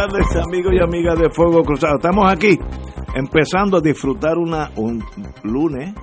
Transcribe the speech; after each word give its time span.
Tardes, 0.00 0.34
amigos 0.36 0.72
y 0.72 0.82
amigas 0.82 1.18
de 1.18 1.28
Fuego 1.28 1.62
Cruzado. 1.62 1.96
Estamos 1.96 2.32
aquí 2.32 2.56
empezando 3.14 3.76
a 3.76 3.80
disfrutar 3.82 4.38
una 4.38 4.70
un 4.76 5.04
lunes, 5.44 5.94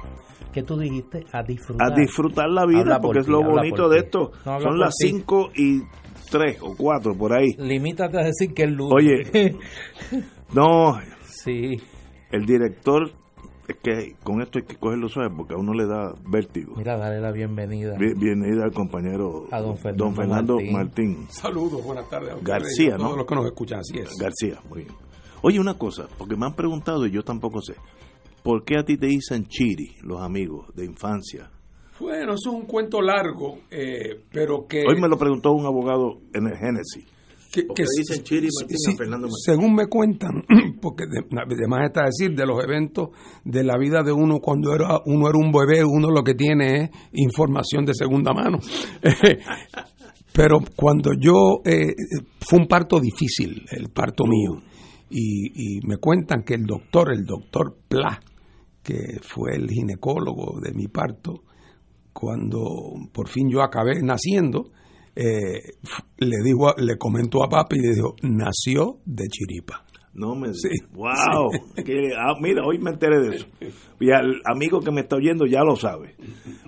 ¿Qué 0.53 0.61
tú 0.61 0.77
dijiste? 0.77 1.23
A 1.33 1.41
disfrutar. 1.41 1.91
a 1.91 1.95
disfrutar 1.95 2.49
la 2.49 2.65
vida, 2.65 2.81
Habla 2.81 2.99
por 2.99 3.07
porque 3.07 3.19
es 3.21 3.27
lo 3.27 3.43
bonito 3.43 3.89
de 3.89 3.99
esto. 3.99 4.31
No, 4.45 4.59
Son 4.59 4.79
las 4.79 4.93
ti. 4.99 5.09
5 5.09 5.49
y 5.55 5.81
3 6.31 6.57
o 6.61 6.75
4 6.75 7.15
por 7.15 7.33
ahí. 7.37 7.55
Limítate 7.57 8.19
a 8.19 8.23
decir 8.23 8.53
que 8.53 8.63
es 8.63 8.71
lunes. 8.71 8.93
Oye. 8.93 9.55
No, 10.53 10.97
sí. 11.25 11.75
el 12.31 12.45
director, 12.45 13.11
es 13.67 13.75
que 13.83 14.15
con 14.23 14.41
esto 14.41 14.59
hay 14.59 14.65
que 14.65 14.75
cogerlo 14.77 15.09
suave 15.09 15.29
porque 15.35 15.53
a 15.53 15.57
uno 15.57 15.73
le 15.73 15.85
da 15.85 16.13
vértigo. 16.29 16.73
Mira, 16.77 16.97
dale 16.97 17.19
la 17.19 17.31
bienvenida 17.31 17.97
Bien- 17.97 18.17
Bienvenida 18.17 18.63
al 18.63 18.71
compañero 18.73 19.45
A 19.51 19.59
don 19.61 19.77
Fernando 19.77 20.11
Fernando 20.15 20.53
Martín. 20.55 20.73
Martín. 20.73 21.27
Saludos, 21.29 21.83
buenas 21.83 22.09
tardes. 22.09 22.31
a 22.33 22.37
García, 22.41 22.95
a 22.95 22.97
todos 22.97 23.11
¿no? 23.11 23.17
los 23.17 23.25
que 23.25 23.35
nos 23.35 23.45
escuchan, 23.45 23.79
así 23.79 23.97
es. 23.99 24.09
García, 24.19 24.59
muy 24.69 24.83
bien. 24.83 24.93
Oye, 25.41 25.59
una 25.59 25.77
cosa, 25.77 26.07
porque 26.17 26.35
me 26.35 26.45
han 26.45 26.55
preguntado 26.55 27.05
y 27.05 27.11
yo 27.11 27.23
tampoco 27.23 27.61
sé. 27.61 27.75
¿Por 28.43 28.63
qué 28.63 28.77
a 28.77 28.83
ti 28.83 28.97
te 28.97 29.07
dicen 29.07 29.45
Chiri, 29.47 29.95
los 30.03 30.21
amigos 30.21 30.67
de 30.73 30.85
infancia? 30.85 31.49
Bueno, 31.99 32.33
eso 32.33 32.49
es 32.51 32.55
un 32.55 32.65
cuento 32.65 33.01
largo, 33.01 33.59
eh, 33.71 34.21
pero 34.31 34.65
que... 34.67 34.83
Hoy 34.87 35.01
me 35.01 35.07
lo 35.09 35.17
preguntó 35.17 35.51
un 35.51 35.65
abogado 35.65 36.19
en 36.33 36.47
el 36.47 36.55
Génesis. 36.57 37.05
Que, 37.51 37.63
¿Por 37.63 37.75
qué 37.75 37.83
que 37.83 37.89
dicen 37.97 38.23
Chiri 38.23 38.47
Martín 38.59 38.77
a 38.87 38.97
Fernando 38.97 39.27
Martín? 39.27 39.43
Según 39.43 39.75
me 39.75 39.87
cuentan, 39.87 40.43
porque 40.81 41.05
de, 41.05 41.25
además 41.31 41.85
está 41.85 42.05
decir 42.05 42.35
de 42.35 42.45
los 42.45 42.63
eventos 42.63 43.09
de 43.43 43.63
la 43.63 43.77
vida 43.77 44.03
de 44.03 44.11
uno 44.11 44.39
cuando 44.39 44.73
era 44.73 44.99
uno 45.05 45.29
era 45.29 45.37
un 45.37 45.51
bebé, 45.51 45.83
uno 45.83 46.09
lo 46.11 46.23
que 46.23 46.33
tiene 46.33 46.83
es 46.83 46.89
información 47.13 47.85
de 47.85 47.93
segunda 47.93 48.33
mano. 48.33 48.59
Pero 50.33 50.59
cuando 50.75 51.11
yo 51.19 51.61
eh, 51.65 51.95
fue 52.39 52.59
un 52.59 52.67
parto 52.67 52.99
difícil, 52.99 53.65
el 53.71 53.89
parto 53.89 54.25
mío, 54.25 54.61
y, 55.09 55.77
y 55.77 55.87
me 55.87 55.97
cuentan 55.97 56.43
que 56.43 56.53
el 56.53 56.65
doctor, 56.65 57.11
el 57.11 57.25
doctor 57.25 57.77
Pla, 57.87 58.19
que 58.83 59.19
fue 59.21 59.55
el 59.55 59.69
ginecólogo 59.69 60.59
de 60.61 60.73
mi 60.73 60.87
parto, 60.87 61.43
cuando 62.13 62.93
por 63.11 63.29
fin 63.29 63.49
yo 63.49 63.61
acabé 63.61 64.01
naciendo, 64.01 64.71
eh, 65.19 65.61
le 66.17 66.37
dijo, 66.43 66.69
a- 66.69 66.75
le 66.77 66.97
comentó 66.97 67.43
a 67.43 67.49
papi 67.49 67.77
y 67.77 67.81
le 67.81 67.95
dijo, 67.95 68.15
nació 68.21 68.99
de 69.05 69.23
chiripa. 69.27 69.83
No 70.13 70.35
me 70.35 70.53
Sí. 70.53 70.69
¡Wow! 70.93 71.51
Que- 71.85 72.09
ah, 72.17 72.33
mira, 72.41 72.63
hoy 72.65 72.79
me 72.79 72.91
enteré 72.91 73.19
de 73.21 73.35
eso. 73.35 73.47
Y 73.99 74.11
al 74.11 74.41
amigo 74.45 74.79
que 74.79 74.91
me 74.91 75.01
está 75.01 75.15
oyendo 75.15 75.45
ya 75.45 75.63
lo 75.63 75.75
sabe. 75.75 76.15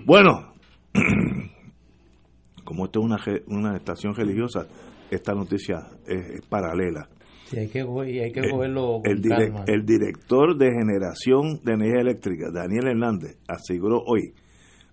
Bueno, 0.04 0.54
como 2.64 2.84
esto 2.86 3.00
es 3.00 3.04
una, 3.06 3.16
una 3.48 3.76
estación 3.76 4.14
religiosa, 4.14 4.66
esta 5.10 5.34
noticia 5.34 5.78
es, 6.06 6.30
es 6.40 6.46
paralela. 6.46 7.08
Sí, 7.46 7.58
hay 7.58 7.68
que, 7.68 7.80
y 7.80 8.18
hay 8.20 8.30
que 8.30 8.48
cogerlo 8.48 9.00
con 9.02 9.10
El, 9.10 9.20
calma. 9.22 9.64
el 9.66 9.84
director 9.84 10.56
de 10.56 10.70
generación 10.70 11.60
de 11.64 11.72
energía 11.72 12.00
eléctrica, 12.02 12.46
Daniel 12.52 12.86
Hernández, 12.86 13.38
aseguró 13.48 14.00
hoy 14.06 14.32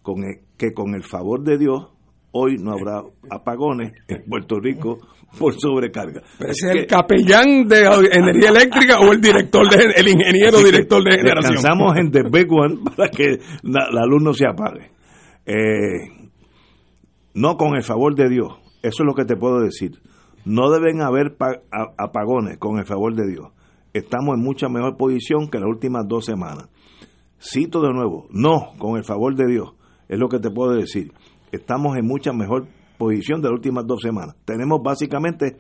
con 0.01 0.23
el- 0.23 0.39
que 0.57 0.73
con 0.73 0.95
el 0.95 1.03
favor 1.03 1.43
de 1.43 1.59
Dios, 1.59 1.89
hoy 2.39 2.57
no 2.57 2.71
habrá 2.73 3.01
apagones 3.29 3.93
en 4.07 4.23
Puerto 4.29 4.59
Rico 4.59 4.97
por 5.39 5.53
sobrecarga. 5.59 6.21
¿Ese 6.39 6.47
Así 6.49 6.65
es 6.65 6.71
el 6.71 6.79
que- 6.81 6.87
capellán 6.87 7.67
de 7.67 7.85
energía 8.11 8.49
eléctrica 8.49 8.99
o 8.99 9.11
el 9.11 9.19
director 9.21 9.67
de, 9.69 9.85
el 9.95 10.07
ingeniero 10.07 10.59
director 10.59 11.03
de 11.03 11.17
generación? 11.17 11.53
Descansamos 11.55 11.97
en 11.97 12.11
The 12.11 12.23
Big 12.31 12.51
One 12.51 12.77
para 12.95 13.09
que 13.09 13.39
la, 13.63 13.89
la 13.91 14.05
luz 14.05 14.21
no 14.23 14.33
se 14.33 14.45
apague. 14.47 14.91
Eh, 15.45 16.29
no 17.33 17.55
con 17.57 17.75
el 17.75 17.83
favor 17.83 18.15
de 18.15 18.29
Dios. 18.29 18.53
Eso 18.81 19.03
es 19.03 19.05
lo 19.07 19.13
que 19.13 19.25
te 19.25 19.35
puedo 19.35 19.59
decir. 19.59 19.99
No 20.45 20.69
deben 20.71 21.01
haber 21.01 21.35
apagones 21.97 22.57
con 22.57 22.79
el 22.79 22.85
favor 22.85 23.13
de 23.15 23.27
Dios. 23.27 23.47
Estamos 23.93 24.35
en 24.37 24.43
mucha 24.43 24.69
mejor 24.69 24.95
posición 24.97 25.49
que 25.49 25.59
las 25.59 25.67
últimas 25.67 26.07
dos 26.07 26.25
semanas. 26.25 26.69
Cito 27.39 27.81
de 27.81 27.91
nuevo, 27.93 28.27
no 28.31 28.73
con 28.77 28.97
el 28.97 29.03
favor 29.03 29.35
de 29.35 29.45
Dios. 29.47 29.73
Es 30.07 30.17
lo 30.19 30.29
que 30.29 30.39
te 30.39 30.49
puedo 30.49 30.73
decir. 30.73 31.11
Estamos 31.51 31.97
en 31.97 32.05
mucha 32.05 32.33
mejor 32.33 32.67
posición 32.97 33.41
de 33.41 33.49
las 33.49 33.55
últimas 33.55 33.85
dos 33.85 34.01
semanas. 34.01 34.35
Tenemos 34.45 34.81
básicamente 34.83 35.57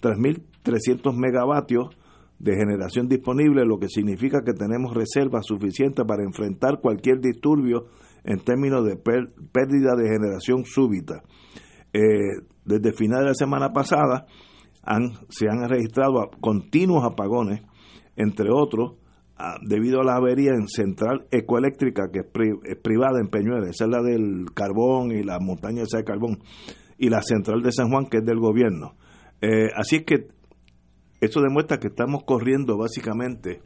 3.300 0.00 1.14
megavatios 1.16 1.96
de 2.38 2.54
generación 2.54 3.08
disponible, 3.08 3.64
lo 3.64 3.78
que 3.78 3.88
significa 3.88 4.42
que 4.44 4.52
tenemos 4.52 4.94
reservas 4.94 5.46
suficientes 5.46 6.04
para 6.06 6.22
enfrentar 6.22 6.80
cualquier 6.80 7.20
disturbio 7.20 7.86
en 8.24 8.38
términos 8.40 8.84
de 8.84 8.96
pérdida 8.96 9.96
de 9.96 10.08
generación 10.08 10.64
súbita. 10.64 11.22
Eh, 11.92 12.42
desde 12.64 12.92
final 12.92 13.20
de 13.20 13.28
la 13.28 13.34
semana 13.34 13.72
pasada 13.72 14.26
se 15.28 15.48
han 15.48 15.68
registrado 15.68 16.30
continuos 16.40 17.04
apagones, 17.04 17.62
entre 18.16 18.50
otros, 18.52 18.94
debido 19.62 20.00
a 20.00 20.04
la 20.04 20.16
avería 20.16 20.52
en 20.52 20.66
Central 20.68 21.26
Ecoeléctrica, 21.30 22.10
que 22.12 22.20
es, 22.20 22.26
pri- 22.26 22.58
es 22.64 22.76
privada 22.76 23.20
en 23.20 23.28
Peñuelas, 23.28 23.70
esa 23.70 23.84
es 23.84 23.90
la 23.90 24.02
del 24.02 24.46
carbón 24.54 25.12
y 25.12 25.22
la 25.22 25.38
montaña 25.40 25.82
esa 25.82 25.98
de 25.98 26.04
carbón, 26.04 26.38
y 26.98 27.08
la 27.08 27.22
Central 27.22 27.62
de 27.62 27.72
San 27.72 27.90
Juan, 27.90 28.06
que 28.06 28.18
es 28.18 28.24
del 28.24 28.38
gobierno. 28.40 28.94
Eh, 29.40 29.68
así 29.76 29.96
es 29.96 30.04
que 30.04 30.28
eso 31.20 31.40
demuestra 31.40 31.78
que 31.78 31.88
estamos 31.88 32.24
corriendo 32.24 32.76
básicamente 32.76 33.60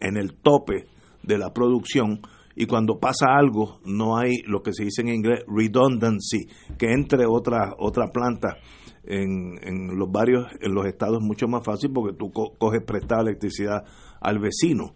en 0.00 0.16
el 0.16 0.34
tope 0.34 0.86
de 1.22 1.38
la 1.38 1.52
producción 1.52 2.18
y 2.54 2.66
cuando 2.66 2.98
pasa 2.98 3.26
algo 3.36 3.80
no 3.86 4.18
hay 4.18 4.32
lo 4.46 4.62
que 4.62 4.72
se 4.74 4.84
dice 4.84 5.00
en 5.02 5.08
inglés 5.08 5.44
redundancy, 5.46 6.46
que 6.78 6.92
entre 6.92 7.24
otra 7.26 7.72
otra 7.78 8.08
planta 8.12 8.56
en, 9.04 9.96
los 9.98 10.10
varios 10.10 10.46
en 10.60 10.74
los 10.74 10.86
estados 10.86 11.18
es 11.20 11.24
mucho 11.26 11.46
más 11.48 11.64
fácil 11.64 11.90
porque 11.92 12.16
tú 12.16 12.30
co- 12.30 12.52
coges 12.58 12.82
prestada 12.86 13.22
electricidad 13.22 13.84
al 14.22 14.38
vecino. 14.38 14.94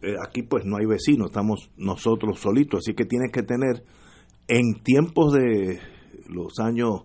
Eh, 0.00 0.14
aquí 0.24 0.42
pues 0.42 0.64
no 0.64 0.76
hay 0.76 0.86
vecino, 0.86 1.26
estamos 1.26 1.70
nosotros 1.76 2.38
solitos, 2.38 2.80
así 2.84 2.94
que 2.94 3.04
tienes 3.04 3.32
que 3.32 3.42
tener 3.42 3.84
en 4.46 4.82
tiempos 4.82 5.32
de 5.32 5.80
los 6.28 6.58
años 6.60 7.02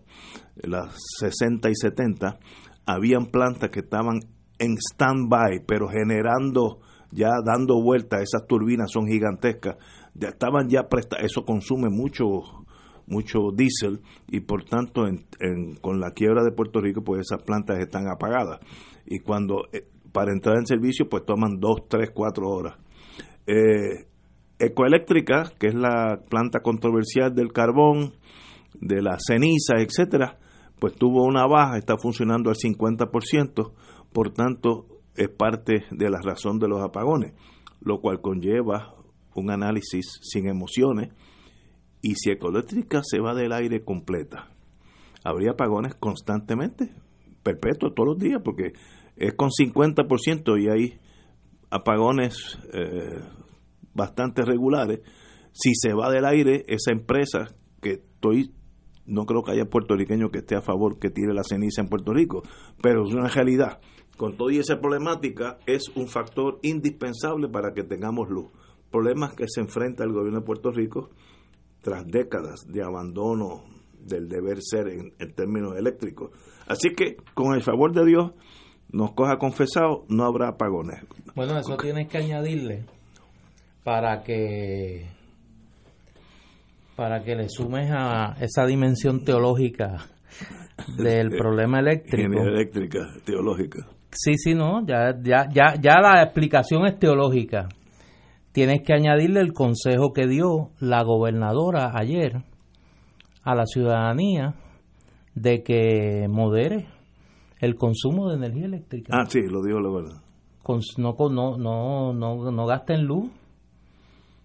las 0.56 0.96
60 1.20 1.70
y 1.70 1.76
70 1.76 2.38
habían 2.86 3.28
plantas 3.28 3.70
que 3.72 3.80
estaban 3.80 4.20
en 4.60 4.78
stand-by, 4.78 5.64
pero 5.66 5.88
generando, 5.88 6.82
ya 7.12 7.30
dando 7.44 7.82
vuelta, 7.82 8.18
esas 8.22 8.46
turbinas 8.48 8.92
son 8.92 9.08
gigantescas, 9.08 9.78
ya 10.14 10.30
estaban 10.30 10.70
ya 10.70 10.88
prestadas, 10.88 11.26
eso 11.26 11.44
consume 11.46 11.90
mucho 11.90 12.26
mucho 13.06 13.52
diésel 13.54 14.00
y 14.30 14.40
por 14.40 14.64
tanto 14.64 15.06
en- 15.08 15.76
con 15.82 16.00
la 16.00 16.12
quiebra 16.12 16.42
de 16.42 16.54
Puerto 16.54 16.80
Rico 16.80 17.04
pues 17.04 17.22
esas 17.22 17.44
plantas 17.44 17.80
están 17.80 18.08
apagadas 18.08 18.60
y 19.06 19.20
cuando 19.20 19.66
eh, 19.74 19.86
para 20.13 20.31
entrar 20.31 20.57
en 20.57 20.65
servicio 20.65 21.10
pues 21.10 21.25
toman 21.25 21.60
dos, 21.60 21.89
tres, 21.89 22.12
cuatro 22.13 22.48
horas. 22.48 22.77
Eh, 23.45 24.07
Ecoeléctrica, 24.60 25.51
que 25.60 25.68
es 25.68 25.75
la 25.75 26.21
planta 26.30 26.62
controversial 26.62 27.36
del 27.36 27.51
carbón, 27.51 28.13
de 28.80 29.01
la 29.01 29.18
ceniza, 29.19 29.75
etcétera, 29.77 30.39
pues 30.80 30.95
tuvo 30.95 31.25
una 31.25 31.45
baja, 31.48 31.77
está 31.77 31.98
funcionando 31.98 32.50
al 32.50 32.56
50%, 32.56 33.71
por 34.13 34.31
tanto 34.31 34.86
es 35.15 35.30
parte 35.30 35.86
de 35.92 36.10
la 36.10 36.21
razón 36.21 36.59
de 36.59 36.68
los 36.68 36.81
apagones, 36.81 37.33
lo 37.81 38.00
cual 38.00 38.21
conlleva 38.21 38.95
un 39.36 39.51
análisis 39.51 40.19
sin 40.21 40.48
emociones 40.48 41.09
y 42.01 42.16
si 42.16 42.31
Ecoeléctrica 42.31 43.01
se 43.04 43.19
va 43.19 43.33
del 43.33 43.54
aire 43.54 43.83
completa, 43.83 44.50
habría 45.24 45.51
apagones 45.51 45.95
constantemente, 45.95 46.94
perpetuos 47.44 47.94
todos 47.95 48.09
los 48.09 48.19
días, 48.19 48.42
porque 48.44 48.74
es 49.15 49.33
con 49.36 49.50
50% 49.50 50.62
y 50.62 50.69
hay 50.69 51.00
apagones 51.69 52.60
eh, 52.71 53.21
bastante 53.94 54.44
regulares. 54.44 55.01
Si 55.51 55.74
se 55.75 55.94
va 55.94 56.12
del 56.12 56.25
aire, 56.25 56.65
esa 56.68 56.92
empresa 56.92 57.56
que 57.81 57.94
estoy, 57.94 58.51
no 59.06 59.25
creo 59.25 59.44
que 59.44 59.51
haya 59.51 59.65
puertorriqueño 59.65 60.30
que 60.30 60.39
esté 60.39 60.56
a 60.56 60.62
favor 60.62 60.98
que 61.00 61.10
tire 61.10 61.33
la 61.33 61.44
ceniza 61.44 61.81
en 61.81 61.89
Puerto 61.89 62.13
Rico, 62.13 62.44
pero 62.81 63.04
es 63.04 63.13
una 63.13 63.27
realidad. 63.27 63.80
con 64.18 64.38
toda 64.38 64.54
esa 64.54 64.80
problemática, 64.80 65.57
es 65.66 65.89
un 65.95 66.07
factor 66.07 66.59
indispensable 66.62 67.50
para 67.50 67.74
que 67.74 67.83
tengamos 67.83 68.30
luz. 68.30 68.51
Problemas 68.92 69.33
que 69.33 69.45
se 69.48 69.59
enfrenta 69.59 70.04
el 70.04 70.12
gobierno 70.13 70.42
de 70.42 70.45
Puerto 70.45 70.71
Rico 70.71 71.09
tras 71.81 72.06
décadas 72.06 72.68
de 72.68 72.83
abandono 72.83 73.63
del 74.00 74.30
deber 74.30 74.59
ser 74.62 74.88
en, 74.88 75.13
en 75.18 75.33
términos 75.33 75.75
eléctricos. 75.75 76.30
Así 76.68 76.94
que, 76.95 77.18
con 77.33 77.56
el 77.56 77.63
favor 77.63 77.92
de 77.94 78.06
Dios, 78.06 78.31
nos 78.94 79.12
coja 79.13 79.38
confesado, 79.38 80.06
no 80.07 80.24
habrá 80.24 80.50
apagones. 80.50 81.01
Bueno, 81.36 81.57
eso 81.57 81.75
tienes 81.78 82.07
que 82.07 82.19
añadirle 82.19 82.86
para 83.84 84.22
que 84.22 85.07
para 86.95 87.24
que 87.24 87.36
le 87.36 87.50
sumes 87.50 87.90
a 87.92 88.36
esa 88.40 88.66
dimensión 88.68 89.25
teológica 89.25 90.06
del 90.95 91.30
problema 91.38 91.80
eléctrico. 91.80 92.28
Energía 92.28 92.51
eléctrica, 92.51 93.00
teológica. 93.25 93.88
Sí, 94.12 94.38
sí, 94.38 94.54
no, 94.54 94.86
ya, 94.86 95.16
ya, 95.24 95.48
ya, 95.51 95.74
ya 95.81 96.00
la 96.00 96.22
explicación 96.22 96.86
es 96.86 97.00
teológica. 97.00 97.68
Tienes 98.51 98.84
que 98.84 98.94
añadirle 98.94 99.40
el 99.40 99.54
consejo 99.54 100.13
que 100.13 100.28
dio 100.28 100.69
la 100.80 101.04
gobernadora 101.04 101.94
ayer 101.95 102.44
a 103.44 103.56
la 103.56 103.66
ciudadanía 103.66 104.54
de 105.34 105.63
que 105.63 106.28
modere 106.30 106.86
el 107.63 107.75
consumo 107.75 108.27
de 108.27 108.36
energía 108.36 108.65
eléctrica. 108.65 109.13
Ah, 109.15 109.25
sí, 109.25 109.39
lo 109.39 109.63
digo 109.63 109.80
la 109.80 109.89
verdad. 109.89 110.21
No, 110.98 111.15
no, 111.18 111.57
no, 111.57 112.13
no, 112.13 112.51
no 112.51 112.65
gasten 112.65 113.06
luz. 113.06 113.31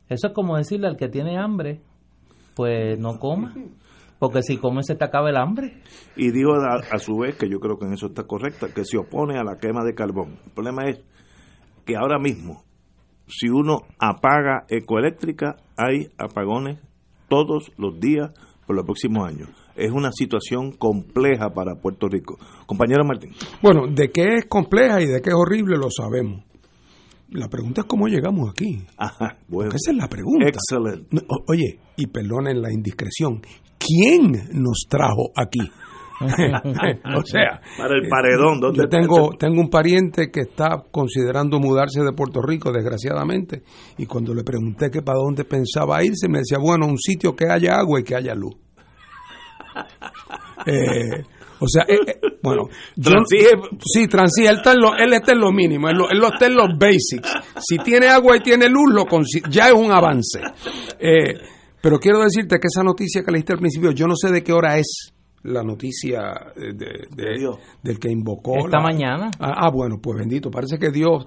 Eso 0.08 0.28
es 0.28 0.32
como 0.32 0.56
decirle 0.56 0.86
al 0.86 0.96
que 0.96 1.08
tiene 1.08 1.36
hambre, 1.36 1.80
pues 2.54 2.96
no 3.00 3.18
coma. 3.18 3.52
Porque 4.20 4.42
si 4.42 4.58
come 4.58 4.84
se 4.84 4.94
te 4.94 5.04
acaba 5.04 5.30
el 5.30 5.36
hambre. 5.36 5.82
Y 6.14 6.30
dijo 6.30 6.52
a, 6.52 6.76
a 6.76 6.98
su 7.00 7.16
vez, 7.18 7.36
que 7.36 7.48
yo 7.50 7.58
creo 7.58 7.76
que 7.76 7.86
en 7.86 7.94
eso 7.94 8.06
está 8.06 8.22
correcta, 8.22 8.68
que 8.72 8.84
se 8.84 8.98
opone 8.98 9.36
a 9.36 9.42
la 9.42 9.58
quema 9.58 9.84
de 9.84 9.96
carbón. 9.96 10.38
El 10.46 10.52
problema 10.52 10.88
es 10.88 11.00
que 11.84 11.96
ahora 11.96 12.20
mismo, 12.20 12.62
si 13.26 13.48
uno 13.48 13.80
apaga 13.98 14.64
ecoeléctrica, 14.68 15.56
hay 15.76 16.06
apagones 16.18 16.78
todos 17.28 17.72
los 17.78 17.98
días 17.98 18.30
por 18.64 18.76
los 18.76 18.84
próximos 18.84 19.26
años. 19.26 19.48
Es 19.78 19.92
una 19.92 20.10
situación 20.12 20.72
compleja 20.72 21.50
para 21.50 21.76
Puerto 21.76 22.08
Rico. 22.08 22.36
Compañero 22.66 23.04
Martín. 23.04 23.30
Bueno, 23.62 23.86
de 23.86 24.10
qué 24.10 24.34
es 24.38 24.46
compleja 24.46 25.00
y 25.00 25.06
de 25.06 25.20
qué 25.20 25.30
es 25.30 25.36
horrible 25.36 25.76
lo 25.76 25.88
sabemos. 25.90 26.44
La 27.30 27.48
pregunta 27.48 27.82
es 27.82 27.86
cómo 27.86 28.08
llegamos 28.08 28.50
aquí. 28.50 28.84
Ajá, 28.96 29.36
bueno. 29.48 29.70
Porque 29.70 29.76
esa 29.76 29.90
es 29.92 29.96
la 29.96 30.08
pregunta. 30.08 30.48
Excelente. 30.48 31.24
Oye, 31.46 31.78
y 31.96 32.06
perdonen 32.06 32.60
la 32.60 32.72
indiscreción, 32.72 33.40
¿quién 33.78 34.32
nos 34.52 34.86
trajo 34.88 35.30
aquí? 35.36 35.60
o 36.20 37.22
sea, 37.24 37.60
Para 37.76 37.94
el 37.94 38.08
paredón, 38.08 38.58
¿dónde 38.60 38.78
yo 38.78 38.88
tengo, 38.88 39.30
tengo 39.38 39.60
un 39.60 39.70
pariente 39.70 40.30
que 40.32 40.40
está 40.40 40.82
considerando 40.90 41.60
mudarse 41.60 42.02
de 42.02 42.12
Puerto 42.12 42.42
Rico, 42.42 42.72
desgraciadamente, 42.72 43.62
y 43.98 44.06
cuando 44.06 44.34
le 44.34 44.42
pregunté 44.42 44.90
que 44.90 45.02
para 45.02 45.18
dónde 45.18 45.44
pensaba 45.44 46.02
irse, 46.02 46.28
me 46.28 46.38
decía, 46.38 46.58
bueno, 46.58 46.86
un 46.86 46.98
sitio 46.98 47.36
que 47.36 47.46
haya 47.48 47.78
agua 47.78 48.00
y 48.00 48.04
que 48.04 48.16
haya 48.16 48.34
luz. 48.34 48.56
Eh, 50.66 51.22
o 51.60 51.66
sea, 51.68 51.84
eh, 51.88 51.98
eh, 52.06 52.20
bueno, 52.42 52.68
yo- 52.96 53.10
Transige- 53.10 53.78
sí, 53.84 54.06
transige, 54.06 54.48
él 54.48 54.56
está, 54.58 54.72
en 54.72 54.80
lo, 54.80 54.94
él 54.96 55.12
está 55.12 55.32
en 55.32 55.40
lo 55.40 55.50
mínimo, 55.50 55.88
él, 55.88 55.96
lo- 55.96 56.10
él 56.10 56.18
lo 56.18 56.28
está 56.32 56.46
en 56.46 56.54
los 56.54 56.68
basics. 56.78 57.30
Si 57.60 57.78
tiene 57.78 58.08
agua 58.08 58.36
y 58.36 58.40
tiene 58.40 58.68
luz, 58.68 58.92
lo 58.92 59.06
ya 59.50 59.68
es 59.68 59.74
un 59.74 59.90
avance. 59.90 60.40
Eh, 61.00 61.34
pero 61.80 61.98
quiero 61.98 62.20
decirte 62.20 62.56
que 62.60 62.66
esa 62.72 62.82
noticia 62.84 63.22
que 63.24 63.30
leíste 63.32 63.52
al 63.54 63.58
principio, 63.58 63.90
yo 63.92 64.06
no 64.06 64.14
sé 64.16 64.30
de 64.30 64.42
qué 64.42 64.52
hora 64.52 64.78
es 64.78 65.12
la 65.44 65.62
noticia 65.62 66.52
eh, 66.56 66.72
de, 66.74 67.06
de- 67.14 67.38
Dios. 67.38 67.56
del 67.82 67.98
que 67.98 68.10
invocó. 68.10 68.56
Esta 68.58 68.78
la- 68.78 68.82
mañana. 68.82 69.30
Ah, 69.38 69.54
ah, 69.66 69.70
bueno, 69.70 69.98
pues 70.02 70.18
bendito, 70.18 70.50
parece 70.50 70.78
que 70.78 70.90
Dios 70.90 71.26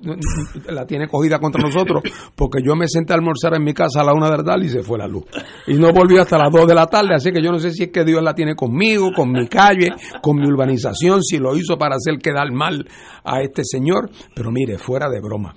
la 0.69 0.85
tiene 0.85 1.07
cogida 1.07 1.39
contra 1.39 1.61
nosotros, 1.61 2.03
porque 2.35 2.59
yo 2.65 2.75
me 2.75 2.87
senté 2.87 3.13
a 3.13 3.15
almorzar 3.15 3.53
en 3.55 3.63
mi 3.63 3.73
casa 3.73 4.01
a 4.01 4.03
la 4.03 4.13
una 4.13 4.29
de 4.29 4.37
la 4.37 4.43
tarde 4.43 4.65
y 4.65 4.69
se 4.69 4.83
fue 4.83 4.97
la 4.97 5.07
luz. 5.07 5.23
Y 5.67 5.75
no 5.75 5.93
volví 5.93 6.17
hasta 6.17 6.37
las 6.37 6.51
dos 6.51 6.67
de 6.67 6.75
la 6.75 6.87
tarde, 6.87 7.15
así 7.15 7.31
que 7.31 7.41
yo 7.41 7.51
no 7.51 7.59
sé 7.59 7.71
si 7.71 7.83
es 7.83 7.89
que 7.91 8.03
Dios 8.03 8.21
la 8.21 8.33
tiene 8.35 8.55
conmigo, 8.55 9.11
con 9.15 9.31
mi 9.31 9.47
calle, 9.47 9.89
con 10.21 10.37
mi 10.37 10.45
urbanización, 10.47 11.23
si 11.23 11.37
lo 11.37 11.55
hizo 11.55 11.77
para 11.77 11.95
hacer 11.95 12.19
quedar 12.19 12.51
mal 12.51 12.85
a 13.23 13.41
este 13.41 13.63
señor, 13.63 14.09
pero 14.35 14.51
mire, 14.51 14.77
fuera 14.77 15.09
de 15.09 15.19
broma. 15.21 15.55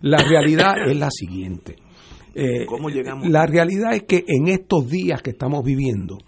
La 0.00 0.18
realidad 0.18 0.74
es 0.88 0.96
la 0.96 1.10
siguiente. 1.10 1.76
Eh, 2.34 2.66
¿Cómo 2.66 2.88
llegamos? 2.88 3.28
La 3.28 3.46
realidad 3.46 3.94
es 3.94 4.02
que 4.04 4.24
en 4.26 4.48
estos 4.48 4.88
días 4.90 5.22
que 5.22 5.30
estamos 5.30 5.62
viviendo, 5.62 6.18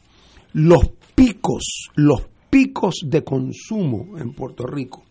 los 0.52 0.90
picos, 1.14 1.90
los 1.96 2.22
picos 2.50 3.00
de 3.04 3.22
consumo 3.24 4.18
en 4.18 4.32
Puerto 4.34 4.66
Rico 4.66 5.02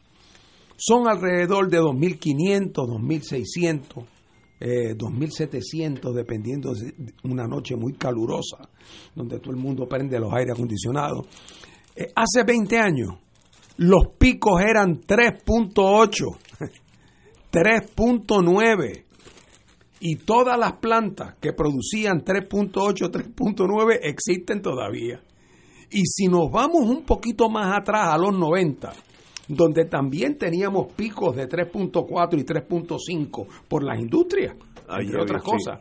son 0.86 1.08
alrededor 1.08 1.70
de 1.70 1.80
2.500, 1.80 2.74
2.600, 2.74 4.06
eh, 4.60 4.96
2.700, 4.98 6.14
dependiendo 6.14 6.74
de 6.74 6.94
una 7.24 7.48
noche 7.48 7.76
muy 7.76 7.94
calurosa, 7.94 8.58
donde 9.16 9.40
todo 9.40 9.52
el 9.52 9.58
mundo 9.58 9.88
prende 9.88 10.20
los 10.20 10.34
aires 10.34 10.54
acondicionados. 10.54 11.28
Eh, 11.96 12.12
hace 12.16 12.44
20 12.46 12.78
años, 12.78 13.10
los 13.78 14.08
picos 14.18 14.62
eran 14.62 15.00
3.8, 15.02 16.38
3.9 17.52 19.04
y 20.00 20.16
todas 20.18 20.58
las 20.60 20.74
plantas 20.74 21.36
que 21.40 21.54
producían 21.54 22.24
3.8, 22.24 23.10
3.9 23.10 24.00
existen 24.02 24.62
todavía. 24.62 25.22
Y 25.94 26.06
si 26.06 26.28
nos 26.28 26.50
vamos 26.51 26.81
un 26.90 27.04
poquito 27.04 27.50
más 27.50 27.78
atrás 27.78 28.10
a 28.13 28.18
los 28.18 28.38
90, 28.38 28.92
donde 29.48 29.86
también 29.86 30.38
teníamos 30.38 30.92
picos 30.94 31.36
de 31.36 31.48
3.4 31.48 32.40
y 32.40 32.44
3.5 32.44 33.48
por 33.68 33.84
las 33.84 34.00
industrias, 34.00 34.56
Ahí 34.88 35.06
entre 35.06 35.22
otras 35.22 35.44
cosas. 35.44 35.80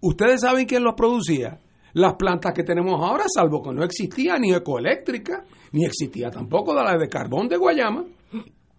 ¿Ustedes 0.00 0.40
saben 0.40 0.66
quién 0.66 0.82
los 0.82 0.94
producía? 0.94 1.58
Las 1.94 2.14
plantas 2.14 2.52
que 2.54 2.64
tenemos 2.64 2.94
ahora, 3.00 3.24
salvo 3.32 3.62
que 3.62 3.72
no 3.72 3.84
existía 3.84 4.38
ni 4.38 4.52
ecoeléctrica, 4.52 5.44
ni 5.72 5.84
existía 5.84 6.30
tampoco 6.30 6.74
de 6.74 6.82
la 6.82 6.96
de 6.98 7.08
carbón 7.08 7.48
de 7.48 7.56
Guayama. 7.58 8.04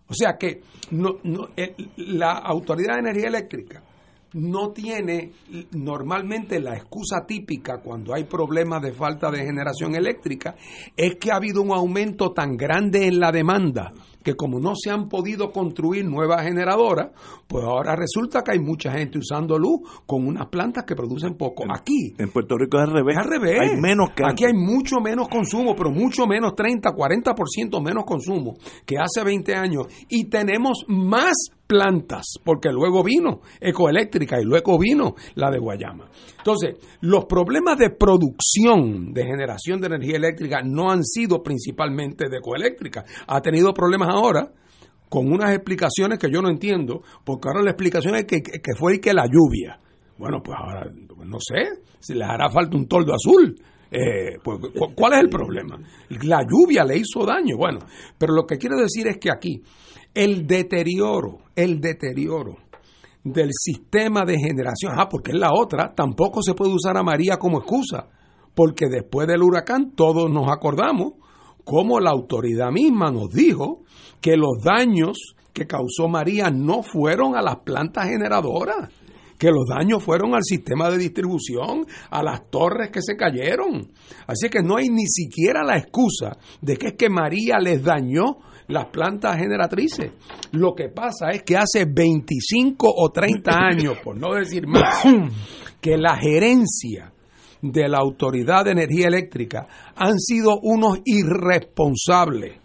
O 0.10 0.13
sea 0.13 0.36
que 0.38 0.62
no, 0.92 1.18
no, 1.24 1.48
el- 1.56 1.75
la 1.98 2.34
Autoridad 2.34 2.96
de 2.96 3.00
Energía 3.00 3.28
Eléctrica 3.30 3.81
no 4.34 4.72
tiene 4.72 5.32
normalmente 5.72 6.60
la 6.60 6.76
excusa 6.76 7.26
típica 7.26 7.82
cuando 7.82 8.14
hay 8.14 8.26
problemas 8.26 8.82
de 8.82 8.94
falta 8.94 9.30
de 9.32 9.46
generación 9.46 9.96
eléctrica, 9.96 10.56
es 10.96 11.16
que 11.16 11.32
ha 11.32 11.36
habido 11.36 11.62
un 11.62 11.72
aumento 11.72 12.32
tan 12.32 12.56
grande 12.58 13.08
en 13.08 13.20
la 13.20 13.32
demanda 13.32 13.92
que 14.24 14.36
como 14.36 14.60
no 14.60 14.74
se 14.76 14.90
han 14.90 15.10
podido 15.10 15.52
construir 15.52 16.06
nuevas 16.06 16.44
generadoras, 16.44 17.12
pues 17.48 17.63
ahora 17.63 17.96
resulta 17.96 18.42
que 18.42 18.54
hay 18.54 18.60
mucha 18.60 18.92
gente 18.94 19.20
usando 19.20 19.60
luz 19.60 19.82
con 20.06 20.25
unas 20.25 20.48
plantas 20.48 20.86
que 20.86 20.96
producen 20.96 21.36
poco. 21.36 21.66
Aquí, 21.70 22.16
En 22.18 22.32
Puerto 22.32 22.58
Rico 22.58 22.78
es 22.78 22.88
al 22.88 22.94
revés. 22.94 23.18
es 23.18 23.22
al 23.22 23.30
revés. 23.30 23.60
Hay 23.60 23.82
menos 23.82 24.12
que 24.16 24.24
Aquí 24.25 24.46
hay 24.46 24.54
mucho 24.54 25.02
menos 25.02 25.28
consumo, 25.28 25.75
pero 25.75 25.92
mucho 25.92 26.25
menos, 26.25 26.56
30, 26.56 26.90
40% 26.92 27.84
menos 27.84 28.06
consumo 28.06 28.56
que 28.86 28.96
hace 28.98 29.24
20 29.24 29.56
años. 29.56 29.88
Y 30.10 30.25
tenemos 30.25 30.86
más 30.88 31.34
plantas, 31.65 32.25
porque 32.43 32.70
luego 32.72 33.03
vino 33.03 33.41
Ecoeléctrica 33.60 34.39
y 34.39 34.43
luego 34.43 34.77
vino 34.77 35.15
la 35.36 35.50
de 35.50 35.60
Guayama. 35.60 36.10
Entonces, 36.38 36.75
los 37.01 37.25
problemas 37.25 37.77
de 37.77 37.89
producción 37.89 39.13
de 39.13 39.24
generación 39.25 39.79
de 39.79 39.88
energía 39.88 40.17
eléctrica 40.17 40.62
no 40.63 40.91
han 40.91 41.03
sido 41.03 41.41
principalmente 41.41 42.29
de 42.29 42.38
Ecoeléctrica. 42.38 43.05
Ha 43.27 43.41
tenido 43.41 43.74
problemas 43.74 44.10
ahora 44.10 44.51
con 45.10 45.32
unas 45.32 45.51
explicaciones 45.53 46.20
que 46.20 46.29
yo 46.32 46.41
no 46.41 46.50
entiendo, 46.50 47.01
porque 47.24 47.48
ahora 47.48 47.62
la 47.63 47.72
explicación 47.72 48.15
es 48.15 48.25
que, 48.25 48.41
que 48.41 48.75
fue 48.77 48.96
y 48.96 49.00
que 49.00 49.13
la 49.13 49.25
lluvia. 49.25 49.79
Bueno, 50.17 50.41
pues 50.43 50.58
ahora 50.60 50.91
no 51.25 51.38
sé, 51.39 51.82
si 52.00 52.13
les 52.13 52.27
hará 52.27 52.50
falta 52.50 52.75
un 52.75 52.88
toldo 52.88 53.13
azul. 53.13 53.55
Eh, 53.89 54.38
pues, 54.43 54.60
cu- 54.60 54.93
¿Cuál 54.96 55.13
es 55.13 55.20
el 55.20 55.29
problema? 55.29 55.77
La 56.24 56.41
lluvia 56.41 56.84
le 56.84 56.98
hizo 56.98 57.25
daño. 57.25 57.55
Bueno, 57.58 57.79
pero 58.17 58.34
lo 58.34 58.43
que 58.46 58.58
quiero 58.58 58.75
decir 58.77 59.08
es 59.08 59.17
que 59.20 59.29
aquí 59.32 59.62
el 60.13 60.46
deterioro, 60.46 61.39
el 61.55 61.82
deterioro 61.82 62.58
del 63.24 63.50
sistema 63.53 64.25
de 64.25 64.38
generación, 64.38 64.93
ah, 64.98 65.08
porque 65.10 65.32
es 65.32 65.38
la 65.38 65.53
otra, 65.53 65.93
tampoco 65.96 66.41
se 66.41 66.53
puede 66.53 66.74
usar 66.74 66.98
a 66.98 67.03
María 67.03 67.38
como 67.38 67.60
excusa, 67.60 68.08
porque 68.53 68.88
después 68.89 69.27
del 69.27 69.41
huracán 69.41 69.91
todos 69.96 70.29
nos 70.29 70.51
acordamos 70.51 71.13
cómo 71.63 72.00
la 72.00 72.12
autoridad 72.12 72.72
misma 72.72 73.12
nos 73.12 73.29
dijo 73.29 73.84
que 74.20 74.36
los 74.36 74.62
daños 74.63 75.36
que 75.53 75.67
causó 75.67 76.08
María 76.08 76.50
no 76.50 76.84
fueron 76.84 77.36
a 77.36 77.41
las 77.41 77.58
plantas 77.58 78.10
generadoras, 78.10 78.89
que 79.38 79.51
los 79.51 79.65
daños 79.67 80.03
fueron 80.03 80.36
al 80.36 80.43
sistema 80.43 80.89
de 80.89 80.98
distribución, 80.98 81.86
a 82.10 82.24
las 82.24 82.50
torres 82.50 82.89
que 82.91 83.01
se 83.01 83.15
cayeron. 83.15 83.91
Así 84.27 84.50
que 84.50 84.62
no 84.62 84.77
hay 84.77 84.89
ni 84.89 85.05
siquiera 85.08 85.63
la 85.63 85.77
excusa 85.77 86.38
de 86.62 86.77
que 86.77 86.88
es 86.88 86.93
que 86.93 87.10
María 87.10 87.58
les 87.60 87.84
dañó 87.84 88.38
las 88.67 88.88
plantas 88.88 89.38
generatrices. 89.38 90.12
Lo 90.51 90.74
que 90.74 90.89
pasa 90.89 91.32
es 91.32 91.43
que 91.43 91.58
hace 91.58 91.86
25 91.86 92.88
o 92.96 93.12
30 93.12 93.51
años, 93.55 93.98
por 94.03 94.17
no 94.17 94.34
decir 94.34 94.67
más, 94.67 95.03
que 95.82 95.98
la 95.98 96.17
gerencia 96.17 97.12
de 97.62 97.88
la 97.88 98.00
Autoridad 98.00 98.65
de 98.65 98.72
Energía 98.72 99.08
Eléctrica 99.08 99.67
han 99.96 100.20
sido 100.20 100.60
unos 100.62 101.00
irresponsables 101.05 102.60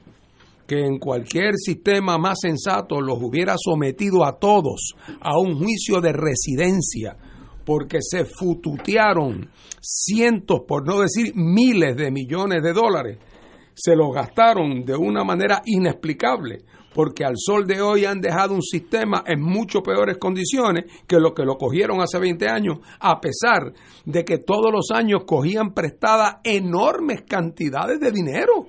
que 0.66 0.84
en 0.84 0.98
cualquier 0.98 1.54
sistema 1.56 2.18
más 2.18 2.40
sensato 2.42 3.00
los 3.00 3.18
hubiera 3.22 3.54
sometido 3.56 4.24
a 4.24 4.38
todos 4.38 4.94
a 5.20 5.38
un 5.38 5.56
juicio 5.56 6.00
de 6.00 6.12
residencia 6.12 7.16
porque 7.64 7.98
se 8.00 8.24
fututearon 8.24 9.50
cientos, 9.80 10.60
por 10.66 10.86
no 10.86 11.00
decir 11.00 11.32
miles 11.34 11.96
de 11.96 12.10
millones 12.10 12.62
de 12.62 12.72
dólares. 12.72 13.18
Se 13.80 13.94
los 13.94 14.12
gastaron 14.12 14.84
de 14.84 14.96
una 14.96 15.22
manera 15.22 15.62
inexplicable, 15.64 16.64
porque 16.92 17.24
al 17.24 17.34
sol 17.36 17.64
de 17.64 17.80
hoy 17.80 18.06
han 18.06 18.20
dejado 18.20 18.54
un 18.54 18.62
sistema 18.62 19.22
en 19.24 19.40
mucho 19.40 19.82
peores 19.84 20.18
condiciones 20.18 20.86
que 21.06 21.20
lo 21.20 21.32
que 21.32 21.44
lo 21.44 21.56
cogieron 21.56 22.00
hace 22.00 22.18
20 22.18 22.48
años, 22.48 22.78
a 22.98 23.20
pesar 23.20 23.72
de 24.04 24.24
que 24.24 24.38
todos 24.38 24.72
los 24.72 24.90
años 24.90 25.22
cogían 25.24 25.74
prestadas 25.74 26.38
enormes 26.42 27.22
cantidades 27.22 28.00
de 28.00 28.10
dinero 28.10 28.66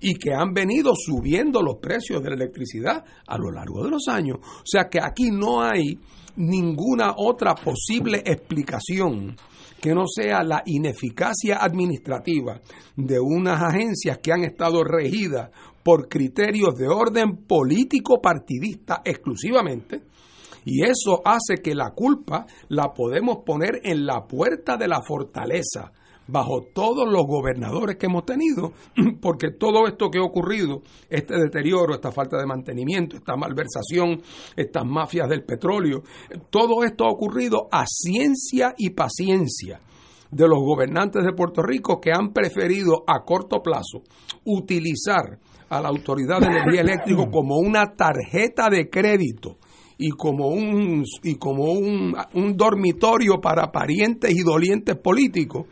y 0.00 0.14
que 0.14 0.32
han 0.32 0.54
venido 0.54 0.92
subiendo 0.94 1.60
los 1.60 1.78
precios 1.82 2.22
de 2.22 2.30
la 2.30 2.36
electricidad 2.36 3.04
a 3.26 3.36
lo 3.36 3.50
largo 3.50 3.82
de 3.82 3.90
los 3.90 4.06
años. 4.06 4.38
O 4.40 4.64
sea 4.64 4.88
que 4.88 5.00
aquí 5.02 5.32
no 5.32 5.60
hay 5.60 5.98
ninguna 6.36 7.14
otra 7.16 7.56
posible 7.56 8.22
explicación 8.24 9.34
que 9.80 9.94
no 9.94 10.04
sea 10.06 10.42
la 10.42 10.62
ineficacia 10.66 11.58
administrativa 11.60 12.60
de 12.96 13.20
unas 13.20 13.62
agencias 13.62 14.18
que 14.18 14.32
han 14.32 14.44
estado 14.44 14.82
regidas 14.84 15.50
por 15.82 16.08
criterios 16.08 16.74
de 16.76 16.88
orden 16.88 17.46
político 17.46 18.20
partidista 18.20 19.02
exclusivamente, 19.04 20.02
y 20.64 20.84
eso 20.84 21.22
hace 21.24 21.62
que 21.62 21.74
la 21.74 21.92
culpa 21.92 22.46
la 22.68 22.92
podemos 22.92 23.38
poner 23.46 23.80
en 23.84 24.04
la 24.04 24.26
puerta 24.26 24.76
de 24.76 24.88
la 24.88 25.00
fortaleza 25.00 25.92
bajo 26.28 26.60
todos 26.74 27.10
los 27.10 27.26
gobernadores 27.26 27.96
que 27.96 28.06
hemos 28.06 28.24
tenido, 28.24 28.72
porque 29.20 29.50
todo 29.50 29.86
esto 29.86 30.10
que 30.10 30.18
ha 30.18 30.22
ocurrido, 30.22 30.82
este 31.08 31.34
deterioro, 31.38 31.94
esta 31.94 32.12
falta 32.12 32.36
de 32.38 32.46
mantenimiento, 32.46 33.16
esta 33.16 33.34
malversación, 33.36 34.22
estas 34.54 34.84
mafias 34.84 35.28
del 35.28 35.44
petróleo, 35.44 36.02
todo 36.50 36.84
esto 36.84 37.04
ha 37.04 37.10
ocurrido 37.10 37.68
a 37.72 37.84
ciencia 37.86 38.74
y 38.76 38.90
paciencia 38.90 39.80
de 40.30 40.46
los 40.46 40.58
gobernantes 40.58 41.24
de 41.24 41.32
Puerto 41.32 41.62
Rico 41.62 41.98
que 42.00 42.12
han 42.12 42.32
preferido 42.34 43.02
a 43.06 43.24
corto 43.24 43.62
plazo 43.62 44.02
utilizar 44.44 45.38
a 45.70 45.80
la 45.80 45.88
Autoridad 45.88 46.40
de 46.40 46.46
Energía 46.46 46.82
Eléctrica 46.82 47.24
como 47.32 47.56
una 47.56 47.94
tarjeta 47.96 48.68
de 48.68 48.90
crédito 48.90 49.56
y 49.96 50.10
como 50.10 50.48
un 50.48 51.04
y 51.22 51.36
como 51.36 51.72
un, 51.72 52.14
un 52.34 52.56
dormitorio 52.56 53.40
para 53.40 53.72
parientes 53.72 54.30
y 54.30 54.42
dolientes 54.42 54.96
políticos 54.96 55.66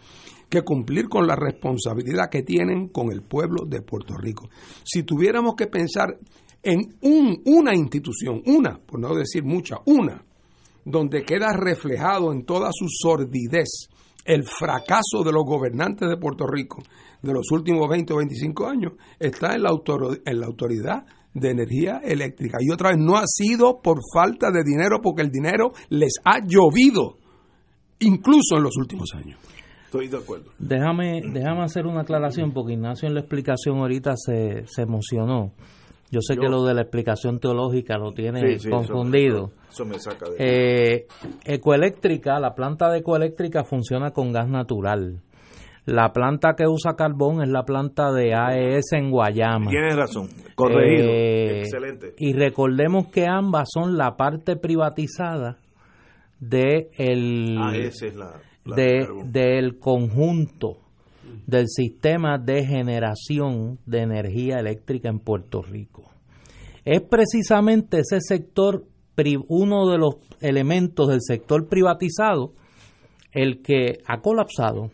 que 0.56 0.64
cumplir 0.64 1.08
con 1.08 1.26
la 1.26 1.36
responsabilidad 1.36 2.30
que 2.30 2.42
tienen 2.42 2.88
con 2.88 3.12
el 3.12 3.22
pueblo 3.22 3.64
de 3.66 3.82
Puerto 3.82 4.14
Rico. 4.16 4.48
Si 4.84 5.02
tuviéramos 5.02 5.54
que 5.54 5.66
pensar 5.66 6.18
en 6.62 6.96
un, 7.02 7.42
una 7.44 7.74
institución, 7.74 8.42
una, 8.46 8.78
por 8.78 8.98
no 8.98 9.14
decir 9.14 9.44
mucha, 9.44 9.76
una, 9.84 10.24
donde 10.84 11.24
queda 11.24 11.52
reflejado 11.52 12.32
en 12.32 12.44
toda 12.44 12.70
su 12.72 12.86
sordidez 12.88 13.88
el 14.24 14.44
fracaso 14.44 15.22
de 15.24 15.32
los 15.32 15.44
gobernantes 15.44 16.08
de 16.08 16.16
Puerto 16.16 16.46
Rico 16.46 16.82
de 17.22 17.32
los 17.32 17.50
últimos 17.50 17.88
20 17.88 18.12
o 18.12 18.16
25 18.16 18.66
años, 18.66 18.92
está 19.18 19.54
en 19.54 19.62
la, 19.62 19.70
en 20.24 20.40
la 20.40 20.46
autoridad 20.46 21.04
de 21.34 21.50
energía 21.50 22.00
eléctrica. 22.04 22.58
Y 22.60 22.72
otra 22.72 22.90
vez, 22.90 22.98
no 22.98 23.16
ha 23.16 23.26
sido 23.26 23.80
por 23.82 23.98
falta 24.14 24.50
de 24.50 24.62
dinero, 24.64 25.00
porque 25.02 25.22
el 25.22 25.30
dinero 25.30 25.72
les 25.88 26.14
ha 26.24 26.38
llovido, 26.40 27.18
incluso 27.98 28.56
en 28.56 28.62
los 28.62 28.76
últimos 28.76 29.10
años. 29.14 29.38
Estoy 30.02 30.08
de 30.08 30.24
acuerdo. 30.24 30.50
Déjame, 30.58 31.22
déjame 31.32 31.62
hacer 31.62 31.86
una 31.86 32.02
aclaración 32.02 32.52
porque 32.52 32.74
Ignacio 32.74 33.08
en 33.08 33.14
la 33.14 33.20
explicación 33.20 33.78
ahorita 33.78 34.14
se, 34.16 34.66
se 34.66 34.82
emocionó. 34.82 35.52
Yo 36.10 36.20
sé 36.20 36.36
que 36.36 36.48
lo 36.48 36.64
de 36.64 36.74
la 36.74 36.82
explicación 36.82 37.40
teológica 37.40 37.98
lo 37.98 38.12
tiene 38.12 38.58
confundido. 38.70 39.50
Eso, 39.68 39.84
me 39.84 39.98
saca 39.98 40.30
de... 40.30 40.36
Eh, 40.38 41.06
ecoeléctrica, 41.44 42.38
la 42.38 42.54
planta 42.54 42.90
de 42.90 42.98
ecoeléctrica 42.98 43.64
funciona 43.64 44.12
con 44.12 44.32
gas 44.32 44.48
natural. 44.48 45.20
La 45.84 46.12
planta 46.12 46.54
que 46.56 46.66
usa 46.66 46.94
carbón 46.96 47.42
es 47.42 47.48
la 47.48 47.64
planta 47.64 48.12
de 48.12 48.34
AES 48.34 48.92
en 48.92 49.10
Guayama. 49.10 49.70
Tienes 49.70 49.96
razón, 49.96 50.28
corregido. 50.54 51.08
Eh, 51.08 51.60
Excelente. 51.60 52.14
Y 52.18 52.32
recordemos 52.32 53.08
que 53.08 53.26
ambas 53.26 53.68
son 53.72 53.96
la 53.96 54.16
parte 54.16 54.56
privatizada 54.56 55.58
de 56.40 56.90
el, 56.98 57.58
AES 57.58 58.02
es 58.02 58.14
la 58.14 58.32
de, 58.74 59.06
del 59.26 59.78
conjunto 59.78 60.78
del 61.46 61.68
sistema 61.68 62.38
de 62.38 62.64
generación 62.64 63.78
de 63.86 64.00
energía 64.00 64.58
eléctrica 64.58 65.08
en 65.08 65.20
Puerto 65.20 65.62
Rico. 65.62 66.10
Es 66.84 67.02
precisamente 67.02 67.98
ese 68.00 68.20
sector, 68.20 68.84
uno 69.48 69.90
de 69.90 69.98
los 69.98 70.16
elementos 70.40 71.08
del 71.08 71.20
sector 71.20 71.68
privatizado, 71.68 72.52
el 73.32 73.62
que 73.62 73.98
ha 74.06 74.20
colapsado 74.20 74.90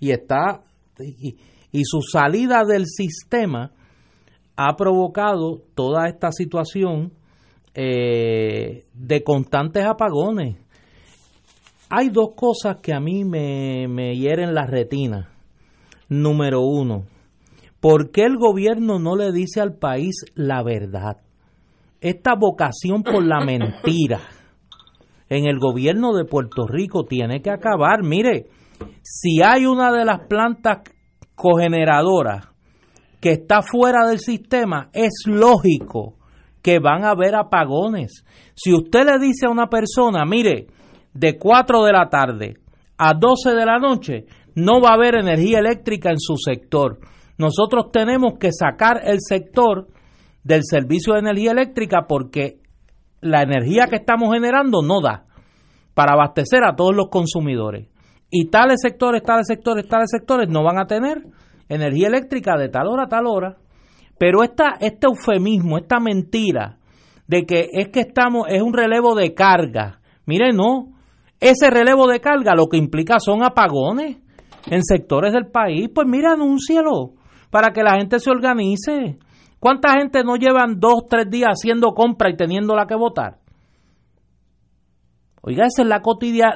y 0.00 0.10
está 0.10 0.62
y, 0.98 1.84
su 1.84 2.00
salida 2.02 2.64
del 2.64 2.86
sistema 2.86 3.70
ha 4.56 4.76
provocado 4.76 5.62
toda 5.74 6.08
esta 6.08 6.32
situación 6.32 7.12
eh, 7.74 8.86
de 8.94 9.22
constantes 9.22 9.84
apagones 9.84 10.56
hay 11.90 12.10
dos 12.10 12.30
cosas 12.34 12.78
que 12.82 12.92
a 12.92 13.00
mí 13.00 13.24
me, 13.24 14.16
hieren 14.16 14.54
la 14.54 14.66
retina. 14.66 15.30
Número 16.08 16.60
uno, 16.62 17.04
¿por 17.80 18.10
qué 18.10 18.22
el 18.22 18.36
gobierno 18.36 18.98
no 18.98 19.16
le 19.16 19.32
dice 19.32 19.60
al 19.60 19.74
país 19.74 20.24
la 20.34 20.62
verdad? 20.62 21.18
Esta 22.00 22.34
vocación 22.34 23.02
por 23.02 23.24
la 23.24 23.40
mentira 23.44 24.20
en 25.28 25.46
el 25.46 25.58
gobierno 25.58 26.14
de 26.14 26.24
Puerto 26.24 26.66
Rico 26.66 27.04
tiene 27.04 27.42
que 27.42 27.50
acabar. 27.50 28.02
Mire, 28.02 28.46
si 29.02 29.42
hay 29.42 29.66
una 29.66 29.92
de 29.92 30.04
las 30.04 30.20
plantas 30.28 30.78
cogeneradoras 31.34 32.48
que 33.20 33.32
está 33.32 33.62
fuera 33.62 34.06
del 34.06 34.20
sistema, 34.20 34.90
es 34.92 35.24
lógico 35.26 36.14
que 36.62 36.78
van 36.78 37.04
a 37.04 37.10
haber 37.10 37.34
apagones. 37.34 38.24
Si 38.54 38.72
usted 38.72 39.06
le 39.06 39.18
dice 39.18 39.46
a 39.46 39.50
una 39.50 39.68
persona, 39.68 40.24
mire, 40.24 40.68
de 41.18 41.36
4 41.36 41.84
de 41.84 41.92
la 41.92 42.08
tarde 42.08 42.58
a 42.96 43.14
12 43.14 43.50
de 43.50 43.66
la 43.66 43.78
noche, 43.78 44.26
no 44.54 44.80
va 44.80 44.90
a 44.90 44.94
haber 44.94 45.16
energía 45.16 45.58
eléctrica 45.58 46.10
en 46.10 46.18
su 46.18 46.36
sector. 46.36 46.98
Nosotros 47.36 47.90
tenemos 47.92 48.38
que 48.38 48.50
sacar 48.52 49.00
el 49.04 49.18
sector 49.20 49.88
del 50.44 50.62
servicio 50.64 51.14
de 51.14 51.20
energía 51.20 51.52
eléctrica 51.52 52.06
porque 52.08 52.60
la 53.20 53.42
energía 53.42 53.86
que 53.88 53.96
estamos 53.96 54.32
generando 54.32 54.82
no 54.82 55.00
da 55.00 55.24
para 55.94 56.12
abastecer 56.12 56.62
a 56.64 56.76
todos 56.76 56.94
los 56.94 57.08
consumidores. 57.08 57.88
Y 58.30 58.50
tales 58.50 58.80
sectores, 58.80 59.22
tales 59.22 59.46
sectores, 59.46 59.88
tales 59.88 60.10
sectores 60.10 60.48
no 60.48 60.62
van 60.62 60.78
a 60.78 60.86
tener 60.86 61.24
energía 61.68 62.08
eléctrica 62.08 62.56
de 62.56 62.68
tal 62.68 62.86
hora 62.88 63.04
a 63.04 63.08
tal 63.08 63.26
hora. 63.26 63.56
Pero 64.18 64.42
esta, 64.42 64.76
este 64.80 65.06
eufemismo, 65.06 65.78
esta 65.78 65.98
mentira 65.98 66.78
de 67.26 67.44
que 67.44 67.66
es 67.72 67.88
que 67.88 68.00
estamos, 68.00 68.46
es 68.48 68.62
un 68.62 68.72
relevo 68.72 69.14
de 69.14 69.34
carga. 69.34 70.00
Mire, 70.26 70.52
no, 70.52 70.97
ese 71.40 71.70
relevo 71.70 72.06
de 72.08 72.20
carga 72.20 72.54
lo 72.54 72.66
que 72.66 72.76
implica 72.76 73.20
son 73.20 73.42
apagones 73.42 74.18
en 74.66 74.82
sectores 74.82 75.32
del 75.32 75.46
país. 75.46 75.88
Pues 75.94 76.06
mira, 76.06 76.32
anúncialo 76.32 77.12
para 77.50 77.72
que 77.72 77.82
la 77.82 77.96
gente 77.96 78.18
se 78.18 78.30
organice. 78.30 79.18
¿Cuánta 79.60 79.98
gente 79.98 80.22
no 80.22 80.36
llevan 80.36 80.78
dos, 80.78 81.06
tres 81.08 81.28
días 81.30 81.50
haciendo 81.50 81.92
compra 81.92 82.30
y 82.30 82.36
teniéndola 82.36 82.86
que 82.86 82.94
votar? 82.94 83.38
Oiga, 85.40 85.66
esa 85.66 85.82
es 85.82 85.88
la, 85.88 86.02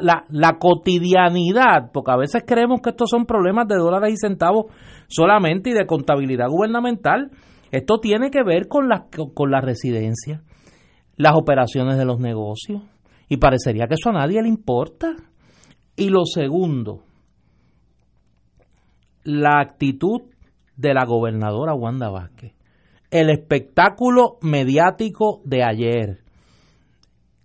la, 0.01 0.25
la, 0.29 0.59
cotidianidad, 0.59 1.91
porque 1.93 2.11
a 2.11 2.17
veces 2.17 2.43
creemos 2.47 2.81
que 2.83 2.91
estos 2.91 3.09
son 3.11 3.27
problemas 3.27 3.67
de 3.69 3.77
dólares 3.77 4.13
y 4.13 4.17
centavos 4.17 4.67
solamente 5.09 5.71
y 5.71 5.73
de 5.73 5.87
contabilidad 5.87 6.49
gubernamental. 6.49 7.31
Esto 7.71 8.01
tiene 8.01 8.31
que 8.31 8.43
ver 8.43 8.69
con 8.69 8.89
la, 8.89 9.07
con 9.35 9.51
la 9.51 9.61
residencia, 9.61 10.43
las 11.17 11.35
operaciones 11.37 11.97
de 11.97 12.05
los 12.05 12.19
negocios, 12.19 12.83
y 13.33 13.39
parecería 13.39 13.87
que 13.87 13.95
eso 13.95 14.11
a 14.11 14.13
nadie 14.13 14.43
le 14.43 14.49
importa. 14.49 15.17
Y 15.97 16.11
lo 16.11 16.27
segundo, 16.27 17.01
la 19.25 19.59
actitud 19.59 20.21
de 20.77 20.93
la 20.93 21.07
gobernadora 21.07 21.73
Wanda 21.73 22.11
Vázquez. 22.11 22.53
El 23.11 23.31
espectáculo 23.31 24.37
mediático 24.43 25.41
de 25.47 25.65
ayer, 25.65 26.19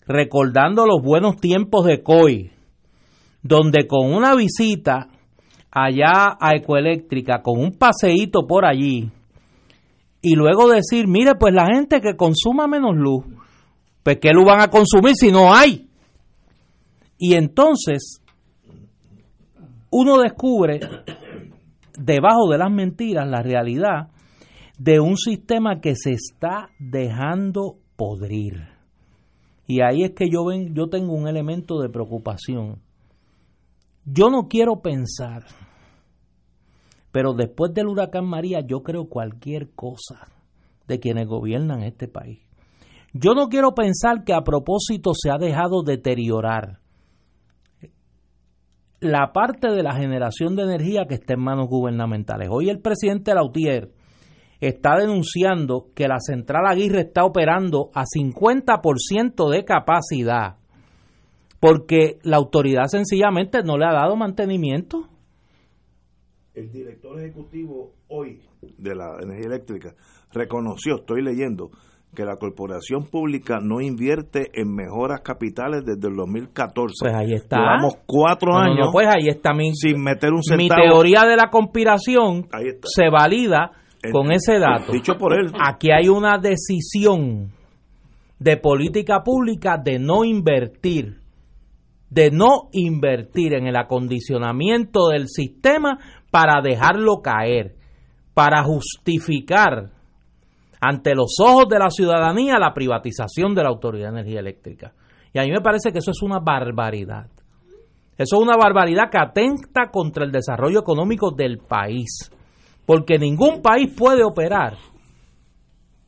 recordando 0.06 0.86
los 0.86 1.02
buenos 1.02 1.38
tiempos 1.38 1.86
de 1.86 2.04
COI, 2.04 2.52
donde 3.42 3.88
con 3.88 4.14
una 4.14 4.36
visita 4.36 5.08
allá 5.72 6.36
a 6.38 6.54
Ecoeléctrica, 6.58 7.42
con 7.42 7.62
un 7.62 7.72
paseíto 7.72 8.46
por 8.46 8.66
allí, 8.66 9.10
y 10.22 10.36
luego 10.36 10.68
decir, 10.68 11.08
mire, 11.08 11.36
pues 11.36 11.54
la 11.54 11.68
gente 11.74 12.02
que 12.02 12.18
consuma 12.18 12.68
menos 12.68 12.94
luz, 12.94 13.24
pues 14.08 14.20
¿qué 14.22 14.30
lo 14.32 14.46
van 14.46 14.62
a 14.62 14.70
consumir 14.70 15.16
si 15.16 15.34
no 15.34 15.54
hay? 15.54 15.90
Y 17.18 17.34
entonces 17.34 18.22
uno 19.90 20.20
descubre 20.20 20.80
debajo 22.00 22.50
de 22.50 22.58
las 22.58 22.72
mentiras 22.72 23.28
la 23.28 23.42
realidad 23.42 24.08
de 24.80 25.02
un 25.02 25.18
sistema 25.18 25.82
que 25.82 25.96
se 25.98 26.12
está 26.12 26.70
dejando 26.80 27.80
podrir. 27.98 28.70
Y 29.68 29.82
ahí 29.82 30.04
es 30.04 30.12
que 30.12 30.30
yo 30.32 30.46
ven, 30.46 30.74
yo 30.74 30.88
tengo 30.88 31.14
un 31.14 31.28
elemento 31.28 31.78
de 31.82 31.90
preocupación. 31.90 32.80
Yo 34.06 34.30
no 34.30 34.48
quiero 34.48 34.82
pensar, 34.82 35.44
pero 37.12 37.34
después 37.34 37.74
del 37.74 37.88
huracán 37.88 38.26
María 38.26 38.62
yo 38.66 38.84
creo 38.84 39.10
cualquier 39.10 39.70
cosa 39.72 40.30
de 40.88 40.98
quienes 40.98 41.28
gobiernan 41.28 41.84
este 41.84 42.08
país. 42.08 42.47
Yo 43.20 43.34
no 43.34 43.48
quiero 43.48 43.74
pensar 43.74 44.24
que 44.24 44.34
a 44.34 44.42
propósito 44.42 45.12
se 45.14 45.32
ha 45.32 45.38
dejado 45.38 45.82
deteriorar 45.82 46.80
la 49.00 49.32
parte 49.34 49.70
de 49.70 49.84
la 49.84 49.96
generación 49.96 50.56
de 50.56 50.64
energía 50.64 51.06
que 51.08 51.16
está 51.16 51.34
en 51.34 51.42
manos 51.42 51.68
gubernamentales. 51.68 52.50
Hoy 52.52 52.70
el 52.70 52.80
presidente 52.80 53.34
Lautier 53.34 53.92
está 54.60 54.98
denunciando 54.98 55.88
que 55.96 56.08
la 56.08 56.20
central 56.20 56.66
Aguirre 56.68 57.02
está 57.02 57.24
operando 57.24 57.90
a 57.94 58.04
50% 58.04 59.50
de 59.50 59.66
capacidad 59.66 60.58
porque 61.60 62.20
la 62.24 62.38
autoridad 62.38 62.86
sencillamente 62.86 63.64
no 63.64 63.78
le 63.78 63.86
ha 63.86 63.94
dado 63.94 64.16
mantenimiento. 64.16 65.08
El 66.54 66.72
director 66.72 67.20
ejecutivo 67.20 67.94
hoy 68.08 68.42
de 68.62 68.96
la 68.96 69.18
energía 69.22 69.48
eléctrica 69.48 69.96
reconoció, 70.32 70.98
estoy 70.98 71.24
leyendo, 71.24 71.72
que 72.18 72.26
la 72.26 72.36
corporación 72.38 73.04
pública 73.12 73.60
no 73.62 73.80
invierte 73.80 74.48
en 74.60 74.74
mejoras 74.74 75.22
capitales 75.22 75.86
desde 75.86 76.08
el 76.10 76.16
2014. 76.16 76.96
Pues 77.00 77.14
ahí 77.14 77.34
está. 77.34 77.58
Llevamos 77.58 77.94
cuatro 78.08 78.54
No, 78.54 78.58
años 78.58 78.88
no, 78.88 78.92
pues 78.92 79.08
ahí 79.08 79.28
está 79.28 79.54
mi, 79.54 79.72
sin 79.76 80.02
meter 80.02 80.32
un 80.32 80.42
mi 80.58 80.68
centavo. 80.68 80.82
teoría 80.82 81.22
de 81.30 81.36
la 81.36 81.52
conspiración 81.52 82.48
se 82.82 83.10
valida 83.12 83.70
El- 84.02 84.12
con 84.12 84.32
ese 84.32 84.58
dato. 84.58 84.92
Dicho 84.92 85.14
por 85.16 85.34
él. 85.38 85.52
Aquí 85.64 85.90
hay 85.92 86.08
una 86.08 86.40
decisión 86.40 87.52
de 88.40 88.58
política 88.58 89.22
pública 89.24 89.78
de 89.78 90.00
no 90.00 90.24
invertir, 90.26 91.18
de 92.10 92.32
no 92.32 92.70
invertir 92.72 93.54
en 93.54 93.68
el 93.68 93.76
acondicionamiento 93.76 95.10
del 95.10 95.28
sistema 95.28 96.00
para 96.32 96.62
dejarlo 96.64 97.22
caer, 97.22 97.76
para 98.34 98.64
justificar 98.64 99.92
ante 100.80 101.16
los 101.16 101.36
ojos 101.40 101.68
de 101.70 101.80
la 101.80 101.90
ciudadanía 101.90 102.60
la 102.60 102.74
privatización 102.74 103.56
de 103.56 103.64
la 103.64 103.70
Autoridad 103.70 104.12
de 104.12 104.20
Energía 104.20 104.40
Eléctrica. 104.40 104.94
Y 105.34 105.40
a 105.40 105.44
mí 105.44 105.52
me 105.52 105.62
parece 105.62 105.92
que 105.92 106.00
eso 106.00 106.12
es 106.12 106.22
una 106.22 106.40
barbaridad. 106.40 107.28
Eso 108.18 108.38
es 108.38 108.42
una 108.42 108.58
barbaridad 108.58 109.10
que 109.12 109.20
atenta 109.20 109.90
contra 109.92 110.26
el 110.26 110.32
desarrollo 110.32 110.80
económico 110.80 111.32
del 111.32 111.60
país. 111.60 112.32
Porque 112.86 113.20
ningún 113.20 113.62
país 113.62 113.94
puede 113.96 114.24
operar 114.24 114.78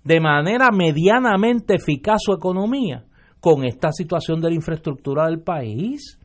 de 0.04 0.20
manera 0.20 0.70
medianamente 0.72 1.76
eficaz 1.76 2.22
su 2.24 2.34
economía 2.34 3.06
con 3.40 3.64
esta 3.66 3.92
situación 3.92 4.42
de 4.42 4.50
la 4.50 4.56
infraestructura 4.56 5.26
del 5.26 5.42
país, 5.42 6.18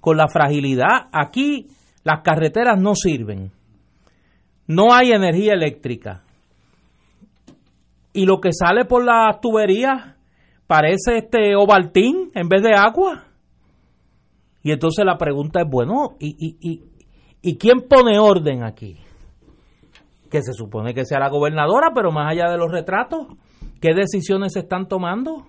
con 0.00 0.16
la 0.16 0.28
fragilidad. 0.28 1.08
Aquí 1.12 1.66
las 2.04 2.22
carreteras 2.22 2.80
no 2.80 2.94
sirven, 2.94 3.50
no 4.66 4.92
hay 4.92 5.12
energía 5.12 5.54
eléctrica 5.54 6.22
y 8.18 8.26
lo 8.26 8.40
que 8.40 8.52
sale 8.52 8.84
por 8.84 9.04
las 9.04 9.40
tuberías 9.40 10.16
parece 10.66 11.18
este 11.18 11.54
ovaltín 11.54 12.32
en 12.34 12.48
vez 12.48 12.64
de 12.64 12.74
agua. 12.74 13.26
Y 14.60 14.72
entonces 14.72 15.04
la 15.04 15.16
pregunta 15.16 15.60
es, 15.60 15.70
bueno, 15.70 16.16
¿y, 16.18 16.34
y, 16.36 16.56
y, 16.60 16.82
¿y 17.40 17.56
quién 17.58 17.86
pone 17.88 18.18
orden 18.18 18.64
aquí? 18.64 18.96
Que 20.32 20.42
se 20.42 20.52
supone 20.52 20.94
que 20.94 21.04
sea 21.04 21.20
la 21.20 21.28
gobernadora, 21.28 21.92
pero 21.94 22.10
más 22.10 22.32
allá 22.32 22.50
de 22.50 22.58
los 22.58 22.72
retratos, 22.72 23.28
¿qué 23.80 23.94
decisiones 23.94 24.54
se 24.54 24.60
están 24.60 24.88
tomando 24.88 25.46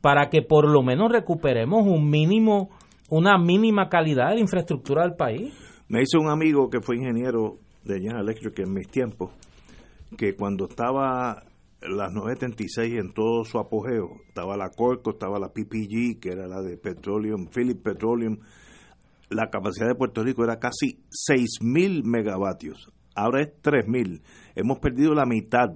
para 0.00 0.30
que 0.30 0.42
por 0.42 0.70
lo 0.70 0.84
menos 0.84 1.10
recuperemos 1.10 1.84
un 1.84 2.08
mínimo, 2.08 2.70
una 3.10 3.36
mínima 3.36 3.88
calidad 3.88 4.28
de 4.28 4.36
la 4.36 4.40
infraestructura 4.42 5.02
del 5.02 5.16
país? 5.16 5.52
Me 5.88 6.02
hizo 6.02 6.20
un 6.20 6.30
amigo 6.30 6.70
que 6.70 6.80
fue 6.80 6.98
ingeniero 6.98 7.56
de 7.82 7.98
General 7.98 8.22
Electric 8.22 8.60
en 8.60 8.72
mis 8.72 8.88
tiempos, 8.88 9.32
que 10.16 10.36
cuando 10.36 10.66
estaba 10.66 11.42
las 11.88 12.12
936 12.12 12.94
en 12.98 13.12
todo 13.12 13.44
su 13.44 13.58
apogeo, 13.58 14.20
estaba 14.28 14.56
la 14.56 14.70
Corco, 14.70 15.10
estaba 15.12 15.38
la 15.38 15.48
PPG, 15.48 16.20
que 16.20 16.32
era 16.32 16.46
la 16.46 16.62
de 16.62 16.76
Petroleum, 16.76 17.48
Philip 17.48 17.82
Petroleum, 17.82 18.38
la 19.30 19.50
capacidad 19.50 19.88
de 19.88 19.94
Puerto 19.94 20.22
Rico 20.22 20.44
era 20.44 20.58
casi 20.58 21.00
6.000 21.30 22.04
megavatios, 22.04 22.92
ahora 23.14 23.42
es 23.42 23.48
3.000, 23.62 24.22
hemos 24.54 24.78
perdido 24.78 25.14
la 25.14 25.26
mitad. 25.26 25.70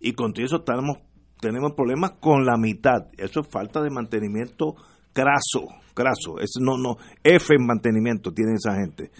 Y 0.00 0.12
con 0.12 0.32
todo 0.32 0.44
eso 0.44 0.56
estamos, 0.56 0.98
tenemos 1.40 1.72
problemas 1.72 2.12
con 2.20 2.44
la 2.44 2.56
mitad, 2.56 3.08
eso 3.18 3.40
es 3.40 3.48
falta 3.48 3.82
de 3.82 3.90
mantenimiento 3.90 4.74
craso, 5.12 5.66
craso, 5.94 6.38
es 6.40 6.52
no, 6.60 6.78
no, 6.78 6.96
F 7.22 7.54
en 7.54 7.66
mantenimiento 7.66 8.32
tiene 8.32 8.54
esa 8.54 8.74
gente. 8.74 9.10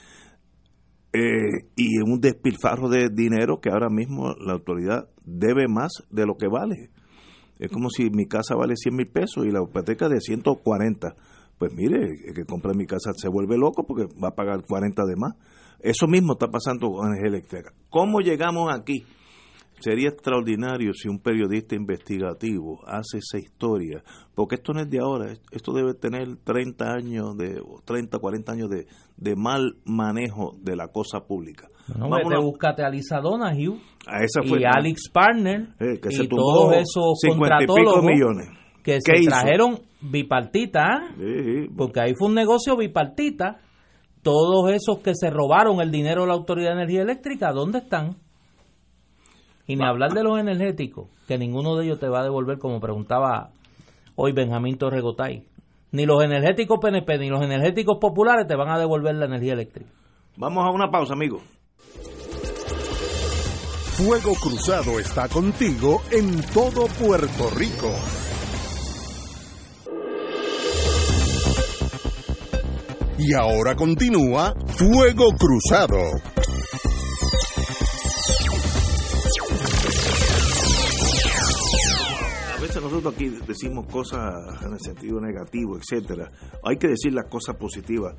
Eh, 1.13 1.67
y 1.75 1.99
un 1.99 2.21
despilfarro 2.21 2.89
de 2.89 3.09
dinero 3.09 3.61
que 3.61 3.71
ahora 3.71 3.89
mismo 3.91 4.35
la 4.35 4.53
autoridad 4.53 5.09
debe 5.25 5.67
más 5.69 5.91
de 6.11 6.25
lo 6.25 6.37
que 6.37 6.47
vale. 6.47 6.91
Es 7.59 7.71
como 7.71 7.91
si 7.91 8.11
mi 8.11 8.27
casa 8.27 8.55
vale 8.55 8.75
100 8.77 8.97
mil 8.97 9.09
pesos 9.09 9.45
y 9.45 9.51
la 9.51 9.63
hipoteca 9.63 10.09
de 10.09 10.21
140. 10.21 11.15
Pues 11.59 11.73
mire, 11.75 11.99
el 12.27 12.35
que 12.35 12.45
compra 12.45 12.73
mi 12.73 12.87
casa 12.87 13.13
se 13.15 13.29
vuelve 13.29 13.59
loco 13.59 13.85
porque 13.87 14.07
va 14.23 14.29
a 14.29 14.35
pagar 14.35 14.65
40 14.67 15.05
de 15.05 15.17
más. 15.17 15.35
Eso 15.81 16.07
mismo 16.07 16.35
está 16.35 16.49
pasando 16.49 16.91
con 16.91 17.09
energía 17.09 17.29
eléctrica. 17.29 17.73
¿Cómo 17.91 18.21
llegamos 18.21 18.73
aquí? 18.73 19.05
Sería 19.81 20.09
extraordinario 20.11 20.93
si 20.95 21.09
un 21.09 21.19
periodista 21.19 21.75
investigativo 21.75 22.81
hace 22.87 23.19
esa 23.19 23.39
historia, 23.39 24.03
porque 24.35 24.57
esto 24.57 24.73
no 24.73 24.81
es 24.81 24.91
de 24.91 24.99
ahora, 25.01 25.33
esto 25.51 25.73
debe 25.73 25.95
tener 25.95 26.37
30 26.45 26.85
años, 26.93 27.37
de 27.37 27.61
30, 27.85 28.19
40 28.19 28.53
años 28.53 28.69
de, 28.71 28.87
de 29.17 29.37
mal 29.37 29.77
manejo 29.85 30.55
de 30.61 30.77
la 30.77 30.89
cosa 30.89 31.21
pública. 31.27 31.69
No, 31.89 32.09
Vámonos. 32.09 32.29
vete, 32.29 32.43
búscate 32.43 32.85
a 32.85 32.89
Lisa 32.91 33.19
Donahue 33.21 33.81
A 34.07 34.23
esa 34.23 34.43
fue 34.43 34.61
y 34.61 34.65
Alex 34.65 35.11
Partner 35.13 35.71
eh, 35.81 35.99
que 36.01 36.11
se 36.13 36.25
y 36.25 36.29
todos 36.29 36.73
esos 36.77 37.19
50 37.21 37.57
y 37.63 37.67
pico 37.67 38.03
millones. 38.03 38.49
que 38.85 38.99
¿Qué 39.05 39.13
se 39.17 39.21
hizo? 39.23 39.31
trajeron 39.31 39.81
bipartita, 40.01 40.81
¿ah? 40.85 41.15
Sí, 41.17 41.25
sí. 41.67 41.69
porque 41.77 42.01
ahí 42.01 42.15
fue 42.17 42.29
un 42.29 42.35
negocio 42.35 42.77
bipartita. 42.77 43.59
Todos 44.23 44.71
esos 44.73 44.99
que 45.03 45.15
se 45.15 45.31
robaron 45.31 45.81
el 45.81 45.91
dinero 45.91 46.23
de 46.23 46.29
la 46.29 46.35
Autoridad 46.35 46.71
de 46.71 46.83
Energía 46.83 47.03
Eléctrica, 47.03 47.53
¿dónde 47.53 47.79
están? 47.79 48.17
Y 49.71 49.77
ni 49.77 49.85
hablar 49.85 50.13
de 50.13 50.25
los 50.25 50.37
energéticos, 50.37 51.07
que 51.29 51.39
ninguno 51.39 51.77
de 51.77 51.85
ellos 51.85 52.01
te 52.01 52.09
va 52.09 52.23
a 52.23 52.25
devolver, 52.25 52.59
como 52.59 52.81
preguntaba 52.81 53.51
hoy 54.17 54.33
Benjamín 54.33 54.77
Torregotay. 54.77 55.45
Ni 55.93 56.07
los 56.07 56.25
energéticos 56.25 56.81
PNP 56.83 57.19
ni 57.19 57.29
los 57.29 57.41
energéticos 57.41 57.99
populares 58.01 58.49
te 58.49 58.57
van 58.57 58.69
a 58.69 58.81
devolver 58.81 59.15
la 59.15 59.27
energía 59.27 59.53
eléctrica. 59.53 59.89
Vamos 60.37 60.67
a 60.67 60.71
una 60.73 60.91
pausa, 60.91 61.13
amigos. 61.13 61.43
Fuego 63.97 64.33
Cruzado 64.43 64.99
está 64.99 65.29
contigo 65.29 66.03
en 66.11 66.43
todo 66.53 66.87
Puerto 67.01 67.51
Rico. 67.57 67.95
Y 73.19 73.35
ahora 73.35 73.77
continúa 73.77 74.53
Fuego 74.67 75.29
Cruzado. 75.39 76.40
Nosotros 82.91 83.15
aquí 83.15 83.29
decimos 83.47 83.87
cosas 83.87 84.35
en 84.65 84.73
el 84.73 84.81
sentido 84.81 85.21
negativo, 85.21 85.77
etcétera. 85.79 86.29
Hay 86.65 86.77
que 86.77 86.89
decir 86.89 87.13
las 87.13 87.29
cosas 87.29 87.57
positivas. 87.57 88.15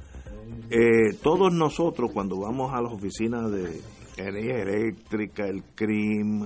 Eh, 0.70 1.14
todos 1.22 1.54
nosotros 1.54 2.12
cuando 2.14 2.40
vamos 2.40 2.72
a 2.74 2.82
las 2.82 2.94
oficinas 2.94 3.52
de 3.52 3.82
energía 4.18 4.62
eléctrica, 4.62 5.46
el 5.46 5.64
CRIM, 5.76 6.44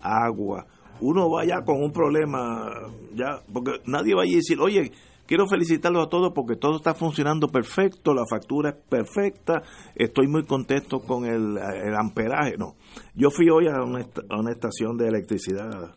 agua, 0.00 0.66
uno 1.00 1.28
vaya 1.28 1.62
con 1.64 1.82
un 1.82 1.90
problema, 1.92 2.70
ya, 3.14 3.40
porque 3.52 3.72
nadie 3.86 4.14
va 4.14 4.22
a 4.22 4.26
decir, 4.26 4.60
oye, 4.60 4.92
quiero 5.26 5.46
felicitarlos 5.48 6.06
a 6.06 6.08
todos 6.08 6.32
porque 6.34 6.54
todo 6.56 6.76
está 6.76 6.94
funcionando 6.94 7.48
perfecto, 7.48 8.14
la 8.14 8.24
factura 8.30 8.70
es 8.70 8.76
perfecta, 8.88 9.62
estoy 9.96 10.28
muy 10.28 10.44
contento 10.44 11.00
con 11.00 11.24
el, 11.24 11.56
el 11.58 11.94
amperaje. 11.96 12.56
No, 12.56 12.74
yo 13.14 13.30
fui 13.30 13.48
hoy 13.50 13.66
a 13.66 13.82
una, 13.82 14.00
est- 14.02 14.20
a 14.30 14.38
una 14.38 14.52
estación 14.52 14.96
de 14.96 15.08
electricidad 15.08 15.96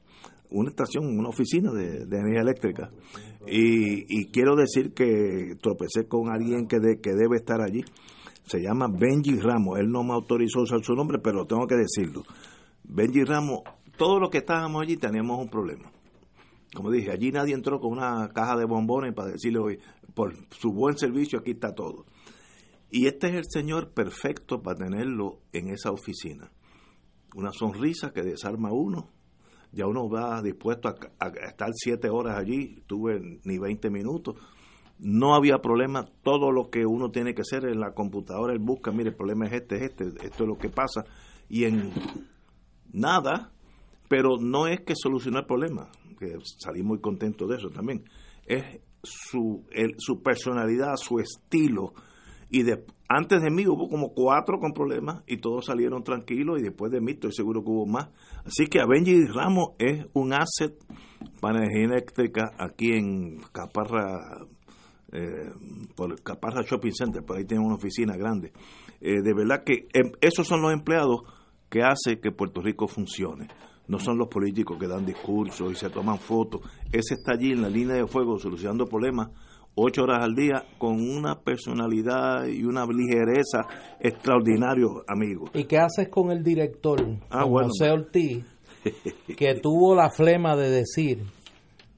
una 0.51 0.69
estación, 0.69 1.17
una 1.17 1.29
oficina 1.29 1.71
de, 1.71 2.03
energía 2.03 2.41
eléctrica. 2.41 2.89
Y, 3.45 4.05
y 4.07 4.27
quiero 4.31 4.55
decir 4.55 4.93
que 4.93 5.55
tropecé 5.61 6.07
con 6.07 6.29
alguien 6.29 6.67
que, 6.67 6.79
de- 6.79 6.99
que 6.99 7.11
debe 7.13 7.37
estar 7.37 7.61
allí. 7.61 7.83
Se 8.45 8.61
llama 8.61 8.87
Benji 8.87 9.39
Ramos. 9.39 9.77
Él 9.79 9.89
no 9.89 10.03
me 10.03 10.13
autorizó 10.13 10.61
usar 10.61 10.83
su 10.83 10.93
nombre, 10.93 11.19
pero 11.21 11.45
tengo 11.45 11.67
que 11.67 11.75
decirlo. 11.75 12.23
Benji 12.83 13.23
Ramos, 13.23 13.61
todos 13.97 14.19
los 14.21 14.29
que 14.29 14.37
estábamos 14.39 14.81
allí 14.81 14.95
teníamos 14.97 15.39
un 15.39 15.49
problema. 15.49 15.91
Como 16.73 16.91
dije, 16.91 17.11
allí 17.11 17.31
nadie 17.31 17.53
entró 17.53 17.79
con 17.79 17.91
una 17.93 18.29
caja 18.29 18.55
de 18.57 18.65
bombones 18.65 19.13
para 19.13 19.31
decirle, 19.31 19.59
hoy 19.59 19.79
por 20.13 20.33
su 20.51 20.71
buen 20.71 20.97
servicio 20.97 21.39
aquí 21.39 21.51
está 21.51 21.73
todo. 21.73 22.05
Y 22.89 23.07
este 23.07 23.27
es 23.27 23.35
el 23.35 23.45
señor 23.49 23.93
perfecto 23.93 24.61
para 24.61 24.77
tenerlo 24.77 25.39
en 25.51 25.69
esa 25.69 25.91
oficina 25.91 26.51
una 27.35 27.51
sonrisa 27.51 28.11
que 28.13 28.23
desarma 28.23 28.69
a 28.69 28.73
uno. 28.73 29.09
Ya 29.71 29.85
uno 29.85 30.09
va 30.09 30.41
dispuesto 30.41 30.89
a, 31.19 31.27
estar 31.27 31.69
siete 31.73 32.09
horas 32.09 32.37
allí, 32.37 32.83
tuve 32.87 33.39
ni 33.43 33.57
20 33.57 33.89
minutos. 33.89 34.35
No 34.99 35.35
había 35.35 35.59
problema, 35.59 36.05
todo 36.23 36.51
lo 36.51 36.69
que 36.69 36.85
uno 36.85 37.11
tiene 37.11 37.35
que 37.35 37.41
hacer 37.41 37.65
en 37.65 37.79
la 37.79 37.93
computadora, 37.93 38.53
él 38.53 38.59
busca, 38.59 38.91
mire, 38.91 39.09
el 39.09 39.15
problema 39.15 39.45
es 39.45 39.53
este, 39.53 39.75
es 39.75 39.81
este, 39.83 40.05
esto 40.25 40.43
es 40.43 40.47
lo 40.47 40.57
que 40.57 40.69
pasa. 40.69 41.05
Y 41.49 41.65
en 41.65 41.91
nada, 42.91 43.51
pero 44.07 44.37
no 44.39 44.67
es 44.67 44.81
que 44.81 44.93
solucionó 44.95 45.39
el 45.39 45.45
problema, 45.45 45.89
que 46.17 46.35
salí 46.57 46.81
muy 46.81 46.99
contento 46.99 47.45
de 47.45 47.57
eso 47.57 47.69
también, 47.69 48.05
es 48.45 48.79
su, 49.03 49.65
el, 49.71 49.95
su 49.97 50.21
personalidad, 50.23 50.95
su 50.95 51.19
estilo. 51.19 51.93
Y 52.49 52.63
de, 52.63 52.83
antes 53.09 53.41
de 53.41 53.49
mí 53.49 53.65
hubo 53.67 53.87
como 53.87 54.13
cuatro 54.13 54.59
con 54.59 54.73
problemas 54.73 55.23
y 55.27 55.37
todos 55.37 55.65
salieron 55.65 56.03
tranquilos 56.03 56.59
y 56.59 56.63
después 56.63 56.91
de 56.91 56.99
mí 56.99 57.13
estoy 57.13 57.31
seguro 57.31 57.63
que 57.63 57.69
hubo 57.69 57.85
más. 57.85 58.09
Así 58.45 58.67
que 58.67 58.81
Avengi 58.81 59.25
Ramos 59.27 59.69
es 59.79 60.05
un 60.13 60.33
asset 60.33 60.73
para 61.39 61.59
energía 61.59 61.85
eléctrica 61.85 62.51
aquí 62.57 62.91
en 62.93 63.39
Caparra, 63.51 64.45
eh, 65.11 65.51
por 65.95 66.21
Caparra 66.21 66.63
Shopping 66.63 66.93
Center, 66.93 67.23
por 67.23 67.37
ahí 67.37 67.45
tienen 67.45 67.65
una 67.65 67.75
oficina 67.75 68.17
grande. 68.17 68.51
Eh, 68.99 69.21
de 69.21 69.33
verdad 69.33 69.63
que 69.63 69.87
eh, 69.93 70.11
esos 70.21 70.47
son 70.47 70.61
los 70.61 70.73
empleados 70.73 71.21
que 71.69 71.81
hacen 71.83 72.19
que 72.21 72.31
Puerto 72.31 72.61
Rico 72.61 72.87
funcione 72.87 73.47
no 73.87 73.99
son 73.99 74.17
los 74.17 74.27
políticos 74.27 74.77
que 74.77 74.87
dan 74.87 75.05
discursos 75.05 75.71
y 75.71 75.75
se 75.75 75.89
toman 75.89 76.19
fotos. 76.19 76.61
Ese 76.91 77.15
está 77.15 77.33
allí 77.33 77.53
en 77.53 77.61
la 77.61 77.69
línea 77.69 77.95
de 77.95 78.05
fuego 78.05 78.37
solucionando 78.37 78.85
problemas 78.85 79.29
ocho 79.77 80.03
horas 80.03 80.23
al 80.23 80.35
día 80.35 80.65
con 80.77 80.95
una 80.99 81.39
personalidad 81.39 82.45
y 82.47 82.63
una 82.63 82.85
ligereza 82.85 83.67
extraordinario, 83.99 85.03
amigo. 85.07 85.45
¿Y 85.53 85.65
qué 85.65 85.77
haces 85.77 86.09
con 86.09 86.31
el 86.31 86.43
director, 86.43 86.99
ah, 87.29 87.43
José 87.43 87.91
Ortiz, 87.91 88.43
que 89.37 89.55
tuvo 89.61 89.95
la 89.95 90.09
flema 90.09 90.55
de 90.55 90.69
decir 90.69 91.19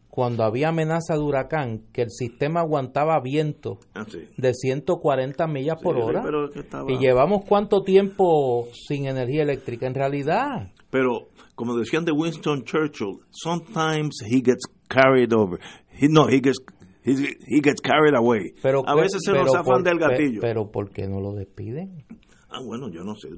cuando 0.10 0.44
había 0.44 0.70
amenaza 0.70 1.14
de 1.14 1.22
huracán 1.22 1.84
que 1.94 2.02
el 2.02 2.10
sistema 2.10 2.60
aguantaba 2.62 3.22
viento 3.22 3.80
ah, 3.94 4.06
sí. 4.08 4.28
de 4.36 4.54
140 4.54 5.48
millas 5.48 5.78
por 5.82 5.98
hora 5.98 6.24
estaba- 6.56 6.92
y 6.92 6.98
llevamos 6.98 7.46
cuánto 7.48 7.84
tiempo 7.84 8.68
sin 8.74 9.06
energía 9.06 9.44
eléctrica 9.44 9.88
en 9.88 9.94
realidad 9.94 10.74
Pero, 10.90 11.30
como 11.56 11.76
decían 11.78 12.04
de 12.04 12.12
Winston 12.12 12.64
Churchill, 12.64 13.20
sometimes 13.30 14.20
he 14.26 14.42
gets 14.44 14.66
carried 14.90 15.32
over. 15.34 15.60
He, 15.92 16.08
no, 16.10 16.28
he 16.28 16.40
gets, 16.42 16.58
he, 17.04 17.12
he 17.48 17.62
gets 17.62 17.82
carried 17.82 18.16
away. 18.16 18.54
pero 18.62 18.82
a 18.88 18.94
que- 18.96 19.02
veces 19.02 19.22
se 19.24 19.32
nos 19.32 19.52
zafan 19.52 19.84
del 19.84 20.00
gatillo. 20.00 20.42
pero 20.42 20.70
¿por 20.72 20.90
qué 20.92 21.08
no 21.08 21.20
lo 21.20 21.34
despiden? 21.34 22.04
ah, 22.50 22.60
bueno, 22.66 22.90
yo 22.90 23.04
no 23.04 23.16
sé. 23.16 23.30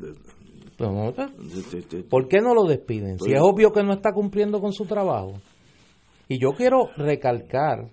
no- 0.79 1.13
¿Por 2.09 2.27
qué 2.27 2.41
no 2.41 2.53
lo 2.55 2.63
despiden? 2.63 3.19
Si 3.19 3.25
Oye. 3.25 3.35
es 3.35 3.41
obvio 3.41 3.71
que 3.71 3.83
no 3.83 3.93
está 3.93 4.11
cumpliendo 4.13 4.59
con 4.59 4.73
su 4.73 4.85
trabajo. 4.85 5.33
Y 6.27 6.39
yo 6.39 6.51
quiero 6.53 6.89
recalcar, 6.97 7.89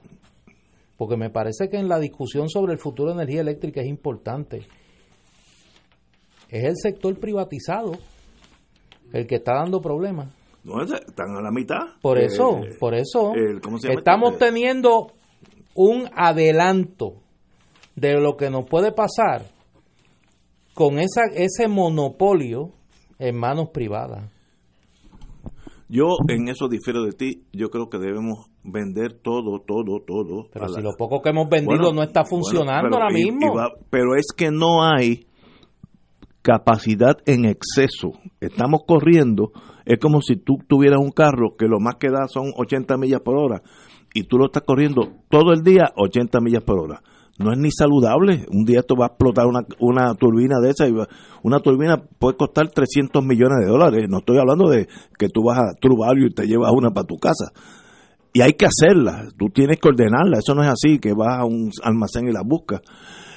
porque 0.96 1.16
me 1.16 1.28
parece 1.28 1.68
que 1.68 1.76
en 1.76 1.88
la 1.88 1.98
discusión 1.98 2.48
sobre 2.48 2.72
el 2.72 2.78
futuro 2.78 3.10
de 3.10 3.16
energía 3.16 3.40
eléctrica 3.42 3.80
es 3.82 3.88
importante, 3.88 4.66
es 6.48 6.64
el 6.64 6.76
sector 6.76 7.18
privatizado 7.18 7.92
el 9.12 9.26
que 9.26 9.36
está 9.36 9.54
dando 9.54 9.80
problemas. 9.80 10.34
no, 10.64 10.82
es- 10.82 10.92
están 10.92 11.34
a 11.36 11.40
la 11.40 11.50
mitad. 11.50 11.78
Por 12.02 12.18
Eh, 12.18 12.26
eso, 12.26 12.60
por 12.78 12.94
eso, 12.94 13.32
el- 13.34 13.60
¿cómo 13.60 13.78
se 13.78 13.88
llama 13.88 14.00
estamos 14.00 14.32
este? 14.34 14.46
teniendo 14.46 15.12
un 15.80 16.08
adelanto 16.16 17.22
de 17.94 18.20
lo 18.20 18.36
que 18.36 18.50
nos 18.50 18.64
puede 18.68 18.90
pasar 18.90 19.42
con 20.74 20.98
esa, 20.98 21.22
ese 21.32 21.68
monopolio 21.68 22.70
en 23.20 23.36
manos 23.36 23.68
privadas. 23.72 24.28
Yo 25.88 26.16
en 26.28 26.48
eso 26.48 26.68
difiero 26.68 27.04
de 27.04 27.12
ti. 27.12 27.44
Yo 27.52 27.70
creo 27.70 27.88
que 27.88 27.98
debemos 27.98 28.50
vender 28.64 29.12
todo, 29.12 29.60
todo, 29.60 30.00
todo. 30.04 30.48
Pero 30.52 30.68
si 30.68 30.74
la- 30.82 30.90
lo 30.90 30.96
poco 30.98 31.22
que 31.22 31.30
hemos 31.30 31.48
vendido 31.48 31.76
Bueno, 31.76 31.92
no 31.92 32.02
está 32.02 32.22
bueno, 32.22 32.28
funcionando 32.28 32.90
pero 32.90 33.02
ahora 33.04 33.18
y- 33.18 33.24
mismo. 33.24 33.52
y 33.52 33.56
va- 33.56 33.72
pero 33.88 34.16
es 34.16 34.26
que 34.36 34.50
no 34.50 34.82
hay 34.84 35.26
capacidad 36.42 37.16
en 37.24 37.44
exceso. 37.44 38.12
Estamos 38.40 38.80
corriendo, 38.86 39.52
es 39.86 39.98
como 39.98 40.20
si 40.22 40.36
tú 40.36 40.58
tuvieras 40.66 40.98
un 41.00 41.10
carro 41.12 41.56
que 41.56 41.66
lo 41.66 41.78
más 41.78 41.96
que 41.96 42.10
da 42.10 42.26
son 42.28 42.52
80 42.56 42.96
millas 42.96 43.20
por 43.20 43.36
hora 43.38 43.62
y 44.14 44.24
tú 44.24 44.38
lo 44.38 44.46
estás 44.46 44.62
corriendo 44.64 45.08
todo 45.28 45.52
el 45.52 45.62
día 45.62 45.92
80 45.96 46.40
millas 46.40 46.62
por 46.62 46.78
hora. 46.80 47.02
No 47.38 47.52
es 47.52 47.58
ni 47.58 47.70
saludable. 47.70 48.46
Un 48.50 48.64
día 48.64 48.80
esto 48.80 48.96
va 48.96 49.04
a 49.06 49.08
explotar 49.10 49.46
una, 49.46 49.60
una 49.78 50.12
turbina 50.14 50.58
de 50.60 50.70
esa 50.70 50.88
y 50.88 50.92
va- 50.92 51.06
una 51.44 51.60
turbina 51.60 51.96
puede 52.18 52.36
costar 52.36 52.68
300 52.68 53.24
millones 53.24 53.58
de 53.60 53.66
dólares. 53.70 54.06
No 54.08 54.18
estoy 54.18 54.38
hablando 54.38 54.68
de 54.68 54.88
que 55.16 55.28
tú 55.28 55.44
vas 55.44 55.58
a 55.58 55.74
True 55.80 55.96
Value 55.98 56.26
y 56.26 56.34
te 56.34 56.46
llevas 56.46 56.72
una 56.74 56.90
para 56.90 57.06
tu 57.06 57.16
casa 57.16 57.52
y 58.32 58.40
hay 58.40 58.52
que 58.52 58.66
hacerla, 58.66 59.24
tú 59.38 59.46
tienes 59.50 59.78
que 59.80 59.88
ordenarla, 59.88 60.38
eso 60.38 60.54
no 60.54 60.62
es 60.62 60.68
así, 60.68 60.98
que 60.98 61.12
vas 61.14 61.38
a 61.38 61.44
un 61.44 61.70
almacén 61.82 62.28
y 62.28 62.32
la 62.32 62.42
buscas. 62.44 62.80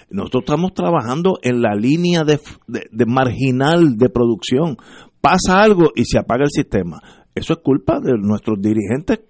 Nosotros 0.09 0.43
estamos 0.45 0.73
trabajando 0.73 1.39
en 1.43 1.61
la 1.61 1.73
línea 1.75 2.23
de, 2.23 2.39
de- 2.67 2.87
de 2.91 3.05
marginal 3.05 3.95
de 3.97 4.09
producción. 4.09 4.77
Pasa 5.21 5.61
algo 5.61 5.91
y 5.95 6.03
se 6.05 6.17
apaga 6.17 6.43
el 6.43 6.49
sistema. 6.49 6.99
Eso 7.35 7.53
es 7.53 7.59
culpa 7.63 7.99
de 8.01 8.17
nuestros 8.17 8.59
dirigentes 8.59 9.21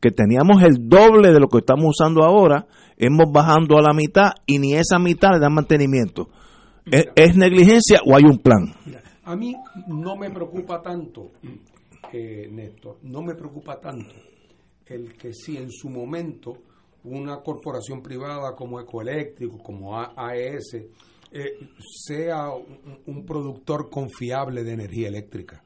que 0.00 0.10
teníamos 0.10 0.62
el 0.62 0.88
doble 0.88 1.32
de 1.32 1.40
lo 1.40 1.48
que 1.48 1.58
estamos 1.58 1.86
usando 1.88 2.24
ahora, 2.24 2.66
hemos 2.96 3.30
bajando 3.32 3.78
a 3.78 3.82
la 3.82 3.92
mitad 3.92 4.30
y 4.46 4.58
ni 4.58 4.74
esa 4.74 4.98
mitad 4.98 5.32
le 5.32 5.40
dan 5.40 5.54
mantenimiento. 5.54 6.28
¿Es, 6.84 7.06
es 7.14 7.36
negligencia 7.36 8.00
o 8.04 8.14
hay 8.14 8.24
un 8.24 8.38
plan? 8.38 8.74
Mira, 8.84 9.02
a 9.24 9.34
mí 9.36 9.54
no 9.88 10.16
me 10.16 10.30
preocupa 10.30 10.80
tanto, 10.80 11.32
eh, 12.12 12.48
Néstor, 12.50 12.98
no 13.02 13.22
me 13.22 13.34
preocupa 13.34 13.80
tanto 13.80 14.14
el 14.86 15.14
que 15.14 15.32
si 15.32 15.56
en 15.56 15.70
su 15.70 15.88
momento 15.90 16.58
una 17.04 17.38
corporación 17.38 18.02
privada 18.02 18.54
como 18.54 18.80
Ecoeléctrico, 18.80 19.58
como 19.58 19.98
AES, 19.98 20.74
eh, 21.32 21.58
sea 21.78 22.50
un, 22.50 23.00
un 23.06 23.24
productor 23.24 23.90
confiable 23.90 24.62
de 24.62 24.72
energía 24.72 25.08
eléctrica. 25.08 25.62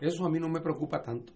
Eso 0.00 0.26
a 0.26 0.28
mí 0.28 0.38
no 0.38 0.48
me 0.48 0.60
preocupa 0.60 1.02
tanto. 1.02 1.32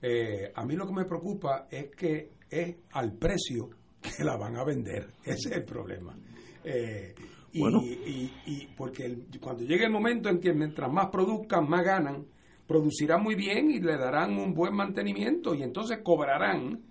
Eh, 0.00 0.52
a 0.54 0.64
mí 0.64 0.74
lo 0.76 0.86
que 0.86 0.92
me 0.92 1.04
preocupa 1.04 1.66
es 1.70 1.90
que 1.96 2.30
es 2.50 2.76
al 2.92 3.12
precio 3.14 3.70
que 4.00 4.24
la 4.24 4.36
van 4.36 4.56
a 4.56 4.64
vender. 4.64 5.08
Ese 5.24 5.50
es 5.50 5.56
el 5.56 5.64
problema. 5.64 6.16
Eh, 6.64 7.14
y, 7.52 7.60
Bueno. 7.60 7.80
y- 7.82 8.30
y 8.46 8.66
porque 8.76 9.06
el- 9.06 9.26
cuando 9.40 9.64
llegue 9.64 9.84
el 9.84 9.90
momento 9.90 10.28
en 10.28 10.38
que 10.38 10.52
mientras 10.52 10.92
más 10.92 11.08
produzcan, 11.10 11.68
más 11.68 11.84
ganan, 11.84 12.26
producirán 12.66 13.22
muy 13.22 13.34
bien 13.34 13.70
y 13.70 13.80
le 13.80 13.96
darán 13.96 14.36
un 14.38 14.52
buen 14.52 14.74
mantenimiento 14.74 15.54
y 15.54 15.62
entonces 15.62 15.98
cobrarán 16.04 16.82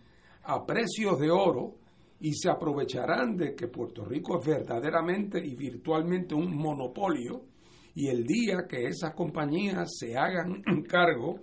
a 0.43 0.65
precios 0.65 1.19
de 1.19 1.29
oro 1.29 1.75
y 2.19 2.33
se 2.33 2.49
aprovecharán 2.49 3.37
de 3.37 3.53
que 3.53 3.67
Puerto 3.67 4.03
Rico 4.03 4.39
es 4.39 4.47
verdaderamente 4.47 5.39
y 5.45 5.55
virtualmente 5.55 6.33
un 6.33 6.55
monopolio 6.57 7.43
y 7.93 8.07
el 8.07 8.23
día 8.25 8.65
que 8.67 8.85
esas 8.85 9.13
compañías 9.13 9.87
se 9.99 10.17
hagan 10.17 10.63
cargo 10.89 11.41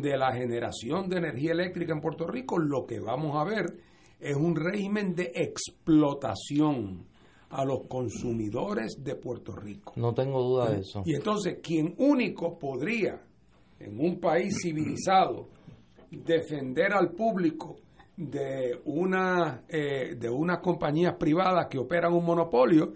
de 0.00 0.16
la 0.16 0.32
generación 0.32 1.08
de 1.08 1.18
energía 1.18 1.52
eléctrica 1.52 1.92
en 1.92 2.00
Puerto 2.00 2.26
Rico, 2.26 2.58
lo 2.58 2.86
que 2.86 3.00
vamos 3.00 3.36
a 3.36 3.44
ver 3.44 3.76
es 4.20 4.36
un 4.36 4.56
régimen 4.56 5.14
de 5.14 5.32
explotación 5.34 7.06
a 7.50 7.64
los 7.64 7.86
consumidores 7.88 8.96
de 9.02 9.14
Puerto 9.14 9.54
Rico. 9.54 9.92
No 9.96 10.12
tengo 10.12 10.42
duda 10.42 10.70
de 10.70 10.80
eso. 10.80 11.02
Y 11.04 11.14
entonces, 11.14 11.58
quien 11.62 11.94
único 11.98 12.58
podría, 12.58 13.20
en 13.78 14.00
un 14.00 14.18
país 14.18 14.56
civilizado, 14.62 15.48
defender 16.10 16.92
al 16.92 17.10
público 17.10 17.76
de 18.16 18.80
una 18.84 19.64
eh, 19.68 20.14
de 20.16 20.30
unas 20.30 20.58
compañías 20.58 21.16
privadas 21.18 21.66
que 21.68 21.78
operan 21.78 22.12
un 22.12 22.24
monopolio 22.24 22.92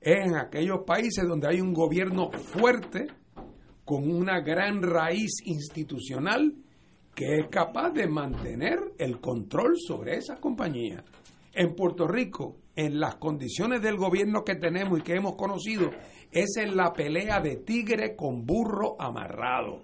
es 0.00 0.26
en 0.26 0.36
aquellos 0.36 0.80
países 0.86 1.28
donde 1.28 1.48
hay 1.48 1.60
un 1.60 1.74
gobierno 1.74 2.30
fuerte 2.32 3.08
con 3.84 4.10
una 4.10 4.40
gran 4.40 4.82
raíz 4.82 5.32
institucional 5.44 6.54
que 7.14 7.40
es 7.40 7.48
capaz 7.48 7.90
de 7.90 8.06
mantener 8.06 8.78
el 8.98 9.20
control 9.20 9.76
sobre 9.78 10.16
esas 10.16 10.38
compañías. 10.38 11.04
En 11.52 11.74
Puerto 11.74 12.06
Rico, 12.08 12.56
en 12.74 12.98
las 12.98 13.16
condiciones 13.16 13.82
del 13.82 13.96
gobierno 13.96 14.44
que 14.44 14.56
tenemos 14.56 14.98
y 14.98 15.02
que 15.02 15.14
hemos 15.14 15.34
conocido, 15.34 15.90
esa 16.30 16.62
es 16.62 16.74
la 16.74 16.92
pelea 16.92 17.40
de 17.40 17.56
tigre 17.56 18.16
con 18.16 18.46
burro 18.46 18.96
amarrado. 18.98 19.82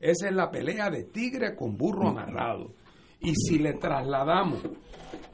Esa 0.00 0.28
es 0.28 0.34
la 0.34 0.50
pelea 0.50 0.90
de 0.90 1.04
tigre 1.04 1.54
con 1.54 1.76
burro 1.76 2.08
amarrado. 2.08 2.74
Y 3.20 3.34
si 3.36 3.58
le 3.60 3.74
trasladamos 3.74 4.58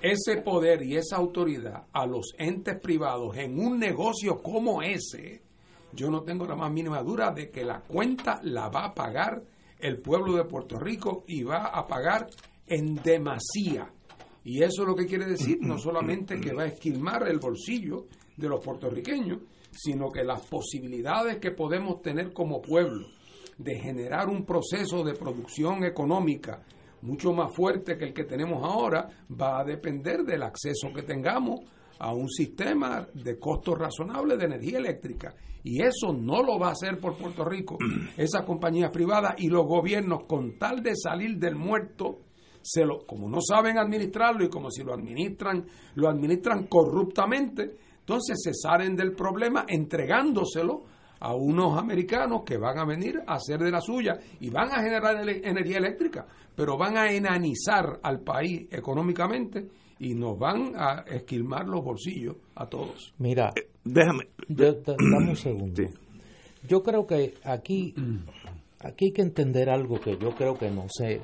ese 0.02 0.42
poder 0.42 0.82
y 0.82 0.96
esa 0.96 1.16
autoridad 1.16 1.86
a 1.92 2.06
los 2.06 2.34
entes 2.38 2.78
privados 2.78 3.36
en 3.38 3.58
un 3.58 3.78
negocio 3.78 4.42
como 4.42 4.82
ese, 4.82 5.42
yo 5.92 6.10
no 6.10 6.22
tengo 6.22 6.46
la 6.46 6.56
más 6.56 6.70
mínima 6.72 7.02
duda 7.02 7.30
de 7.32 7.50
que 7.50 7.64
la 7.64 7.80
cuenta 7.80 8.40
la 8.42 8.68
va 8.68 8.86
a 8.86 8.94
pagar 8.94 9.42
el 9.78 9.98
pueblo 9.98 10.34
de 10.36 10.44
Puerto 10.44 10.78
Rico 10.78 11.24
y 11.26 11.42
va 11.42 11.66
a 11.66 11.86
pagar 11.86 12.28
en 12.66 12.96
demasía. 12.96 13.90
Y 14.44 14.62
eso 14.62 14.82
es 14.82 14.88
lo 14.88 14.94
que 14.94 15.06
quiere 15.06 15.26
decir, 15.26 15.58
no 15.60 15.78
solamente 15.78 16.40
que 16.40 16.54
va 16.54 16.64
a 16.64 16.68
esquilmar 16.68 17.28
el 17.28 17.38
bolsillo 17.38 18.06
de 18.36 18.48
los 18.48 18.64
puertorriqueños, 18.64 19.40
sino 19.70 20.10
que 20.10 20.24
las 20.24 20.46
posibilidades 20.46 21.38
que 21.38 21.50
podemos 21.50 22.02
tener 22.02 22.32
como 22.32 22.60
pueblo 22.60 23.06
de 23.58 23.78
generar 23.78 24.28
un 24.28 24.44
proceso 24.44 25.02
de 25.02 25.14
producción 25.14 25.84
económica 25.84 26.62
mucho 27.02 27.32
más 27.32 27.54
fuerte 27.54 27.96
que 27.96 28.06
el 28.06 28.14
que 28.14 28.24
tenemos 28.24 28.62
ahora, 28.64 29.08
va 29.30 29.60
a 29.60 29.64
depender 29.64 30.24
del 30.24 30.42
acceso 30.42 30.92
que 30.94 31.02
tengamos 31.02 31.60
a 31.98 32.12
un 32.12 32.28
sistema 32.28 33.06
de 33.12 33.38
costos 33.38 33.78
razonables 33.78 34.38
de 34.38 34.44
energía 34.44 34.78
eléctrica. 34.78 35.34
Y 35.64 35.82
eso 35.82 36.12
no 36.12 36.42
lo 36.42 36.58
va 36.58 36.68
a 36.68 36.72
hacer 36.72 36.98
por 36.98 37.16
Puerto 37.16 37.44
Rico, 37.44 37.78
esas 38.16 38.44
compañías 38.44 38.90
privadas 38.90 39.34
y 39.38 39.48
los 39.48 39.66
gobiernos, 39.66 40.24
con 40.24 40.58
tal 40.58 40.82
de 40.82 40.94
salir 40.96 41.38
del 41.38 41.56
muerto, 41.56 42.20
se 42.62 42.84
lo, 42.84 43.06
como 43.06 43.28
no 43.28 43.40
saben 43.40 43.78
administrarlo 43.78 44.44
y 44.44 44.50
como 44.50 44.70
si 44.70 44.82
lo 44.82 44.94
administran, 44.94 45.66
lo 45.94 46.08
administran 46.08 46.66
corruptamente, 46.66 47.76
entonces 48.00 48.38
se 48.42 48.52
salen 48.54 48.96
del 48.96 49.12
problema 49.12 49.64
entregándoselo 49.68 50.84
a 51.20 51.34
unos 51.34 51.78
americanos 51.78 52.42
que 52.44 52.56
van 52.56 52.78
a 52.78 52.84
venir 52.84 53.20
a 53.26 53.34
hacer 53.34 53.58
de 53.58 53.70
la 53.70 53.80
suya 53.80 54.18
y 54.40 54.50
van 54.50 54.70
a 54.70 54.82
generar 54.82 55.16
energía 55.28 55.78
eléctrica, 55.78 56.26
pero 56.54 56.76
van 56.76 56.96
a 56.96 57.10
enanizar 57.10 58.00
al 58.02 58.20
país 58.20 58.68
económicamente 58.70 59.68
y 59.98 60.14
nos 60.14 60.38
van 60.38 60.72
a 60.76 61.04
esquilmar 61.08 61.66
los 61.66 61.84
bolsillos 61.84 62.36
a 62.54 62.66
todos. 62.66 63.12
Mira, 63.18 63.52
eh, 63.56 63.68
déjame. 63.84 64.28
dame 64.48 65.30
un 65.30 65.36
segundo. 65.36 65.82
Yo 66.68 66.82
creo 66.82 67.06
que 67.06 67.34
aquí, 67.44 67.94
aquí 68.80 69.06
hay 69.06 69.12
que 69.12 69.22
entender 69.22 69.70
algo 69.70 70.00
que 70.00 70.16
yo 70.18 70.34
creo 70.34 70.56
que 70.58 70.70
no 70.70 70.86
se, 70.88 71.20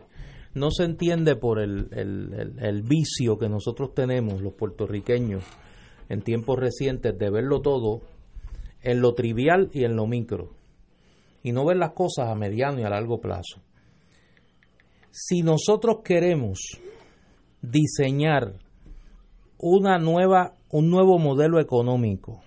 no 0.54 0.70
se 0.70 0.84
entiende 0.84 1.36
por 1.36 1.60
el, 1.60 1.88
el 1.92 2.82
vicio 2.82 3.38
que 3.38 3.48
nosotros 3.48 3.94
tenemos, 3.94 4.40
los 4.40 4.54
puertorriqueños, 4.54 5.44
en 6.08 6.22
tiempos 6.22 6.58
recientes, 6.58 7.16
de 7.18 7.30
verlo 7.30 7.60
todo 7.60 8.02
en 8.82 9.00
lo 9.00 9.14
trivial 9.14 9.70
y 9.72 9.84
en 9.84 9.96
lo 9.96 10.06
micro, 10.06 10.50
y 11.42 11.52
no 11.52 11.64
ver 11.64 11.78
las 11.78 11.92
cosas 11.92 12.28
a 12.28 12.34
mediano 12.34 12.80
y 12.80 12.84
a 12.84 12.90
largo 12.90 13.20
plazo. 13.20 13.62
Si 15.10 15.42
nosotros 15.42 15.98
queremos 16.04 16.58
diseñar 17.62 18.63
una 19.58 19.98
nueva, 19.98 20.54
un 20.70 20.90
nuevo 20.90 21.18
modelo 21.18 21.60
económico 21.60 22.42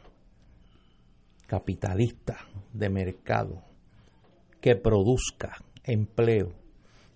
capitalista 1.48 2.38
de 2.74 2.90
mercado 2.90 3.64
que 4.60 4.76
produzca 4.76 5.56
empleo, 5.84 6.52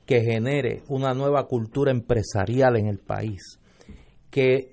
que 0.06 0.22
genere 0.22 0.84
una 0.88 1.14
nueva 1.14 1.48
cultura 1.48 1.92
empresarial 1.92 2.78
en 2.78 2.88
el 2.88 3.00
país, 3.00 3.60
que 4.30 4.72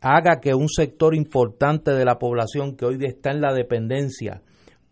haga 0.00 0.40
que 0.40 0.54
un 0.54 0.68
sector 0.68 1.14
importante 1.14 1.90
de 1.90 2.04
la 2.04 2.18
población 2.18 2.76
que 2.76 2.86
hoy 2.86 2.98
está 3.04 3.32
en 3.32 3.40
la 3.40 3.52
dependencia 3.52 4.42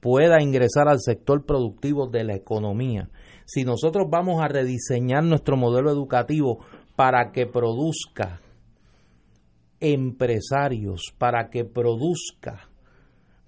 pueda 0.01 0.43
ingresar 0.43 0.89
al 0.89 1.01
sector 1.01 1.45
productivo 1.45 2.09
de 2.09 2.25
la 2.25 2.35
economía. 2.35 3.09
Si 3.47 3.65
nosotros 3.65 4.07
vamos 4.11 4.43
a 4.43 4.49
rediseñar 4.49 5.25
nuestro 5.25 5.57
modelo 5.57 5.91
educativo 5.91 6.65
para 6.97 7.31
que 7.33 7.47
produzca 7.47 8.41
empresarios, 9.81 11.15
para 11.19 11.51
que 11.51 11.65
produzca 11.65 12.69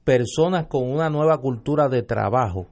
personas 0.04 0.66
con 0.66 0.90
una 0.90 1.10
nueva 1.10 1.38
cultura 1.38 1.88
de 1.88 2.02
trabajo, 2.02 2.66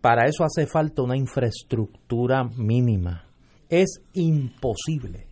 para 0.00 0.26
eso 0.26 0.44
hace 0.44 0.66
falta 0.66 1.02
una 1.02 1.16
infraestructura 1.16 2.44
mínima. 2.44 3.24
Es 3.68 4.00
imposible 4.14 5.26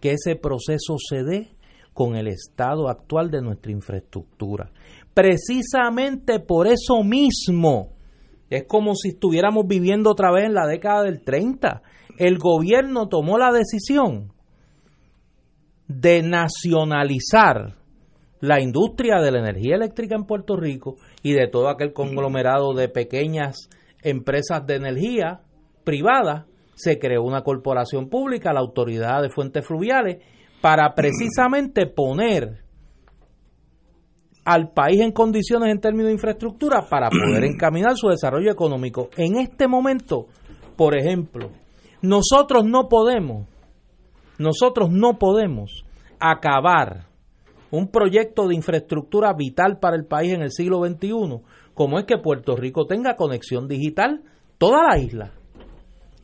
que 0.00 0.12
ese 0.12 0.36
proceso 0.36 0.96
se 0.98 1.22
dé 1.22 1.48
con 1.94 2.16
el 2.16 2.26
estado 2.26 2.88
actual 2.88 3.30
de 3.30 3.42
nuestra 3.42 3.70
infraestructura. 3.70 4.70
Precisamente 5.14 6.40
por 6.40 6.66
eso 6.66 7.02
mismo, 7.04 7.90
es 8.50 8.64
como 8.64 8.94
si 8.94 9.10
estuviéramos 9.10 9.66
viviendo 9.66 10.10
otra 10.10 10.32
vez 10.32 10.46
en 10.46 10.54
la 10.54 10.66
década 10.66 11.04
del 11.04 11.22
30. 11.22 11.82
El 12.18 12.38
gobierno 12.38 13.08
tomó 13.08 13.38
la 13.38 13.52
decisión 13.52 14.32
de 16.00 16.22
nacionalizar 16.22 17.74
la 18.40 18.60
industria 18.60 19.20
de 19.20 19.30
la 19.30 19.38
energía 19.38 19.76
eléctrica 19.76 20.16
en 20.16 20.24
Puerto 20.24 20.56
Rico 20.56 20.96
y 21.22 21.32
de 21.32 21.46
todo 21.46 21.68
aquel 21.68 21.92
conglomerado 21.92 22.74
de 22.74 22.88
pequeñas 22.88 23.68
empresas 24.02 24.66
de 24.66 24.74
energía 24.74 25.40
privadas, 25.84 26.46
se 26.74 26.98
creó 26.98 27.22
una 27.22 27.42
corporación 27.42 28.08
pública, 28.08 28.52
la 28.52 28.60
Autoridad 28.60 29.22
de 29.22 29.30
Fuentes 29.30 29.64
Fluviales, 29.64 30.24
para 30.60 30.94
precisamente 30.94 31.86
poner 31.86 32.62
al 34.44 34.72
país 34.72 35.00
en 35.00 35.12
condiciones 35.12 35.70
en 35.70 35.80
términos 35.80 36.08
de 36.08 36.14
infraestructura 36.14 36.86
para 36.88 37.10
poder 37.10 37.44
encaminar 37.44 37.92
su 37.94 38.08
desarrollo 38.08 38.50
económico. 38.50 39.08
En 39.16 39.36
este 39.36 39.68
momento, 39.68 40.26
por 40.76 40.96
ejemplo, 40.96 41.50
nosotros 42.00 42.64
no 42.64 42.88
podemos, 42.88 43.46
nosotros 44.38 44.90
no 44.90 45.18
podemos 45.18 45.81
acabar 46.30 47.06
un 47.70 47.88
proyecto 47.88 48.46
de 48.48 48.54
infraestructura 48.54 49.32
vital 49.32 49.78
para 49.78 49.96
el 49.96 50.04
país 50.04 50.32
en 50.32 50.42
el 50.42 50.50
siglo 50.50 50.84
XXI, 50.84 51.40
como 51.74 51.98
es 51.98 52.04
que 52.04 52.18
Puerto 52.18 52.54
Rico 52.54 52.86
tenga 52.86 53.16
conexión 53.16 53.66
digital, 53.66 54.22
toda 54.58 54.88
la 54.88 54.98
isla, 54.98 55.32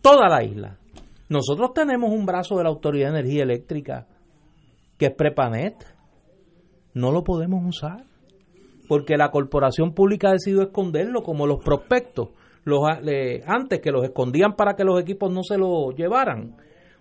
toda 0.03 0.29
la 0.29 0.45
isla. 0.45 0.79
Nosotros 1.29 1.73
tenemos 1.75 2.11
un 2.11 2.27
brazo 2.27 2.57
de 2.57 2.65
la 2.65 2.71
Autoridad 2.71 3.13
de 3.13 3.21
Energía 3.21 3.43
Eléctrica 3.43 4.07
que 4.99 5.07
es 5.07 5.15
Prepanet, 5.15 5.77
no 6.93 7.13
lo 7.13 7.23
podemos 7.23 7.65
usar 7.65 8.05
porque 8.89 9.17
la 9.17 9.31
corporación 9.31 9.95
pública 9.95 10.31
ha 10.31 10.33
decidido 10.33 10.63
esconderlo 10.63 11.23
como 11.23 11.47
los 11.47 11.63
prospectos 11.63 12.31
los, 12.65 12.81
antes 13.47 13.81
que 13.81 13.91
los 13.91 14.05
escondían 14.05 14.55
para 14.55 14.75
que 14.75 14.85
los 14.85 15.01
equipos 15.01 15.33
no 15.33 15.43
se 15.43 15.57
lo 15.57 15.91
llevaran. 15.93 16.57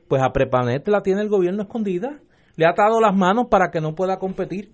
Pues 0.07 0.21
a 0.21 0.31
Prepanet 0.31 0.87
la 0.87 1.01
tiene 1.01 1.21
el 1.21 1.29
gobierno 1.29 1.63
escondida 1.63 2.21
le 2.57 2.65
ha 2.65 2.71
atado 2.71 2.99
las 2.99 3.15
manos 3.15 3.45
para 3.49 3.71
que 3.71 3.79
no 3.79 3.95
pueda 3.95 4.17
competir. 4.17 4.71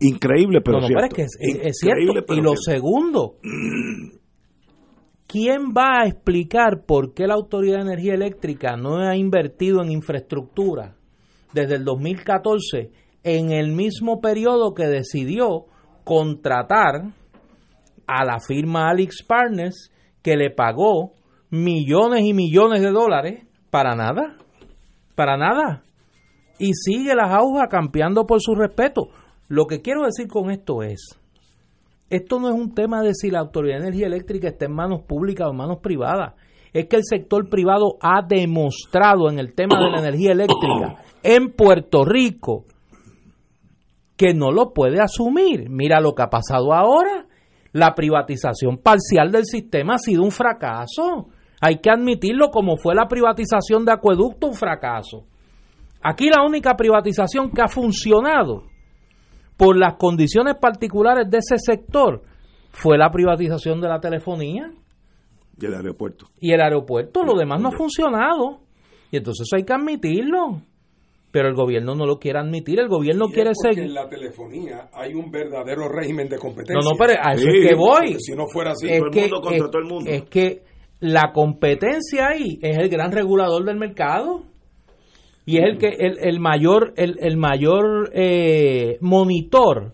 Increíble 0.00 0.60
pero 0.64 0.80
cierto. 0.86 1.16
es, 1.16 1.36
es, 1.40 1.78
cierto. 1.78 2.32
y 2.32 2.40
lo 2.40 2.54
segundo 2.54 3.38
¿quién 5.26 5.72
va 5.76 6.02
a 6.02 6.06
explicar 6.06 6.84
por 6.86 7.12
qué 7.12 7.26
la 7.26 7.34
Autoridad 7.34 7.78
de 7.78 7.92
Energía 7.92 8.14
Eléctrica 8.14 8.76
no 8.76 8.98
ha 8.98 9.16
invertido 9.16 9.82
en 9.82 9.90
infraestructura 9.90 10.94
desde 11.52 11.76
el 11.76 11.84
2014 11.84 12.90
en 13.24 13.50
el 13.50 13.72
mismo 13.72 14.20
periodo 14.20 14.74
que 14.74 14.86
decidió 14.86 15.64
contratar 16.04 17.12
a 18.06 18.24
la 18.24 18.38
firma 18.46 18.90
Alex 18.90 19.24
Partners 19.26 19.90
que 20.22 20.36
le 20.36 20.50
pagó 20.50 21.14
millones 21.50 22.24
y 22.24 22.34
millones 22.34 22.82
de 22.82 22.90
dólares 22.90 23.46
para 23.70 23.94
nada, 23.96 24.36
para 25.14 25.36
nada. 25.36 25.82
Y 26.62 26.74
sigue 26.74 27.16
las 27.16 27.32
agujas 27.32 27.66
campeando 27.68 28.24
por 28.24 28.40
su 28.40 28.54
respeto. 28.54 29.08
Lo 29.48 29.66
que 29.66 29.82
quiero 29.82 30.04
decir 30.04 30.28
con 30.28 30.48
esto 30.52 30.84
es, 30.84 31.18
esto 32.08 32.38
no 32.38 32.50
es 32.50 32.54
un 32.54 32.72
tema 32.72 33.02
de 33.02 33.14
si 33.14 33.32
la 33.32 33.40
Autoridad 33.40 33.80
de 33.80 33.86
Energía 33.86 34.06
Eléctrica 34.06 34.46
está 34.46 34.66
en 34.66 34.76
manos 34.76 35.02
públicas 35.02 35.48
o 35.48 35.50
en 35.50 35.56
manos 35.56 35.78
privadas. 35.82 36.34
Es 36.72 36.86
que 36.86 36.94
el 36.94 37.02
sector 37.02 37.48
privado 37.50 37.96
ha 38.00 38.22
demostrado 38.24 39.28
en 39.28 39.40
el 39.40 39.54
tema 39.54 39.82
de 39.82 39.90
la 39.90 39.98
energía 39.98 40.30
eléctrica 40.30 41.02
en 41.24 41.50
Puerto 41.50 42.04
Rico 42.04 42.64
que 44.16 44.32
no 44.32 44.52
lo 44.52 44.72
puede 44.72 45.00
asumir. 45.00 45.68
Mira 45.68 46.00
lo 46.00 46.14
que 46.14 46.22
ha 46.22 46.30
pasado 46.30 46.72
ahora. 46.72 47.26
La 47.72 47.92
privatización 47.96 48.78
parcial 48.78 49.32
del 49.32 49.46
sistema 49.46 49.94
ha 49.94 49.98
sido 49.98 50.22
un 50.22 50.30
fracaso. 50.30 51.26
Hay 51.60 51.80
que 51.80 51.90
admitirlo 51.90 52.50
como 52.52 52.76
fue 52.76 52.94
la 52.94 53.08
privatización 53.08 53.84
de 53.84 53.94
acueducto, 53.94 54.46
un 54.46 54.54
fracaso. 54.54 55.26
Aquí 56.02 56.28
la 56.28 56.44
única 56.44 56.74
privatización 56.76 57.50
que 57.50 57.62
ha 57.62 57.68
funcionado 57.68 58.64
por 59.56 59.76
las 59.76 59.94
condiciones 59.94 60.56
particulares 60.60 61.30
de 61.30 61.38
ese 61.38 61.56
sector 61.58 62.22
fue 62.70 62.98
la 62.98 63.10
privatización 63.10 63.80
de 63.80 63.88
la 63.88 64.00
telefonía. 64.00 64.70
Y 65.60 65.66
el 65.66 65.74
aeropuerto. 65.74 66.26
Y 66.40 66.52
el 66.52 66.60
aeropuerto, 66.60 67.24
lo 67.24 67.38
demás 67.38 67.60
no 67.60 67.68
ha 67.68 67.72
funcionado. 67.72 68.60
Y 69.10 69.18
entonces 69.18 69.48
hay 69.54 69.64
que 69.64 69.72
admitirlo 69.72 70.62
pero 71.32 71.48
el 71.48 71.54
gobierno 71.54 71.94
no 71.94 72.04
lo 72.04 72.18
quiere 72.18 72.38
admitir, 72.38 72.78
el 72.78 72.88
gobierno 72.88 73.28
quiere 73.28 73.52
seguir. 73.54 73.84
en 73.84 73.94
la 73.94 74.06
telefonía 74.06 74.90
hay 74.92 75.14
un 75.14 75.30
verdadero 75.30 75.88
régimen 75.88 76.28
de 76.28 76.36
competencia. 76.36 76.76
No, 76.76 76.90
no, 76.90 76.96
pero 76.96 77.14
a 77.20 77.32
eso 77.32 77.48
es 77.48 77.68
que 77.68 77.74
voy. 77.74 78.16
Si 78.20 78.34
no 78.34 78.46
fuera 78.46 78.72
así, 78.72 78.86
es 78.86 78.98
todo 78.98 79.08
el 79.08 79.20
mundo 79.20 79.40
contra 79.40 79.70
todo 79.70 79.82
el 79.82 79.88
mundo. 79.88 80.10
Es 80.10 80.24
que 80.24 80.62
la 81.00 81.32
competencia 81.32 82.28
ahí 82.28 82.58
es 82.60 82.76
el 82.76 82.90
gran 82.90 83.12
regulador 83.12 83.64
del 83.64 83.78
mercado 83.78 84.44
y 85.44 85.58
es 85.58 85.64
el 85.64 85.78
que 85.78 85.88
el, 85.88 86.18
el 86.20 86.40
mayor 86.40 86.92
el, 86.96 87.16
el 87.20 87.36
mayor 87.36 88.10
eh, 88.14 88.98
monitor 89.00 89.92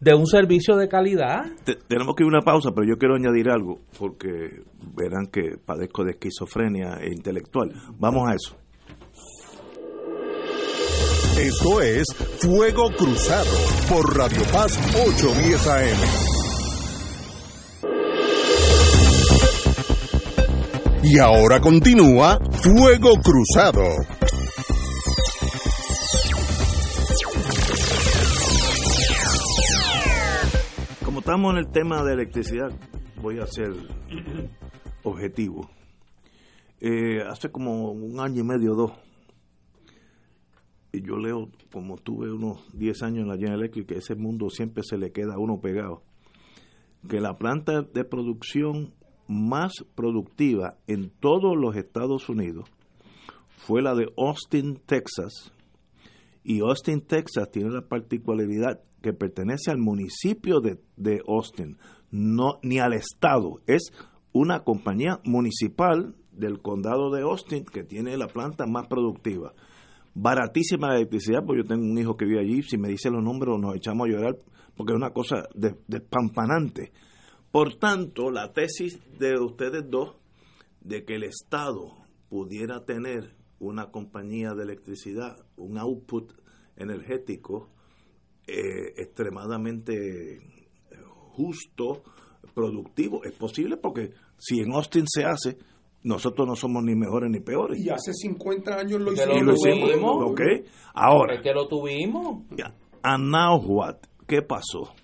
de 0.00 0.14
un 0.14 0.26
servicio 0.26 0.76
de 0.76 0.88
calidad. 0.88 1.42
tenemos 1.86 2.14
que 2.16 2.24
ir 2.24 2.26
a 2.26 2.28
una 2.28 2.40
pausa, 2.40 2.70
pero 2.74 2.86
yo 2.88 2.96
quiero 2.96 3.16
añadir 3.16 3.50
algo 3.50 3.80
porque 3.98 4.62
verán 4.96 5.26
que 5.26 5.58
padezco 5.64 6.04
de 6.04 6.12
esquizofrenia 6.12 6.98
e 7.02 7.08
intelectual. 7.08 7.70
Vamos 7.98 8.28
a 8.28 8.34
eso. 8.34 8.56
Esto 11.38 11.80
es 11.80 12.04
Fuego 12.40 12.90
Cruzado 12.96 13.50
por 13.88 14.16
Radio 14.16 14.42
Paz 14.52 14.78
810 14.94 15.66
AM. 15.68 16.30
Y 21.02 21.18
ahora 21.18 21.60
continúa 21.60 22.38
Fuego 22.62 23.14
Cruzado. 23.22 23.84
Estamos 31.30 31.52
en 31.52 31.58
el 31.58 31.70
tema 31.70 32.02
de 32.02 32.14
electricidad, 32.14 32.72
voy 33.22 33.38
a 33.38 33.46
ser 33.46 33.72
objetivo. 35.04 35.70
Eh, 36.80 37.22
hace 37.22 37.52
como 37.52 37.92
un 37.92 38.18
año 38.18 38.40
y 38.40 38.44
medio, 38.44 38.74
dos, 38.74 38.90
y 40.90 41.02
yo 41.02 41.18
leo, 41.18 41.48
como 41.72 41.98
tuve 41.98 42.32
unos 42.32 42.66
10 42.76 43.02
años 43.04 43.18
en 43.20 43.28
la 43.28 43.36
General 43.36 43.60
Electric, 43.60 43.86
que 43.86 43.98
ese 43.98 44.16
mundo 44.16 44.50
siempre 44.50 44.82
se 44.82 44.98
le 44.98 45.12
queda 45.12 45.34
a 45.34 45.38
uno 45.38 45.60
pegado, 45.60 46.02
que 47.08 47.20
la 47.20 47.38
planta 47.38 47.82
de 47.82 48.02
producción 48.02 48.92
más 49.28 49.72
productiva 49.94 50.78
en 50.88 51.10
todos 51.10 51.56
los 51.56 51.76
Estados 51.76 52.28
Unidos 52.28 52.68
fue 53.50 53.82
la 53.82 53.94
de 53.94 54.12
Austin, 54.16 54.80
Texas. 54.84 55.52
Y 56.42 56.58
Austin, 56.58 57.02
Texas 57.02 57.52
tiene 57.52 57.70
la 57.70 57.82
particularidad 57.82 58.80
que 59.00 59.12
pertenece 59.12 59.70
al 59.70 59.78
municipio 59.78 60.60
de, 60.60 60.78
de 60.96 61.20
Austin, 61.26 61.78
no 62.10 62.58
ni 62.62 62.78
al 62.78 62.92
estado, 62.92 63.60
es 63.66 63.92
una 64.32 64.64
compañía 64.64 65.20
municipal 65.24 66.14
del 66.32 66.60
condado 66.60 67.10
de 67.10 67.22
Austin 67.22 67.64
que 67.64 67.84
tiene 67.84 68.16
la 68.16 68.28
planta 68.28 68.66
más 68.66 68.86
productiva. 68.86 69.52
Baratísima 70.14 70.88
la 70.88 70.96
electricidad, 70.96 71.44
porque 71.44 71.62
yo 71.62 71.68
tengo 71.68 71.84
un 71.84 71.98
hijo 71.98 72.16
que 72.16 72.24
vive 72.24 72.40
allí, 72.40 72.62
si 72.62 72.78
me 72.78 72.88
dice 72.88 73.10
los 73.10 73.22
números 73.22 73.60
nos 73.60 73.76
echamos 73.76 74.08
a 74.08 74.10
llorar, 74.10 74.36
porque 74.76 74.92
es 74.92 74.96
una 74.96 75.10
cosa 75.10 75.48
despampanante. 75.86 76.92
Por 77.50 77.74
tanto, 77.74 78.30
la 78.30 78.52
tesis 78.52 79.00
de 79.18 79.38
ustedes 79.38 79.84
dos, 79.88 80.16
de 80.80 81.04
que 81.04 81.16
el 81.16 81.24
Estado 81.24 81.92
pudiera 82.28 82.84
tener 82.84 83.34
una 83.58 83.90
compañía 83.90 84.54
de 84.54 84.62
electricidad, 84.62 85.36
un 85.56 85.78
output 85.78 86.32
energético 86.76 87.70
eh, 88.50 88.94
extremadamente 88.96 90.40
justo, 91.32 92.02
productivo, 92.54 93.24
es 93.24 93.32
posible 93.32 93.76
porque 93.76 94.10
si 94.38 94.60
en 94.60 94.72
Austin 94.72 95.04
se 95.06 95.24
hace, 95.24 95.58
nosotros 96.02 96.46
no 96.46 96.56
somos 96.56 96.82
ni 96.82 96.94
mejores 96.94 97.30
ni 97.30 97.40
peores. 97.40 97.78
Y 97.78 97.90
hace 97.90 98.12
50 98.12 98.74
años 98.74 99.00
lo 99.00 99.12
hicimos. 99.12 99.42
lo 99.42 99.52
hicimos. 99.54 100.30
Ok. 100.30 100.40
Ahora. 100.94 101.34
Es 101.34 101.42
que 101.42 101.52
lo 101.52 101.68
tuvimos. 101.68 102.44
And 103.02 103.30
now 103.30 103.60
what? 103.62 103.96
¿Qué 104.26 104.42
pasó? 104.42 104.94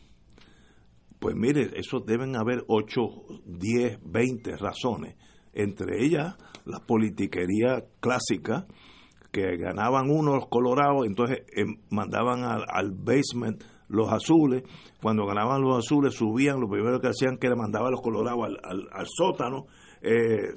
Pues 1.18 1.34
mire, 1.34 1.70
eso 1.74 2.00
deben 2.00 2.36
haber 2.36 2.64
8, 2.68 3.00
10, 3.44 3.98
20 4.04 4.56
razones. 4.56 5.16
Entre 5.52 6.04
ellas, 6.04 6.36
la 6.64 6.80
politiquería 6.80 7.84
clásica, 8.00 8.66
que 9.36 9.58
ganaban 9.58 10.08
unos 10.10 10.46
colorados, 10.48 11.04
entonces 11.04 11.42
em, 11.54 11.76
mandaban 11.90 12.42
al, 12.42 12.64
al 12.72 12.92
basement 12.92 13.62
los 13.88 14.10
azules, 14.10 14.62
cuando 15.02 15.26
ganaban 15.26 15.60
los 15.60 15.76
azules 15.76 16.14
subían, 16.14 16.58
lo 16.58 16.70
primero 16.70 17.00
que 17.00 17.08
hacían 17.08 17.36
que 17.36 17.50
le 17.50 17.54
mandaban 17.54 17.90
los 17.90 18.00
colorados 18.00 18.40
al, 18.46 18.88
al, 18.90 19.06
sótano, 19.06 19.66
eh, 20.00 20.54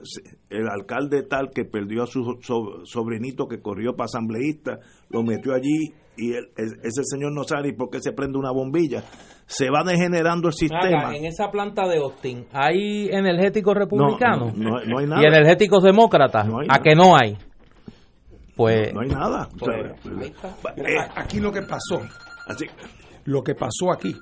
el 0.49 0.69
alcalde 0.69 1.23
tal 1.23 1.49
que 1.53 1.65
perdió 1.65 2.03
a 2.03 2.07
su 2.07 2.39
sobrinito 2.85 3.47
que 3.49 3.61
corrió 3.61 3.97
para 3.97 4.05
asambleísta, 4.05 4.79
lo 5.09 5.23
metió 5.23 5.53
allí 5.53 5.93
y 6.15 6.33
ese 6.33 7.03
señor 7.03 7.33
no 7.33 7.43
sabe 7.43 7.73
por 7.73 7.89
qué 7.89 7.99
se 8.01 8.13
prende 8.13 8.37
una 8.37 8.51
bombilla. 8.51 9.03
Se 9.45 9.69
va 9.69 9.83
degenerando 9.83 10.47
el 10.49 10.53
sistema. 10.53 11.15
en 11.15 11.25
esa 11.25 11.49
planta 11.49 11.87
de 11.87 11.97
Austin, 11.97 12.45
¿hay 12.53 13.09
energéticos 13.09 13.75
republicanos? 13.75 14.55
No, 14.55 14.77
hay 14.77 15.05
nada. 15.05 15.21
¿Y 15.21 15.25
energéticos 15.25 15.83
demócratas? 15.83 16.47
¿A 16.69 16.81
que 16.81 16.95
no 16.95 17.15
hay? 17.17 17.37
Pues, 18.59 18.93
no, 18.93 18.99
hay 18.99 19.07
nada. 19.07 19.47
Pues, 19.57 19.93
eh, 20.75 20.97
aquí 21.15 21.39
lo 21.39 21.49
que 21.49 21.61
pasó. 21.61 22.01
Así, 22.45 22.65
lo 23.23 23.41
que 23.41 23.55
pasó 23.55 23.89
aquí. 23.89 24.13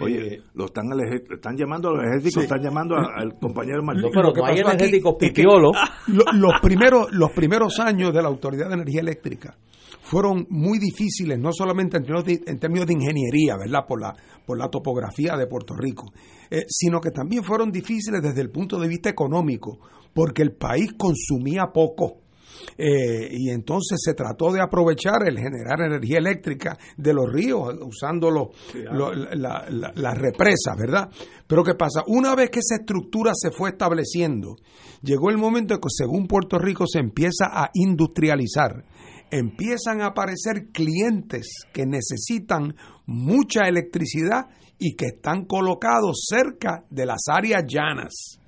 Oye, 0.00 0.34
eh, 0.34 0.42
lo 0.54 0.66
están, 0.66 0.84
están 1.28 1.56
llamando 1.56 1.88
a 1.88 1.92
los 1.94 2.04
ejércitos, 2.04 2.44
están 2.44 2.62
llamando 2.62 2.94
al 2.94 3.36
compañero 3.36 3.82
Martín. 3.82 4.12
pero 4.14 4.32
no 4.32 4.44
hay 4.44 4.60
energéticos 4.60 5.16
pipiolos. 5.18 5.76
los, 6.06 6.60
primeros, 6.62 7.10
los 7.10 7.32
primeros 7.32 7.80
años 7.80 8.14
de 8.14 8.22
la 8.22 8.28
Autoridad 8.28 8.68
de 8.68 8.74
Energía 8.74 9.00
Eléctrica 9.00 9.56
fueron 10.02 10.46
muy 10.50 10.78
difíciles, 10.78 11.36
no 11.36 11.52
solamente 11.52 11.96
en 11.96 12.04
términos 12.04 12.26
de, 12.26 12.40
en 12.46 12.60
términos 12.60 12.86
de 12.86 12.92
ingeniería, 12.92 13.56
¿verdad? 13.58 13.80
Por 13.88 14.00
la, 14.00 14.14
por 14.46 14.56
la 14.56 14.68
topografía 14.68 15.36
de 15.36 15.48
Puerto 15.48 15.74
Rico, 15.74 16.12
eh, 16.48 16.62
sino 16.68 17.00
que 17.00 17.10
también 17.10 17.42
fueron 17.42 17.72
difíciles 17.72 18.22
desde 18.22 18.40
el 18.40 18.50
punto 18.50 18.78
de 18.78 18.86
vista 18.86 19.10
económico, 19.10 19.80
porque 20.14 20.42
el 20.42 20.52
país 20.52 20.92
consumía 20.96 21.72
poco. 21.74 22.27
Eh, 22.76 23.28
y 23.30 23.50
entonces 23.50 23.98
se 24.02 24.14
trató 24.14 24.52
de 24.52 24.60
aprovechar 24.60 25.26
el 25.26 25.38
generar 25.38 25.80
energía 25.80 26.18
eléctrica 26.18 26.78
de 26.96 27.12
los 27.12 27.26
ríos 27.32 27.74
usando 27.82 28.52
las 28.92 30.18
represas, 30.18 30.76
¿verdad? 30.76 31.08
Pero 31.46 31.64
¿qué 31.64 31.74
pasa? 31.74 32.02
Una 32.06 32.34
vez 32.34 32.50
que 32.50 32.60
esa 32.60 32.76
estructura 32.76 33.32
se 33.34 33.50
fue 33.50 33.70
estableciendo, 33.70 34.56
llegó 35.02 35.30
el 35.30 35.38
momento 35.38 35.74
en 35.74 35.80
que 35.80 35.88
según 35.90 36.26
Puerto 36.26 36.58
Rico 36.58 36.84
se 36.86 36.98
empieza 36.98 37.46
a 37.50 37.70
industrializar, 37.74 38.84
empiezan 39.30 40.00
a 40.00 40.08
aparecer 40.08 40.68
clientes 40.72 41.64
que 41.72 41.84
necesitan 41.86 42.74
mucha 43.06 43.68
electricidad 43.68 44.46
y 44.78 44.94
que 44.94 45.06
están 45.06 45.44
colocados 45.44 46.24
cerca 46.28 46.84
de 46.90 47.06
las 47.06 47.20
áreas 47.28 47.64
llanas. 47.66 48.40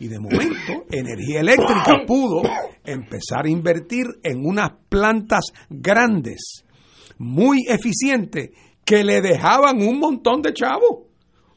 Y 0.00 0.08
de 0.08 0.18
momento, 0.18 0.84
Energía 0.90 1.40
Eléctrica 1.40 2.04
pudo 2.06 2.42
empezar 2.84 3.46
a 3.46 3.50
invertir 3.50 4.06
en 4.22 4.46
unas 4.46 4.70
plantas 4.88 5.52
grandes, 5.68 6.64
muy 7.18 7.64
eficientes, 7.68 8.50
que 8.84 9.04
le 9.04 9.20
dejaban 9.20 9.82
un 9.82 9.98
montón 9.98 10.40
de 10.40 10.52
chavos. 10.52 11.08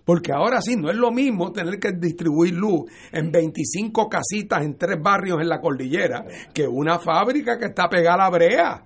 Porque 0.04 0.34
ahora 0.34 0.62
sí, 0.62 0.76
no 0.76 0.90
es 0.90 0.98
lo 0.98 1.12
mismo 1.12 1.52
tener 1.52 1.80
que 1.80 1.92
distribuir 1.92 2.56
luz 2.56 2.92
en 3.12 3.32
25 3.32 4.10
casitas 4.10 4.64
en 4.64 4.78
tres 4.78 4.98
barrios 5.02 5.40
en 5.40 5.48
la 5.48 5.62
cordillera 5.62 6.26
que 6.54 6.68
una 6.68 7.00
fábrica 7.00 7.58
que 7.58 7.66
está 7.66 7.88
pegada 7.88 8.16
a 8.16 8.18
la 8.18 8.30
brea 8.30 8.84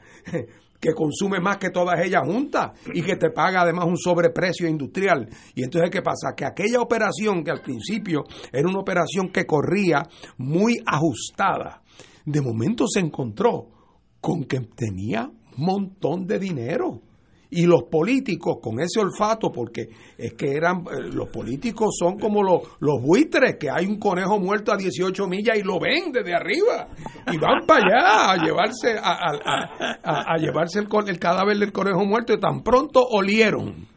que 0.86 0.94
consume 0.94 1.40
más 1.40 1.58
que 1.58 1.72
todas 1.72 2.00
ellas 2.00 2.22
juntas 2.24 2.74
y 2.94 3.02
que 3.02 3.16
te 3.16 3.32
paga 3.32 3.62
además 3.62 3.86
un 3.86 3.98
sobreprecio 3.98 4.68
industrial. 4.68 5.28
Y 5.56 5.64
entonces, 5.64 5.90
¿qué 5.90 6.04
pasa? 6.04 6.36
Que 6.38 6.46
aquella 6.46 6.80
operación 6.80 7.44
que 7.44 7.50
al 7.50 7.62
principio 7.62 8.24
era 8.54 8.70
una 8.70 8.82
operación 8.82 9.30
que 9.30 9.48
corría 9.48 10.04
muy 10.38 10.76
ajustada, 10.86 11.82
de 12.24 12.40
momento 12.40 12.86
se 12.88 13.00
encontró 13.00 13.68
con 14.22 14.44
que 14.44 14.60
tenía 14.60 15.24
un 15.58 15.66
montón 15.66 16.28
de 16.28 16.38
dinero 16.38 17.02
y 17.56 17.66
los 17.66 17.84
políticos 17.84 18.58
con 18.62 18.82
ese 18.82 19.00
olfato, 19.00 19.50
porque 19.50 19.88
es 20.18 20.34
que 20.34 20.56
eran, 20.56 20.80
eh, 20.82 21.10
los 21.14 21.30
políticos 21.30 21.96
son 21.98 22.20
como 22.20 22.44
los, 22.44 22.64
los 22.80 23.02
buitres, 23.02 23.56
que 23.58 23.70
hay 23.70 23.86
un 23.86 23.98
conejo 23.98 24.38
muerto 24.40 24.74
a 24.74 24.78
18 24.78 25.26
millas 25.28 25.58
y 25.58 25.64
lo 25.64 25.80
ven 25.80 26.12
desde 26.12 26.36
arriba. 26.36 26.90
Y 27.32 27.38
van 27.38 27.66
para 27.66 27.80
allá 27.80 28.32
a 28.32 28.46
llevarse, 28.46 28.98
a, 29.02 30.38
llevarse 30.38 30.80
el, 30.80 30.88
el, 31.08 31.18
cadáver 31.18 31.58
del 31.58 31.72
conejo 31.72 32.04
muerto 32.04 32.34
y 32.34 32.40
tan 32.42 32.62
pronto 32.62 33.02
olieron 33.02 33.88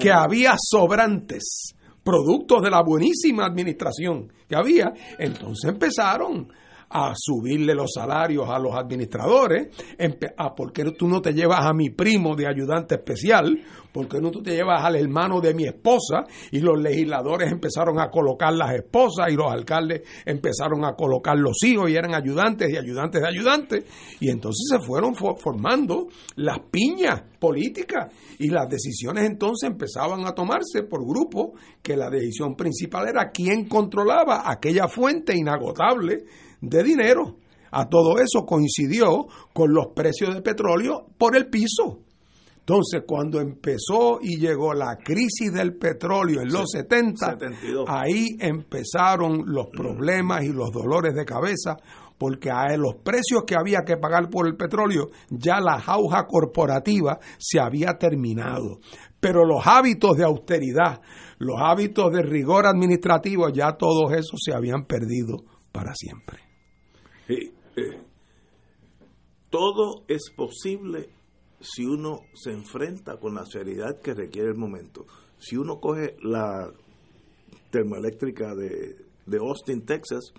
que 0.00 0.10
había 0.10 0.56
sobrantes 0.58 1.74
productos 2.02 2.62
de 2.62 2.70
la 2.70 2.82
buenísima 2.82 3.46
administración 3.46 4.32
que 4.48 4.56
había, 4.56 4.92
entonces 5.18 5.70
empezaron 5.70 6.48
a 6.96 7.12
subirle 7.16 7.74
los 7.74 7.90
salarios 7.92 8.48
a 8.48 8.56
los 8.60 8.72
administradores, 8.72 9.66
a 9.98 10.44
ah, 10.44 10.54
por 10.54 10.72
qué 10.72 10.84
tú 10.96 11.08
no 11.08 11.20
te 11.20 11.32
llevas 11.32 11.66
a 11.66 11.72
mi 11.72 11.90
primo 11.90 12.36
de 12.36 12.46
ayudante 12.46 12.94
especial, 12.94 13.60
por 13.92 14.08
qué 14.08 14.20
no 14.20 14.30
tú 14.30 14.44
te 14.44 14.52
llevas 14.52 14.84
al 14.84 14.94
hermano 14.94 15.40
de 15.40 15.54
mi 15.54 15.64
esposa, 15.64 16.24
y 16.52 16.60
los 16.60 16.80
legisladores 16.80 17.50
empezaron 17.50 17.98
a 17.98 18.10
colocar 18.10 18.54
las 18.54 18.74
esposas 18.74 19.26
y 19.28 19.34
los 19.34 19.52
alcaldes 19.52 20.02
empezaron 20.24 20.84
a 20.84 20.94
colocar 20.94 21.36
los 21.36 21.64
hijos 21.64 21.90
y 21.90 21.96
eran 21.96 22.14
ayudantes 22.14 22.70
y 22.70 22.76
ayudantes 22.76 23.22
de 23.22 23.28
ayudantes, 23.28 23.84
y 24.20 24.30
entonces 24.30 24.64
se 24.70 24.78
fueron 24.78 25.16
formando 25.16 26.06
las 26.36 26.60
piñas 26.70 27.24
políticas 27.40 28.14
y 28.38 28.50
las 28.50 28.68
decisiones 28.68 29.24
entonces 29.24 29.68
empezaban 29.68 30.28
a 30.28 30.32
tomarse 30.32 30.84
por 30.84 31.04
grupos 31.04 31.60
que 31.82 31.96
la 31.96 32.08
decisión 32.08 32.54
principal 32.54 33.08
era 33.08 33.32
quién 33.32 33.68
controlaba 33.68 34.48
aquella 34.48 34.86
fuente 34.86 35.36
inagotable 35.36 36.24
de 36.68 36.82
dinero. 36.82 37.36
A 37.70 37.88
todo 37.88 38.18
eso 38.18 38.46
coincidió 38.46 39.26
con 39.52 39.74
los 39.74 39.88
precios 39.94 40.34
de 40.34 40.42
petróleo 40.42 41.06
por 41.18 41.36
el 41.36 41.48
piso. 41.48 42.04
Entonces, 42.66 43.02
cuando 43.06 43.40
empezó 43.40 44.20
y 44.22 44.38
llegó 44.38 44.72
la 44.72 44.96
crisis 44.96 45.52
del 45.52 45.76
petróleo 45.76 46.40
en 46.40 46.50
los 46.50 46.70
70, 46.70 47.36
ahí 47.86 48.38
empezaron 48.40 49.42
los 49.44 49.66
problemas 49.66 50.44
y 50.44 50.48
los 50.48 50.70
dolores 50.70 51.14
de 51.14 51.26
cabeza, 51.26 51.76
porque 52.16 52.50
a 52.50 52.74
los 52.78 52.94
precios 53.04 53.44
que 53.46 53.54
había 53.54 53.82
que 53.84 53.98
pagar 53.98 54.30
por 54.30 54.46
el 54.46 54.56
petróleo, 54.56 55.10
ya 55.28 55.60
la 55.60 55.78
jauja 55.78 56.24
corporativa 56.26 57.18
se 57.36 57.60
había 57.60 57.98
terminado. 57.98 58.78
Pero 59.20 59.44
los 59.44 59.66
hábitos 59.66 60.16
de 60.16 60.24
austeridad, 60.24 61.02
los 61.38 61.56
hábitos 61.60 62.12
de 62.12 62.22
rigor 62.22 62.66
administrativo, 62.66 63.50
ya 63.50 63.72
todos 63.72 64.12
esos 64.12 64.40
se 64.42 64.54
habían 64.54 64.86
perdido 64.86 65.44
para 65.70 65.94
siempre. 65.94 66.53
Sí, 67.26 67.52
eh, 67.76 68.02
todo 69.50 70.04
es 70.08 70.30
posible 70.36 71.10
si 71.60 71.84
uno 71.86 72.20
se 72.34 72.52
enfrenta 72.52 73.18
con 73.18 73.34
la 73.34 73.46
seriedad 73.46 74.00
que 74.00 74.14
requiere 74.14 74.48
el 74.48 74.56
momento. 74.56 75.06
Si 75.38 75.56
uno 75.56 75.80
coge 75.80 76.16
la 76.22 76.70
termoeléctrica 77.70 78.54
de, 78.54 78.96
de 79.26 79.38
Austin, 79.38 79.84
Texas, 79.84 80.32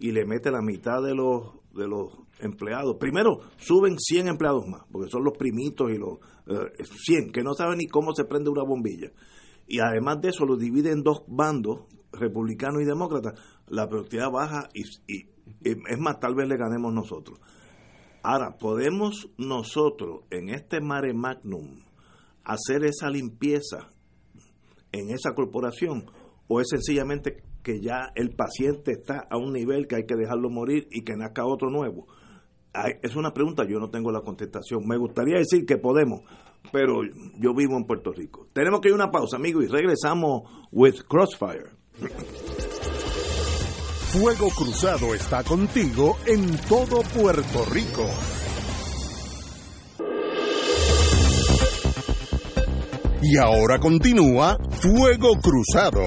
y 0.00 0.12
le 0.12 0.24
mete 0.24 0.50
la 0.50 0.62
mitad 0.62 1.02
de 1.02 1.14
los 1.14 1.54
de 1.74 1.86
los 1.86 2.12
empleados. 2.40 2.96
Primero, 2.98 3.40
suben 3.58 3.98
100 3.98 4.28
empleados 4.28 4.66
más, 4.66 4.82
porque 4.90 5.10
son 5.10 5.22
los 5.22 5.36
primitos 5.36 5.90
y 5.90 5.98
los 5.98 6.18
100, 7.06 7.30
que 7.30 7.42
no 7.42 7.54
saben 7.54 7.78
ni 7.78 7.86
cómo 7.86 8.12
se 8.14 8.24
prende 8.24 8.50
una 8.50 8.64
bombilla. 8.64 9.12
Y 9.66 9.80
además 9.80 10.20
de 10.20 10.30
eso, 10.30 10.44
lo 10.44 10.56
divide 10.56 10.90
en 10.90 11.02
dos 11.02 11.22
bandos, 11.28 11.84
republicanos 12.12 12.82
y 12.82 12.86
demócratas. 12.86 13.38
La 13.68 13.88
productividad 13.88 14.30
baja 14.30 14.68
y, 14.74 14.82
y 15.06 15.26
es 15.62 15.98
más, 15.98 16.18
tal 16.20 16.34
vez 16.34 16.48
le 16.48 16.56
ganemos 16.56 16.92
nosotros. 16.92 17.40
Ahora, 18.22 18.56
¿podemos 18.58 19.30
nosotros 19.38 20.24
en 20.30 20.48
este 20.48 20.80
mare 20.80 21.14
magnum 21.14 21.80
hacer 22.44 22.84
esa 22.84 23.08
limpieza 23.10 23.90
en 24.92 25.10
esa 25.10 25.34
corporación? 25.34 26.06
¿O 26.48 26.60
es 26.60 26.68
sencillamente 26.68 27.42
que 27.62 27.80
ya 27.80 28.10
el 28.14 28.30
paciente 28.30 28.92
está 28.92 29.26
a 29.30 29.36
un 29.36 29.52
nivel 29.52 29.86
que 29.86 29.96
hay 29.96 30.06
que 30.06 30.16
dejarlo 30.16 30.50
morir 30.50 30.88
y 30.90 31.04
que 31.04 31.16
nazca 31.16 31.46
otro 31.46 31.70
nuevo? 31.70 32.06
Es 33.02 33.16
una 33.16 33.32
pregunta, 33.32 33.64
yo 33.64 33.78
no 33.78 33.90
tengo 33.90 34.10
la 34.10 34.20
contestación. 34.20 34.86
Me 34.86 34.96
gustaría 34.96 35.38
decir 35.38 35.64
que 35.64 35.78
podemos, 35.78 36.22
pero 36.72 37.00
yo 37.38 37.54
vivo 37.54 37.76
en 37.76 37.84
Puerto 37.84 38.12
Rico. 38.12 38.48
Tenemos 38.52 38.80
que 38.80 38.88
ir 38.88 38.92
a 38.92 38.96
una 38.96 39.10
pausa, 39.10 39.36
amigo, 39.36 39.62
y 39.62 39.66
regresamos 39.66 40.42
with 40.70 41.02
Crossfire. 41.08 41.70
Fuego 44.12 44.48
Cruzado 44.48 45.14
está 45.14 45.44
contigo 45.44 46.16
en 46.24 46.56
todo 46.66 47.02
Puerto 47.02 47.66
Rico. 47.66 48.08
Y 53.20 53.36
ahora 53.36 53.78
continúa 53.78 54.56
Fuego 54.80 55.38
Cruzado. 55.38 56.00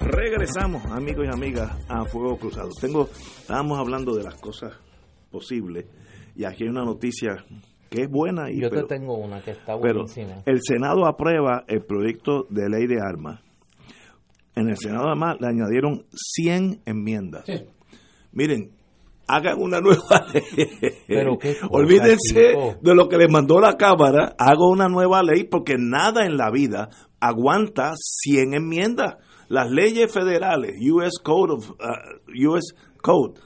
Regresamos, 0.00 0.84
amigos 0.92 1.24
y 1.24 1.34
amigas, 1.34 1.72
a 1.88 2.04
Fuego 2.04 2.36
Cruzado. 2.36 2.68
Tengo, 2.78 3.08
estábamos 3.40 3.78
hablando 3.78 4.14
de 4.14 4.22
las 4.22 4.34
cosas 4.34 4.74
posibles 5.30 5.86
y 6.34 6.44
aquí 6.44 6.64
hay 6.64 6.70
una 6.70 6.84
noticia 6.84 7.44
que 7.90 8.02
es 8.02 8.10
buena. 8.10 8.50
Y, 8.50 8.60
Yo 8.60 8.70
pero, 8.70 8.86
te 8.86 8.96
tengo 8.96 9.16
una 9.16 9.40
que 9.40 9.52
está 9.52 9.78
pero 9.80 10.00
buenísima. 10.00 10.42
el 10.46 10.60
Senado 10.62 11.06
aprueba 11.06 11.64
el 11.68 11.82
proyecto 11.84 12.46
de 12.50 12.68
ley 12.68 12.86
de 12.86 13.00
armas. 13.00 13.40
En 14.56 14.68
el 14.68 14.76
Senado 14.76 15.06
además 15.08 15.36
le 15.40 15.48
añadieron 15.48 16.04
100 16.12 16.82
enmiendas. 16.86 17.44
Miren, 18.32 18.70
hagan 19.26 19.60
una 19.60 19.80
nueva 19.80 20.26
ley. 20.32 20.42
Pero 21.06 21.38
qué 21.38 21.54
cosa, 21.60 21.68
Olvídense 21.70 22.48
chico. 22.50 22.76
de 22.80 22.94
lo 22.94 23.08
que 23.08 23.16
les 23.18 23.30
mandó 23.30 23.60
la 23.60 23.76
Cámara, 23.76 24.34
hago 24.38 24.68
una 24.70 24.88
nueva 24.88 25.22
ley 25.22 25.44
porque 25.44 25.76
nada 25.78 26.24
en 26.26 26.36
la 26.36 26.50
vida 26.50 26.88
aguanta 27.20 27.94
100 27.96 28.54
enmiendas. 28.54 29.16
Las 29.48 29.70
leyes 29.70 30.12
federales, 30.12 30.72
US 30.90 31.18
Code 31.22 31.52
of 31.54 31.70
uh, 31.72 32.48
US 32.50 32.74
Code, 33.02 33.40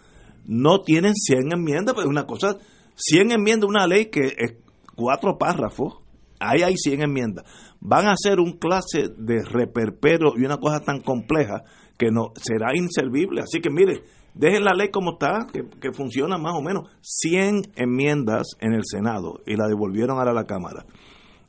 no 0.46 0.80
tienen 0.82 1.14
100 1.14 1.52
enmiendas, 1.52 1.94
pero 1.94 2.06
es 2.06 2.10
una 2.10 2.26
cosa 2.26 2.56
100 2.98 3.30
enmiendas, 3.32 3.68
una 3.68 3.86
ley 3.86 4.06
que 4.06 4.34
es 4.36 4.56
cuatro 4.96 5.38
párrafos, 5.38 5.98
ahí 6.40 6.62
hay 6.62 6.76
100 6.76 7.02
enmiendas. 7.02 7.44
Van 7.80 8.06
a 8.06 8.12
hacer 8.12 8.40
un 8.40 8.58
clase 8.58 9.08
de 9.16 9.44
reperpero 9.44 10.32
y 10.36 10.44
una 10.44 10.58
cosa 10.58 10.80
tan 10.80 11.00
compleja 11.00 11.62
que 11.96 12.10
no 12.10 12.32
será 12.34 12.76
inservible. 12.76 13.42
Así 13.42 13.60
que 13.60 13.70
mire, 13.70 14.02
dejen 14.34 14.64
la 14.64 14.74
ley 14.74 14.90
como 14.90 15.12
está, 15.12 15.46
que, 15.52 15.62
que 15.80 15.92
funciona 15.92 16.38
más 16.38 16.54
o 16.56 16.62
menos. 16.62 16.90
100 17.00 17.72
enmiendas 17.76 18.48
en 18.60 18.72
el 18.72 18.82
Senado 18.84 19.40
y 19.46 19.54
la 19.56 19.68
devolvieron 19.68 20.18
ahora 20.18 20.32
a 20.32 20.34
la 20.34 20.44
Cámara. 20.44 20.84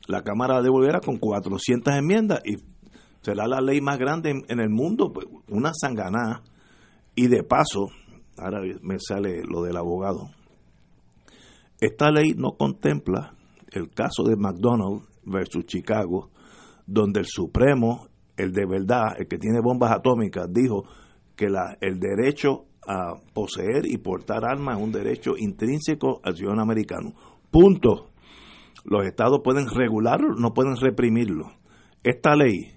La 0.06 0.22
Cámara 0.22 0.54
la 0.54 0.62
devolverá 0.62 1.00
con 1.00 1.18
400 1.18 1.94
enmiendas 1.94 2.40
y 2.44 2.56
será 3.22 3.48
la 3.48 3.60
ley 3.60 3.80
más 3.80 3.98
grande 3.98 4.30
en, 4.30 4.44
en 4.48 4.60
el 4.60 4.70
mundo, 4.70 5.12
pues, 5.12 5.26
una 5.48 5.72
sanganá. 5.74 6.42
Y 7.16 7.26
de 7.26 7.42
paso, 7.42 7.88
ahora 8.38 8.60
me 8.82 8.98
sale 9.00 9.42
lo 9.44 9.62
del 9.62 9.76
abogado. 9.76 10.30
Esta 11.80 12.10
ley 12.10 12.34
no 12.36 12.56
contempla 12.56 13.34
el 13.72 13.90
caso 13.90 14.24
de 14.24 14.36
McDonald's 14.36 15.08
versus 15.24 15.64
Chicago, 15.66 16.30
donde 16.86 17.20
el 17.20 17.26
Supremo, 17.26 18.08
el 18.36 18.52
de 18.52 18.66
verdad, 18.66 19.14
el 19.18 19.28
que 19.28 19.38
tiene 19.38 19.60
bombas 19.60 19.92
atómicas, 19.92 20.52
dijo 20.52 20.84
que 21.36 21.46
el 21.80 21.98
derecho 22.00 22.66
a 22.86 23.14
poseer 23.32 23.86
y 23.86 23.98
portar 23.98 24.44
armas 24.44 24.78
es 24.78 24.84
un 24.84 24.92
derecho 24.92 25.36
intrínseco 25.36 26.20
al 26.24 26.36
ciudadano 26.36 26.62
americano. 26.62 27.14
Punto. 27.50 28.10
Los 28.84 29.06
estados 29.06 29.40
pueden 29.44 29.68
regularlo, 29.68 30.34
no 30.36 30.54
pueden 30.54 30.76
reprimirlo. 30.76 31.52
Esta 32.02 32.34
ley 32.34 32.72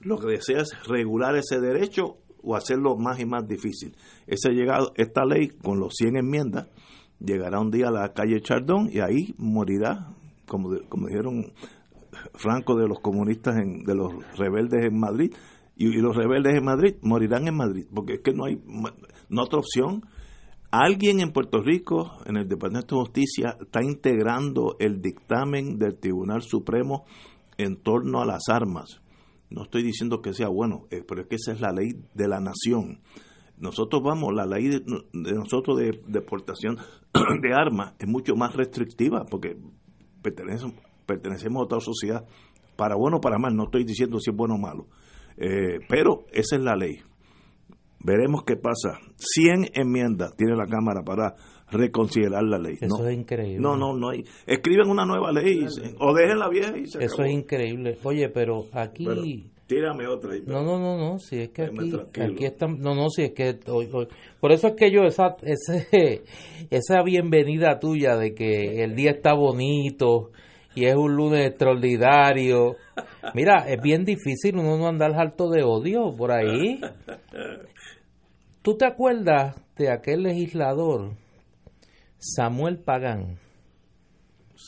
lo 0.00 0.18
que 0.18 0.28
desea 0.28 0.62
es 0.62 0.70
regular 0.86 1.36
ese 1.36 1.60
derecho 1.60 2.16
o 2.42 2.56
hacerlo 2.56 2.96
más 2.96 3.20
y 3.20 3.26
más 3.26 3.46
difícil. 3.46 3.94
Ese 4.26 4.50
llegado, 4.52 4.92
esta 4.96 5.24
ley, 5.24 5.48
con 5.48 5.78
los 5.78 5.94
100 5.94 6.16
enmiendas, 6.16 6.68
llegará 7.20 7.60
un 7.60 7.70
día 7.70 7.88
a 7.88 7.92
la 7.92 8.12
calle 8.12 8.40
Chardón 8.40 8.90
y 8.92 9.00
ahí 9.00 9.34
morirá, 9.38 10.14
como, 10.46 10.70
como 10.88 11.06
dijeron 11.06 11.52
Franco 12.34 12.76
de 12.76 12.88
los 12.88 13.00
comunistas, 13.00 13.56
en, 13.56 13.84
de 13.84 13.94
los 13.94 14.12
rebeldes 14.36 14.84
en 14.84 14.98
Madrid, 14.98 15.32
y, 15.76 15.86
y 15.88 16.00
los 16.00 16.16
rebeldes 16.16 16.54
en 16.54 16.64
Madrid 16.64 16.96
morirán 17.02 17.48
en 17.48 17.56
Madrid, 17.56 17.86
porque 17.94 18.14
es 18.14 18.20
que 18.20 18.32
no 18.32 18.44
hay 18.46 18.60
no 19.28 19.42
otra 19.42 19.58
opción. 19.58 20.04
Alguien 20.70 21.20
en 21.20 21.32
Puerto 21.32 21.62
Rico, 21.62 22.12
en 22.26 22.36
el 22.36 22.48
Departamento 22.48 22.96
de 22.96 23.02
Justicia, 23.02 23.56
está 23.60 23.82
integrando 23.82 24.76
el 24.78 25.00
dictamen 25.02 25.78
del 25.78 25.98
Tribunal 25.98 26.42
Supremo 26.42 27.06
en 27.58 27.76
torno 27.76 28.20
a 28.20 28.26
las 28.26 28.48
armas. 28.48 29.00
No 29.50 29.64
estoy 29.64 29.82
diciendo 29.82 30.22
que 30.22 30.32
sea 30.32 30.48
bueno, 30.48 30.86
eh, 30.90 31.02
pero 31.06 31.22
es 31.22 31.26
que 31.26 31.34
esa 31.34 31.52
es 31.52 31.60
la 31.60 31.72
ley 31.72 31.90
de 32.14 32.28
la 32.28 32.38
nación. 32.40 33.00
Nosotros 33.60 34.02
vamos, 34.02 34.32
la 34.34 34.46
ley 34.46 34.68
de, 34.68 34.80
de 34.80 35.32
nosotros 35.34 35.78
de 35.78 36.00
deportación 36.06 36.76
de 37.42 37.52
armas 37.54 37.94
es 37.98 38.08
mucho 38.08 38.34
más 38.34 38.54
restrictiva 38.56 39.24
porque 39.30 39.56
pertenecemos, 40.22 40.74
pertenecemos 41.06 41.60
a 41.60 41.64
otra 41.64 41.80
sociedad. 41.80 42.24
Para 42.76 42.96
bueno 42.96 43.18
o 43.18 43.20
para 43.20 43.38
mal, 43.38 43.54
no 43.54 43.64
estoy 43.64 43.84
diciendo 43.84 44.18
si 44.18 44.30
es 44.30 44.36
bueno 44.36 44.54
o 44.54 44.58
malo. 44.58 44.86
Eh, 45.36 45.78
pero 45.88 46.24
esa 46.32 46.56
es 46.56 46.62
la 46.62 46.74
ley. 46.74 47.00
Veremos 48.02 48.44
qué 48.44 48.56
pasa. 48.56 48.98
100 49.16 49.72
enmiendas 49.74 50.34
tiene 50.34 50.56
la 50.56 50.64
Cámara 50.66 51.02
para 51.04 51.34
reconsiderar 51.70 52.42
la 52.44 52.58
ley. 52.58 52.76
Eso 52.80 52.96
no, 53.02 53.06
es 53.06 53.14
increíble. 53.16 53.60
no, 53.60 53.76
no, 53.76 53.94
no 53.94 54.08
hay. 54.08 54.24
Escriben 54.46 54.88
una 54.88 55.04
nueva 55.04 55.30
ley 55.32 55.64
y 55.64 55.68
se- 55.68 55.94
o 56.00 56.14
dejen 56.14 56.38
la 56.38 56.48
vieja 56.48 56.76
y 56.78 56.86
se 56.86 57.04
Eso 57.04 57.16
acabó. 57.16 57.28
es 57.28 57.34
increíble. 57.34 57.98
Oye, 58.02 58.28
pero 58.30 58.64
aquí... 58.72 59.04
Pero 59.04 59.22
tírame 59.70 60.06
otra. 60.08 60.32
ahí, 60.32 60.42
No, 60.44 60.62
no, 60.62 60.78
no, 60.80 60.98
no, 60.98 61.18
si 61.20 61.38
es 61.42 61.50
que 61.50 61.62
aquí, 61.62 61.92
aquí 62.20 62.44
están, 62.44 62.80
no, 62.80 62.94
no, 62.96 63.08
si 63.08 63.22
es 63.22 63.32
que, 63.32 63.58
hoy- 63.68 63.88
hoy- 63.92 64.08
por 64.40 64.50
eso 64.50 64.66
es 64.68 64.74
que 64.74 64.90
yo, 64.90 65.04
esa, 65.04 65.36
ese, 65.42 66.22
esa 66.70 67.02
bienvenida 67.02 67.78
tuya 67.78 68.16
de 68.16 68.34
que 68.34 68.82
el 68.82 68.96
día 68.96 69.12
está 69.12 69.32
bonito 69.34 70.32
y 70.74 70.86
es 70.86 70.96
un 70.96 71.14
lunes 71.14 71.46
extraordinario, 71.46 72.74
mira, 73.34 73.64
es 73.68 73.80
bien 73.80 74.04
difícil 74.04 74.56
uno 74.56 74.76
no 74.76 74.88
andar 74.88 75.12
harto 75.14 75.48
de 75.50 75.62
odio 75.62 76.12
por 76.16 76.32
ahí. 76.32 76.80
¿Tú 78.62 78.76
te 78.76 78.86
acuerdas 78.86 79.56
de 79.78 79.90
aquel 79.90 80.22
legislador, 80.24 81.12
Samuel 82.18 82.78
Pagán, 82.78 83.38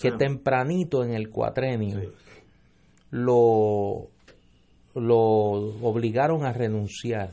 que 0.00 0.11
Sam. 0.11 0.18
tempranito 0.18 1.05
en 1.05 1.12
el 1.12 1.28
cuatrenio 1.28 2.12
lo, 3.11 4.09
lo 4.95 5.18
obligaron 5.82 6.45
a 6.45 6.53
renunciar 6.53 7.30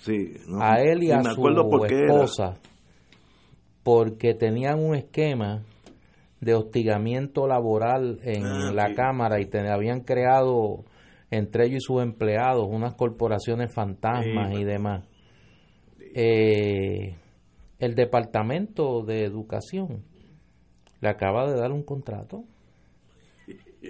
Sí, 0.00 0.34
no, 0.48 0.62
a 0.62 0.80
él 0.82 1.02
y 1.02 1.10
a 1.10 1.18
me 1.18 1.34
su 1.34 1.40
por 1.68 1.92
era. 1.92 2.06
esposa 2.06 2.54
porque 3.82 4.34
tenían 4.34 4.78
un 4.82 4.94
esquema 4.94 5.62
de 6.40 6.54
hostigamiento 6.54 7.46
laboral 7.46 8.18
en 8.22 8.44
Ah, 8.44 8.72
la 8.72 8.88
sí. 8.88 8.94
Cámara 8.94 9.40
y 9.40 9.46
te, 9.46 9.60
habían 9.70 10.00
creado 10.00 10.84
entre 11.30 11.66
ellos 11.66 11.76
y 11.78 11.80
sus 11.80 12.02
empleados 12.02 12.66
unas 12.70 12.94
corporaciones 12.94 13.72
fantasmas 13.74 14.52
Sí, 14.54 14.60
y 14.60 14.64
demás. 14.64 15.04
Eh, 16.14 17.16
el 17.78 17.94
Departamento 17.94 19.02
de 19.04 19.24
Educación 19.24 20.02
le 21.00 21.08
acaba 21.08 21.50
de 21.50 21.58
dar 21.58 21.72
un 21.72 21.82
contrato 21.82 22.44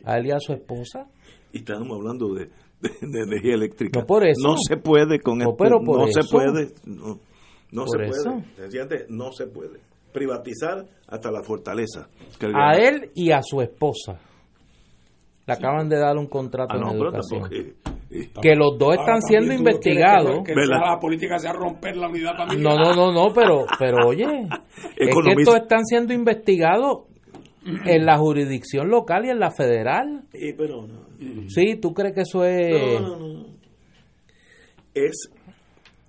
a 0.04 0.16
él 0.18 0.26
y 0.26 0.30
a 0.32 0.38
su 0.40 0.52
esposa. 0.52 1.06
Y 1.52 1.58
estábamos 1.58 1.98
hablando 1.98 2.34
de, 2.34 2.48
de- 3.00 3.06
de 3.08 3.22
energía 3.24 3.54
eléctrica. 3.54 4.00
No 4.00 4.06
por 4.06 4.26
eso. 4.26 4.46
No 4.48 4.56
se 4.56 4.76
puede 4.76 5.20
con 5.20 5.38
No, 5.38 5.50
este- 5.50 5.64
pero 5.64 5.80
por 5.84 6.00
no 6.00 6.06
se 6.08 6.20
puede. 6.30 6.68
No, 6.84 7.18
no 7.72 7.86
se 7.86 8.04
eso. 8.04 8.22
puede. 8.56 9.06
No 9.08 9.32
se 9.32 9.46
puede. 9.46 9.80
privatizar 10.12 10.84
hasta 11.08 11.30
la 11.32 11.42
fortaleza. 11.42 12.08
a 12.54 12.72
él 12.78 13.10
y 13.16 13.32
a 13.32 13.42
su 13.42 13.60
esposa. 13.60 14.20
Le 15.44 15.52
acaban 15.52 15.88
de 15.88 15.98
dar 15.98 16.16
un 16.16 16.28
contrato 16.28 16.72
ah, 16.72 16.76
en 16.76 16.82
no, 16.82 17.04
educación. 17.04 17.50
que 18.40 18.54
los 18.54 18.78
dos 18.78 18.94
están 18.94 19.20
siendo 19.22 19.52
investigados. 19.52 20.44
Que, 20.44 20.54
la 20.54 20.98
política 21.00 21.36
sea 21.38 21.52
romper 21.52 21.96
la 21.96 22.08
unidad 22.08 22.36
familiar. 22.36 22.62
No, 22.62 22.76
no, 22.78 22.94
no, 22.94 23.12
no, 23.12 23.34
pero, 23.34 23.66
pero 23.76 24.06
oye, 24.06 24.24
es 24.96 25.14
que 25.14 25.32
estos 25.36 25.56
están 25.56 25.84
siendo 25.84 26.14
investigados 26.14 27.08
en 27.64 28.06
la 28.06 28.16
jurisdicción 28.16 28.88
local 28.88 29.24
y 29.26 29.30
en 29.30 29.40
la 29.40 29.50
federal. 29.50 30.22
Sí, 30.32 30.54
pero 30.56 30.86
Sí, 31.48 31.76
¿tú 31.80 31.92
crees 31.92 32.14
que 32.14 32.22
eso 32.22 32.44
es...? 32.44 33.00
No, 33.00 33.16
no, 33.16 33.34
no. 33.34 33.46
Es, 34.94 35.30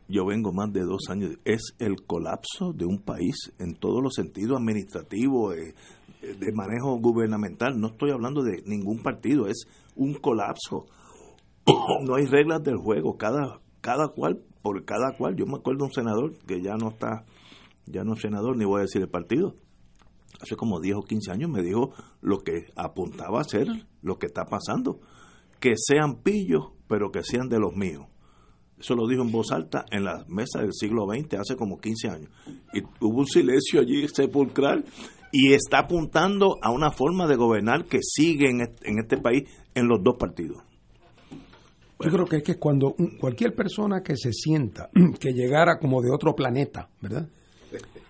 yo 0.07 0.25
vengo 0.25 0.53
más 0.53 0.71
de 0.71 0.81
dos 0.81 1.09
años, 1.09 1.31
es 1.43 1.75
el 1.79 2.05
colapso 2.05 2.71
de 2.73 2.85
un 2.85 3.01
país 3.01 3.35
en 3.57 3.73
todos 3.73 4.03
los 4.03 4.13
sentidos 4.13 4.59
administrativos, 4.59 5.55
eh, 5.55 5.73
de 6.21 6.51
manejo 6.51 6.97
gubernamental. 6.99 7.79
No 7.79 7.87
estoy 7.87 8.11
hablando 8.11 8.43
de 8.43 8.61
ningún 8.65 9.01
partido, 9.01 9.47
es 9.47 9.65
un 9.95 10.13
colapso. 10.15 10.85
No 12.03 12.15
hay 12.15 12.25
reglas 12.25 12.61
del 12.63 12.77
juego, 12.77 13.17
cada, 13.17 13.59
cada 13.81 14.09
cual, 14.09 14.39
por 14.61 14.85
cada 14.85 15.17
cual. 15.17 15.35
Yo 15.35 15.47
me 15.47 15.55
acuerdo 15.55 15.79
de 15.79 15.85
un 15.85 15.93
senador 15.93 16.33
que 16.45 16.61
ya 16.61 16.75
no 16.75 16.89
está, 16.89 17.25
ya 17.87 18.03
no 18.03 18.13
es 18.13 18.21
senador, 18.21 18.55
ni 18.55 18.65
voy 18.65 18.79
a 18.79 18.81
decir 18.83 19.01
el 19.01 19.09
partido, 19.09 19.55
hace 20.39 20.55
como 20.55 20.79
10 20.79 20.97
o 20.97 21.01
15 21.01 21.31
años 21.31 21.49
me 21.49 21.63
dijo 21.63 21.91
lo 22.21 22.39
que 22.39 22.67
apuntaba 22.75 23.41
a 23.41 23.43
ser 23.43 23.67
lo 24.05 24.17
que 24.17 24.27
está 24.27 24.45
pasando. 24.45 24.99
Que 25.59 25.73
sean 25.75 26.21
pillos, 26.21 26.71
pero 26.87 27.11
que 27.11 27.23
sean 27.23 27.49
de 27.49 27.59
los 27.59 27.75
míos. 27.75 28.05
Eso 28.79 28.93
lo 28.93 29.07
dijo 29.07 29.21
en 29.23 29.31
voz 29.31 29.51
alta 29.51 29.85
en 29.89 30.03
la 30.03 30.25
mesa 30.27 30.59
del 30.59 30.73
siglo 30.73 31.05
XX, 31.07 31.35
hace 31.39 31.55
como 31.55 31.79
15 31.79 32.09
años. 32.09 32.29
Y 32.73 32.81
hubo 32.99 33.19
un 33.19 33.27
silencio 33.27 33.79
allí 33.79 34.07
sepulcral 34.07 34.85
y 35.31 35.53
está 35.53 35.79
apuntando 35.79 36.57
a 36.61 36.71
una 36.71 36.91
forma 36.91 37.27
de 37.27 37.35
gobernar 37.35 37.85
que 37.85 37.99
sigue 38.01 38.49
en 38.49 38.99
este, 38.99 39.17
país 39.17 39.43
en 39.73 39.87
los 39.87 40.03
dos 40.03 40.17
partidos. 40.17 40.57
Yo 42.01 42.11
creo 42.11 42.25
que 42.25 42.37
es 42.37 42.43
que 42.43 42.55
cuando 42.55 42.95
cualquier 43.19 43.55
persona 43.55 44.01
que 44.03 44.17
se 44.17 44.33
sienta 44.33 44.89
que 45.19 45.31
llegara 45.31 45.79
como 45.79 46.01
de 46.01 46.11
otro 46.13 46.35
planeta, 46.35 46.89
¿verdad? 47.01 47.29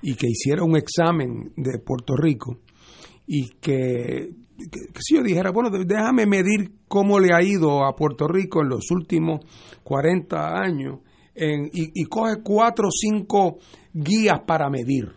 Y 0.02 0.16
que 0.16 0.28
hiciera 0.28 0.64
un 0.64 0.76
examen 0.76 1.54
de 1.56 1.80
Puerto 1.80 2.16
Rico 2.16 2.60
y 3.28 3.50
que, 3.60 4.30
si 5.00 5.16
yo 5.16 5.24
dijera, 5.24 5.52
bueno, 5.52 5.70
déjame 5.70 6.26
medir 6.26 6.72
cómo 6.88 7.20
le 7.20 7.34
ha 7.34 7.42
ido 7.42 7.86
a 7.86 7.96
Puerto 7.96 8.28
Rico 8.28 8.62
en 8.62 8.70
los 8.70 8.90
últimos 8.92 9.42
40 9.84 10.60
años 10.60 11.00
y, 11.36 12.02
y 12.02 12.06
coge 12.06 12.42
cuatro 12.42 12.88
o 12.88 12.92
cinco 12.92 13.58
guías 13.94 14.42
para 14.46 14.70
medir. 14.70 15.12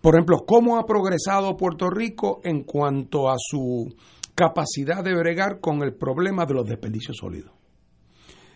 Por 0.00 0.14
ejemplo, 0.14 0.44
cómo 0.46 0.76
ha 0.76 0.84
progresado 0.84 1.56
Puerto 1.56 1.88
Rico 1.88 2.40
en 2.44 2.64
cuanto 2.64 3.30
a 3.30 3.36
su 3.38 3.94
capacidad 4.34 5.02
de 5.02 5.14
bregar 5.14 5.60
con 5.60 5.82
el 5.82 5.94
problema 5.94 6.44
de 6.44 6.54
los 6.54 6.66
desperdicios 6.66 7.16
sólidos. 7.16 7.52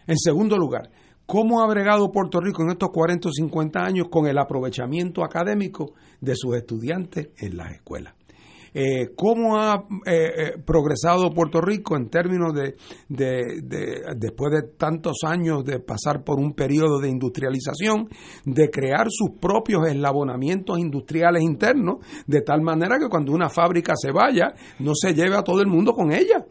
En 0.07 0.19
segundo 0.19 0.57
lugar, 0.57 0.91
cómo 1.27 1.63
ha 1.63 1.67
bregado 1.67 2.11
Puerto 2.11 2.41
Rico 2.41 2.63
en 2.63 2.71
estos 2.71 2.91
40 2.91 3.29
o 3.29 3.33
50 3.33 3.81
años 3.81 4.09
con 4.11 4.27
el 4.27 4.39
aprovechamiento 4.39 5.23
académico 5.23 5.93
de 6.21 6.35
sus 6.35 6.57
estudiantes 6.57 7.29
en 7.39 7.57
las 7.57 7.73
escuelas. 7.73 8.18
Eh, 8.81 9.09
cómo 9.17 9.59
ha 9.59 9.87
eh, 10.07 10.13
eh, 10.37 10.53
progresado 10.65 11.35
Puerto 11.35 11.61
Rico 11.61 11.97
en 11.97 12.09
términos 12.09 12.53
de, 12.55 12.75
después 14.17 14.53
de 14.53 14.69
tantos 14.79 15.25
años 15.25 15.65
de 15.65 15.81
pasar 15.81 16.23
por 16.23 16.39
un 16.39 16.53
periodo 16.53 17.01
de 17.01 17.09
industrialización, 17.09 18.09
de 18.45 18.71
crear 18.71 19.09
sus 19.11 19.31
propios 19.41 19.89
eslabonamientos 19.89 20.79
industriales 20.79 21.43
internos, 21.43 22.07
de 22.29 22.41
tal 22.43 22.63
manera 22.63 23.01
que 23.01 23.09
cuando 23.09 23.33
una 23.33 23.51
fábrica 23.51 23.95
se 23.97 24.13
vaya, 24.13 24.55
no 24.79 24.93
se 24.95 25.13
lleve 25.13 25.35
a 25.35 25.43
todo 25.43 25.61
el 25.61 25.67
mundo 25.67 25.93
con 25.93 26.13
ella. 26.13 26.47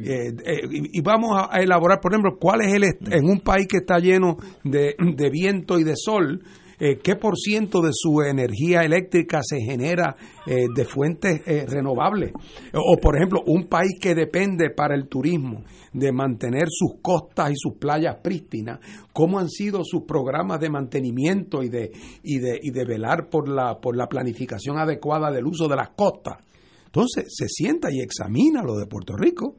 y, 0.00 1.00
vamos 1.02 1.38
a, 1.38 1.60
elaborar, 1.60 2.00
por 2.00 2.14
ejemplo, 2.14 2.38
cuál 2.40 2.62
es 2.62 2.72
el 2.72 2.84
en 3.12 3.28
un 3.28 3.40
país 3.40 3.66
que 3.68 3.76
está 3.78 3.98
lleno 3.98 4.38
de, 4.64 4.94
de 4.98 5.28
viento 5.28 5.78
y 5.78 5.84
de 5.84 5.94
sol, 5.94 6.42
eh, 6.78 6.98
qué 7.02 7.16
por 7.16 7.36
ciento 7.36 7.80
de 7.80 7.90
su 7.92 8.20
energía 8.22 8.82
eléctrica 8.82 9.40
se 9.42 9.60
genera 9.60 10.16
eh, 10.46 10.66
de 10.74 10.84
fuentes 10.84 11.40
eh, 11.46 11.64
renovables. 11.66 12.32
O, 12.74 12.96
por 12.98 13.16
ejemplo, 13.16 13.42
un 13.46 13.66
país 13.68 13.98
que 14.00 14.14
depende 14.14 14.70
para 14.70 14.94
el 14.94 15.08
turismo 15.08 15.64
de 15.92 16.12
mantener 16.12 16.66
sus 16.68 17.00
costas 17.00 17.50
y 17.50 17.54
sus 17.56 17.78
playas 17.78 18.16
prístinas, 18.22 18.80
cómo 19.12 19.38
han 19.38 19.48
sido 19.48 19.82
sus 19.84 20.02
programas 20.02 20.60
de 20.60 20.70
mantenimiento 20.70 21.62
y 21.62 21.68
de, 21.68 21.90
y 22.22 22.38
de, 22.38 22.60
y 22.62 22.70
de 22.70 22.84
velar 22.84 23.28
por 23.30 23.48
la, 23.48 23.80
por 23.80 23.96
la 23.96 24.06
planificación 24.06 24.78
adecuada 24.78 25.30
del 25.30 25.46
uso 25.46 25.68
de 25.68 25.76
las 25.76 25.90
costas. 25.90 26.38
Entonces, 26.86 27.24
se 27.28 27.48
sienta 27.48 27.88
y 27.90 28.00
examina 28.00 28.62
lo 28.62 28.76
de 28.76 28.86
Puerto 28.86 29.16
Rico. 29.16 29.56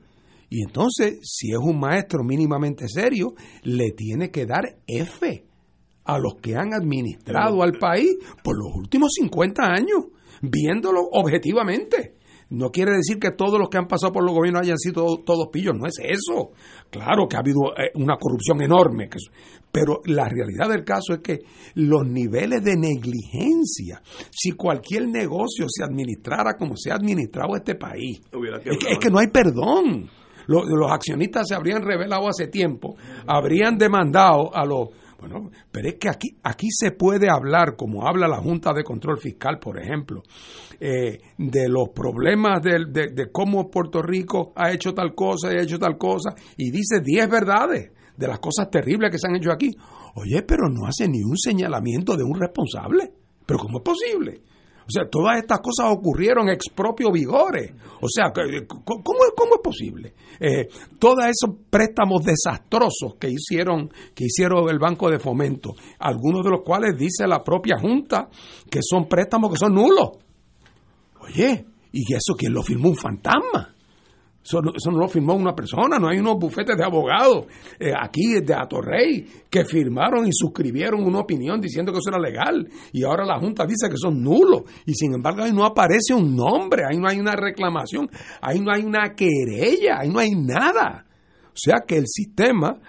Y 0.49 0.63
entonces, 0.63 1.19
si 1.23 1.51
es 1.51 1.57
un 1.57 1.79
maestro 1.79 2.23
mínimamente 2.23 2.87
serio, 2.87 3.33
le 3.63 3.91
tiene 3.91 4.31
que 4.31 4.45
dar 4.45 4.77
F 4.87 5.46
a 6.07 6.17
los 6.17 6.35
que 6.35 6.55
han 6.55 6.73
administrado 6.73 7.61
al 7.61 7.73
país 7.73 8.17
por 8.41 8.57
los 8.57 8.73
últimos 8.75 9.11
50 9.13 9.61
años, 9.61 10.05
viéndolo 10.41 11.01
objetivamente. 11.11 12.15
No 12.49 12.71
quiere 12.71 12.91
decir 12.93 13.19
que 13.19 13.31
todos 13.31 13.59
los 13.59 13.67
que 13.67 13.77
han 13.77 13.87
pasado 13.87 14.13
por 14.13 14.23
los 14.23 14.33
gobiernos 14.33 14.61
hayan 14.61 14.77
sido 14.77 15.17
todos, 15.25 15.49
pillos, 15.51 15.75
no 15.77 15.85
es 15.85 15.99
eso. 16.01 16.51
Claro 16.89 17.27
que 17.27 17.35
ha 17.35 17.39
habido 17.39 17.75
eh, 17.77 17.91
una 17.95 18.15
corrupción 18.15 18.61
enorme, 18.61 19.09
pero 19.69 19.99
la 20.05 20.29
realidad 20.29 20.69
del 20.69 20.85
caso 20.85 21.13
es 21.13 21.19
que 21.19 21.39
los 21.75 22.07
niveles 22.07 22.63
de 22.63 22.77
negligencia, 22.77 24.01
si 24.31 24.51
cualquier 24.51 25.09
negocio 25.09 25.65
se 25.67 25.83
administrara 25.83 26.55
como 26.55 26.77
se 26.77 26.89
ha 26.89 26.95
administrado 26.95 27.53
este 27.57 27.75
país, 27.75 28.21
es 28.63 28.97
que, 28.97 29.09
no 29.09 29.19
hay 29.19 29.27
perdón. 29.27 30.09
Los, 30.47 30.63
los 30.65 30.89
accionistas 30.89 31.49
se 31.49 31.55
habrían 31.55 31.81
revelado 31.81 32.29
hace 32.29 32.47
tiempo, 32.47 32.95
habrían 33.27 33.77
demandado 33.77 34.55
a 34.55 34.65
los 34.65 34.87
bueno, 35.19 35.49
pero 35.71 35.89
es 35.89 35.95
que 35.95 36.09
aquí, 36.09 36.37
aquí 36.43 36.67
se 36.69 36.91
puede 36.91 37.29
hablar, 37.29 37.75
como 37.75 38.07
habla 38.07 38.27
la 38.27 38.37
Junta 38.37 38.71
de 38.73 38.83
Control 38.83 39.17
Fiscal, 39.17 39.57
por 39.59 39.79
ejemplo, 39.79 40.21
eh, 40.79 41.19
de 41.37 41.69
los 41.69 41.89
problemas 41.89 42.61
de, 42.61 43.11
de, 43.11 43.31
cómo 43.31 43.69
Puerto 43.69 44.01
Rico 44.01 44.53
ha 44.55 44.71
hecho 44.71 44.93
tal 44.93 45.15
cosa 45.15 45.51
y 45.51 45.57
ha 45.57 45.63
hecho 45.63 45.79
tal 45.79 45.97
cosa, 45.97 46.35
y 46.55 46.69
dice 46.69 47.01
10 47.03 47.29
verdades 47.29 47.91
de 48.15 48.27
las 48.27 48.39
cosas 48.39 48.69
terribles 48.69 49.11
que 49.11 49.17
se 49.17 49.27
han 49.27 49.35
hecho 49.35 49.51
aquí. 49.51 49.75
Oye, 50.15 50.43
pero 50.43 50.69
no 50.69 50.87
hace 50.87 51.07
ni 51.07 51.21
un 51.21 51.37
señalamiento 51.37 52.15
de 52.15 52.23
un 52.23 52.39
responsable. 52.39 53.11
¿Pero 53.45 53.59
cómo 53.59 53.77
es 53.77 53.83
posible? 53.83 54.41
O 54.87 54.89
sea, 54.89 55.03
todas 55.09 55.37
estas 55.37 55.59
cosas 55.59 55.87
ocurrieron 55.89 56.47
ex 56.47 56.69
propio 56.73 57.11
vigores. 57.11 57.73
O 57.99 58.07
sea, 58.07 58.31
¿cómo, 58.31 59.19
cómo 59.35 59.55
es 59.55 59.61
posible? 59.61 60.13
Eh, 60.39 60.67
todos 60.97 61.25
esos 61.25 61.57
préstamos 61.69 62.23
desastrosos 62.23 63.15
que 63.19 63.29
hicieron, 63.29 63.89
que 64.15 64.25
hicieron 64.25 64.69
el 64.69 64.79
Banco 64.79 65.09
de 65.09 65.19
Fomento, 65.19 65.73
algunos 65.99 66.43
de 66.43 66.51
los 66.51 66.61
cuales 66.61 66.97
dice 66.97 67.27
la 67.27 67.43
propia 67.43 67.77
Junta 67.77 68.29
que 68.69 68.79
son 68.81 69.09
préstamos 69.09 69.51
que 69.51 69.57
son 69.57 69.73
nulos. 69.73 70.11
Oye, 71.19 71.65
¿y 71.91 72.13
eso 72.13 72.35
quién 72.37 72.53
lo 72.53 72.63
firmó? 72.63 72.89
Un 72.89 72.95
fantasma. 72.95 73.75
Eso 74.47 74.61
no, 74.61 74.97
lo 74.97 75.09
firmó 75.09 75.35
una 75.35 75.53
persona, 75.53 75.99
no 75.99 76.07
hay 76.07 76.19
unos 76.19 76.37
bufetes 76.39 76.77
de 76.77 76.83
abogados 76.85 77.47
eh, 77.77 77.91
aquí 77.93 78.39
de 78.39 78.53
Atorrey 78.53 79.27
que 79.49 79.65
firmaron 79.65 80.25
y 80.25 80.29
suscribieron 80.31 81.03
una 81.03 81.19
opinión 81.19 81.59
diciendo 81.59 81.91
que 81.91 81.97
eso 81.97 82.09
era 82.09 82.19
legal 82.19 82.65
y 82.93 83.03
ahora 83.03 83.25
la 83.25 83.39
Junta 83.39 83.65
dice 83.65 83.89
que 83.89 83.97
son 83.97 84.23
nulos 84.23 84.61
y 84.85 84.93
sin 84.93 85.13
embargo 85.15 85.43
ahí 85.43 85.51
no 85.51 85.65
aparece 85.65 86.13
un 86.13 86.33
nombre, 86.33 86.83
ahí 86.89 86.97
no 86.97 87.09
hay 87.09 87.19
una 87.19 87.35
reclamación, 87.35 88.09
ahí 88.41 88.61
no 88.61 88.71
hay 88.71 88.85
una 88.85 89.13
querella, 89.15 89.99
ahí 89.99 90.09
no 90.09 90.19
hay 90.19 90.31
nada. 90.31 91.05
O 91.47 91.59
sea 91.59 91.81
que 91.85 91.97
el 91.97 92.07
sistema, 92.07 92.79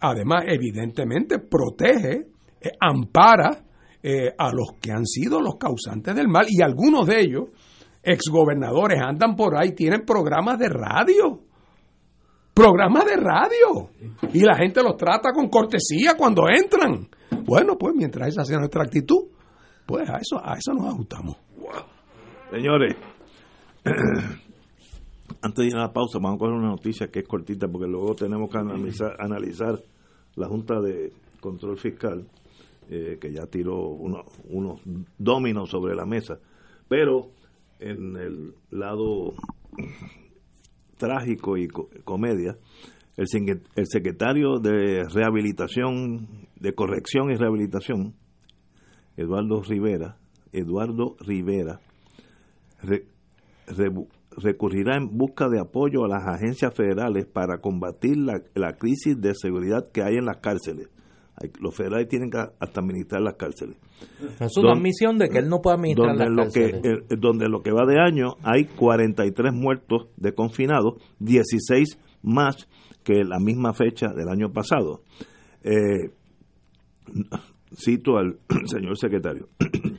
además, 0.00 0.44
evidentemente 0.46 1.38
protege, 1.38 2.26
eh, 2.60 2.70
ampara 2.80 3.64
eh, 4.02 4.34
a 4.36 4.52
los 4.52 4.72
que 4.80 4.92
han 4.92 5.06
sido 5.06 5.40
los 5.40 5.56
causantes 5.56 6.14
del 6.14 6.28
mal 6.28 6.46
y 6.48 6.62
algunos 6.62 7.06
de 7.06 7.20
ellos 7.20 7.44
exgobernadores 8.02 9.00
andan 9.00 9.36
por 9.36 9.56
ahí, 9.56 9.74
tienen 9.74 10.04
programas 10.04 10.58
de 10.58 10.68
radio. 10.68 11.40
Programas 12.54 13.04
de 13.04 13.16
radio. 13.16 13.90
Y 14.32 14.40
la 14.40 14.56
gente 14.56 14.82
los 14.82 14.96
trata 14.96 15.32
con 15.32 15.48
cortesía 15.48 16.14
cuando 16.16 16.48
entran. 16.48 17.08
Bueno, 17.44 17.76
pues 17.78 17.94
mientras 17.94 18.28
esa 18.28 18.44
sea 18.44 18.58
nuestra 18.58 18.82
actitud, 18.82 19.28
pues 19.86 20.08
a 20.08 20.16
eso, 20.16 20.40
a 20.42 20.54
eso 20.54 20.72
nos 20.74 20.92
ajustamos. 20.92 21.36
Señores, 22.50 22.96
antes 25.42 25.56
de 25.56 25.66
ir 25.66 25.76
a 25.76 25.82
la 25.82 25.92
pausa, 25.92 26.18
vamos 26.18 26.36
a 26.36 26.38
coger 26.38 26.54
una 26.54 26.68
noticia 26.68 27.08
que 27.08 27.20
es 27.20 27.28
cortita 27.28 27.68
porque 27.68 27.86
luego 27.86 28.14
tenemos 28.14 28.50
que 28.50 28.58
analizar, 28.58 29.16
analizar 29.18 29.78
la 30.36 30.46
Junta 30.48 30.80
de 30.80 31.12
Control 31.40 31.78
Fiscal, 31.78 32.26
eh, 32.90 33.18
que 33.20 33.32
ya 33.32 33.46
tiró 33.46 33.88
unos, 33.88 34.26
unos 34.48 34.80
dominos 35.16 35.70
sobre 35.70 35.94
la 35.94 36.06
mesa. 36.06 36.38
Pero 36.88 37.30
en 37.80 38.16
el 38.16 38.54
lado 38.70 39.34
trágico 40.96 41.56
y 41.56 41.68
comedia, 42.04 42.56
el, 43.16 43.86
secretario 43.86 44.58
de 44.60 45.04
Rehabilitación, 45.12 46.46
de 46.60 46.74
Corrección 46.74 47.30
y 47.30 47.36
Rehabilitación, 47.36 48.14
Eduardo 49.16 49.62
Rivera, 49.62 50.16
Eduardo 50.52 51.16
Rivera, 51.20 51.80
recurrirá 54.36 54.96
en 54.96 55.18
busca 55.18 55.48
de 55.48 55.60
apoyo 55.60 56.04
a 56.04 56.08
las 56.08 56.26
agencias 56.26 56.72
federales 56.74 57.26
para 57.26 57.60
combatir 57.60 58.18
la, 58.18 58.40
la 58.54 58.74
crisis 58.74 59.20
de 59.20 59.34
seguridad 59.34 59.90
que 59.92 60.02
hay 60.02 60.16
en 60.16 60.26
las 60.26 60.38
cárceles. 60.38 60.88
Los 61.60 61.74
federales 61.74 62.08
tienen 62.08 62.30
que 62.30 62.38
hasta 62.38 62.80
administrar 62.80 63.22
las 63.22 63.34
cárceles. 63.34 63.76
Es 64.40 64.56
una 64.56 64.72
admisión 64.72 65.18
de 65.18 65.28
que 65.28 65.38
él 65.38 65.48
no 65.48 65.60
puede 65.60 65.76
administrar 65.76 66.16
donde 66.16 66.24
las 66.24 66.34
lo 66.34 66.42
cárceles. 66.44 66.82
Que, 66.82 66.88
eh, 66.88 67.16
donde 67.18 67.48
lo 67.48 67.62
que 67.62 67.70
va 67.70 67.86
de 67.86 68.00
año 68.00 68.34
hay 68.42 68.64
43 68.64 69.52
muertos 69.52 70.08
de 70.16 70.34
confinados, 70.34 70.94
16 71.20 71.98
más 72.22 72.68
que 73.04 73.24
la 73.24 73.38
misma 73.38 73.72
fecha 73.72 74.08
del 74.08 74.28
año 74.28 74.52
pasado. 74.52 75.02
Eh, 75.62 76.10
cito 77.76 78.16
al 78.16 78.38
señor 78.66 78.98
secretario. 78.98 79.48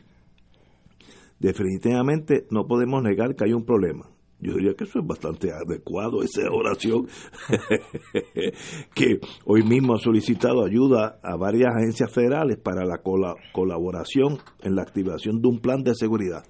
Definitivamente 1.40 2.46
no 2.52 2.68
podemos 2.68 3.02
negar 3.02 3.36
que 3.36 3.46
hay 3.46 3.54
un 3.54 3.66
problema. 3.66 4.06
Yo 4.42 4.54
diría 4.54 4.74
que 4.74 4.86
eso 4.86 5.00
es 5.00 5.06
bastante 5.06 5.52
adecuado, 5.52 6.24
esa 6.24 6.50
oración, 6.50 7.08
que 8.96 9.20
hoy 9.44 9.64
mismo 9.64 9.96
ha 9.96 9.98
solicitado 9.98 10.64
ayuda 10.64 11.20
a 11.22 11.36
varias 11.36 11.76
agencias 11.76 12.12
federales 12.14 12.58
para 12.58 12.86
la 12.86 13.02
colaboración 13.52 14.38
en 14.62 14.76
la 14.76 14.84
activación 14.84 15.42
de 15.42 15.50
un 15.50 15.60
plan 15.60 15.84
de 15.84 15.94
seguridad. 15.94 16.46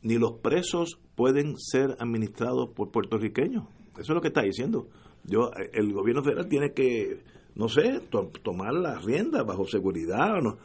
Ni 0.00 0.16
los 0.16 0.38
presos 0.40 0.98
pueden 1.14 1.58
ser 1.58 1.96
administrados 1.98 2.70
por 2.74 2.90
puertorriqueños. 2.90 3.64
Eso 3.92 4.12
es 4.12 4.14
lo 4.14 4.20
que 4.22 4.28
está 4.28 4.42
diciendo. 4.42 4.88
Yo, 5.24 5.50
el 5.72 5.92
gobierno 5.92 6.22
federal 6.22 6.48
tiene 6.48 6.72
que, 6.72 7.22
no 7.54 7.68
sé, 7.68 8.00
tomar 8.42 8.72
las 8.72 9.04
riendas 9.04 9.44
bajo 9.46 9.66
seguridad. 9.66 10.40
No, 10.42 10.56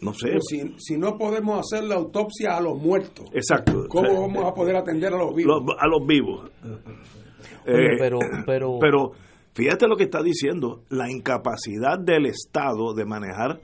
no 0.00 0.12
sé. 0.12 0.38
Si, 0.40 0.74
si, 0.78 0.96
no 0.96 1.16
podemos 1.18 1.60
hacer 1.60 1.84
la 1.84 1.96
autopsia 1.96 2.56
a 2.56 2.60
los 2.60 2.80
muertos, 2.80 3.28
exacto. 3.32 3.86
¿cómo 3.88 4.22
vamos 4.22 4.44
a 4.44 4.54
poder 4.54 4.76
atender 4.76 5.12
a 5.12 5.18
los 5.18 5.34
vivos? 5.34 5.62
a 5.78 5.86
los 5.88 6.06
vivos. 6.06 6.50
Oye, 7.66 7.96
pero, 7.98 8.18
pero, 8.46 8.78
pero 8.80 9.12
fíjate 9.54 9.88
lo 9.88 9.96
que 9.96 10.04
está 10.04 10.22
diciendo, 10.22 10.84
la 10.88 11.10
incapacidad 11.10 11.98
del 11.98 12.26
Estado 12.26 12.94
de 12.94 13.04
manejar 13.04 13.60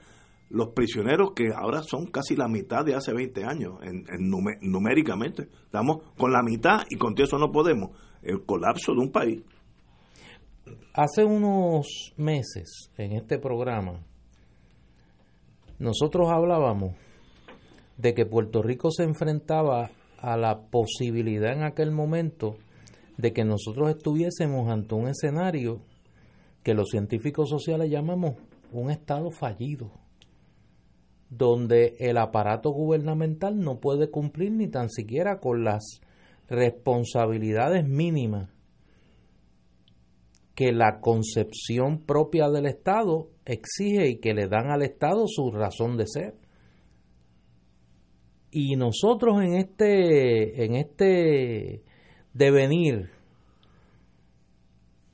los 0.49 0.69
prisioneros 0.69 1.31
que 1.33 1.49
ahora 1.55 1.81
son 1.81 2.05
casi 2.07 2.35
la 2.35 2.47
mitad 2.47 2.85
de 2.85 2.95
hace 2.95 3.13
20 3.13 3.43
años, 3.43 3.73
en, 3.81 4.05
en 4.07 4.29
numéricamente. 4.61 5.47
Estamos 5.65 6.03
con 6.17 6.31
la 6.31 6.43
mitad 6.43 6.83
y 6.89 6.97
con 6.97 7.13
eso 7.17 7.37
no 7.37 7.51
podemos. 7.51 7.91
El 8.21 8.43
colapso 8.45 8.93
de 8.93 8.99
un 8.99 9.11
país. 9.11 9.41
Hace 10.93 11.23
unos 11.23 12.13
meses 12.17 12.91
en 12.97 13.13
este 13.13 13.37
programa 13.37 14.03
nosotros 15.79 16.29
hablábamos 16.29 16.95
de 17.97 18.13
que 18.13 18.25
Puerto 18.25 18.61
Rico 18.61 18.91
se 18.91 19.03
enfrentaba 19.03 19.91
a 20.19 20.37
la 20.37 20.61
posibilidad 20.61 21.53
en 21.53 21.63
aquel 21.63 21.91
momento 21.91 22.55
de 23.17 23.33
que 23.33 23.45
nosotros 23.45 23.89
estuviésemos 23.89 24.69
ante 24.69 24.95
un 24.95 25.07
escenario 25.07 25.81
que 26.63 26.73
los 26.73 26.89
científicos 26.89 27.49
sociales 27.49 27.89
llamamos 27.89 28.35
un 28.71 28.89
estado 28.89 29.31
fallido, 29.31 29.91
donde 31.29 31.95
el 31.99 32.17
aparato 32.17 32.71
gubernamental 32.71 33.59
no 33.59 33.79
puede 33.79 34.09
cumplir 34.09 34.51
ni 34.51 34.67
tan 34.67 34.89
siquiera 34.89 35.39
con 35.39 35.63
las 35.63 36.01
responsabilidades 36.49 37.87
mínimas 37.87 38.54
que 40.55 40.71
la 40.71 40.99
concepción 41.01 41.99
propia 42.05 42.49
del 42.49 42.65
Estado 42.65 43.27
exige 43.45 44.07
y 44.07 44.19
que 44.19 44.33
le 44.33 44.47
dan 44.47 44.71
al 44.71 44.81
Estado 44.81 45.25
su 45.27 45.51
razón 45.51 45.97
de 45.97 46.07
ser. 46.07 46.33
Y 48.51 48.77
nosotros 48.77 49.41
en 49.43 49.55
este, 49.55 50.63
en 50.63 50.75
este 50.75 51.83
devenir, 52.33 53.09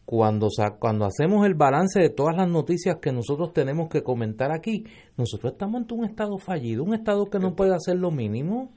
cuando, 0.05 0.47
cuando 0.77 1.05
hacemos 1.05 1.47
el 1.47 1.55
balance 1.55 1.99
de 1.99 2.09
todas 2.09 2.35
las 2.37 2.47
noticias 2.47 2.97
que 3.01 3.11
nosotros 3.11 3.51
tenemos 3.51 3.89
que 3.89 4.03
comentar 4.03 4.51
aquí, 4.51 4.85
nosotros 5.17 5.53
estamos 5.53 5.81
ante 5.81 5.95
un 5.95 6.05
Estado 6.05 6.37
fallido, 6.37 6.83
un 6.83 6.93
Estado 6.93 7.25
que 7.31 7.39
no 7.39 7.55
puede 7.55 7.73
hacer 7.73 7.95
lo 7.95 8.11
mínimo. 8.11 8.71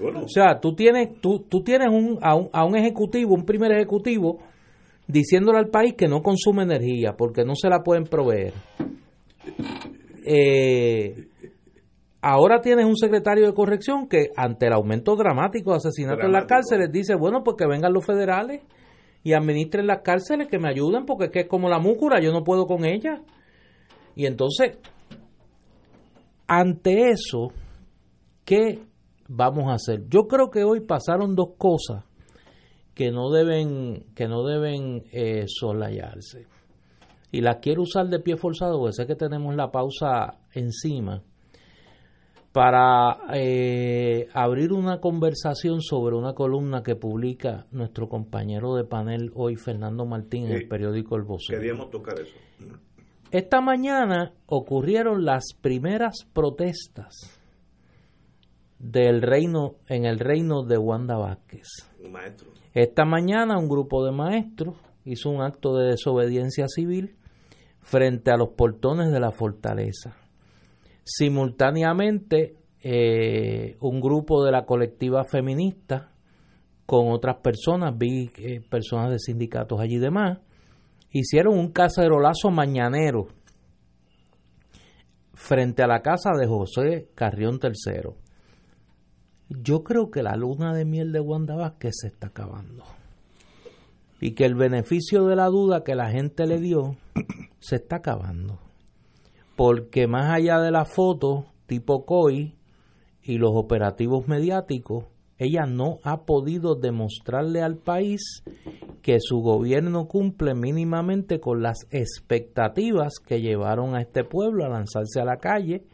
O 0.00 0.28
sea, 0.28 0.58
tú 0.60 0.74
tienes, 0.74 1.20
tú, 1.20 1.40
tú 1.48 1.62
tienes 1.62 1.88
un, 1.88 2.18
a, 2.22 2.34
un, 2.34 2.48
a 2.52 2.64
un 2.64 2.76
ejecutivo, 2.76 3.34
un 3.34 3.44
primer 3.44 3.70
ejecutivo, 3.72 4.38
diciéndole 5.08 5.58
al 5.58 5.70
país 5.70 5.94
que 5.94 6.06
no 6.06 6.22
consume 6.22 6.62
energía 6.62 7.16
porque 7.16 7.44
no 7.44 7.54
se 7.56 7.68
la 7.68 7.82
pueden 7.82 8.04
proveer. 8.04 8.52
Eh, 10.24 11.28
ahora 12.20 12.60
tienes 12.60 12.84
un 12.84 12.96
secretario 12.96 13.46
de 13.46 13.54
corrección 13.54 14.06
que 14.06 14.28
ante 14.36 14.66
el 14.66 14.74
aumento 14.74 15.16
dramático 15.16 15.70
de 15.70 15.78
asesinatos 15.78 16.24
en 16.24 16.32
las 16.32 16.44
cárceles 16.44 16.92
dice, 16.92 17.14
bueno, 17.16 17.42
pues 17.42 17.56
que 17.56 17.66
vengan 17.66 17.94
los 17.94 18.04
federales 18.04 18.60
y 19.24 19.32
administren 19.32 19.86
las 19.86 20.02
cárceles, 20.02 20.48
que 20.48 20.58
me 20.58 20.68
ayuden 20.68 21.06
porque 21.06 21.24
es 21.24 21.30
que 21.30 21.40
es 21.40 21.48
como 21.48 21.68
la 21.68 21.78
múcura, 21.78 22.20
yo 22.20 22.30
no 22.30 22.44
puedo 22.44 22.66
con 22.66 22.84
ella. 22.84 23.22
Y 24.14 24.26
entonces, 24.26 24.78
ante 26.46 27.10
eso, 27.10 27.48
¿qué 28.44 28.80
vamos 29.26 29.70
a 29.70 29.74
hacer? 29.74 30.06
Yo 30.08 30.28
creo 30.28 30.50
que 30.50 30.64
hoy 30.64 30.80
pasaron 30.80 31.34
dos 31.34 31.54
cosas 31.56 32.04
que 32.98 33.12
no 33.12 33.30
deben, 33.30 34.06
que 34.16 34.26
no 34.26 34.42
deben 34.42 35.04
eh, 35.12 35.44
solayarse. 35.46 36.48
Y 37.30 37.42
las 37.42 37.58
quiero 37.58 37.82
usar 37.82 38.08
de 38.08 38.18
pie 38.18 38.36
forzado 38.36 38.76
porque 38.80 38.94
sé 38.94 39.06
que 39.06 39.14
tenemos 39.14 39.54
la 39.54 39.70
pausa 39.70 40.40
encima 40.52 41.22
para 42.50 43.18
eh, 43.34 44.26
abrir 44.34 44.72
una 44.72 44.98
conversación 44.98 45.80
sobre 45.80 46.16
una 46.16 46.32
columna 46.32 46.82
que 46.82 46.96
publica 46.96 47.66
nuestro 47.70 48.08
compañero 48.08 48.74
de 48.74 48.82
panel 48.82 49.30
hoy, 49.36 49.54
Fernando 49.54 50.04
Martín, 50.04 50.46
en 50.46 50.56
el 50.56 50.66
periódico 50.66 51.14
El 51.14 51.22
Vocero. 51.22 51.60
Queríamos 51.60 51.90
tocar 51.90 52.18
eso. 52.18 52.34
Esta 53.30 53.60
mañana 53.60 54.32
ocurrieron 54.46 55.24
las 55.24 55.54
primeras 55.60 56.26
protestas 56.32 57.14
del 58.80 59.22
reino 59.22 59.76
en 59.86 60.04
el 60.04 60.18
reino 60.18 60.64
de 60.64 60.78
Wanda 60.78 61.16
Vázquez. 61.16 61.68
Maestro. 62.10 62.57
Esta 62.74 63.04
mañana 63.04 63.58
un 63.58 63.68
grupo 63.68 64.04
de 64.04 64.12
maestros 64.12 64.76
hizo 65.04 65.30
un 65.30 65.42
acto 65.42 65.76
de 65.76 65.90
desobediencia 65.90 66.66
civil 66.68 67.16
frente 67.80 68.30
a 68.30 68.36
los 68.36 68.50
portones 68.50 69.10
de 69.10 69.20
la 69.20 69.30
fortaleza. 69.30 70.16
Simultáneamente, 71.04 72.56
eh, 72.82 73.76
un 73.80 74.00
grupo 74.00 74.44
de 74.44 74.52
la 74.52 74.66
colectiva 74.66 75.24
feminista 75.24 76.12
con 76.84 77.10
otras 77.10 77.36
personas, 77.36 77.96
vi 77.96 78.30
eh, 78.38 78.60
personas 78.60 79.10
de 79.10 79.18
sindicatos 79.18 79.80
allí 79.80 79.98
demás, 79.98 80.38
hicieron 81.10 81.58
un 81.58 81.72
cacerolazo 81.72 82.50
mañanero 82.50 83.28
frente 85.32 85.82
a 85.82 85.86
la 85.86 86.02
casa 86.02 86.30
de 86.38 86.46
José 86.46 87.08
Carrión 87.14 87.58
III. 87.62 88.27
Yo 89.50 89.82
creo 89.82 90.10
que 90.10 90.22
la 90.22 90.36
luna 90.36 90.74
de 90.74 90.84
miel 90.84 91.10
de 91.10 91.20
Wanda 91.20 91.56
Vázquez 91.56 91.94
se 92.02 92.08
está 92.08 92.26
acabando. 92.26 92.84
Y 94.20 94.32
que 94.32 94.44
el 94.44 94.54
beneficio 94.54 95.26
de 95.26 95.36
la 95.36 95.46
duda 95.46 95.84
que 95.84 95.94
la 95.94 96.10
gente 96.10 96.46
le 96.46 96.60
dio 96.60 96.96
se 97.58 97.76
está 97.76 97.96
acabando. 97.96 98.58
Porque 99.56 100.06
más 100.06 100.30
allá 100.30 100.60
de 100.60 100.70
la 100.70 100.84
foto 100.84 101.46
tipo 101.66 102.04
COI 102.04 102.56
y 103.22 103.38
los 103.38 103.52
operativos 103.54 104.28
mediáticos, 104.28 105.06
ella 105.38 105.64
no 105.64 105.98
ha 106.02 106.26
podido 106.26 106.74
demostrarle 106.74 107.62
al 107.62 107.78
país 107.78 108.42
que 109.00 109.18
su 109.18 109.40
gobierno 109.40 110.08
cumple 110.08 110.54
mínimamente 110.54 111.40
con 111.40 111.62
las 111.62 111.86
expectativas 111.90 113.14
que 113.24 113.40
llevaron 113.40 113.94
a 113.94 114.02
este 114.02 114.24
pueblo 114.24 114.64
a 114.64 114.68
lanzarse 114.68 115.20
a 115.20 115.24
la 115.24 115.38
calle 115.38 115.84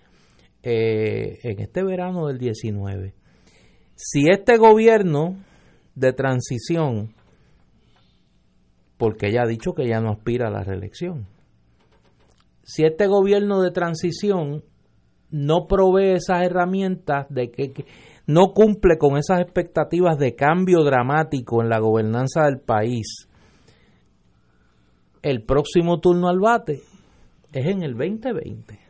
eh, 0.62 1.38
en 1.44 1.60
este 1.60 1.84
verano 1.84 2.26
del 2.26 2.38
19 2.38 3.14
si 3.94 4.28
este 4.30 4.56
gobierno 4.56 5.36
de 5.94 6.12
transición, 6.12 7.14
porque 8.96 9.28
ella 9.28 9.42
ha 9.42 9.48
dicho 9.48 9.72
que 9.72 9.86
ya 9.86 10.00
no 10.00 10.10
aspira 10.10 10.48
a 10.48 10.50
la 10.50 10.64
reelección, 10.64 11.26
si 12.62 12.84
este 12.84 13.06
gobierno 13.06 13.60
de 13.60 13.70
transición 13.70 14.64
no 15.30 15.66
provee 15.66 16.14
esas 16.14 16.42
herramientas 16.42 17.26
de 17.28 17.50
que, 17.50 17.84
no 18.26 18.52
cumple 18.54 18.96
con 18.96 19.18
esas 19.18 19.40
expectativas 19.40 20.16
de 20.18 20.34
cambio 20.34 20.82
dramático 20.82 21.62
en 21.62 21.68
la 21.68 21.78
gobernanza 21.78 22.44
del 22.44 22.58
país, 22.58 23.28
el 25.22 25.42
próximo 25.42 26.00
turno 26.00 26.28
al 26.28 26.38
bate 26.38 26.80
es 27.52 27.66
en 27.66 27.82
el 27.82 27.92
2020. 27.92 28.83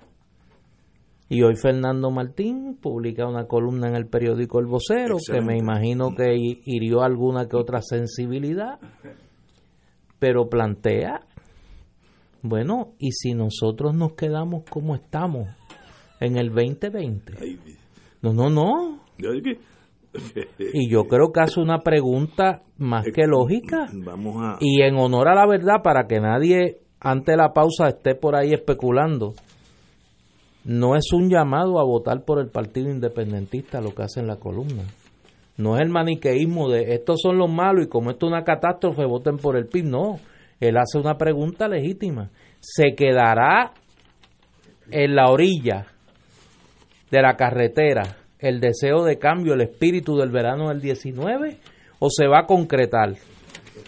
Y 1.29 1.43
hoy 1.43 1.57
Fernando 1.57 2.11
Martín 2.11 2.77
publica 2.81 3.27
una 3.27 3.47
columna 3.47 3.89
en 3.89 3.97
el 3.97 4.07
periódico 4.07 4.61
El 4.61 4.67
Vocero 4.67 5.17
Excelente. 5.17 5.33
que 5.33 5.53
me 5.53 5.59
imagino 5.59 6.15
que 6.15 6.35
hirió 6.37 7.03
alguna 7.03 7.49
que 7.49 7.57
otra 7.57 7.81
sensibilidad, 7.81 8.79
pero 10.19 10.49
plantea, 10.49 11.23
bueno, 12.43 12.93
¿y 12.99 13.13
si 13.13 13.33
nosotros 13.33 13.95
nos 13.95 14.13
quedamos 14.13 14.65
como 14.69 14.95
estamos 14.95 15.49
en 16.21 16.37
el 16.37 16.51
2020? 16.51 17.33
No, 18.21 18.33
no, 18.35 18.51
no. 18.51 19.01
Y 20.59 20.91
yo 20.91 21.05
creo 21.05 21.33
que 21.33 21.41
hace 21.41 21.61
una 21.61 21.79
pregunta 21.79 22.63
más 22.79 23.07
que 23.07 23.27
lógica. 23.27 23.89
Vamos 23.93 24.37
a. 24.39 24.57
Y 24.61 24.83
en 24.83 24.97
honor 24.97 25.29
a 25.29 25.35
la 25.35 25.47
verdad, 25.47 25.83
para 25.83 26.07
que 26.07 26.21
nadie 26.21 26.79
ante 27.01 27.37
la 27.37 27.53
pausa 27.53 27.89
esté 27.89 28.15
por 28.15 28.37
ahí 28.37 28.53
especulando, 28.53 29.35
no 30.65 30.97
es 30.97 31.13
un 31.13 31.29
llamado 31.29 31.79
a 31.79 31.85
votar 31.85 32.25
por 32.25 32.41
el 32.41 32.49
Partido 32.49 32.91
Independentista 32.91 33.81
lo 33.81 33.95
que 33.95 34.03
hace 34.03 34.21
en 34.21 34.27
la 34.27 34.37
columna. 34.37 34.85
No 35.57 35.77
es 35.77 35.83
el 35.83 35.91
maniqueísmo 35.91 36.69
de 36.71 36.95
estos 36.95 37.21
son 37.23 37.39
los 37.39 37.51
malos 37.51 37.87
y 37.87 37.89
como 37.89 38.11
esto 38.11 38.27
es 38.27 38.33
una 38.33 38.45
catástrofe, 38.45 39.05
voten 39.05 39.37
por 39.37 39.57
el 39.57 39.67
PIB. 39.67 39.85
No, 39.85 40.19
él 40.59 40.77
hace 40.77 40.99
una 40.99 41.17
pregunta 41.17 41.69
legítima. 41.69 42.31
¿Se 42.61 42.95
quedará 42.95 43.73
en 44.91 45.15
la 45.15 45.31
orilla 45.31 45.87
de 47.11 47.23
la 47.23 47.37
carretera 47.37 48.17
el 48.39 48.61
deseo 48.61 49.05
de 49.05 49.19
cambio, 49.19 49.55
el 49.55 49.61
espíritu 49.61 50.17
del 50.17 50.31
verano 50.31 50.71
del 50.71 50.81
19 50.81 51.59
o 51.99 52.09
se 52.11 52.27
va 52.27 52.41
a 52.41 52.47
concretar 52.47 53.15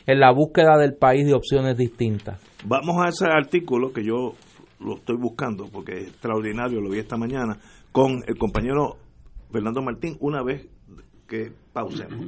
en 0.06 0.20
la 0.20 0.30
búsqueda 0.30 0.76
del 0.78 0.94
país 0.94 1.26
de 1.26 1.34
opciones 1.34 1.76
distintas? 1.76 2.40
Vamos 2.64 2.96
a 3.04 3.08
ese 3.08 3.26
artículo 3.26 3.92
que 3.92 4.04
yo 4.04 4.34
lo 4.80 4.96
estoy 4.96 5.16
buscando 5.16 5.68
porque 5.68 6.00
es 6.00 6.08
extraordinario, 6.08 6.80
lo 6.80 6.90
vi 6.90 6.98
esta 6.98 7.16
mañana, 7.16 7.58
con 7.92 8.22
el 8.26 8.36
compañero 8.36 8.96
Fernando 9.50 9.82
Martín, 9.82 10.16
una 10.20 10.42
vez 10.42 10.66
que 11.26 11.52
pausemos. 11.72 12.26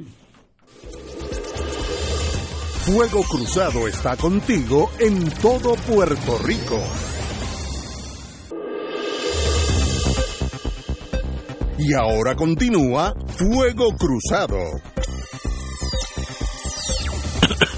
Fuego 2.85 3.21
Cruzado 3.23 3.87
está 3.87 4.17
contigo 4.17 4.89
en 4.99 5.29
todo 5.41 5.75
Puerto 5.75 6.39
Rico. 6.39 6.81
Y 11.77 11.93
ahora 11.93 12.35
continúa 12.35 13.13
Fuego 13.27 13.95
Cruzado. 13.95 14.57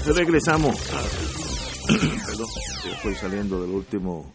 Regresamos. 0.16 0.76
Perdón, 1.86 2.48
yo 2.84 2.90
estoy 2.92 3.14
saliendo 3.14 3.60
del 3.60 3.70
último, 3.70 4.32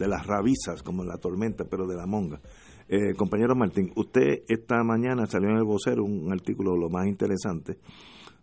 de 0.00 0.08
las 0.08 0.26
rabizas, 0.26 0.82
como 0.82 1.02
en 1.02 1.08
la 1.08 1.18
tormenta, 1.18 1.64
pero 1.70 1.86
de 1.86 1.94
la 1.94 2.06
monga. 2.06 2.40
Eh, 2.88 3.14
compañero 3.14 3.54
Martín, 3.54 3.92
usted 3.96 4.44
esta 4.48 4.82
mañana 4.82 5.26
salió 5.26 5.50
en 5.50 5.58
el 5.58 5.64
vocero 5.64 6.04
un 6.04 6.32
artículo 6.32 6.74
lo 6.74 6.88
más 6.88 7.06
interesante 7.06 7.76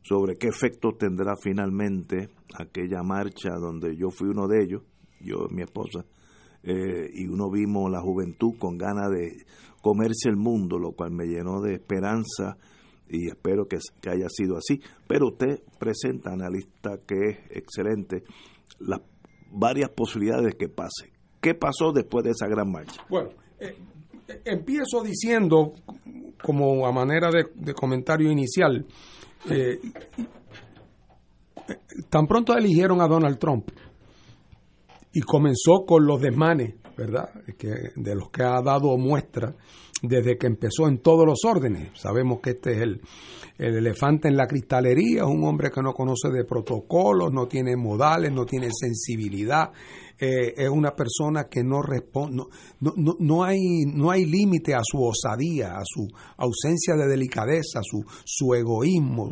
sobre 0.03 0.35
qué 0.35 0.49
efecto 0.49 0.91
tendrá 0.97 1.33
finalmente 1.35 2.29
aquella 2.53 3.01
marcha 3.01 3.55
donde 3.59 3.97
yo 3.97 4.11
fui 4.11 4.29
uno 4.29 4.47
de 4.47 4.63
ellos, 4.63 4.83
yo 5.19 5.47
y 5.49 5.55
mi 5.55 5.63
esposa, 5.63 6.05
eh, 6.61 7.09
y 7.11 7.27
uno 7.27 7.49
vimos 7.49 7.91
la 7.91 8.01
juventud 8.01 8.53
con 8.59 8.77
ganas 8.77 9.09
de 9.09 9.43
comerse 9.81 10.29
el 10.29 10.37
mundo, 10.37 10.77
lo 10.77 10.91
cual 10.91 11.09
me 11.11 11.25
llenó 11.25 11.59
de 11.59 11.73
esperanza 11.73 12.55
y 13.09 13.29
espero 13.29 13.67
que, 13.67 13.79
que 13.99 14.11
haya 14.11 14.29
sido 14.29 14.57
así. 14.57 14.79
Pero 15.07 15.29
usted 15.29 15.59
presenta, 15.79 16.31
analista, 16.31 16.99
que 17.07 17.15
es 17.15 17.37
excelente, 17.49 18.23
las 18.79 19.01
varias 19.51 19.89
posibilidades 19.89 20.53
que 20.53 20.69
pase. 20.69 21.16
¿Qué 21.41 21.53
pasó 21.53 21.91
después 21.91 22.23
de 22.25 22.31
esa 22.31 22.47
gran 22.47 22.71
marcha? 22.71 23.01
Bueno, 23.09 23.29
eh, 23.59 23.75
eh, 24.27 24.41
empiezo 24.45 25.03
diciendo, 25.03 25.73
como 26.41 26.85
a 26.85 26.91
manera 26.91 27.29
de, 27.29 27.73
comentario 27.73 28.31
inicial, 28.31 28.85
eh, 29.49 29.79
tan 32.09 32.27
pronto 32.27 32.55
eligieron 32.55 33.01
a 33.01 33.07
Donald 33.07 33.37
Trump 33.37 33.69
y 35.13 35.21
comenzó 35.21 35.85
con 35.85 36.05
los 36.05 36.21
desmanes, 36.21 36.75
¿verdad? 36.97 37.29
De 37.95 38.15
los 38.15 38.29
que 38.29 38.43
ha 38.43 38.61
dado 38.61 38.97
muestra 38.97 39.55
desde 40.01 40.37
que 40.37 40.47
empezó 40.47 40.87
en 40.87 40.99
todos 40.99 41.25
los 41.25 41.39
órdenes. 41.45 41.89
Sabemos 41.99 42.39
que 42.41 42.51
este 42.51 42.73
es 42.73 42.81
el, 42.81 43.01
el 43.57 43.77
elefante 43.77 44.27
en 44.27 44.37
la 44.37 44.47
cristalería, 44.47 45.23
es 45.23 45.27
un 45.27 45.43
hombre 45.45 45.71
que 45.71 45.81
no 45.81 45.93
conoce 45.93 46.29
de 46.29 46.45
protocolos, 46.45 47.33
no 47.33 47.47
tiene 47.47 47.75
modales, 47.75 48.31
no 48.31 48.45
tiene 48.45 48.69
sensibilidad, 48.71 49.71
eh, 50.19 50.53
es 50.57 50.69
una 50.69 50.95
persona 50.95 51.47
que 51.47 51.63
no 51.63 51.81
responde, 51.81 52.43
no, 52.79 52.93
no, 52.95 53.15
no 53.19 53.43
hay, 53.43 53.85
no 53.85 54.09
hay 54.11 54.25
límite 54.25 54.73
a 54.73 54.81
su 54.83 55.03
osadía, 55.03 55.77
a 55.77 55.83
su 55.83 56.07
ausencia 56.37 56.95
de 56.95 57.07
delicadeza, 57.07 57.81
su, 57.83 58.03
su 58.25 58.53
egoísmo. 58.53 59.29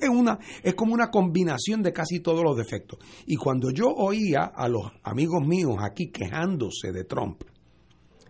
Es 0.00 0.08
una, 0.08 0.38
es 0.62 0.74
como 0.74 0.94
una 0.94 1.10
combinación 1.10 1.82
de 1.82 1.92
casi 1.92 2.20
todos 2.20 2.42
los 2.42 2.56
defectos. 2.56 2.98
Y 3.26 3.36
cuando 3.36 3.70
yo 3.70 3.86
oía 3.88 4.52
a 4.54 4.68
los 4.68 4.92
amigos 5.02 5.46
míos 5.46 5.76
aquí 5.80 6.10
quejándose 6.10 6.92
de 6.92 7.04
Trump, 7.04 7.42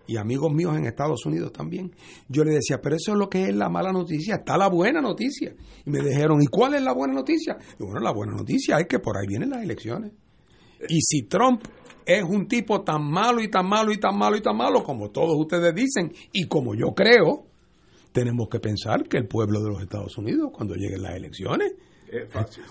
y 0.09 0.17
amigos 0.17 0.51
míos 0.53 0.75
en 0.77 0.87
Estados 0.87 1.25
Unidos 1.27 1.53
también, 1.53 1.95
yo 2.29 2.43
le 2.43 2.55
decía, 2.55 2.81
pero 2.83 2.97
eso 2.97 3.13
es 3.13 3.19
lo 3.19 3.29
que 3.29 3.45
es 3.45 3.55
la 3.55 3.69
mala 3.69 3.93
noticia, 3.93 4.37
está 4.37 4.57
la 4.57 4.69
buena 4.69 5.03
noticia. 5.03 5.55
Y 5.85 5.91
me 5.91 6.01
dijeron, 6.01 6.43
¿y 6.43 6.47
cuál 6.47 6.75
es 6.75 6.83
la 6.83 6.95
buena 6.95 7.13
noticia? 7.13 7.59
Y 7.79 7.85
bueno, 7.85 8.01
la 8.01 8.13
buena 8.13 8.33
noticia 8.33 8.79
es 8.79 8.87
que 8.89 8.99
por 8.99 9.19
ahí 9.19 9.27
vienen 9.29 9.51
las 9.51 9.63
elecciones. 9.63 10.13
Y 10.89 11.01
si 11.03 11.25
Trump 11.25 11.63
es 12.07 12.25
un 12.25 12.49
tipo 12.49 12.81
tan 12.81 13.05
malo 13.05 13.43
y 13.43 13.51
tan 13.51 13.69
malo 13.69 13.93
y 13.93 14.01
tan 14.01 14.17
malo 14.17 14.37
y 14.37 14.41
tan 14.41 14.57
malo 14.57 14.83
como 14.83 15.11
todos 15.11 15.37
ustedes 15.39 15.75
dicen 15.75 16.11
y 16.33 16.49
como 16.49 16.75
yo 16.75 16.95
creo, 16.95 17.45
tenemos 18.13 18.49
que 18.49 18.61
pensar 18.61 19.05
que 19.09 19.19
el 19.19 19.29
pueblo 19.29 19.61
de 19.61 19.69
los 19.69 19.83
Estados 19.83 20.17
Unidos, 20.17 20.51
cuando 20.55 20.75
lleguen 20.75 21.03
las 21.03 21.17
elecciones, 21.17 21.75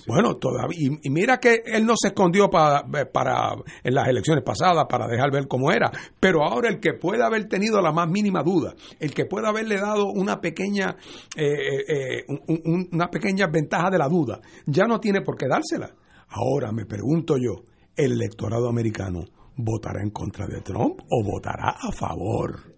bueno, 0.08 0.36
todavía, 0.36 0.78
y, 1.04 1.10
mira 1.10 1.40
que 1.40 1.62
él 1.66 1.86
no 1.86 1.94
se 1.96 2.10
escondió 2.10 2.50
para, 2.50 2.86
para 3.12 3.56
en 3.84 3.94
las 3.94 4.08
elecciones 4.08 4.44
pasadas 4.44 4.86
para 4.90 5.08
dejar 5.08 5.32
ver 5.32 5.48
cómo 5.48 5.72
era, 5.72 5.92
pero 6.20 6.44
ahora 6.44 6.70
el 6.70 6.80
que 6.80 6.94
puede 6.94 7.24
haber 7.24 7.48
tenido 7.48 7.82
la 7.82 7.92
más 7.92 8.10
mínima 8.10 8.44
duda, 8.44 8.74
el 9.00 9.14
que 9.14 9.26
puede 9.26 9.48
haberle 9.48 9.78
dado 9.78 10.08
una 10.08 10.40
pequeña 10.42 10.96
eh, 11.36 11.84
eh, 11.88 12.26
un, 12.28 12.90
una 12.92 13.10
pequeña 13.10 13.48
ventaja 13.48 13.90
de 13.90 13.98
la 13.98 14.08
duda, 14.08 14.42
ya 14.66 14.86
no 14.86 15.00
tiene 15.00 15.22
por 15.22 15.38
qué 15.38 15.48
dársela. 15.48 15.94
Ahora 16.30 16.72
me 16.72 16.86
pregunto 16.86 17.36
yo, 17.38 17.64
¿el 17.96 18.14
electorado 18.14 18.68
americano 18.68 19.26
votará 19.56 20.02
en 20.04 20.12
contra 20.12 20.46
de 20.46 20.62
Trump 20.62 21.00
o 21.10 21.24
votará 21.24 21.76
a 21.80 21.92
favor? 21.92 22.76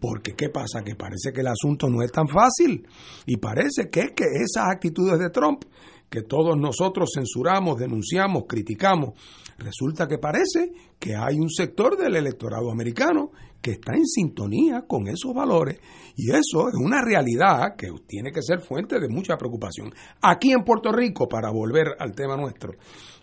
Porque 0.00 0.34
¿qué 0.34 0.48
pasa? 0.48 0.82
Que 0.82 0.96
parece 0.96 1.32
que 1.32 1.42
el 1.42 1.48
asunto 1.48 1.88
no 1.88 2.02
es 2.02 2.10
tan 2.10 2.26
fácil 2.26 2.86
y 3.26 3.36
parece 3.36 3.90
que 3.90 4.14
que 4.14 4.24
esas 4.24 4.68
actitudes 4.70 5.18
de 5.18 5.30
Trump 5.30 5.64
que 6.10 6.22
todos 6.22 6.58
nosotros 6.58 7.10
censuramos, 7.14 7.78
denunciamos, 7.78 8.44
criticamos, 8.48 9.10
resulta 9.58 10.08
que 10.08 10.18
parece 10.18 10.72
que 10.98 11.14
hay 11.14 11.36
un 11.38 11.48
sector 11.48 11.96
del 11.96 12.16
electorado 12.16 12.70
americano 12.70 13.30
que 13.62 13.72
está 13.72 13.94
en 13.94 14.06
sintonía 14.06 14.86
con 14.88 15.06
esos 15.06 15.32
valores 15.34 15.78
y 16.16 16.30
eso 16.30 16.68
es 16.68 16.74
una 16.74 17.02
realidad 17.02 17.76
que 17.76 17.88
tiene 18.06 18.32
que 18.32 18.42
ser 18.42 18.60
fuente 18.60 18.98
de 18.98 19.08
mucha 19.08 19.36
preocupación. 19.36 19.92
Aquí 20.22 20.50
en 20.50 20.64
Puerto 20.64 20.90
Rico, 20.90 21.28
para 21.28 21.50
volver 21.50 21.88
al 21.98 22.12
tema 22.12 22.36
nuestro, 22.36 22.72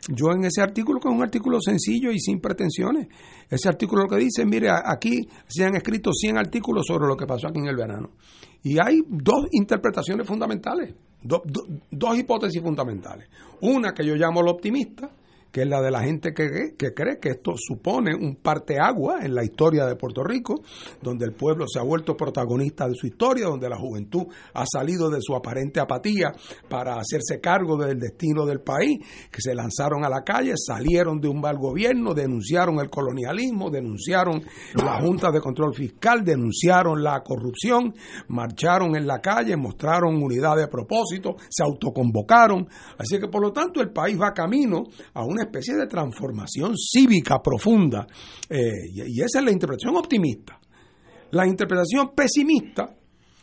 yo 0.08 0.32
en 0.32 0.46
ese 0.46 0.62
artículo, 0.62 1.00
que 1.00 1.10
es 1.10 1.16
un 1.16 1.24
artículo 1.24 1.60
sencillo 1.60 2.12
y 2.12 2.20
sin 2.20 2.40
pretensiones, 2.40 3.08
ese 3.50 3.68
artículo 3.68 4.04
lo 4.04 4.10
que 4.10 4.24
dice, 4.24 4.46
mire, 4.46 4.70
aquí 4.70 5.28
se 5.48 5.66
han 5.66 5.76
escrito 5.76 6.12
100 6.14 6.38
artículos 6.38 6.86
sobre 6.88 7.08
lo 7.08 7.18
que 7.18 7.26
pasó 7.26 7.48
aquí 7.48 7.60
en 7.60 7.68
el 7.68 7.76
verano 7.76 8.12
y 8.64 8.78
hay 8.80 9.02
dos 9.08 9.48
interpretaciones 9.52 10.26
fundamentales. 10.26 10.94
Do, 11.22 11.42
do, 11.46 11.66
dos 11.90 12.18
hipótesis 12.18 12.62
fundamentales. 12.62 13.28
Una 13.62 13.94
que 13.94 14.06
yo 14.06 14.16
llamo 14.16 14.42
la 14.44 14.52
optimista, 14.52 15.10
que 15.52 15.62
es 15.62 15.68
la 15.68 15.82
de 15.82 15.92
la 15.92 16.02
gente 16.02 16.34
que, 16.34 16.76
que, 16.78 16.94
cree 16.94 17.20
que 17.20 17.30
esto 17.30 17.54
supone 17.56 18.14
un 18.16 18.36
parteagua 18.36 19.20
en 19.24 19.34
la 19.34 19.44
historia 19.44 19.86
de 19.86 19.96
Puerto 19.96 20.24
Rico, 20.24 20.62
donde 21.02 21.26
el 21.26 21.34
pueblo 21.34 21.66
se 21.68 21.80
ha 21.80 21.84
vuelto 21.84 22.16
protagonista 22.16 22.88
de 22.88 22.96
su 22.96 23.08
historia, 23.08 23.48
donde 23.48 23.70
la 23.70 23.78
juventud 23.78 24.28
ha 24.54 24.66
salido 24.66 25.10
de 25.10 25.20
su 25.22 25.36
aparente 25.36 25.80
apatía 25.80 26.34
para 26.70 26.96
hacerse 26.96 27.40
cargo 27.42 27.78
del 27.78 28.00
destino 28.00 28.46
del 28.46 28.62
país, 28.62 29.00
que 29.32 29.42
se 29.42 29.56
lanzaron 29.56 30.04
a 30.04 30.10
la 30.10 30.24
calle, 30.24 30.54
salieron 30.56 31.20
de 31.20 31.28
un 31.28 31.40
mal 31.40 31.58
gobierno, 31.58 32.14
denunciaron 32.14 32.80
el 32.80 32.90
colonialismo, 32.90 33.70
denunciaron 33.70 34.44
la 34.76 35.00
Junta 35.02 35.32
de 35.32 35.42
Control 35.42 35.74
Fiscal, 35.74 36.24
denunciaron 36.24 37.04
la 37.04 37.22
corrupción, 37.24 37.94
marcharon 38.28 38.96
en 38.96 39.08
la 39.08 39.20
calle, 39.20 39.56
mostraron 39.56 40.22
unidad 40.22 40.58
de 40.58 40.68
propósito, 40.68 41.36
se 41.50 41.64
autoconvocaron. 41.64 42.68
Así 42.98 43.20
que 43.20 43.28
por 43.28 43.42
lo 43.42 43.52
tanto 43.52 43.82
el 43.82 43.92
país 43.92 44.20
va 44.20 44.34
camino 44.34 44.84
a 45.14 45.24
una 45.24 45.37
especie 45.44 45.76
de 45.76 45.88
transformación 45.88 46.76
cívica 46.78 47.40
profunda. 47.42 48.08
Eh, 48.50 48.90
y, 48.94 49.20
y 49.20 49.22
esa 49.22 49.40
es 49.40 49.46
la 49.46 49.52
interpretación 49.52 49.96
optimista. 49.96 50.60
La 51.32 51.46
interpretación 51.46 52.12
pesimista 52.16 52.96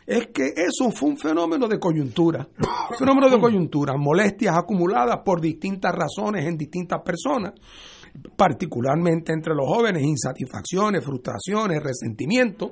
es 0.05 0.27
que 0.27 0.53
eso 0.55 0.91
fue 0.91 1.09
un 1.09 1.17
fenómeno 1.17 1.67
de 1.67 1.79
coyuntura, 1.79 2.47
fenómeno 2.97 3.29
de 3.29 3.39
coyuntura, 3.39 3.93
molestias 3.97 4.55
acumuladas 4.55 5.19
por 5.25 5.41
distintas 5.41 5.93
razones 5.93 6.45
en 6.45 6.57
distintas 6.57 7.01
personas, 7.01 7.53
particularmente 8.35 9.33
entre 9.33 9.55
los 9.55 9.67
jóvenes, 9.67 10.03
insatisfacciones, 10.03 11.03
frustraciones, 11.03 11.81
resentimientos. 11.81 12.71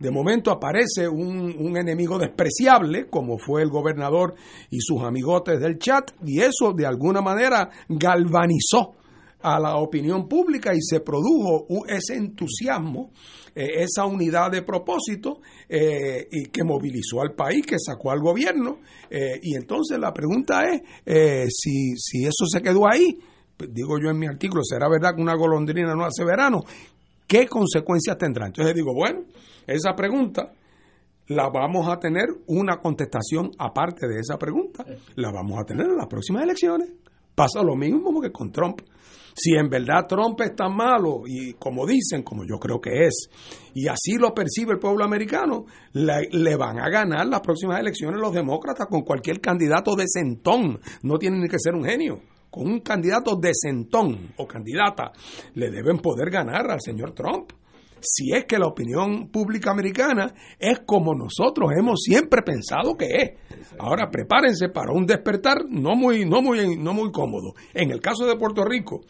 De 0.00 0.10
momento 0.10 0.50
aparece 0.50 1.06
un, 1.06 1.54
un, 1.58 1.76
enemigo 1.76 2.18
despreciable, 2.18 3.06
como 3.08 3.38
fue 3.38 3.62
el 3.62 3.68
gobernador 3.68 4.34
y 4.70 4.80
sus 4.80 5.02
amigotes 5.02 5.60
del 5.60 5.78
chat, 5.78 6.10
y 6.24 6.40
eso 6.40 6.72
de 6.74 6.86
alguna 6.86 7.20
manera 7.20 7.68
galvanizó 7.86 8.96
a 9.42 9.58
la 9.58 9.76
opinión 9.76 10.28
pública 10.28 10.74
y 10.74 10.80
se 10.80 11.00
produjo 11.00 11.66
ese 11.86 12.14
entusiasmo, 12.16 13.12
eh, 13.54 13.82
esa 13.82 14.04
unidad 14.04 14.50
de 14.50 14.62
propósito 14.62 15.40
eh, 15.68 16.28
y 16.30 16.46
que 16.46 16.62
movilizó 16.64 17.22
al 17.22 17.34
país, 17.34 17.64
que 17.66 17.78
sacó 17.78 18.10
al 18.10 18.20
gobierno. 18.20 18.80
Eh, 19.08 19.40
y 19.42 19.56
entonces 19.56 19.98
la 19.98 20.12
pregunta 20.12 20.62
es 21.04 21.48
si, 21.50 21.96
si 21.96 22.24
eso 22.24 22.46
se 22.50 22.60
quedó 22.60 22.88
ahí. 22.88 23.18
Pues 23.56 23.70
digo 23.72 23.98
yo 24.02 24.10
en 24.10 24.18
mi 24.18 24.26
artículo, 24.26 24.62
¿será 24.64 24.88
verdad 24.88 25.14
que 25.14 25.22
una 25.22 25.34
golondrina 25.34 25.94
no 25.94 26.04
hace 26.04 26.24
verano? 26.24 26.60
¿Qué 27.26 27.46
consecuencias 27.46 28.18
tendrá? 28.18 28.46
Entonces 28.46 28.74
digo, 28.74 28.92
bueno, 28.94 29.20
esa 29.72 29.94
pregunta 29.94 30.52
la 31.30 31.48
vamos 31.48 31.88
a 31.88 31.98
tener 31.98 32.26
una 32.48 32.78
contestación 32.78 33.52
aparte 33.58 34.08
de 34.08 34.18
esa 34.18 34.36
pregunta, 34.36 34.84
la 35.14 35.30
vamos 35.30 35.60
a 35.60 35.64
tener 35.64 35.86
en 35.86 35.96
las 35.96 36.08
próximas 36.08 36.42
elecciones. 36.42 36.90
Pasa 37.34 37.62
lo 37.62 37.76
mismo 37.76 38.20
que 38.20 38.32
con 38.32 38.50
Trump. 38.50 38.80
Si 39.34 39.54
en 39.54 39.68
verdad 39.70 40.06
Trump 40.08 40.40
es 40.40 40.56
tan 40.56 40.74
malo 40.74 41.22
y 41.24 41.54
como 41.54 41.86
dicen, 41.86 42.24
como 42.24 42.42
yo 42.44 42.58
creo 42.58 42.80
que 42.80 43.06
es, 43.06 43.30
y 43.74 43.86
así 43.86 44.18
lo 44.18 44.34
percibe 44.34 44.72
el 44.72 44.80
pueblo 44.80 45.04
americano, 45.04 45.66
le, 45.92 46.56
van 46.56 46.80
a 46.80 46.90
ganar 46.90 47.26
las 47.26 47.40
próximas 47.40 47.78
elecciones 47.78 48.20
los 48.20 48.34
demócratas 48.34 48.88
con 48.88 49.02
cualquier 49.02 49.40
candidato 49.40 49.94
de 49.94 50.06
centón. 50.08 50.80
No 51.02 51.16
tienen 51.16 51.42
ni 51.42 51.48
que 51.48 51.60
ser 51.60 51.74
un 51.74 51.84
genio. 51.84 52.20
Con 52.50 52.66
un 52.66 52.80
candidato 52.80 53.36
de 53.36 53.52
centón 53.54 54.32
o 54.36 54.46
candidata 54.48 55.12
le 55.54 55.70
deben 55.70 55.98
poder 55.98 56.28
ganar 56.28 56.68
al 56.68 56.80
señor 56.80 57.12
Trump 57.12 57.52
si 58.02 58.32
es 58.32 58.44
que 58.44 58.58
la 58.58 58.66
opinión 58.66 59.28
pública 59.28 59.70
americana 59.70 60.32
es 60.58 60.80
como 60.80 61.14
nosotros 61.14 61.70
hemos 61.76 62.00
siempre 62.02 62.42
pensado 62.42 62.96
que 62.96 63.06
es. 63.06 63.30
Ahora 63.78 64.10
prepárense 64.10 64.68
para 64.68 64.92
un 64.92 65.06
despertar 65.06 65.64
no 65.68 65.94
muy, 65.94 66.24
no 66.24 66.42
muy, 66.42 66.76
no 66.76 66.92
muy 66.92 67.10
cómodo. 67.10 67.54
En 67.74 67.90
el 67.90 68.00
caso 68.00 68.26
de 68.26 68.36
Puerto 68.36 68.64
Rico, 68.64 69.00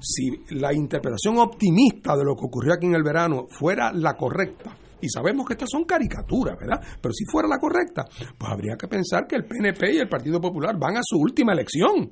si 0.00 0.30
la 0.54 0.72
interpretación 0.72 1.38
optimista 1.38 2.16
de 2.16 2.24
lo 2.24 2.34
que 2.36 2.46
ocurrió 2.46 2.74
aquí 2.74 2.86
en 2.86 2.94
el 2.94 3.02
verano 3.02 3.46
fuera 3.48 3.92
la 3.92 4.16
correcta, 4.16 4.76
y 5.02 5.08
sabemos 5.08 5.46
que 5.46 5.54
estas 5.54 5.70
son 5.70 5.84
caricaturas, 5.84 6.58
¿verdad? 6.58 6.80
Pero 7.00 7.12
si 7.14 7.24
fuera 7.24 7.48
la 7.48 7.58
correcta, 7.58 8.04
pues 8.36 8.52
habría 8.52 8.76
que 8.76 8.86
pensar 8.86 9.26
que 9.26 9.36
el 9.36 9.46
PNP 9.46 9.94
y 9.94 9.98
el 9.98 10.08
Partido 10.08 10.40
Popular 10.40 10.76
van 10.78 10.96
a 10.96 11.00
su 11.02 11.18
última 11.18 11.52
elección 11.52 12.10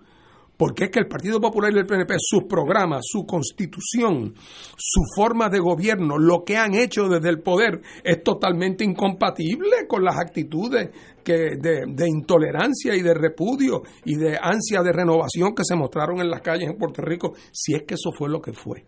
porque 0.59 0.85
es 0.85 0.91
que 0.91 0.99
el 0.99 1.07
Partido 1.07 1.41
Popular 1.41 1.73
y 1.73 1.79
el 1.79 1.87
PNP, 1.87 2.17
sus 2.19 2.45
programas, 2.45 3.05
su 3.09 3.25
constitución, 3.25 4.35
su 4.77 5.03
forma 5.17 5.49
de 5.49 5.61
gobierno, 5.61 6.19
lo 6.19 6.43
que 6.45 6.57
han 6.57 6.75
hecho 6.75 7.09
desde 7.09 7.31
el 7.31 7.41
poder, 7.41 7.81
es 8.03 8.23
totalmente 8.25 8.85
incompatible 8.85 9.87
con 9.89 10.05
las 10.05 10.19
actitudes 10.19 10.91
de, 11.25 11.85
de, 11.87 12.09
intolerancia 12.09 12.97
y 12.97 13.03
de 13.03 13.15
repudio 13.15 13.83
y 14.05 14.17
de 14.17 14.37
ansia 14.41 14.83
de 14.83 14.93
renovación 14.93 15.55
que 15.55 15.63
se 15.63 15.77
mostraron 15.77 16.21
en 16.21 16.31
las 16.31 16.41
calles 16.41 16.71
en 16.71 16.77
Puerto 16.77 17.03
Rico, 17.03 17.35
si 17.53 17.75
es 17.75 17.83
que 17.85 17.95
eso 17.95 18.11
fue 18.13 18.29
lo 18.29 18.41
que 18.41 18.53
fue. 18.53 18.85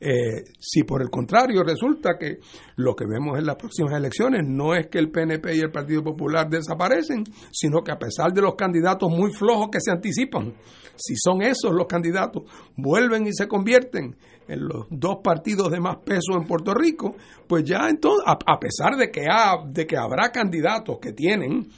Eh, 0.00 0.44
si 0.58 0.84
por 0.84 1.00
el 1.00 1.10
contrario 1.10 1.62
resulta 1.62 2.18
que 2.18 2.38
lo 2.76 2.94
que 2.94 3.06
vemos 3.06 3.38
en 3.38 3.46
las 3.46 3.56
próximas 3.56 3.94
elecciones 3.94 4.42
no 4.46 4.74
es 4.74 4.88
que 4.88 4.98
el 4.98 5.10
PNP 5.10 5.56
y 5.56 5.60
el 5.60 5.70
Partido 5.70 6.02
Popular 6.02 6.48
desaparecen, 6.48 7.24
sino 7.50 7.82
que 7.82 7.92
a 7.92 7.98
pesar 7.98 8.32
de 8.32 8.42
los 8.42 8.54
candidatos 8.54 9.10
muy 9.10 9.32
flojos 9.32 9.68
que 9.72 9.80
se 9.80 9.90
anticipan, 9.90 10.54
si 10.96 11.14
son 11.16 11.42
esos 11.42 11.72
los 11.72 11.86
candidatos, 11.86 12.42
vuelven 12.76 13.26
y 13.26 13.32
se 13.32 13.48
convierten 13.48 14.16
en 14.48 14.68
los 14.68 14.86
dos 14.90 15.18
partidos 15.22 15.70
de 15.70 15.80
más 15.80 15.96
peso 16.04 16.36
en 16.36 16.46
Puerto 16.46 16.72
Rico, 16.72 17.16
pues 17.46 17.64
ya 17.64 17.88
entonces, 17.88 18.24
a, 18.26 18.58
pesar 18.58 18.96
de 18.96 19.10
que, 19.10 19.26
ha, 19.30 19.56
de 19.66 19.86
que 19.86 19.96
habrá 19.96 20.30
candidatos 20.30 20.98
que 21.00 21.12
tienen, 21.12 21.68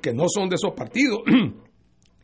que 0.00 0.12
no 0.12 0.24
son 0.28 0.48
de 0.48 0.56
esos 0.56 0.72
partidos, 0.72 1.20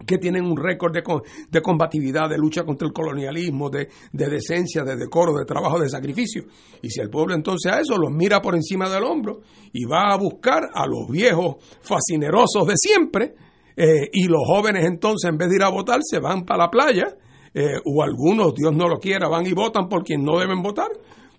que 0.07 0.19
tienen 0.19 0.45
un 0.45 0.57
récord 0.57 0.93
de, 0.93 1.03
de, 1.51 1.63
combatividad, 1.63 2.29
de 2.29 2.39
lucha 2.39 2.65
contra 2.65 2.87
el 2.87 2.93
colonialismo, 2.93 3.71
de, 3.71 3.89
de, 4.13 4.29
decencia, 4.29 4.83
de 4.83 4.97
decoro, 4.97 5.35
de 5.35 5.45
trabajo, 5.45 5.79
de 5.79 5.89
sacrificio. 5.89 6.45
Y 6.83 6.91
si 6.91 7.01
el 7.01 7.11
pueblo 7.11 7.35
entonces 7.35 7.73
a 7.73 7.81
eso 7.81 7.97
los 7.97 8.11
mira 8.11 8.41
por 8.41 8.55
encima 8.55 8.89
del 8.89 9.05
hombro 9.05 9.41
y 9.73 9.85
va 9.85 10.13
a 10.13 10.17
buscar 10.17 10.69
a 10.73 10.87
los 10.87 11.09
viejos 11.11 11.57
fascinerosos 11.83 12.67
de 12.67 12.75
siempre, 12.77 13.35
eh, 13.77 14.09
y 14.13 14.27
los 14.27 14.43
jóvenes 14.47 14.85
entonces 14.85 15.31
en 15.31 15.39
vez 15.39 15.49
de 15.49 15.57
ir 15.57 15.63
a 15.63 15.71
votar 15.71 16.01
se 16.03 16.19
van 16.19 16.45
para 16.45 16.65
la 16.65 16.71
playa, 16.71 17.17
eh, 17.53 17.81
o 17.85 18.03
algunos, 18.03 18.55
Dios 18.55 18.75
no 18.75 18.89
lo 18.89 18.99
quiera, 18.99 19.29
van 19.29 19.47
y 19.47 19.53
votan 19.53 19.89
por 19.89 20.05
quien 20.05 20.23
no 20.23 20.39
deben 20.39 20.63
votar, 20.63 20.89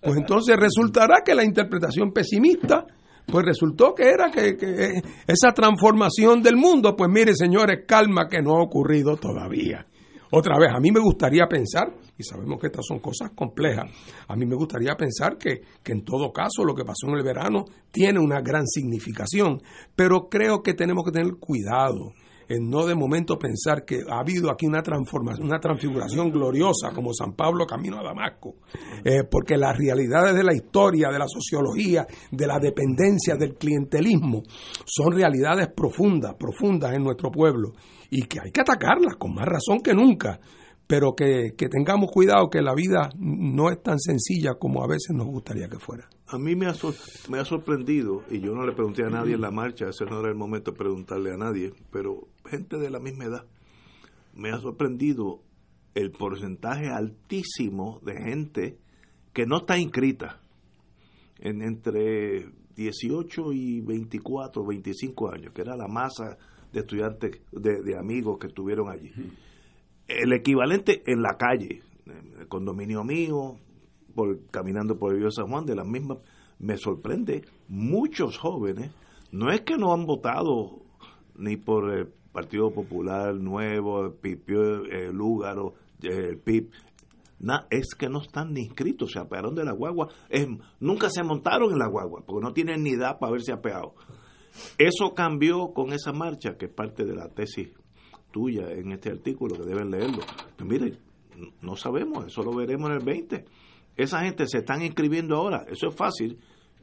pues 0.00 0.16
entonces 0.16 0.56
resultará 0.56 1.22
que 1.24 1.34
la 1.34 1.44
interpretación 1.44 2.12
pesimista 2.12 2.86
pues 3.26 3.44
resultó 3.44 3.94
que 3.94 4.10
era 4.10 4.30
que, 4.30 5.02
esa 5.26 5.52
transformación 5.52 6.42
del 6.42 6.56
mundo, 6.56 6.94
pues 6.96 7.10
mire 7.10 7.34
señores, 7.34 7.84
calma 7.86 8.28
que 8.28 8.42
no 8.42 8.56
ha 8.56 8.62
ocurrido 8.62 9.16
todavía. 9.16 9.86
Otra 10.34 10.58
vez, 10.58 10.70
a 10.74 10.80
mí 10.80 10.90
me 10.90 11.00
gustaría 11.00 11.46
pensar, 11.46 11.94
y 12.16 12.22
sabemos 12.22 12.58
que 12.58 12.68
estas 12.68 12.86
son 12.86 13.00
cosas 13.00 13.32
complejas, 13.34 13.90
a 14.28 14.34
mí 14.34 14.46
me 14.46 14.56
gustaría 14.56 14.94
pensar 14.94 15.36
que, 15.36 15.60
que, 15.82 15.92
en 15.92 16.04
todo 16.04 16.32
caso 16.32 16.64
lo 16.64 16.74
que 16.74 16.84
pasó 16.84 17.08
en 17.08 17.18
el 17.18 17.22
verano 17.22 17.66
tiene 17.90 18.18
una 18.18 18.40
gran 18.40 18.66
significación, 18.66 19.60
pero 19.94 20.28
creo 20.30 20.62
que 20.62 20.72
tenemos 20.72 21.04
que 21.04 21.12
tener 21.12 21.34
cuidado 21.38 22.14
en 22.48 22.68
no 22.68 22.86
de 22.86 22.94
momento 22.94 23.38
pensar 23.38 23.84
que 23.84 24.00
ha 24.08 24.20
habido 24.20 24.50
aquí 24.50 24.66
una 24.66 24.82
transformación, 24.82 25.46
una 25.46 25.60
transfiguración 25.60 26.30
gloriosa 26.30 26.90
como 26.94 27.12
San 27.12 27.34
Pablo 27.34 27.66
camino 27.66 27.98
a 27.98 28.02
Damasco, 28.02 28.56
eh, 29.04 29.24
porque 29.30 29.56
las 29.56 29.76
realidades 29.76 30.34
de 30.34 30.44
la 30.44 30.54
historia, 30.54 31.08
de 31.10 31.18
la 31.18 31.28
sociología, 31.28 32.06
de 32.30 32.46
la 32.46 32.58
dependencia, 32.58 33.36
del 33.36 33.54
clientelismo, 33.54 34.42
son 34.84 35.12
realidades 35.12 35.68
profundas, 35.68 36.34
profundas 36.38 36.92
en 36.94 37.02
nuestro 37.02 37.30
pueblo 37.30 37.72
y 38.10 38.22
que 38.22 38.40
hay 38.40 38.50
que 38.50 38.60
atacarlas 38.60 39.16
con 39.16 39.34
más 39.34 39.46
razón 39.46 39.80
que 39.80 39.94
nunca 39.94 40.40
pero 40.86 41.14
que, 41.14 41.52
tengamos 41.70 42.10
cuidado 42.10 42.50
que 42.50 42.60
la 42.60 42.74
vida 42.74 43.10
no 43.18 43.70
es 43.70 43.82
tan 43.82 43.98
sencilla 43.98 44.54
como 44.58 44.82
a 44.82 44.86
veces 44.86 45.10
nos 45.14 45.26
gustaría 45.26 45.68
que 45.68 45.78
fuera. 45.78 46.08
A 46.26 46.38
mí 46.38 46.54
me 46.54 46.66
ha, 46.66 46.74
me 47.30 47.38
ha 47.38 47.44
sorprendido, 47.44 48.22
y 48.30 48.40
yo 48.40 48.54
no 48.54 48.66
le 48.66 48.72
pregunté 48.72 49.04
a 49.04 49.10
nadie 49.10 49.34
en 49.34 49.40
la 49.40 49.50
marcha, 49.50 49.88
ese 49.88 50.04
no 50.04 50.20
era 50.20 50.28
el 50.28 50.34
momento 50.34 50.72
de 50.72 50.78
preguntarle 50.78 51.32
a 51.32 51.36
nadie, 51.36 51.72
pero 51.90 52.28
gente 52.48 52.78
de 52.78 52.90
la 52.90 53.00
misma 53.00 53.24
edad, 53.24 53.46
me 54.34 54.50
ha 54.50 54.58
sorprendido 54.58 55.42
el 55.94 56.10
porcentaje 56.10 56.88
altísimo 56.88 58.00
de 58.02 58.14
gente 58.14 58.78
que 59.32 59.46
no 59.46 59.58
está 59.58 59.78
inscrita 59.78 60.40
en 61.38 61.62
entre 61.62 62.50
18 62.76 63.52
y 63.52 63.80
24, 63.82 64.64
25 64.64 65.30
años, 65.30 65.52
que 65.52 65.60
era 65.60 65.76
la 65.76 65.88
masa 65.88 66.38
de 66.72 66.80
estudiantes, 66.80 67.42
de, 67.50 67.82
de 67.82 67.98
amigos 67.98 68.38
que 68.38 68.46
estuvieron 68.46 68.88
allí 68.90 69.10
el 70.20 70.32
equivalente 70.32 71.02
en 71.06 71.22
la 71.22 71.36
calle, 71.36 71.82
el 72.38 72.48
condominio 72.48 73.04
mío, 73.04 73.58
por, 74.14 74.46
caminando 74.50 74.98
por 74.98 75.12
el 75.12 75.20
río 75.20 75.30
San 75.30 75.48
Juan, 75.48 75.64
de 75.64 75.74
la 75.74 75.84
misma, 75.84 76.18
me 76.58 76.76
sorprende, 76.76 77.42
muchos 77.68 78.38
jóvenes, 78.38 78.92
no 79.30 79.50
es 79.50 79.62
que 79.62 79.76
no 79.76 79.92
han 79.92 80.04
votado 80.04 80.82
ni 81.36 81.56
por 81.56 81.92
el 81.92 82.08
Partido 82.32 82.70
Popular 82.70 83.34
Nuevo, 83.34 84.04
el 84.04 84.12
Pipio, 84.12 84.84
el 84.84 85.12
Lúgaro, 85.12 85.74
el 86.02 86.38
PIP, 86.38 86.72
es 87.70 87.94
que 87.98 88.08
no 88.08 88.20
están 88.20 88.52
ni 88.52 88.62
inscritos, 88.62 89.12
se 89.12 89.18
apearon 89.18 89.54
de 89.54 89.64
la 89.64 89.72
guagua, 89.72 90.08
nunca 90.80 91.10
se 91.10 91.22
montaron 91.22 91.72
en 91.72 91.78
la 91.78 91.88
guagua, 91.88 92.22
porque 92.24 92.44
no 92.44 92.52
tienen 92.52 92.82
ni 92.82 92.90
edad 92.90 93.18
para 93.18 93.30
haberse 93.30 93.52
apeado. 93.52 93.94
Eso 94.78 95.14
cambió 95.14 95.72
con 95.72 95.92
esa 95.92 96.12
marcha, 96.12 96.56
que 96.56 96.66
es 96.66 96.72
parte 96.72 97.04
de 97.04 97.14
la 97.14 97.28
tesis 97.28 97.70
tuya 98.32 98.72
en 98.72 98.92
este 98.92 99.10
artículo, 99.10 99.54
que 99.56 99.62
deben 99.62 99.90
leerlo. 99.90 100.22
Pues 100.56 100.68
mire, 100.68 100.98
no 101.60 101.76
sabemos, 101.76 102.26
eso 102.26 102.42
lo 102.42 102.54
veremos 102.54 102.90
en 102.90 102.96
el 102.96 103.04
20. 103.04 103.44
Esa 103.96 104.20
gente 104.22 104.46
se 104.46 104.58
están 104.58 104.82
inscribiendo 104.82 105.36
ahora, 105.36 105.64
eso 105.70 105.88
es 105.88 105.94
fácil, 105.94 106.38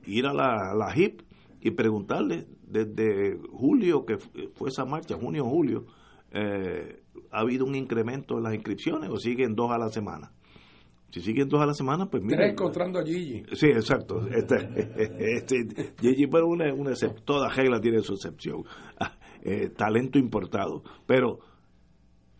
ir 0.05 0.25
a 0.25 0.33
la, 0.33 0.73
la 0.73 0.95
HIP 0.95 1.21
y 1.61 1.71
preguntarle 1.71 2.47
desde 2.65 3.37
julio, 3.51 4.05
que 4.05 4.17
fue 4.55 4.69
esa 4.69 4.85
marcha, 4.85 5.15
junio, 5.15 5.43
julio, 5.45 5.85
eh, 6.31 7.01
ha 7.31 7.39
habido 7.39 7.65
un 7.65 7.75
incremento 7.75 8.37
en 8.37 8.43
las 8.43 8.53
inscripciones 8.53 9.09
o 9.09 9.17
siguen 9.17 9.55
dos 9.55 9.71
a 9.71 9.77
la 9.77 9.89
semana. 9.89 10.31
Si 11.11 11.21
siguen 11.21 11.49
dos 11.49 11.59
a 11.59 11.65
la 11.65 11.73
semana, 11.73 12.05
pues 12.05 12.21
mira. 12.21 12.37
Tres 12.37 12.51
encontrando 12.51 12.99
a 12.99 13.03
Gigi. 13.03 13.43
Sí, 13.53 13.67
exacto. 13.67 14.27
Este, 14.31 15.35
este, 15.37 15.93
Gigi, 15.99 16.27
pero 16.27 16.47
una, 16.47 16.71
una 16.71 16.93
toda 17.25 17.49
regla 17.49 17.81
tiene 17.81 18.01
su 18.01 18.13
excepción. 18.13 18.63
Eh, 19.41 19.69
talento 19.69 20.19
importado. 20.19 20.83
Pero, 21.05 21.39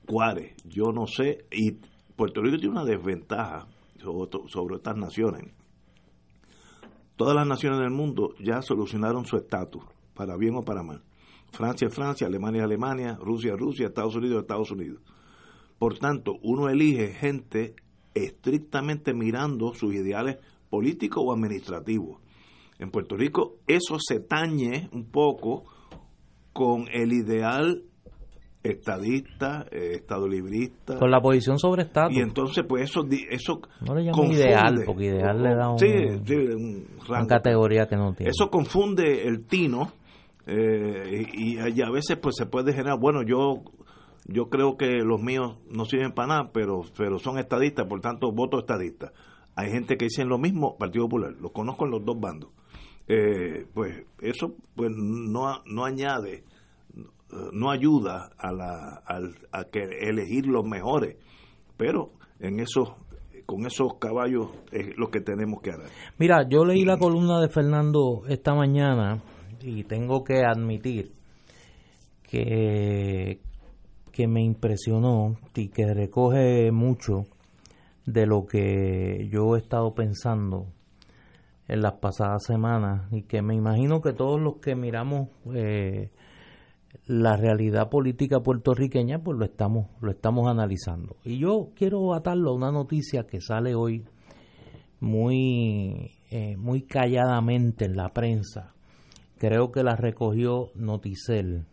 ¿cuáles? 0.06 0.56
Yo 0.66 0.92
no 0.92 1.08
sé. 1.08 1.46
Y 1.52 1.78
Puerto 2.16 2.42
Rico 2.42 2.58
tiene 2.58 2.74
una 2.74 2.86
desventaja 2.86 3.68
sobre, 3.98 4.30
sobre 4.48 4.76
estas 4.76 4.98
naciones. 4.98 5.54
Todas 7.16 7.36
las 7.36 7.48
naciones 7.48 7.80
del 7.80 7.92
mundo 7.92 8.34
ya 8.40 8.62
solucionaron 8.62 9.26
su 9.26 9.36
estatus, 9.36 9.84
para 10.14 10.38
bien 10.38 10.56
o 10.56 10.62
para 10.62 10.84
mal. 10.84 11.04
Francia 11.52 11.88
es 11.88 11.94
Francia, 11.94 12.28
Alemania 12.28 12.60
es 12.62 12.66
Alemania, 12.66 13.18
Rusia 13.20 13.54
es 13.54 13.60
Rusia, 13.60 13.88
Estados 13.88 14.16
Unidos 14.16 14.38
es 14.38 14.42
Estados 14.44 14.72
Unidos. 14.72 15.02
Por 15.78 15.98
tanto, 15.98 16.36
uno 16.44 16.70
elige 16.70 17.14
gente 17.14 17.76
estrictamente 18.14 19.14
mirando 19.14 19.74
sus 19.74 19.94
ideales 19.94 20.38
políticos 20.70 21.24
o 21.26 21.34
administrativos. 21.34 22.22
En 22.78 22.92
Puerto 22.92 23.16
Rico 23.18 23.58
eso 23.68 23.98
se 24.00 24.20
tañe 24.20 24.90
un 24.94 25.06
poco 25.06 25.66
con 26.60 26.90
el 26.92 27.14
ideal 27.14 27.84
estadista, 28.62 29.66
eh, 29.72 29.94
estado 29.94 30.28
librista. 30.28 31.00
Con 31.00 31.10
la 31.10 31.22
posición 31.22 31.58
sobre 31.58 31.84
Estado. 31.84 32.12
Y 32.12 32.20
entonces, 32.20 32.66
pues 32.68 32.84
eso. 32.84 33.08
eso 33.30 33.62
no 33.80 33.96
le 33.96 34.04
llamo 34.04 34.26
ideal, 34.26 34.84
porque 34.86 35.06
ideal 35.06 35.42
le 35.42 35.56
da 35.56 35.70
un, 35.70 36.86
una 37.08 37.28
categoría 37.28 37.88
que 37.88 37.96
no 37.96 38.14
tiene. 38.14 38.32
Eso 38.32 38.50
confunde 38.50 39.26
el 39.26 39.46
tino. 39.46 39.94
Eh, 40.48 41.28
y, 41.34 41.60
y, 41.60 41.82
a 41.82 41.90
veces 41.92 42.18
pues 42.18 42.36
se 42.36 42.46
puede 42.46 42.74
generar, 42.74 43.00
bueno, 43.00 43.22
yo 43.24 43.62
yo 44.26 44.50
creo 44.50 44.76
que 44.76 44.98
los 44.98 45.22
míos 45.22 45.60
no 45.70 45.86
sirven 45.86 46.12
para 46.12 46.28
nada, 46.28 46.50
pero, 46.52 46.82
pero 46.98 47.20
son 47.20 47.40
estadistas, 47.40 47.88
por 47.88 48.02
tanto 48.02 48.34
voto 48.34 48.60
estadista. 48.60 49.14
Hay 49.56 49.72
gente 49.72 49.96
que 49.96 50.06
dice 50.06 50.26
lo 50.26 50.38
mismo, 50.38 50.76
Partido 50.78 51.06
Popular, 51.06 51.32
lo 51.40 51.52
conozco 51.52 51.86
en 51.86 51.92
los 51.92 52.04
dos 52.04 52.20
bandos. 52.20 52.50
Eh, 53.12 53.66
pues 53.74 54.06
eso 54.22 54.54
pues 54.76 54.92
no, 54.96 55.64
no 55.66 55.84
añade, 55.84 56.44
no 57.54 57.72
ayuda 57.72 58.30
a, 58.38 58.52
la, 58.52 59.04
a, 59.52 59.64
que 59.66 59.82
elegir 60.02 60.48
los 60.48 60.66
mejores, 60.66 61.18
pero 61.78 62.12
en 62.40 62.60
esos 62.60 62.90
con 63.46 63.66
esos 63.66 63.96
caballos 63.96 64.50
es 64.72 64.96
lo 64.96 65.10
que 65.10 65.22
tenemos 65.22 65.62
que 65.64 65.72
hacer. 65.72 65.90
Mira, 66.20 66.48
yo 66.48 66.66
leí 66.66 66.86
la 66.86 66.98
columna 66.98 67.42
de 67.42 67.50
Fernando 67.50 68.22
esta 68.28 68.54
mañana 68.54 69.24
y 69.62 69.86
tengo 69.86 70.24
que 70.24 70.44
admitir 70.46 71.14
que, 72.22 73.40
que 74.12 74.28
me 74.28 74.44
impresionó 74.44 75.36
y 75.56 75.70
que 75.70 75.92
recoge 75.92 76.72
mucho 76.72 77.24
de 78.06 78.28
lo 78.28 78.46
que 78.46 79.28
yo 79.32 79.56
he 79.56 79.60
estado 79.60 79.96
pensando 79.96 80.68
en 81.68 81.82
las 81.82 81.94
pasadas 81.94 82.44
semanas 82.44 83.08
y 83.12 83.24
que 83.24 83.42
me 83.42 83.56
imagino 83.56 84.02
que 84.02 84.14
todos 84.14 84.40
los 84.40 84.58
que 84.58 84.76
miramos 84.76 85.30
eh, 85.56 86.10
la 87.10 87.36
realidad 87.36 87.90
política 87.90 88.40
puertorriqueña 88.42 89.24
pues 89.24 89.36
lo 89.36 89.44
estamos 89.44 89.88
lo 90.00 90.12
estamos 90.12 90.48
analizando. 90.48 91.16
Y 91.24 91.40
yo 91.40 91.72
quiero 91.76 92.14
atarlo 92.14 92.52
a 92.52 92.54
una 92.54 92.72
noticia 92.72 93.26
que 93.26 93.42
sale 93.42 93.74
hoy 93.74 94.06
muy 95.00 96.12
eh, 96.30 96.56
muy 96.56 96.84
calladamente 96.84 97.86
en 97.86 97.96
la 97.96 98.10
prensa. 98.10 98.76
Creo 99.40 99.72
que 99.72 99.82
la 99.82 99.96
recogió 99.96 100.70
Noticel. 100.76 101.66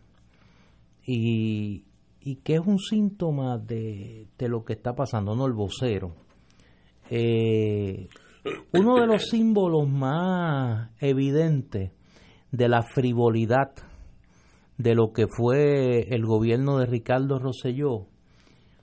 Y, 1.05 1.85
y 2.19 2.37
que 2.37 2.55
es 2.55 2.61
un 2.65 2.79
síntoma 2.79 3.59
de, 3.59 4.29
lo 4.39 4.65
que 4.65 4.73
está 4.73 4.95
pasando, 4.95 5.35
no 5.35 5.45
el 5.45 5.53
vocero. 5.53 6.15
Eh, 7.11 8.07
uno 8.73 8.99
de 8.99 9.05
los 9.05 9.29
símbolos 9.29 9.87
más 9.87 10.89
evidentes 10.99 11.91
de 12.51 12.69
la 12.69 12.81
frivolidad 12.81 13.69
de 14.77 14.95
lo 14.95 15.11
que 15.11 15.27
fue 15.27 16.13
el 16.13 16.25
gobierno 16.25 16.77
de 16.77 16.85
Ricardo 16.85 17.39
Rosselló 17.39 18.07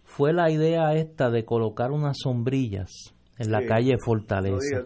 fue 0.02 0.32
la 0.32 0.50
idea 0.50 0.94
esta 0.94 1.30
de 1.30 1.44
colocar 1.44 1.90
unas 1.90 2.18
sombrillas 2.22 3.14
en 3.38 3.50
la 3.50 3.66
calle 3.66 3.96
Fortaleza. 4.04 4.82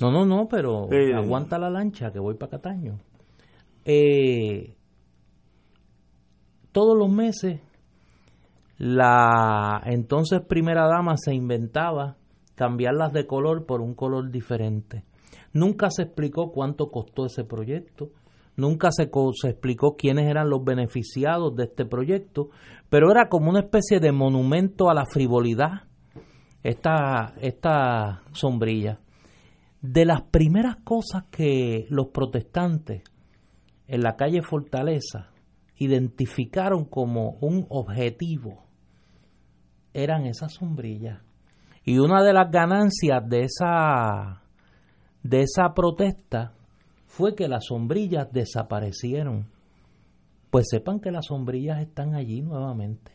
No, 0.00 0.12
no, 0.12 0.24
no, 0.24 0.46
pero 0.48 0.88
aguanta 1.16 1.58
la 1.58 1.70
lancha 1.70 2.12
que 2.12 2.20
voy 2.20 2.34
para 2.34 2.52
Cataño. 2.52 3.00
Eh, 3.84 4.76
todos 6.70 6.96
los 6.96 7.10
meses 7.10 7.60
la 8.78 9.82
entonces 9.84 10.40
primera 10.40 10.86
dama 10.86 11.16
se 11.16 11.34
inventaba 11.34 12.16
cambiarlas 12.54 13.12
de 13.12 13.26
color 13.26 13.66
por 13.66 13.80
un 13.80 13.94
color 13.94 14.30
diferente. 14.30 15.04
Nunca 15.52 15.90
se 15.90 16.02
explicó 16.02 16.52
cuánto 16.52 16.90
costó 16.90 17.26
ese 17.26 17.44
proyecto, 17.44 18.10
nunca 18.56 18.90
se, 18.90 19.10
se, 19.40 19.48
explicó 19.48 19.96
quiénes 19.96 20.28
eran 20.28 20.50
los 20.50 20.64
beneficiados 20.64 21.54
de 21.56 21.64
este 21.64 21.84
proyecto, 21.84 22.50
pero 22.88 23.10
era 23.10 23.28
como 23.28 23.50
una 23.50 23.60
especie 23.60 24.00
de 24.00 24.12
monumento 24.12 24.90
a 24.90 24.94
la 24.94 25.06
frivolidad, 25.06 25.88
esta, 26.62 27.34
esta 27.40 28.22
sombrilla. 28.32 29.00
De 29.80 30.04
las 30.04 30.22
primeras 30.22 30.76
cosas 30.84 31.24
que 31.30 31.86
los 31.88 32.08
protestantes 32.08 33.02
en 33.88 34.02
la 34.02 34.16
calle 34.16 34.42
Fortaleza 34.42 35.30
identificaron 35.76 36.84
como 36.84 37.38
un 37.40 37.66
objetivo 37.68 38.64
eran 39.92 40.26
esas 40.26 40.54
sombrillas. 40.54 41.20
Y 41.84 41.98
una 41.98 42.22
de 42.22 42.32
las 42.32 42.50
ganancias 42.50 43.28
de 43.28 43.42
esa, 43.42 44.42
de 45.22 45.42
esa 45.42 45.74
protesta 45.74 46.54
fue 47.12 47.34
que 47.34 47.46
las 47.46 47.66
sombrillas 47.66 48.32
desaparecieron. 48.32 49.50
Pues 50.50 50.68
sepan 50.70 50.98
que 50.98 51.10
las 51.10 51.26
sombrillas 51.26 51.82
están 51.82 52.14
allí 52.14 52.40
nuevamente. 52.40 53.12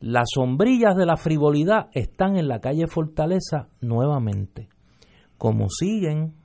Las 0.00 0.30
sombrillas 0.34 0.96
de 0.96 1.04
la 1.04 1.18
frivolidad 1.18 1.88
están 1.92 2.38
en 2.38 2.48
la 2.48 2.60
calle 2.60 2.86
Fortaleza 2.86 3.68
nuevamente. 3.82 4.70
Como 5.36 5.68
siguen, 5.68 6.36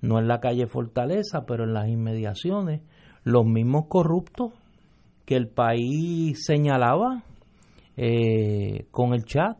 no 0.00 0.18
en 0.18 0.26
la 0.26 0.40
calle 0.40 0.66
Fortaleza, 0.66 1.44
pero 1.46 1.62
en 1.62 1.74
las 1.74 1.88
inmediaciones, 1.88 2.82
los 3.22 3.46
mismos 3.46 3.84
corruptos 3.88 4.54
que 5.26 5.36
el 5.36 5.46
país 5.46 6.44
señalaba 6.44 7.22
eh, 7.96 8.88
con 8.90 9.14
el 9.14 9.24
chat. 9.24 9.56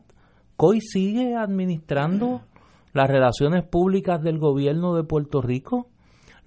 COI 0.57 0.81
sigue 0.81 1.35
administrando 1.37 2.41
las 2.91 3.07
relaciones 3.07 3.63
públicas 3.63 4.21
del 4.21 4.37
gobierno 4.37 4.95
de 4.95 5.05
Puerto 5.05 5.41
Rico. 5.41 5.87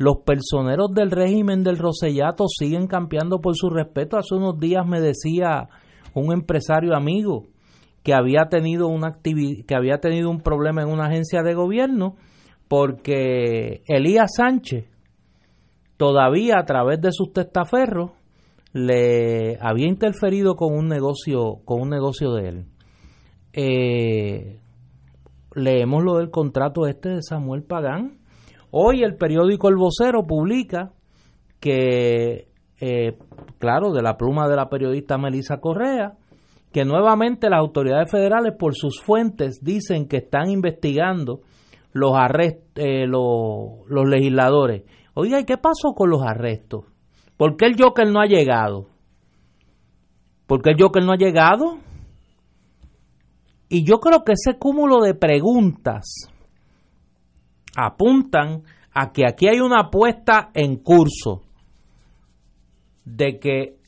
Los 0.02 0.16
personeros 0.26 0.90
del 0.92 1.12
régimen 1.12 1.62
del 1.62 1.78
Rosellato 1.78 2.48
siguen 2.48 2.88
campeando 2.88 3.40
por 3.40 3.54
su 3.54 3.70
respeto. 3.70 4.16
Hace 4.16 4.34
unos 4.34 4.58
días 4.58 4.84
me 4.84 5.00
decía 5.00 5.68
un 6.12 6.32
empresario 6.32 6.96
amigo 6.96 7.44
que 8.02 8.12
había 8.12 8.48
tenido 8.48 8.88
una 8.88 9.12
que 9.22 9.74
había 9.76 9.98
tenido 9.98 10.28
un 10.28 10.40
problema 10.40 10.82
en 10.82 10.88
una 10.88 11.06
agencia 11.06 11.44
de 11.44 11.54
gobierno 11.54 12.16
porque 12.66 13.84
Elías 13.86 14.32
Sánchez 14.36 14.86
todavía 15.98 16.58
a 16.58 16.64
través 16.64 17.00
de 17.00 17.12
sus 17.12 17.32
testaferros 17.32 18.10
le 18.72 19.56
había 19.60 19.86
interferido 19.86 20.56
con 20.56 20.74
un 20.74 20.88
negocio 20.88 21.60
con 21.64 21.80
un 21.80 21.90
negocio 21.90 22.32
de 22.32 22.48
él 22.48 22.66
eh, 23.52 24.60
leemos 25.54 26.02
lo 26.02 26.16
del 26.16 26.30
contrato 26.30 26.88
este 26.88 27.10
de 27.10 27.22
Samuel 27.22 27.62
Pagán 27.62 28.21
hoy 28.72 29.04
el 29.04 29.14
periódico 29.14 29.68
El 29.68 29.76
Vocero 29.76 30.26
publica 30.26 30.90
que 31.60 32.48
eh, 32.80 33.16
claro 33.58 33.92
de 33.92 34.02
la 34.02 34.16
pluma 34.16 34.48
de 34.48 34.56
la 34.56 34.68
periodista 34.68 35.16
Melissa 35.16 35.58
Correa 35.58 36.14
que 36.72 36.84
nuevamente 36.84 37.48
las 37.48 37.60
autoridades 37.60 38.10
federales 38.10 38.54
por 38.58 38.74
sus 38.74 39.00
fuentes 39.00 39.62
dicen 39.62 40.08
que 40.08 40.16
están 40.16 40.50
investigando 40.50 41.42
los 41.92 42.12
arrestos 42.16 42.62
eh, 42.74 43.06
los, 43.06 43.86
los 43.86 44.08
legisladores 44.08 44.82
Oiga, 45.14 45.40
¿y 45.40 45.44
qué 45.44 45.58
pasó 45.58 45.92
con 45.94 46.08
los 46.08 46.22
arrestos? 46.22 46.86
¿Por 47.36 47.56
qué 47.56 47.66
el 47.66 47.76
Joker 47.78 48.10
no 48.10 48.20
ha 48.20 48.26
llegado? 48.26 48.86
¿Por 50.46 50.62
qué 50.62 50.70
el 50.70 50.76
Joker 50.80 51.04
no 51.04 51.12
ha 51.12 51.16
llegado? 51.16 51.78
Y 53.68 53.84
yo 53.84 53.98
creo 53.98 54.24
que 54.24 54.32
ese 54.32 54.58
cúmulo 54.58 55.00
de 55.00 55.14
preguntas 55.14 56.30
apuntan 57.76 58.62
a 58.94 59.12
que 59.12 59.26
aquí 59.26 59.48
hay 59.48 59.60
una 59.60 59.80
apuesta 59.80 60.50
en 60.54 60.76
curso 60.76 61.42
de 63.04 63.38
que 63.38 63.78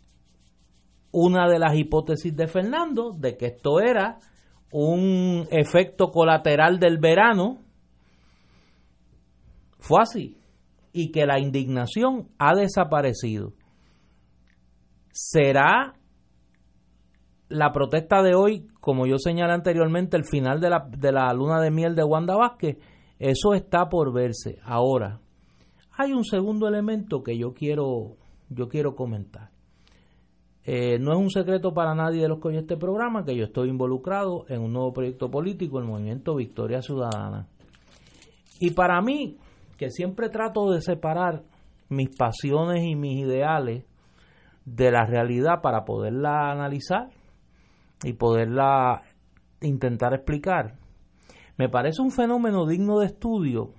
una 1.13 1.49
de 1.49 1.59
las 1.59 1.77
hipótesis 1.77 2.35
de 2.35 2.49
Fernando, 2.49 3.13
de 3.13 3.37
que 3.37 3.47
esto 3.47 3.81
era 3.81 4.19
un 4.73 5.47
efecto 5.51 6.11
colateral 6.11 6.81
del 6.81 6.99
verano, 6.99 7.59
fue 9.79 10.01
así 10.03 10.39
y 10.93 11.13
que 11.13 11.27
la 11.27 11.39
indignación 11.39 12.29
ha 12.39 12.55
desaparecido. 12.55 13.53
¿Será 15.13 15.95
la 17.49 17.73
protesta 17.73 18.23
de 18.23 18.35
hoy, 18.35 18.67
como 18.81 19.07
yo 19.07 19.19
señalé 19.19 19.53
anteriormente, 19.53 20.17
el 20.17 20.25
final 20.25 20.61
de 20.61 20.71
la, 20.71 20.89
de 20.89 21.13
la 21.13 21.33
luna 21.33 21.61
de 21.61 21.71
miel 21.71 21.95
de 21.95 22.03
Wanda 22.03 22.35
Vázquez? 22.35 22.79
Eso 23.25 23.55
está 23.55 23.89
por 23.89 24.13
verse. 24.13 24.59
Ahora, 24.63 25.19
hay 25.97 26.13
un 26.13 26.25
segundo 26.25 26.69
elemento 26.69 27.23
que 27.23 27.39
yo 27.39 27.55
quiero, 27.55 28.19
yo 28.51 28.69
quiero 28.69 28.95
comentar. 28.95 29.49
Eh, 30.63 30.99
no 30.99 31.15
es 31.15 31.19
un 31.19 31.31
secreto 31.31 31.73
para 31.73 31.95
nadie 31.95 32.21
de 32.21 32.29
los 32.29 32.39
que 32.39 32.49
oyen 32.49 32.61
este 32.61 32.77
programa 32.77 33.25
que 33.25 33.35
yo 33.35 33.45
estoy 33.45 33.71
involucrado 33.71 34.45
en 34.51 34.61
un 34.61 34.75
nuevo 34.75 34.93
proyecto 34.93 35.31
político, 35.31 35.79
el 35.79 35.87
movimiento 35.87 36.35
Victoria 36.35 36.83
Ciudadana. 36.83 37.49
Y 38.61 38.73
para 38.73 39.01
mí, 39.01 39.39
que 39.79 39.89
siempre 39.89 40.29
trato 40.29 40.71
de 40.71 40.83
separar 40.83 41.45
mis 41.89 42.15
pasiones 42.15 42.85
y 42.85 42.95
mis 42.95 43.25
ideales 43.25 43.87
de 44.67 44.91
la 44.91 45.07
realidad 45.07 45.63
para 45.63 45.87
poderla 45.87 46.51
analizar 46.51 47.09
y 48.03 48.13
poderla 48.13 49.01
intentar 49.63 50.13
explicar. 50.13 50.84
Me 51.57 51.69
parece 51.69 52.03
un 52.03 52.11
fenómeno 52.11 52.67
digno 52.67 52.99
de 52.99 53.07
estudio 53.07 53.73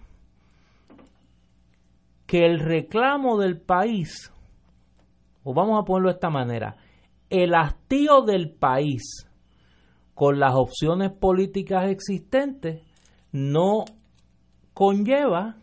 que 2.26 2.46
el 2.46 2.60
reclamo 2.60 3.38
del 3.38 3.60
país, 3.60 4.32
o 5.44 5.54
vamos 5.54 5.80
a 5.80 5.86
ponerlo 5.86 6.10
de 6.10 6.16
esta 6.16 6.30
manera, 6.30 6.78
el 7.30 7.54
hastío 7.54 8.22
del 8.22 8.52
país 8.52 9.28
con 10.14 10.40
las 10.40 10.56
opciones 10.56 11.12
políticas 11.12 11.90
existentes 11.90 12.82
no 13.32 13.84
conlleva 14.74 15.58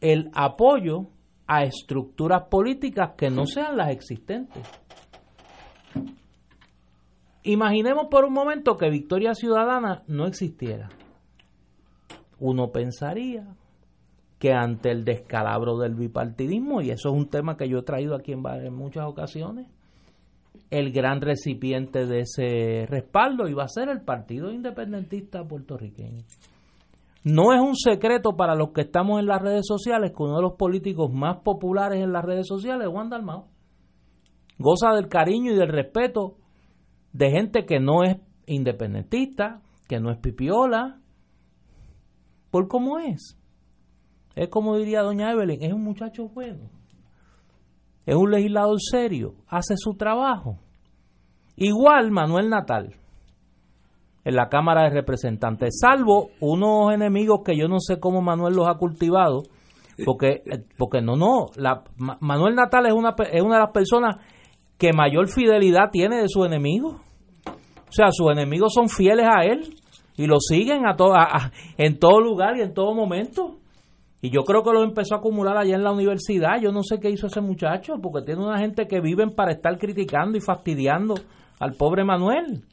el 0.00 0.30
apoyo 0.34 1.06
a 1.46 1.64
estructuras 1.64 2.44
políticas 2.48 3.12
que 3.16 3.30
no 3.30 3.46
sean 3.46 3.76
las 3.76 3.90
existentes. 3.90 4.66
Imaginemos 7.44 8.06
por 8.10 8.24
un 8.24 8.32
momento 8.32 8.78
que 8.78 8.88
Victoria 8.88 9.34
Ciudadana 9.34 10.02
no 10.06 10.26
existiera. 10.26 10.88
Uno 12.40 12.72
pensaría 12.72 13.54
que 14.38 14.52
ante 14.52 14.90
el 14.90 15.04
descalabro 15.04 15.76
del 15.76 15.94
bipartidismo, 15.94 16.80
y 16.80 16.90
eso 16.90 17.10
es 17.10 17.14
un 17.14 17.28
tema 17.28 17.58
que 17.58 17.68
yo 17.68 17.78
he 17.78 17.82
traído 17.82 18.14
aquí 18.14 18.32
en, 18.32 18.40
muchas 18.74 19.04
ocasiones, 19.06 19.68
el 20.70 20.90
gran 20.90 21.20
recipiente 21.20 22.06
de 22.06 22.20
ese 22.20 22.86
respaldo 22.88 23.46
iba 23.46 23.64
a 23.64 23.68
ser 23.68 23.90
el 23.90 24.00
Partido 24.00 24.50
Independentista 24.50 25.44
puertorriqueño. 25.44 26.24
No 27.24 27.52
es 27.52 27.60
un 27.60 27.76
secreto 27.76 28.36
para 28.36 28.54
los 28.54 28.70
que 28.70 28.82
estamos 28.82 29.20
en 29.20 29.26
las 29.26 29.40
redes 29.40 29.66
sociales 29.66 30.12
que 30.16 30.22
uno 30.22 30.36
de 30.36 30.42
los 30.42 30.54
políticos 30.54 31.12
más 31.12 31.38
populares 31.42 32.02
en 32.02 32.12
las 32.12 32.24
redes 32.24 32.46
sociales 32.46 32.86
es 32.86 32.92
Juan 32.92 33.10
Dalmao. 33.10 33.48
Goza 34.58 34.92
del 34.92 35.08
cariño 35.08 35.52
y 35.52 35.56
del 35.56 35.68
respeto 35.68 36.36
de 37.14 37.30
gente 37.30 37.64
que 37.64 37.80
no 37.80 38.02
es 38.02 38.16
independentista, 38.46 39.62
que 39.88 40.00
no 40.00 40.10
es 40.10 40.18
pipiola, 40.18 40.98
por 42.50 42.68
cómo 42.68 42.98
es. 42.98 43.38
Es 44.34 44.48
como 44.48 44.76
diría 44.76 45.02
doña 45.02 45.30
Evelyn, 45.30 45.62
es 45.62 45.72
un 45.72 45.84
muchacho 45.84 46.28
bueno, 46.28 46.68
es 48.04 48.16
un 48.16 48.30
legislador 48.32 48.78
serio, 48.80 49.36
hace 49.48 49.76
su 49.76 49.94
trabajo. 49.94 50.58
Igual 51.56 52.10
Manuel 52.10 52.50
Natal 52.50 52.96
en 54.24 54.34
la 54.34 54.48
Cámara 54.48 54.82
de 54.82 54.90
Representantes, 54.90 55.78
salvo 55.80 56.30
unos 56.40 56.92
enemigos 56.92 57.42
que 57.44 57.56
yo 57.56 57.68
no 57.68 57.78
sé 57.78 58.00
cómo 58.00 58.22
Manuel 58.22 58.56
los 58.56 58.66
ha 58.66 58.74
cultivado, 58.74 59.42
porque, 60.04 60.42
porque 60.76 61.00
no, 61.00 61.14
no, 61.14 61.50
la, 61.54 61.84
Manuel 61.96 62.56
Natal 62.56 62.86
es 62.86 62.92
una, 62.92 63.14
es 63.30 63.42
una 63.42 63.56
de 63.56 63.62
las 63.62 63.70
personas 63.72 64.16
que 64.84 64.92
mayor 64.92 65.28
fidelidad 65.28 65.88
tiene 65.90 66.20
de 66.20 66.28
sus 66.28 66.44
enemigos. 66.44 66.96
O 67.46 67.92
sea, 67.92 68.08
sus 68.10 68.30
enemigos 68.30 68.74
son 68.74 68.90
fieles 68.90 69.26
a 69.26 69.44
él 69.44 69.74
y 70.14 70.26
lo 70.26 70.38
siguen 70.40 70.82
a, 70.84 71.50
en 71.78 71.98
todo 71.98 72.20
lugar 72.20 72.58
y 72.58 72.60
en 72.60 72.74
todo 72.74 72.94
momento. 72.94 73.60
Y 74.20 74.28
yo 74.28 74.42
creo 74.42 74.62
que 74.62 74.72
lo 74.72 74.82
empezó 74.82 75.14
a 75.14 75.18
acumular 75.18 75.56
allá 75.56 75.74
en 75.74 75.84
la 75.84 75.92
universidad. 75.92 76.60
Yo 76.60 76.70
no 76.70 76.82
sé 76.82 77.00
qué 77.00 77.08
hizo 77.08 77.28
ese 77.28 77.40
muchacho, 77.40 77.94
porque 78.02 78.26
tiene 78.26 78.44
una 78.44 78.58
gente 78.58 78.86
que 78.86 79.00
viven 79.00 79.30
para 79.30 79.52
estar 79.52 79.78
criticando 79.78 80.36
y 80.36 80.42
fastidiando 80.42 81.14
al 81.60 81.72
pobre 81.72 82.04
Manuel. 82.04 82.64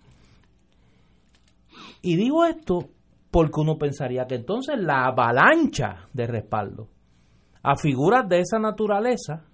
Y 2.01 2.18
digo 2.18 2.43
esto 2.43 2.89
porque 3.32 3.62
uno 3.62 3.78
pensaría 3.78 4.26
que 4.26 4.36
entonces 4.36 4.76
la 4.78 5.05
avalancha 5.05 6.09
de 6.12 6.28
respaldo 6.28 6.89
a 7.64 7.78
figuras 7.78 8.28
de 8.28 8.39
esa 8.39 8.59
naturaleza 8.59 9.45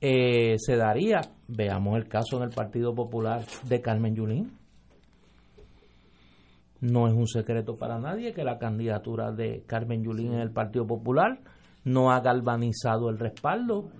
eh, 0.00 0.56
se 0.58 0.76
daría, 0.76 1.20
veamos 1.46 1.96
el 1.96 2.08
caso 2.08 2.38
en 2.38 2.44
el 2.44 2.50
Partido 2.50 2.94
Popular 2.94 3.42
de 3.68 3.80
Carmen 3.82 4.14
Yulín. 4.14 4.58
No 6.80 7.06
es 7.06 7.12
un 7.12 7.26
secreto 7.26 7.76
para 7.76 7.98
nadie 7.98 8.32
que 8.32 8.42
la 8.42 8.58
candidatura 8.58 9.32
de 9.32 9.62
Carmen 9.66 10.02
Yulín 10.02 10.32
en 10.32 10.40
el 10.40 10.52
Partido 10.52 10.86
Popular 10.86 11.40
no 11.84 12.10
ha 12.10 12.20
galvanizado 12.20 13.10
el 13.10 13.18
respaldo 13.18 13.90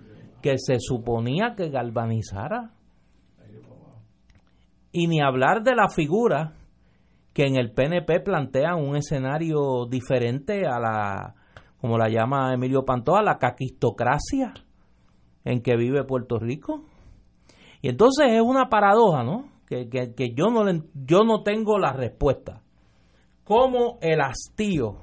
que 0.41 0.57
se 0.57 0.77
suponía 0.79 1.53
que 1.55 1.69
galvanizara. 1.69 2.71
Y 4.91 5.07
ni 5.07 5.21
hablar 5.21 5.61
de 5.61 5.75
la 5.75 5.87
figura 5.87 6.53
que 7.33 7.45
en 7.45 7.55
el 7.55 7.71
PNP 7.71 8.21
plantean 8.21 8.79
un 8.79 8.95
escenario 8.95 9.85
diferente 9.85 10.65
a 10.65 10.79
la, 10.79 11.35
como 11.79 11.99
la 11.99 12.09
llama 12.09 12.53
Emilio 12.53 12.83
Pantoja, 12.83 13.21
la 13.21 13.37
caquistocracia 13.37 14.53
en 15.43 15.61
que 15.61 15.75
vive 15.75 16.03
Puerto 16.03 16.39
Rico. 16.39 16.85
Y 17.81 17.89
entonces 17.89 18.27
es 18.31 18.41
una 18.41 18.69
paradoja, 18.69 19.23
¿no? 19.23 19.49
Que, 19.65 19.87
que, 19.89 20.33
yo, 20.33 20.47
no 20.47 20.65
yo 20.93 21.23
no 21.23 21.43
tengo 21.43 21.79
la 21.79 21.93
respuesta. 21.93 22.61
¿Cómo 23.43 23.99
el 24.01 24.19
hastío, 24.21 24.97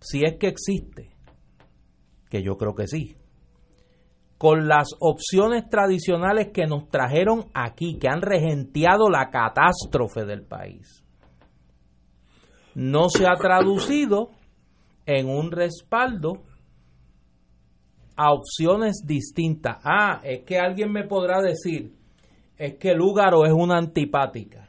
si 0.00 0.24
es 0.24 0.36
que 0.38 0.48
existe, 0.48 1.10
que 2.30 2.42
yo 2.42 2.56
creo 2.56 2.74
que 2.74 2.86
sí, 2.86 3.16
con 4.38 4.68
las 4.68 4.88
opciones 5.00 5.68
tradicionales 5.68 6.48
que 6.52 6.66
nos 6.66 6.88
trajeron 6.88 7.46
aquí, 7.52 7.98
que 7.98 8.08
han 8.08 8.22
regenteado 8.22 9.10
la 9.10 9.30
catástrofe 9.30 10.24
del 10.24 10.44
país, 10.44 11.04
no 12.74 13.08
se 13.08 13.26
ha 13.26 13.34
traducido 13.34 14.30
en 15.04 15.28
un 15.28 15.50
respaldo 15.50 16.44
a 18.18 18.32
opciones 18.32 19.04
distintas. 19.06 19.78
Ah, 19.84 20.20
es 20.24 20.40
que 20.40 20.58
alguien 20.58 20.90
me 20.90 21.04
podrá 21.04 21.40
decir, 21.40 21.92
es 22.56 22.74
que 22.74 22.92
Lúgaro 22.92 23.46
es 23.46 23.52
una 23.52 23.78
antipática, 23.78 24.68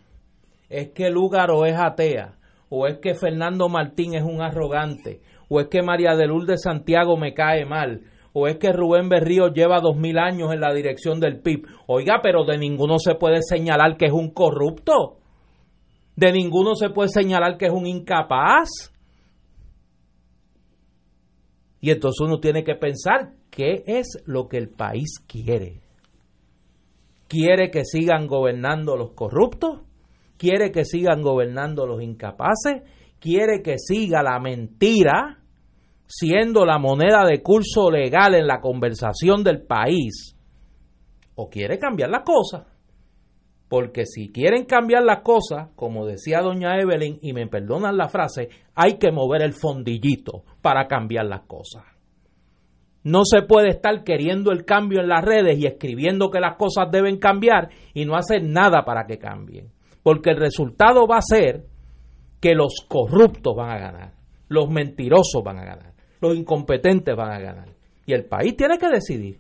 es 0.69 0.89
que 0.89 1.09
Lúgaro 1.09 1.65
es 1.65 1.75
atea, 1.75 2.37
o 2.69 2.85
es 2.85 2.99
que 2.99 3.15
Fernando 3.15 3.67
Martín 3.67 4.13
es 4.13 4.23
un 4.23 4.43
arrogante, 4.43 5.21
o 5.49 5.59
es 5.59 5.67
que 5.67 5.81
María 5.81 6.15
de 6.15 6.27
Lourdes 6.27 6.61
Santiago 6.61 7.17
me 7.17 7.33
cae 7.33 7.65
mal, 7.65 8.01
o 8.33 8.47
es 8.47 8.57
que 8.57 8.71
Rubén 8.71 9.09
Berrío 9.09 9.47
lleva 9.51 9.79
dos 9.79 9.97
mil 9.97 10.19
años 10.19 10.53
en 10.53 10.61
la 10.61 10.71
dirección 10.71 11.19
del 11.19 11.41
PIB. 11.41 11.65
Oiga, 11.87 12.19
pero 12.21 12.45
de 12.45 12.59
ninguno 12.59 12.99
se 12.99 13.15
puede 13.15 13.41
señalar 13.41 13.97
que 13.97 14.05
es 14.05 14.13
un 14.13 14.29
corrupto. 14.29 15.17
De 16.15 16.31
ninguno 16.31 16.75
se 16.75 16.91
puede 16.91 17.09
señalar 17.09 17.57
que 17.57 17.65
es 17.65 17.73
un 17.73 17.87
incapaz. 17.87 18.93
Y 21.81 21.89
entonces 21.89 22.19
uno 22.21 22.39
tiene 22.39 22.63
que 22.63 22.75
pensar 22.75 23.38
qué 23.49 23.83
es 23.85 24.21
lo 24.25 24.47
que 24.47 24.57
el 24.57 24.69
país 24.69 25.19
quiere. 25.27 25.81
¿Quiere 27.27 27.69
que 27.69 27.85
sigan 27.85 28.27
gobernando 28.27 28.95
los 28.95 29.11
corruptos? 29.11 29.81
quiere 30.39 30.71
que 30.71 30.85
sigan 30.85 31.21
gobernando 31.21 31.85
los 31.85 32.01
incapaces, 32.01 32.81
quiere 33.19 33.61
que 33.61 33.77
siga 33.77 34.23
la 34.23 34.39
mentira 34.39 35.37
siendo 36.07 36.65
la 36.65 36.79
moneda 36.79 37.25
de 37.27 37.43
curso 37.43 37.91
legal 37.91 38.33
en 38.33 38.47
la 38.47 38.61
conversación 38.61 39.43
del 39.43 39.61
país, 39.61 40.35
o 41.35 41.49
quiere 41.49 41.77
cambiar 41.77 42.09
las 42.09 42.23
cosas. 42.23 42.65
Porque 43.67 44.05
si 44.05 44.31
quieren 44.31 44.65
cambiar 44.65 45.03
las 45.03 45.21
cosas, 45.21 45.69
como 45.75 46.07
decía 46.07 46.41
doña 46.41 46.79
Evelyn, 46.79 47.19
y 47.21 47.33
me 47.33 47.45
perdonan 47.45 47.97
la 47.97 48.07
frase, 48.07 48.49
hay 48.73 48.97
que 48.97 49.11
mover 49.11 49.43
el 49.43 49.53
fondillito 49.53 50.43
para 50.63 50.87
cambiar 50.87 51.25
las 51.25 51.41
cosas. 51.41 51.83
No 53.03 53.23
se 53.23 53.41
puede 53.41 53.69
estar 53.69 54.03
queriendo 54.03 54.51
el 54.51 54.65
cambio 54.65 55.01
en 55.01 55.07
las 55.07 55.23
redes 55.23 55.57
y 55.57 55.65
escribiendo 55.65 56.29
que 56.29 56.39
las 56.39 56.57
cosas 56.57 56.91
deben 56.91 57.17
cambiar 57.17 57.69
y 57.93 58.05
no 58.05 58.15
hacer 58.15 58.43
nada 58.43 58.83
para 58.85 59.05
que 59.05 59.17
cambien 59.17 59.71
porque 60.03 60.31
el 60.31 60.37
resultado 60.37 61.07
va 61.07 61.17
a 61.17 61.21
ser 61.21 61.65
que 62.39 62.55
los 62.55 62.85
corruptos 62.87 63.55
van 63.55 63.69
a 63.69 63.77
ganar, 63.77 64.13
los 64.47 64.69
mentirosos 64.69 65.43
van 65.43 65.59
a 65.59 65.65
ganar, 65.65 65.93
los 66.21 66.35
incompetentes 66.35 67.15
van 67.15 67.31
a 67.31 67.39
ganar. 67.39 67.69
Y 68.05 68.13
el 68.13 68.25
país 68.25 68.55
tiene 68.55 68.77
que 68.77 68.89
decidir, 68.89 69.39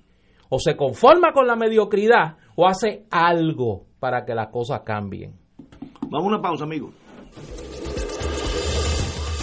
o 0.49 0.59
se 0.59 0.75
conforma 0.75 1.31
con 1.33 1.47
la 1.47 1.55
mediocridad 1.55 2.37
o 2.55 2.67
hace 2.67 3.05
algo 3.09 3.85
para 3.99 4.25
que 4.25 4.35
las 4.35 4.49
cosas 4.49 4.81
cambien. 4.81 5.33
Vamos 6.09 6.25
a 6.25 6.35
una 6.35 6.41
pausa, 6.41 6.65
amigo. 6.65 6.91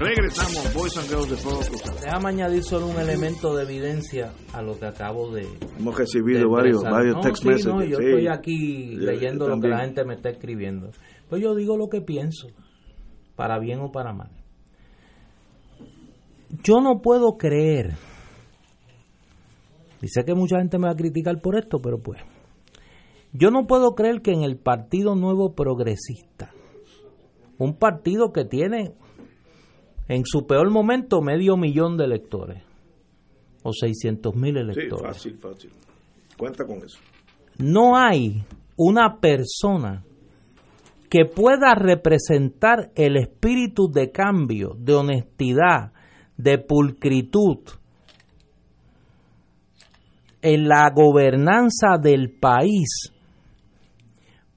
Regresamos, 0.00 0.72
Boys 0.72 0.96
and 0.96 1.08
Girls 1.10 1.28
de 1.28 1.36
Fuego 1.36 1.60
Cruzado. 1.60 2.00
Déjame 2.00 2.28
añadir 2.30 2.62
solo 2.62 2.86
un 2.86 2.98
elemento 2.98 3.54
de 3.54 3.64
evidencia 3.64 4.32
a 4.54 4.62
lo 4.62 4.78
que 4.78 4.86
acabo 4.86 5.30
de. 5.30 5.46
Hemos 5.78 5.94
recibido 5.94 6.48
varios, 6.48 6.82
varios 6.82 7.20
text 7.20 7.44
messages. 7.44 7.66
No, 7.66 7.84
yo 7.84 7.98
estoy 7.98 8.26
aquí 8.26 8.96
leyendo 8.96 9.46
lo 9.46 9.60
que 9.60 9.68
la 9.68 9.80
gente 9.80 10.02
me 10.06 10.14
está 10.14 10.30
escribiendo. 10.30 10.90
Pues 11.28 11.42
yo 11.42 11.54
digo 11.54 11.76
lo 11.76 11.90
que 11.90 12.00
pienso 12.00 12.48
para 13.36 13.58
bien 13.58 13.80
o 13.80 13.92
para 13.92 14.14
mal. 14.14 14.30
Yo 16.64 16.80
no 16.80 17.02
puedo 17.02 17.36
creer, 17.36 17.96
y 20.00 20.08
sé 20.08 20.24
que 20.24 20.32
mucha 20.32 20.60
gente 20.60 20.78
me 20.78 20.86
va 20.86 20.94
a 20.94 20.96
criticar 20.96 21.42
por 21.42 21.58
esto, 21.58 21.78
pero 21.82 21.98
pues, 21.98 22.22
yo 23.34 23.50
no 23.50 23.66
puedo 23.66 23.94
creer 23.94 24.22
que 24.22 24.32
en 24.32 24.44
el 24.44 24.56
Partido 24.56 25.14
Nuevo 25.14 25.54
Progresista 25.54 26.54
un 27.58 27.74
partido 27.74 28.32
que 28.32 28.46
tiene 28.46 28.94
en 30.10 30.24
su 30.26 30.44
peor 30.44 30.68
momento 30.70 31.22
medio 31.22 31.56
millón 31.56 31.96
de 31.96 32.04
electores 32.04 32.64
o 33.62 33.72
600 33.72 34.34
mil 34.34 34.56
electores. 34.56 35.22
Sí, 35.22 35.30
fácil, 35.30 35.38
fácil. 35.38 35.70
Cuenta 36.36 36.66
con 36.66 36.78
eso. 36.78 36.98
No 37.58 37.96
hay 37.96 38.42
una 38.76 39.20
persona 39.20 40.02
que 41.08 41.26
pueda 41.26 41.76
representar 41.76 42.90
el 42.96 43.16
espíritu 43.16 43.88
de 43.88 44.10
cambio, 44.10 44.74
de 44.76 44.94
honestidad, 44.94 45.92
de 46.36 46.58
pulcritud 46.58 47.58
en 50.42 50.66
la 50.66 50.90
gobernanza 50.92 51.98
del 52.02 52.32
país 52.32 53.12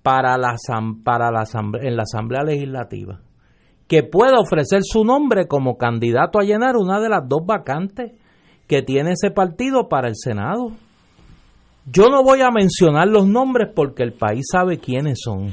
para 0.02 0.36
la, 0.40 0.56
para 1.04 1.32
la, 1.32 1.44
en 1.80 1.96
la 1.96 2.04
Asamblea 2.04 2.44
Legislativa, 2.44 3.22
que 3.94 4.02
pueda 4.02 4.40
ofrecer 4.40 4.80
su 4.82 5.06
nombre 5.06 5.48
como 5.48 5.78
candidato 5.78 6.40
a 6.40 6.44
llenar 6.44 6.78
una 6.78 7.00
de 7.00 7.10
las 7.10 7.30
dos 7.30 7.46
vacantes 7.46 8.14
que 8.66 8.82
tiene 8.82 9.12
ese 9.12 9.30
partido 9.30 9.88
para 9.88 10.08
el 10.08 10.16
Senado. 10.16 10.72
Yo 11.86 12.10
no 12.10 12.24
voy 12.24 12.42
a 12.42 12.50
mencionar 12.50 13.08
los 13.08 13.28
nombres 13.28 13.70
porque 13.76 14.02
el 14.02 14.14
país 14.14 14.46
sabe 14.52 14.80
quiénes 14.80 15.20
son. 15.24 15.52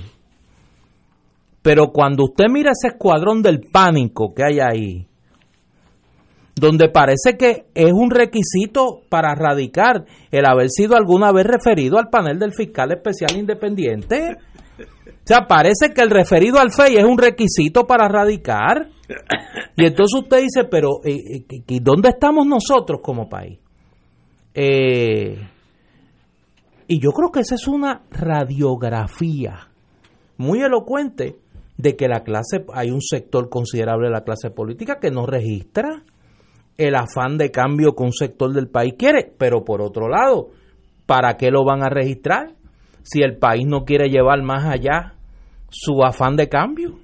Pero 1.61 1.89
cuando 1.93 2.25
usted 2.25 2.47
mira 2.51 2.71
ese 2.71 2.95
escuadrón 2.95 3.43
del 3.43 3.61
pánico 3.61 4.33
que 4.35 4.43
hay 4.43 4.59
ahí, 4.59 5.07
donde 6.55 6.89
parece 6.89 7.37
que 7.37 7.67
es 7.75 7.93
un 7.93 8.11
requisito 8.11 9.03
para 9.11 9.35
radicar 9.35 10.07
el 10.31 10.47
haber 10.47 10.71
sido 10.71 10.97
alguna 10.97 11.31
vez 11.31 11.45
referido 11.45 11.99
al 11.99 12.09
panel 12.09 12.39
del 12.39 12.55
fiscal 12.55 12.91
especial 12.91 13.37
independiente. 13.37 14.39
Sea, 15.31 15.47
parece 15.47 15.95
que 15.95 16.03
el 16.03 16.11
referido 16.11 16.59
al 16.59 16.73
FEI 16.73 16.97
es 16.97 17.05
un 17.05 17.17
requisito 17.17 17.87
para 17.87 18.09
radicar. 18.09 18.89
Y 19.77 19.85
entonces 19.85 20.23
usted 20.23 20.43
dice, 20.43 20.65
pero 20.69 21.05
eh, 21.05 21.45
eh, 21.49 21.79
¿dónde 21.81 22.09
estamos 22.09 22.45
nosotros 22.49 22.99
como 23.01 23.29
país? 23.29 23.61
Eh, 24.53 25.39
y 26.89 26.99
yo 26.99 27.11
creo 27.13 27.31
que 27.31 27.43
esa 27.43 27.55
es 27.55 27.69
una 27.69 28.03
radiografía 28.11 29.69
muy 30.37 30.63
elocuente 30.63 31.37
de 31.77 31.95
que 31.95 32.09
la 32.09 32.25
clase, 32.25 32.65
hay 32.75 32.91
un 32.91 33.01
sector 33.01 33.49
considerable 33.49 34.09
de 34.09 34.15
la 34.15 34.25
clase 34.25 34.51
política 34.51 34.99
que 34.99 35.13
no 35.13 35.27
registra 35.27 36.03
el 36.77 36.97
afán 36.97 37.39
de 37.39 37.53
cambio 37.53 37.95
que 37.95 38.03
un 38.03 38.13
sector 38.13 38.53
del 38.53 38.67
país 38.67 38.95
quiere, 38.99 39.33
pero 39.39 39.65
por 39.65 39.81
otro 39.81 40.09
lado, 40.09 40.49
¿para 41.07 41.37
qué 41.37 41.53
lo 41.53 41.65
van 41.65 41.85
a 41.85 41.89
registrar 41.89 42.57
si 43.05 43.23
el 43.23 43.39
país 43.39 43.65
no 43.65 43.85
quiere 43.85 44.09
llevar 44.09 44.43
más 44.43 44.65
allá 44.65 45.15
su 45.71 46.03
afán 46.05 46.37
de 46.37 46.49
cambio? 46.49 46.99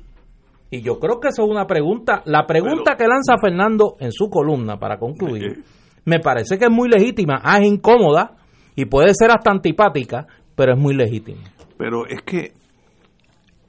Y 0.70 0.82
yo 0.82 0.98
creo 0.98 1.20
que 1.20 1.28
eso 1.28 1.44
es 1.44 1.50
una 1.50 1.66
pregunta, 1.66 2.22
la 2.26 2.46
pregunta 2.46 2.96
que 2.96 3.06
lanza 3.06 3.38
Fernando 3.40 3.96
en 4.00 4.12
su 4.12 4.28
columna 4.28 4.78
para 4.78 4.98
concluir, 4.98 5.64
me 6.04 6.18
parece 6.20 6.58
que 6.58 6.66
es 6.66 6.70
muy 6.70 6.88
legítima, 6.88 7.40
ah, 7.42 7.58
es 7.58 7.66
incómoda 7.66 8.36
y 8.74 8.84
puede 8.86 9.14
ser 9.14 9.30
hasta 9.30 9.50
antipática, 9.50 10.26
pero 10.54 10.74
es 10.74 10.78
muy 10.78 10.94
legítima. 10.94 11.42
Pero 11.78 12.06
es 12.06 12.22
que 12.22 12.52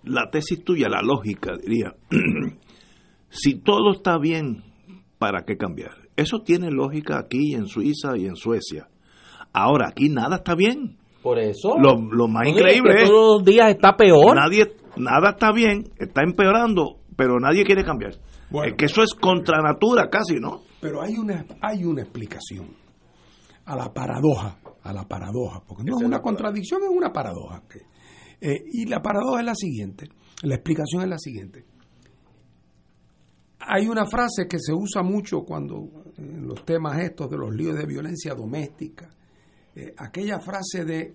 la 0.03 0.29
tesis 0.29 0.63
tuya, 0.63 0.89
la 0.89 1.01
lógica, 1.01 1.53
diría, 1.61 1.93
si 3.29 3.59
todo 3.59 3.91
está 3.91 4.17
bien 4.17 4.63
¿para 5.17 5.43
qué 5.45 5.57
cambiar? 5.57 5.91
Eso 6.15 6.41
tiene 6.41 6.71
lógica 6.71 7.19
aquí 7.19 7.53
en 7.53 7.67
Suiza 7.67 8.17
y 8.17 8.25
en 8.25 8.35
Suecia. 8.35 8.87
Ahora, 9.53 9.89
aquí 9.89 10.09
nada 10.09 10.37
está 10.37 10.55
bien. 10.55 10.97
Por 11.21 11.39
eso. 11.39 11.75
Lo, 11.79 12.27
más 12.27 12.47
increíble 12.47 13.03
es. 13.03 13.09
Todos 13.09 13.39
los 13.39 13.45
días 13.45 13.69
está 13.71 13.95
peor. 13.95 14.35
Nadie, 14.35 14.73
nada 14.97 15.31
está 15.31 15.51
bien, 15.51 15.91
está 15.97 16.21
empeorando, 16.23 17.01
pero 17.15 17.39
nadie 17.39 17.63
quiere 17.63 17.83
cambiar. 17.83 18.13
es 18.65 18.75
que 18.77 18.85
eso 18.85 19.03
es 19.03 19.13
contra 19.13 19.61
natura 19.61 20.09
casi, 20.09 20.35
¿no? 20.39 20.61
Pero 20.81 21.01
hay 21.01 21.17
una, 21.17 21.45
hay 21.61 21.83
una 21.83 22.01
explicación 22.01 22.67
a 23.65 23.75
la 23.75 23.93
paradoja, 23.93 24.59
a 24.83 24.93
la 24.93 25.03
paradoja, 25.07 25.61
porque 25.67 25.83
no 25.83 25.97
es 25.97 26.03
una 26.03 26.21
contradicción, 26.21 26.81
es 26.83 26.89
una 26.89 27.11
paradoja. 27.11 27.63
Eh, 28.39 28.63
y 28.71 28.85
la 28.85 29.01
paradoja 29.01 29.39
es 29.39 29.45
la 29.45 29.55
siguiente, 29.55 30.09
la 30.43 30.55
explicación 30.55 31.01
es 31.03 31.09
la 31.09 31.17
siguiente 31.17 31.65
hay 33.67 33.87
una 33.87 34.05
frase 34.05 34.47
que 34.47 34.59
se 34.59 34.73
usa 34.73 35.03
mucho 35.03 35.41
cuando 35.41 35.89
en 36.17 36.47
los 36.47 36.63
temas 36.63 36.99
estos 36.99 37.29
de 37.29 37.37
los 37.37 37.53
líos 37.53 37.77
de 37.77 37.85
violencia 37.85 38.33
doméstica, 38.33 39.09
eh, 39.75 39.93
aquella 39.97 40.39
frase 40.39 40.85
de 40.85 41.13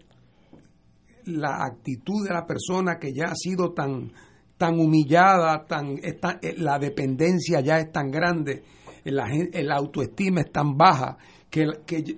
la 1.26 1.64
actitud 1.64 2.26
de 2.26 2.34
la 2.34 2.46
persona 2.46 2.98
que 2.98 3.12
ya 3.12 3.26
ha 3.26 3.34
sido 3.34 3.72
tan, 3.72 4.12
tan 4.56 4.78
humillada, 4.78 5.66
tan, 5.66 5.98
eh, 6.02 6.18
la 6.58 6.78
dependencia 6.78 7.60
ya 7.60 7.78
es 7.78 7.90
tan 7.92 8.10
grande, 8.10 8.62
la, 9.04 9.28
la 9.52 9.76
autoestima 9.76 10.40
es 10.40 10.52
tan 10.52 10.76
baja, 10.76 11.16
que, 11.50 11.66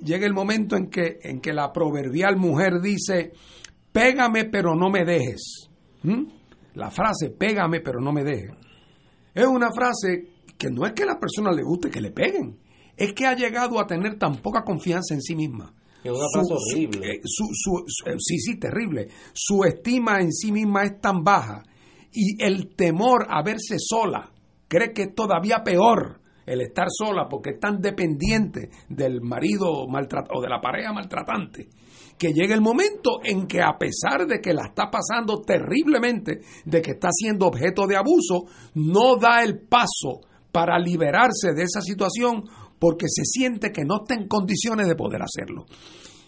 llega 0.02 0.26
el 0.26 0.34
momento 0.34 0.76
en 0.76 0.88
que, 0.88 1.18
en 1.22 1.40
que 1.40 1.52
la 1.52 1.72
proverbial 1.72 2.36
mujer 2.36 2.80
dice, 2.80 3.32
pégame 3.92 4.44
pero 4.44 4.74
no 4.74 4.90
me 4.90 5.04
dejes. 5.04 5.68
¿Mm? 6.02 6.24
La 6.74 6.90
frase, 6.90 7.30
pégame 7.30 7.80
pero 7.80 8.00
no 8.00 8.12
me 8.12 8.24
dejes 8.24 8.64
es 9.34 9.46
una 9.46 9.72
frase 9.72 10.28
que 10.56 10.70
no 10.70 10.86
es 10.86 10.92
que 10.92 11.02
a 11.02 11.06
la 11.06 11.18
persona 11.18 11.52
le 11.52 11.62
guste 11.62 11.90
que 11.90 12.00
le 12.00 12.12
peguen, 12.12 12.58
es 12.96 13.12
que 13.12 13.26
ha 13.26 13.34
llegado 13.34 13.80
a 13.80 13.86
tener 13.86 14.16
tan 14.18 14.36
poca 14.36 14.62
confianza 14.62 15.14
en 15.14 15.20
sí 15.20 15.34
misma. 15.34 15.74
Es 16.04 16.12
una 16.12 16.28
frase 16.32 16.52
horrible. 16.52 17.06
Eh, 17.06 17.20
eh, 17.20 18.14
sí, 18.18 18.38
sí, 18.38 18.58
terrible. 18.58 19.08
Su 19.32 19.64
estima 19.64 20.20
en 20.20 20.32
sí 20.32 20.52
misma 20.52 20.84
es 20.84 21.00
tan 21.00 21.24
baja 21.24 21.62
y 22.12 22.42
el 22.42 22.76
temor 22.76 23.26
a 23.30 23.42
verse 23.42 23.76
sola 23.78 24.30
cree 24.68 24.92
que 24.92 25.02
es 25.04 25.14
todavía 25.14 25.64
peor 25.64 26.20
el 26.46 26.60
estar 26.60 26.88
sola 26.90 27.26
porque 27.28 27.50
es 27.50 27.60
tan 27.60 27.80
dependiente 27.80 28.68
del 28.88 29.22
marido 29.22 29.86
maltratado 29.88 30.38
o 30.38 30.42
de 30.42 30.48
la 30.48 30.60
pareja 30.60 30.92
maltratante 30.92 31.68
que 32.18 32.32
llegue 32.32 32.54
el 32.54 32.60
momento 32.60 33.20
en 33.24 33.46
que 33.46 33.60
a 33.60 33.76
pesar 33.78 34.26
de 34.26 34.40
que 34.40 34.52
la 34.52 34.66
está 34.66 34.90
pasando 34.90 35.40
terriblemente, 35.42 36.40
de 36.64 36.82
que 36.82 36.92
está 36.92 37.08
siendo 37.10 37.46
objeto 37.46 37.86
de 37.86 37.96
abuso, 37.96 38.44
no 38.74 39.16
da 39.16 39.42
el 39.42 39.58
paso 39.58 40.20
para 40.52 40.78
liberarse 40.78 41.52
de 41.54 41.64
esa 41.64 41.80
situación 41.80 42.44
porque 42.84 43.06
se 43.08 43.24
siente 43.24 43.72
que 43.72 43.82
no 43.82 44.02
está 44.02 44.12
en 44.12 44.28
condiciones 44.28 44.86
de 44.86 44.94
poder 44.94 45.22
hacerlo. 45.22 45.64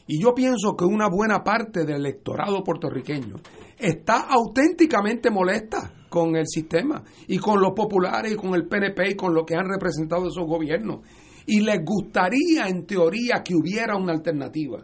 Y 0.07 0.23
yo 0.23 0.35
pienso 0.35 0.75
que 0.75 0.87
una 0.87 1.07
buena 1.07 1.45
parte 1.45 1.85
del 1.85 1.97
electorado 1.97 2.65
puertorriqueño 2.65 3.35
está 3.79 4.21
auténticamente 4.21 5.31
molesta 5.31 5.93
con 6.09 6.35
el 6.35 6.47
sistema 6.47 7.05
y 7.29 7.37
con 7.37 7.61
los 7.61 7.73
populares 7.73 8.33
y 8.33 8.37
con 8.37 8.55
el 8.55 8.67
PNP 8.67 9.11
y 9.11 9.17
con 9.17 9.35
lo 9.35 9.45
que 9.45 9.55
han 9.55 9.69
representado 9.69 10.29
esos 10.29 10.47
gobiernos. 10.47 11.01
Y 11.45 11.61
les 11.61 11.85
gustaría, 11.85 12.69
en 12.69 12.87
teoría, 12.87 13.43
que 13.45 13.55
hubiera 13.55 13.95
una 13.95 14.15
alternativa. 14.15 14.83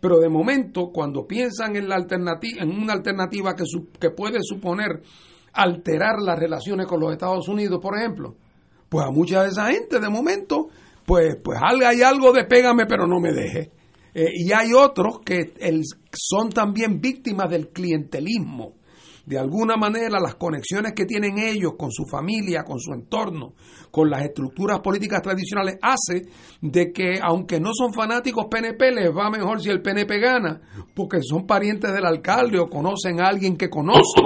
Pero 0.00 0.18
de 0.18 0.28
momento, 0.28 0.90
cuando 0.92 1.26
piensan 1.26 1.74
en, 1.76 1.88
la 1.88 1.96
en 1.96 2.68
una 2.68 2.92
alternativa 2.92 3.54
que, 3.54 3.64
que 3.98 4.10
puede 4.10 4.40
suponer 4.42 5.00
alterar 5.54 6.20
las 6.20 6.38
relaciones 6.38 6.86
con 6.86 7.00
los 7.00 7.12
Estados 7.12 7.48
Unidos, 7.48 7.80
por 7.80 7.96
ejemplo, 7.96 8.36
pues 8.90 9.06
a 9.06 9.10
mucha 9.10 9.42
de 9.42 9.48
esa 9.48 9.72
gente, 9.72 9.98
de 9.98 10.08
momento, 10.10 10.68
pues, 11.06 11.36
pues 11.42 11.58
hay 11.62 12.02
algo 12.02 12.32
de 12.32 12.44
pégame, 12.44 12.86
pero 12.86 13.06
no 13.06 13.20
me 13.20 13.32
deje. 13.32 13.70
Eh, 14.14 14.30
y 14.34 14.52
hay 14.52 14.72
otros 14.72 15.20
que 15.24 15.52
son 16.12 16.50
también 16.50 17.00
víctimas 17.00 17.50
del 17.50 17.68
clientelismo 17.68 18.74
de 19.26 19.38
alguna 19.38 19.76
manera 19.76 20.20
las 20.20 20.34
conexiones 20.34 20.92
que 20.92 21.06
tienen 21.06 21.38
ellos 21.38 21.74
con 21.78 21.90
su 21.90 22.04
familia, 22.04 22.62
con 22.62 22.78
su 22.78 22.92
entorno, 22.92 23.54
con 23.90 24.10
las 24.10 24.22
estructuras 24.22 24.80
políticas 24.80 25.22
tradicionales, 25.22 25.78
hace 25.80 26.26
de 26.60 26.92
que 26.92 27.18
aunque 27.22 27.58
no 27.58 27.70
son 27.72 27.92
fanáticos 27.94 28.46
PNP, 28.50 28.92
les 28.92 29.10
va 29.10 29.30
mejor 29.30 29.62
si 29.62 29.70
el 29.70 29.80
PNP 29.80 30.18
gana, 30.18 30.60
porque 30.94 31.22
son 31.22 31.46
parientes 31.46 31.92
del 31.92 32.04
alcalde 32.04 32.58
o 32.58 32.68
conocen 32.68 33.20
a 33.20 33.28
alguien 33.28 33.56
que 33.56 33.70
conoce, 33.70 34.20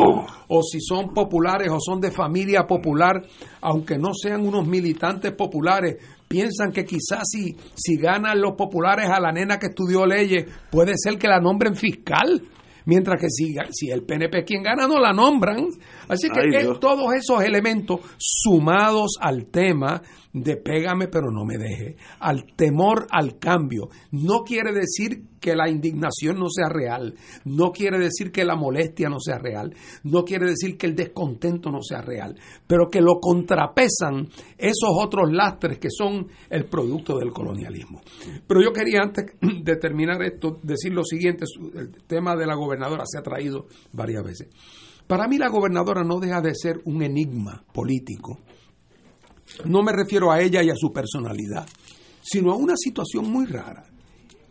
o 0.48 0.62
si 0.62 0.80
son 0.80 1.14
populares 1.14 1.70
o 1.70 1.78
son 1.80 2.00
de 2.00 2.10
familia 2.10 2.66
popular, 2.66 3.22
aunque 3.60 3.98
no 3.98 4.12
sean 4.14 4.46
unos 4.46 4.66
militantes 4.66 5.32
populares, 5.32 5.96
piensan 6.28 6.70
que 6.72 6.84
quizás 6.84 7.22
si, 7.24 7.56
si 7.74 7.96
ganan 7.96 8.40
los 8.40 8.55
populares 8.55 9.09
a 9.10 9.20
la 9.20 9.32
nena 9.32 9.59
que 9.59 9.68
estudió 9.68 10.06
leyes, 10.06 10.44
puede 10.70 10.92
ser 10.96 11.18
que 11.18 11.26
la 11.26 11.40
nombren 11.40 11.74
fiscal 11.74 12.42
mientras 12.84 13.20
que 13.20 13.28
si, 13.28 13.55
si 13.70 13.90
el 13.90 14.02
PNP 14.02 14.44
quien 14.44 14.62
gana 14.62 14.86
no 14.86 14.98
la 14.98 15.12
nombran. 15.12 15.66
Así 16.09 16.28
que 16.30 16.64
todos 16.80 17.12
esos 17.14 17.42
elementos 17.42 18.00
sumados 18.16 19.16
al 19.20 19.46
tema 19.46 20.02
de 20.32 20.56
pégame 20.56 21.09
pero 21.09 21.30
no 21.30 21.44
me 21.44 21.59
deje, 21.59 21.96
al 22.20 22.44
temor 22.55 23.06
al 23.10 23.38
cambio, 23.38 23.88
no 24.12 24.42
quiere 24.44 24.72
decir 24.72 25.24
que 25.40 25.55
la 25.55 25.70
indignación 25.70 26.38
no 26.38 26.48
sea 26.50 26.68
real, 26.68 27.14
no 27.44 27.70
quiere 27.72 27.98
decir 27.98 28.30
que 28.32 28.44
la 28.44 28.56
molestia 28.56 29.09
no 29.09 29.20
sea 29.20 29.38
real, 29.38 29.74
no 30.05 30.24
quiere 30.24 30.46
decir 30.46 30.76
que 30.76 30.86
el 30.86 30.94
descontento 30.94 31.70
no 31.70 31.82
sea 31.82 32.02
real, 32.02 32.36
pero 32.66 32.88
que 32.88 33.00
lo 33.00 33.20
contrapesan 33.20 34.28
esos 34.56 34.90
otros 34.90 35.32
lastres 35.32 35.78
que 35.78 35.88
son 35.90 36.28
el 36.50 36.66
producto 36.66 37.18
del 37.18 37.32
colonialismo. 37.32 38.00
Pero 38.46 38.62
yo 38.62 38.72
quería 38.72 39.00
antes 39.02 39.26
de 39.40 39.76
terminar 39.76 40.22
esto 40.22 40.59
decir 40.62 40.92
lo 40.92 41.05
siguiente, 41.05 41.44
el 41.74 41.92
tema 42.06 42.36
de 42.36 42.46
la 42.46 42.55
gobernadora 42.55 43.05
se 43.06 43.18
ha 43.18 43.22
traído 43.22 43.66
varias 43.92 44.24
veces. 44.24 44.48
Para 45.06 45.26
mí 45.26 45.38
la 45.38 45.48
gobernadora 45.48 46.05
no 46.05 46.20
deja 46.20 46.42
de 46.42 46.55
ser 46.55 46.80
un 46.84 47.02
enigma 47.02 47.64
político. 47.72 48.40
No 49.64 49.82
me 49.82 49.93
refiero 49.93 50.30
a 50.30 50.40
ella 50.40 50.62
y 50.62 50.70
a 50.70 50.76
su 50.76 50.93
personalidad, 50.93 51.66
sino 52.22 52.52
a 52.52 52.56
una 52.56 52.76
situación 52.76 53.30
muy 53.30 53.47
rara. 53.47 53.85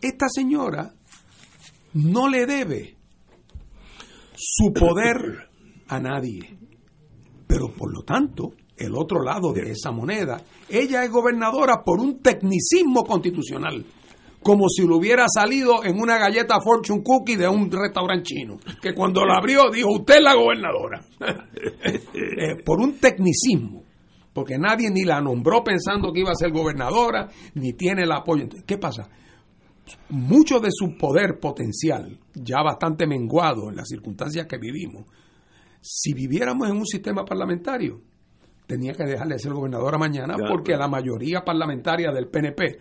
Esta 0.00 0.28
señora 0.28 0.92
no 1.94 2.28
le 2.28 2.46
debe 2.46 2.96
su 4.34 4.72
poder 4.72 5.48
a 5.88 5.98
nadie, 5.98 6.56
pero 7.46 7.72
por 7.72 7.92
lo 7.92 8.02
tanto, 8.02 8.52
el 8.76 8.94
otro 8.94 9.22
lado 9.22 9.52
de 9.52 9.72
esa 9.72 9.90
moneda, 9.90 10.40
ella 10.68 11.04
es 11.04 11.10
gobernadora 11.10 11.82
por 11.84 11.98
un 11.98 12.20
tecnicismo 12.20 13.04
constitucional 13.04 13.84
como 14.42 14.68
si 14.68 14.86
lo 14.86 14.96
hubiera 14.96 15.26
salido 15.28 15.84
en 15.84 16.00
una 16.00 16.18
galleta 16.18 16.60
Fortune 16.60 17.02
Cookie 17.02 17.36
de 17.36 17.48
un 17.48 17.70
restaurante 17.70 18.22
chino, 18.22 18.58
que 18.80 18.94
cuando 18.94 19.24
la 19.24 19.36
abrió 19.38 19.70
dijo, 19.70 19.90
usted 19.92 20.16
es 20.16 20.22
la 20.22 20.34
gobernadora, 20.34 21.04
eh, 22.14 22.62
por 22.64 22.80
un 22.80 22.98
tecnicismo, 22.98 23.82
porque 24.38 24.56
nadie 24.56 24.88
ni 24.88 25.02
la 25.02 25.20
nombró 25.20 25.64
pensando 25.64 26.12
que 26.12 26.20
iba 26.20 26.30
a 26.30 26.36
ser 26.36 26.52
gobernadora, 26.52 27.28
ni 27.54 27.72
tiene 27.72 28.04
el 28.04 28.12
apoyo. 28.12 28.46
¿Qué 28.64 28.78
pasa? 28.78 29.08
Mucho 30.10 30.60
de 30.60 30.68
su 30.70 30.96
poder 30.96 31.40
potencial, 31.40 32.16
ya 32.34 32.62
bastante 32.62 33.04
menguado 33.04 33.68
en 33.68 33.74
las 33.74 33.88
circunstancias 33.88 34.46
que 34.46 34.56
vivimos, 34.56 35.06
si 35.80 36.14
viviéramos 36.14 36.68
en 36.70 36.76
un 36.76 36.86
sistema 36.86 37.24
parlamentario, 37.24 38.00
tenía 38.64 38.92
que 38.92 39.06
dejarle 39.06 39.34
de 39.34 39.40
ser 39.40 39.52
gobernadora 39.54 39.98
mañana 39.98 40.36
porque 40.48 40.76
la 40.76 40.86
mayoría 40.86 41.40
parlamentaria 41.40 42.12
del 42.12 42.28
PNP 42.28 42.78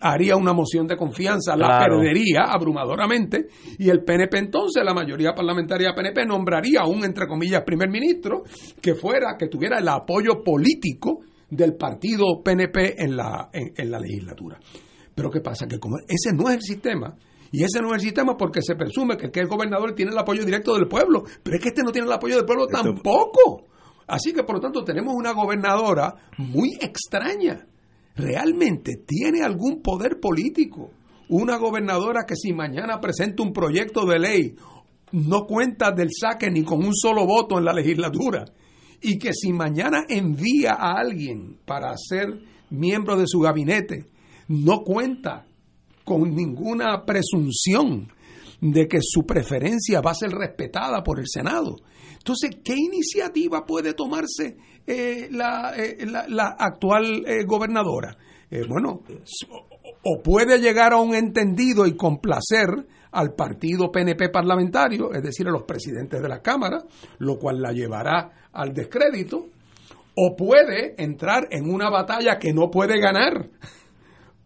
haría 0.00 0.36
una 0.36 0.52
moción 0.52 0.86
de 0.86 0.96
confianza, 0.96 1.56
la 1.56 1.78
perdería 1.78 2.44
abrumadoramente 2.48 3.46
y 3.78 3.88
el 3.88 4.04
PNP 4.04 4.38
entonces, 4.38 4.84
la 4.84 4.94
mayoría 4.94 5.34
parlamentaria 5.34 5.94
PNP, 5.94 6.26
nombraría 6.26 6.80
a 6.80 6.86
un, 6.86 7.04
entre 7.04 7.26
comillas, 7.26 7.62
primer 7.64 7.88
ministro 7.88 8.42
que 8.80 8.94
fuera, 8.94 9.36
que 9.38 9.48
tuviera 9.48 9.78
el 9.78 9.88
apoyo 9.88 10.42
político 10.42 11.20
del 11.48 11.74
partido 11.76 12.42
PNP 12.42 13.02
en 13.02 13.16
la, 13.16 13.50
en, 13.52 13.90
la 13.90 13.98
legislatura. 13.98 14.58
Pero 15.14 15.30
¿qué 15.30 15.40
pasa? 15.40 15.66
Que 15.66 15.78
como 15.78 15.96
ese 16.06 16.34
no 16.34 16.48
es 16.50 16.56
el 16.56 16.62
sistema, 16.62 17.16
y 17.52 17.62
ese 17.62 17.80
no 17.80 17.88
es 17.88 17.94
el 17.94 18.00
sistema 18.00 18.36
porque 18.36 18.60
se 18.60 18.74
presume 18.74 19.16
que, 19.16 19.30
que 19.30 19.40
el 19.40 19.46
gobernador 19.46 19.94
tiene 19.94 20.12
el 20.12 20.18
apoyo 20.18 20.44
directo 20.44 20.74
del 20.74 20.88
pueblo, 20.88 21.24
pero 21.42 21.56
es 21.56 21.62
que 21.62 21.68
este 21.68 21.82
no 21.82 21.92
tiene 21.92 22.06
el 22.06 22.12
apoyo 22.12 22.36
del 22.36 22.44
pueblo 22.44 22.66
tampoco. 22.66 23.64
Así 24.08 24.32
que 24.32 24.44
por 24.44 24.56
lo 24.56 24.60
tanto 24.60 24.84
tenemos 24.84 25.14
una 25.16 25.32
gobernadora 25.32 26.14
muy 26.38 26.76
extraña 26.80 27.66
realmente 28.16 28.96
tiene 29.06 29.42
algún 29.42 29.82
poder 29.82 30.18
político. 30.18 30.90
Una 31.28 31.56
gobernadora 31.56 32.24
que 32.26 32.36
si 32.36 32.52
mañana 32.52 33.00
presenta 33.00 33.42
un 33.42 33.52
proyecto 33.52 34.06
de 34.06 34.18
ley 34.18 34.56
no 35.12 35.46
cuenta 35.46 35.92
del 35.92 36.08
saque 36.12 36.50
ni 36.50 36.64
con 36.64 36.84
un 36.84 36.94
solo 36.94 37.26
voto 37.26 37.58
en 37.58 37.64
la 37.64 37.72
legislatura 37.72 38.44
y 39.00 39.18
que 39.18 39.32
si 39.32 39.52
mañana 39.52 40.04
envía 40.08 40.72
a 40.72 40.98
alguien 40.98 41.58
para 41.64 41.94
ser 41.96 42.40
miembro 42.70 43.16
de 43.16 43.26
su 43.26 43.40
gabinete 43.40 44.06
no 44.48 44.82
cuenta 44.82 45.46
con 46.04 46.34
ninguna 46.34 47.04
presunción 47.04 48.08
de 48.60 48.88
que 48.88 48.98
su 49.00 49.24
preferencia 49.24 50.00
va 50.00 50.12
a 50.12 50.14
ser 50.14 50.30
respetada 50.30 51.02
por 51.02 51.18
el 51.18 51.26
Senado. 51.28 51.76
Entonces, 52.16 52.50
¿qué 52.64 52.74
iniciativa 52.74 53.64
puede 53.64 53.94
tomarse 53.94 54.56
eh, 54.86 55.28
eh, 55.30 56.06
la, 56.06 56.56
actual 56.58 57.24
eh, 57.26 57.44
gobernadora? 57.44 58.16
bueno, 58.68 59.02
o 60.04 60.22
puede 60.22 60.60
llegar 60.60 60.92
a 60.92 60.98
un 60.98 61.14
entendido 61.14 61.84
y 61.84 61.96
complacer 61.96 62.68
al 63.10 63.34
partido 63.34 63.90
PNP 63.90 64.28
parlamentario, 64.28 65.12
es 65.12 65.22
decir, 65.22 65.48
a 65.48 65.50
los 65.50 65.64
presidentes 65.64 66.22
de 66.22 66.28
la 66.28 66.42
Cámara, 66.42 66.84
lo 67.18 67.38
cual 67.38 67.60
la 67.60 67.72
llevará 67.72 68.48
al 68.52 68.72
descrédito, 68.72 69.46
o 70.16 70.36
puede 70.36 70.94
entrar 71.02 71.48
en 71.50 71.68
una 71.68 71.90
batalla 71.90 72.38
que 72.38 72.52
no 72.52 72.70
puede 72.70 73.00
ganar 73.00 73.50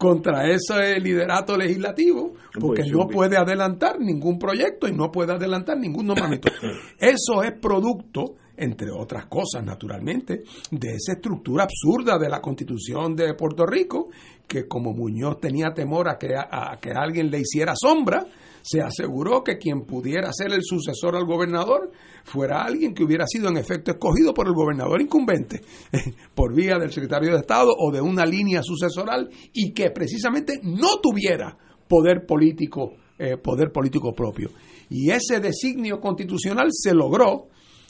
contra 0.01 0.49
ese 0.49 0.99
liderato 0.99 1.55
legislativo, 1.55 2.33
porque 2.59 2.81
no 2.89 3.07
puede 3.07 3.37
adelantar 3.37 3.99
ningún 3.99 4.39
proyecto 4.39 4.87
y 4.87 4.93
no 4.93 5.11
puede 5.11 5.33
adelantar 5.33 5.77
ningún 5.77 6.07
nombramiento. 6.07 6.51
Eso 6.97 7.43
es 7.43 7.51
producto, 7.61 8.33
entre 8.57 8.89
otras 8.89 9.27
cosas, 9.27 9.63
naturalmente, 9.63 10.41
de 10.71 10.95
esa 10.95 11.13
estructura 11.13 11.65
absurda 11.65 12.17
de 12.17 12.29
la 12.29 12.41
constitución 12.41 13.15
de 13.15 13.35
Puerto 13.35 13.63
Rico, 13.67 14.09
que 14.47 14.67
como 14.67 14.91
Muñoz 14.91 15.39
tenía 15.39 15.71
temor 15.71 16.09
a 16.09 16.17
que, 16.17 16.33
a 16.35 16.79
que 16.81 16.93
alguien 16.93 17.29
le 17.29 17.41
hiciera 17.41 17.73
sombra, 17.79 18.25
se 18.61 18.81
aseguró 18.81 19.43
que 19.43 19.57
quien 19.57 19.81
pudiera 19.85 20.31
ser 20.33 20.51
el 20.51 20.61
sucesor 20.63 21.15
al 21.15 21.25
gobernador 21.25 21.91
fuera 22.23 22.63
alguien 22.63 22.93
que 22.93 23.03
hubiera 23.03 23.25
sido 23.27 23.49
en 23.49 23.57
efecto 23.57 23.91
escogido 23.91 24.33
por 24.33 24.47
el 24.47 24.53
gobernador 24.53 25.01
incumbente, 25.01 25.61
por 26.35 26.55
vía 26.55 26.77
del 26.77 26.91
secretario 26.91 27.31
de 27.31 27.39
Estado 27.39 27.71
o 27.77 27.91
de 27.91 28.01
una 28.01 28.25
línea 28.25 28.61
sucesoral 28.63 29.29
y 29.53 29.73
que 29.73 29.91
precisamente 29.91 30.59
no 30.63 30.99
tuviera 31.01 31.57
poder 31.87 32.25
político, 32.25 32.93
eh, 33.17 33.37
poder 33.37 33.71
político 33.71 34.13
propio. 34.13 34.49
Y 34.89 35.09
ese 35.09 35.39
designio 35.39 35.99
constitucional 35.99 36.67
se 36.71 36.93
logró, 36.93 37.47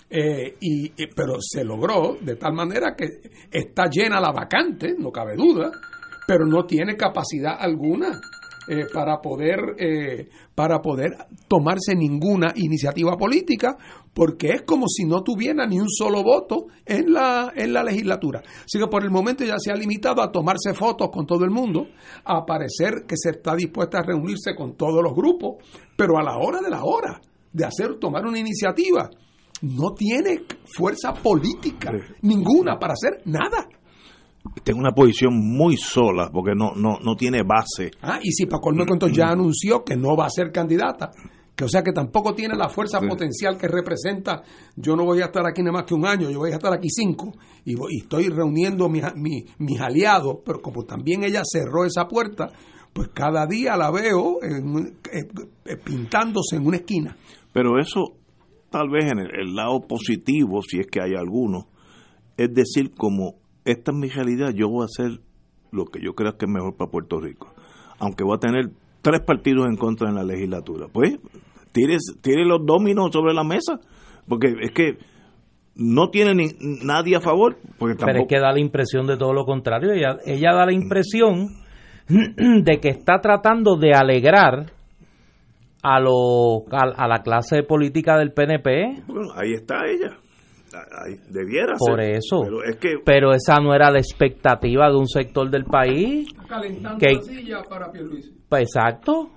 eh, 0.10 0.56
y, 0.60 0.90
pero 1.16 1.36
se 1.40 1.64
logró 1.64 2.18
de 2.22 2.36
tal 2.36 2.54
manera 2.54 2.96
que 2.96 3.08
está 3.52 3.90
llena 3.90 4.20
la 4.20 4.32
vacante, 4.32 4.96
no 4.98 5.12
cabe 5.12 5.36
duda, 5.36 5.72
pero 6.28 6.46
no 6.46 6.66
tiene 6.66 6.96
capacidad 6.96 7.56
alguna 7.60 8.20
eh, 8.74 8.86
para, 8.94 9.20
poder, 9.20 9.76
eh, 9.78 10.30
para 10.56 10.82
poder 10.82 11.12
tomarse 11.50 11.94
ninguna 11.94 12.54
iniciativa 12.56 13.18
política, 13.18 13.76
porque 14.14 14.52
es 14.52 14.62
como 14.62 14.88
si 14.88 15.04
no 15.04 15.24
tuviera 15.24 15.68
ni 15.68 15.78
un 15.78 15.90
solo 15.90 16.24
voto 16.24 16.68
en 16.86 17.12
la, 17.12 17.52
en 17.54 17.74
la 17.74 17.84
legislatura. 17.84 18.42
Así 18.64 18.80
que 18.80 18.88
por 18.88 19.04
el 19.04 19.12
momento 19.12 19.44
ya 19.44 19.60
se 19.60 19.74
ha 19.74 19.76
limitado 19.76 20.22
a 20.22 20.32
tomarse 20.32 20.74
fotos 20.74 21.10
con 21.12 21.26
todo 21.26 21.44
el 21.44 21.52
mundo, 21.52 21.88
a 22.24 22.46
parecer 22.46 23.04
que 23.06 23.18
se 23.18 23.32
está 23.32 23.58
dispuesta 23.58 24.00
a 24.00 24.04
reunirse 24.04 24.56
con 24.56 24.78
todos 24.78 25.04
los 25.04 25.14
grupos, 25.14 25.58
pero 25.98 26.18
a 26.18 26.24
la 26.24 26.38
hora 26.38 26.62
de 26.62 26.70
la 26.70 26.86
hora 26.86 27.20
de 27.52 27.66
hacer 27.66 28.00
tomar 28.00 28.26
una 28.26 28.40
iniciativa, 28.40 29.10
no 29.64 29.94
tiene 29.94 30.44
fuerza 30.64 31.12
política 31.12 31.92
ninguna 32.22 32.80
para 32.80 32.94
hacer 32.94 33.22
nada 33.26 33.68
tengo 34.64 34.80
una 34.80 34.92
posición 34.92 35.36
muy 35.36 35.78
sola 35.78 36.30
porque 36.32 36.54
no 36.56 36.74
no 36.76 37.00
no 37.04 37.16
tiene 37.16 37.44
base. 37.44 37.92
Ah, 38.02 38.20
y 38.22 38.32
si 38.32 38.46
Paco 38.46 38.72
me 38.72 38.86
contó 38.86 39.08
ya 39.08 39.30
anunció 39.30 39.84
que 39.84 39.96
no 39.96 40.16
va 40.16 40.26
a 40.26 40.30
ser 40.30 40.52
candidata, 40.52 41.12
que 41.56 41.66
o 41.66 41.70
sea 41.70 41.84
que 41.84 41.92
tampoco 41.92 42.34
tiene 42.34 42.56
la 42.56 42.70
fuerza 42.70 43.00
potencial 43.02 43.58
que 43.58 43.68
representa. 43.68 44.44
Yo 44.76 44.96
no 44.96 45.06
voy 45.06 45.22
a 45.22 45.26
estar 45.26 45.46
aquí 45.46 45.62
nada 45.62 45.74
más 45.74 45.84
que 45.86 45.94
un 45.94 46.06
año, 46.06 46.30
yo 46.30 46.40
voy 46.40 46.52
a 46.52 46.56
estar 46.56 46.74
aquí 46.74 46.90
cinco 46.90 47.34
y, 47.66 47.76
estoy 47.98 48.30
reuniendo 48.30 48.90
mis, 48.90 49.04
mis, 49.16 49.82
aliados, 49.82 50.38
pero 50.44 50.62
como 50.62 50.84
también 50.84 51.24
ella 51.24 51.44
cerró 51.46 51.86
esa 51.86 52.08
puerta, 52.08 52.50
pues 52.94 53.10
cada 53.14 53.46
día 53.46 53.78
la 53.78 53.92
veo 53.92 54.40
eh, 54.42 55.24
eh, 55.66 55.78
pintándose 55.78 56.56
en 56.56 56.66
una 56.66 56.78
esquina. 56.78 57.16
Pero 57.54 57.80
eso 57.80 58.16
tal 58.72 58.90
vez 58.90 59.12
en 59.12 59.20
el 59.20 59.54
lado 59.54 59.82
positivo, 59.82 60.62
si 60.62 60.80
es 60.80 60.88
que 60.88 61.02
hay 61.02 61.14
alguno, 61.14 61.68
es 62.38 62.54
decir, 62.54 62.92
como 62.96 63.41
esta 63.66 63.92
es 63.92 63.98
mi 63.98 64.10
realidad, 64.10 64.52
yo 64.54 64.70
voy 64.70 64.84
a 64.84 64.86
hacer 64.86 65.20
lo 65.72 65.86
que 65.86 66.02
yo 66.02 66.14
creo 66.14 66.38
que 66.38 66.46
es 66.46 66.52
mejor 66.52 66.76
para 66.76 66.92
Puerto 66.92 67.20
Rico. 67.20 67.54
Aunque 68.00 68.24
voy 68.24 68.36
a 68.36 68.40
tener 68.40 68.70
tres 69.02 69.22
partidos 69.22 69.68
en 69.68 69.78
contra 69.78 70.10
en 70.10 70.16
la 70.16 70.24
legislatura. 70.24 70.88
Pues 70.92 71.18
tire, 71.72 71.98
tire 72.22 72.46
los 72.46 72.66
dominos 72.66 73.12
sobre 73.12 73.34
la 73.34 73.44
mesa, 73.44 73.80
porque 74.28 74.54
es 74.62 74.72
que 74.72 74.98
no 75.76 76.10
tiene 76.10 76.36
ni, 76.36 76.48
nadie 76.84 77.16
a 77.16 77.22
favor. 77.22 77.58
Porque 77.78 77.96
tampoco... 77.96 78.06
Pero 78.06 78.20
es 78.22 78.28
que 78.28 78.40
da 78.40 78.52
la 78.52 78.60
impresión 78.60 79.08
de 79.08 79.18
todo 79.18 79.34
lo 79.34 79.46
contrario. 79.46 79.92
Ella, 79.92 80.18
ella 80.26 80.54
da 80.54 80.66
la 80.66 80.74
impresión 80.74 81.50
de 82.08 82.80
que 82.82 82.90
está 82.90 83.22
tratando 83.22 83.78
de 83.78 83.94
alegrar 83.94 84.72
a, 85.84 86.00
lo, 86.00 86.66
a, 86.72 87.08
la 87.08 87.22
clase 87.24 87.64
política 87.64 88.18
del 88.18 88.34
PNP. 88.34 89.04
Bueno, 89.08 89.32
ahí 89.36 89.54
está 89.54 89.86
ella 89.88 90.18
debiera 91.30 91.76
Por 91.78 92.02
eso. 92.02 92.42
Pero, 93.06 93.34
esa 93.34 93.56
no 93.62 93.74
era 93.74 93.92
la 93.92 94.00
expectativa 94.00 94.90
de 94.90 94.98
un 94.98 95.08
sector 95.08 95.50
del 95.50 95.66
país. 95.66 96.28
Calentando 96.48 97.06
la 97.06 97.22
silla 97.22 97.62
para 97.68 97.92
Pierluisi. 97.92 98.32
Pues, 98.48 98.64
exacto. 98.64 99.30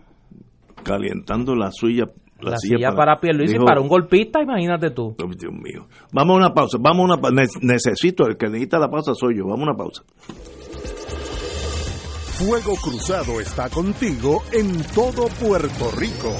Calentando 0.82 1.54
la 1.54 1.70
silla. 1.70 2.04
La, 2.40 2.58
silla, 2.58 2.92
para, 2.94 3.16
Pierluisi, 3.20 3.58
para 3.58 3.80
un 3.80 3.88
golpista, 3.88 4.42
imagínate 4.42 4.90
tú. 4.90 5.16
Oh, 5.18 5.26
Dios 5.26 5.52
mío. 5.52 5.86
Vamos 6.12 6.34
a 6.34 6.38
una 6.38 6.52
pausa. 6.52 6.76
Vamos 6.78 7.10
a 7.10 7.14
una 7.14 7.46
Necesito, 7.62 8.26
el 8.26 8.36
que 8.36 8.46
necesita 8.48 8.78
la 8.78 8.90
pausa 8.90 9.14
soy 9.14 9.38
yo. 9.38 9.44
Vamos 9.44 9.60
a 9.60 9.70
una 9.70 9.76
pausa. 9.76 10.02
Fuego 12.34 12.74
Cruzado 12.82 13.40
está 13.40 13.70
contigo 13.70 14.42
en 14.52 14.82
todo 14.94 15.28
Puerto 15.40 15.90
Rico. 15.96 16.32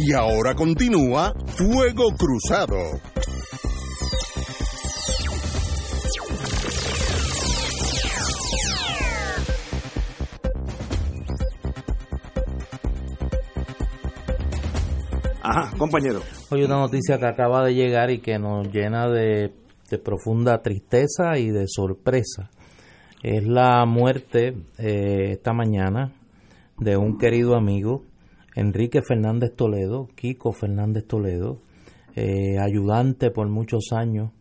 Y 0.00 0.12
ahora 0.12 0.54
continúa 0.54 1.34
Fuego 1.48 2.14
Cruzado. 2.16 2.76
Ajá, 15.42 15.76
compañero. 15.76 16.20
Hoy 16.50 16.62
una 16.62 16.76
noticia 16.76 17.18
que 17.18 17.26
acaba 17.26 17.64
de 17.64 17.74
llegar 17.74 18.12
y 18.12 18.20
que 18.20 18.38
nos 18.38 18.72
llena 18.72 19.08
de, 19.08 19.52
profunda 20.04 20.62
tristeza 20.62 21.38
y 21.38 21.50
de 21.50 21.64
sorpresa. 21.66 22.50
Es 23.24 23.44
la 23.44 23.84
muerte 23.84 24.54
eh, 24.78 25.32
esta 25.32 25.52
mañana 25.52 26.12
de 26.78 26.96
un 26.96 27.18
querido 27.18 27.56
amigo, 27.56 28.04
Enrique 28.58 29.02
Fernández 29.02 29.54
Toledo, 29.54 30.08
Kiko 30.16 30.52
Fernández 30.52 31.06
Toledo, 31.06 31.60
eh, 32.16 32.58
ayudante 32.58 33.30
por 33.30 33.48
muchos 33.48 33.92
años 33.92 34.32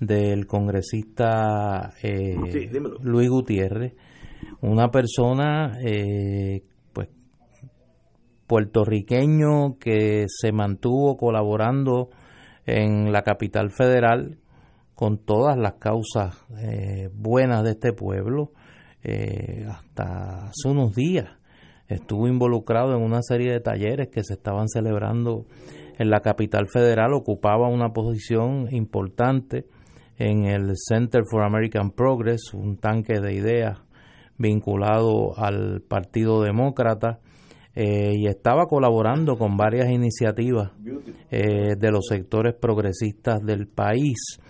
del 0.00 0.46
congresista 0.46 1.92
eh, 2.02 2.34
Luis 3.02 3.28
Gutiérrez, 3.28 3.94
una 4.62 4.90
persona 4.90 5.76
eh, 5.84 6.62
pues 6.92 7.08
puertorriqueño 8.46 9.78
que 9.78 10.24
se 10.28 10.52
mantuvo 10.52 11.16
colaborando 11.18 12.08
en 12.64 13.12
la 13.12 13.22
capital 13.22 13.70
federal 13.70 14.38
con 14.94 15.18
todas 15.18 15.58
las 15.58 15.74
causas 15.74 16.36
eh, 16.58 17.10
buenas 17.12 17.64
de 17.64 17.70
este 17.70 17.92
pueblo 17.92 18.52
hasta 19.68 20.48
hace 20.48 20.68
unos 20.68 20.94
días 20.94 21.37
estuvo 21.88 22.28
involucrado 22.28 22.94
en 22.96 23.02
una 23.02 23.22
serie 23.22 23.52
de 23.52 23.60
talleres 23.60 24.08
que 24.08 24.22
se 24.22 24.34
estaban 24.34 24.68
celebrando 24.68 25.46
en 25.98 26.10
la 26.10 26.20
capital 26.20 26.68
federal 26.68 27.12
ocupaba 27.12 27.68
una 27.68 27.92
posición 27.92 28.68
importante 28.70 29.66
en 30.16 30.44
el 30.44 30.72
Center 30.76 31.22
for 31.28 31.42
American 31.42 31.90
Progress, 31.90 32.54
un 32.54 32.76
tanque 32.76 33.20
de 33.20 33.34
ideas 33.34 33.80
vinculado 34.36 35.36
al 35.36 35.82
Partido 35.82 36.42
Demócrata, 36.42 37.18
eh, 37.74 38.14
y 38.16 38.26
estaba 38.26 38.66
colaborando 38.66 39.36
con 39.36 39.56
varias 39.56 39.90
iniciativas 39.90 40.72
eh, 41.30 41.76
de 41.76 41.90
los 41.90 42.06
sectores 42.06 42.54
progresistas 42.54 43.40
del 43.44 43.68
país. 43.68 44.40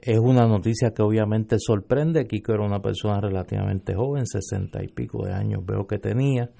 Es 0.00 0.18
una 0.18 0.46
noticia 0.46 0.92
que 0.94 1.02
obviamente 1.02 1.56
sorprende. 1.58 2.26
Kiko 2.26 2.52
era 2.52 2.64
una 2.64 2.80
persona 2.80 3.20
relativamente 3.20 3.94
joven, 3.94 4.26
sesenta 4.26 4.82
y 4.82 4.88
pico 4.88 5.24
de 5.24 5.32
años 5.32 5.64
veo 5.66 5.86
que 5.86 5.98
tenía. 5.98 6.50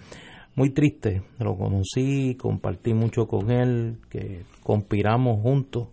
Muy 0.56 0.70
triste, 0.70 1.22
lo 1.38 1.56
conocí, 1.56 2.34
compartí 2.34 2.94
mucho 2.94 3.28
con 3.28 3.52
él, 3.52 3.98
que 4.10 4.42
conspiramos 4.64 5.40
juntos 5.40 5.88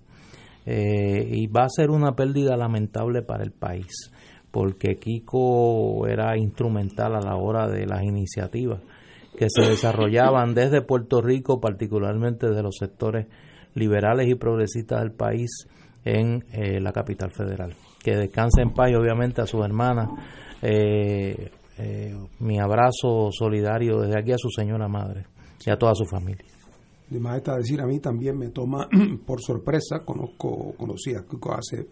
eh, 0.66 1.28
y 1.30 1.46
va 1.46 1.66
a 1.66 1.70
ser 1.70 1.92
una 1.92 2.16
pérdida 2.16 2.58
lamentable 2.58 3.22
para 3.22 3.44
el 3.44 3.52
país, 3.52 4.12
porque 4.50 4.96
Kiko 4.96 6.08
era 6.08 6.36
instrumental 6.36 7.16
a 7.16 7.22
la 7.22 7.36
hora 7.36 7.68
de 7.68 7.86
las 7.86 8.02
iniciativas 8.04 8.82
que 9.38 9.48
se 9.50 9.70
desarrollaban 9.70 10.56
desde 10.56 10.82
Puerto 10.82 11.22
Rico, 11.22 11.60
particularmente 11.62 12.50
de 12.50 12.64
los 12.64 12.78
sectores 12.80 13.28
liberales 13.76 14.28
y 14.28 14.36
progresistas 14.36 15.02
del 15.02 15.12
país 15.12 15.68
en 16.06 16.46
eh, 16.54 16.80
la 16.80 16.94
capital 16.94 17.32
federal. 17.32 17.76
Que 18.02 18.16
descanse 18.16 18.62
en 18.62 18.72
paz 18.72 18.92
y 18.92 18.96
obviamente 18.96 19.42
a 19.42 19.46
sus 19.46 19.66
hermanas. 19.66 20.10
Eh, 20.62 21.52
mi 22.40 22.58
abrazo 22.58 23.30
solidario 23.32 24.00
desde 24.00 24.18
aquí 24.18 24.32
a 24.32 24.38
su 24.38 24.50
señora 24.50 24.88
madre 24.88 25.26
y 25.66 25.70
a 25.70 25.76
toda 25.76 25.94
su 25.94 26.06
familia 26.06 26.46
de 27.10 27.20
más 27.20 27.38
está 27.38 27.56
decir, 27.56 27.80
a 27.82 27.86
mí 27.86 28.00
también 28.00 28.38
me 28.38 28.50
toma 28.50 28.88
por 29.26 29.42
sorpresa, 29.42 30.04
conozco, 30.04 30.74
conocí 30.78 31.14
a 31.14 31.24
Kiko 31.24 31.54
hace 31.54 31.88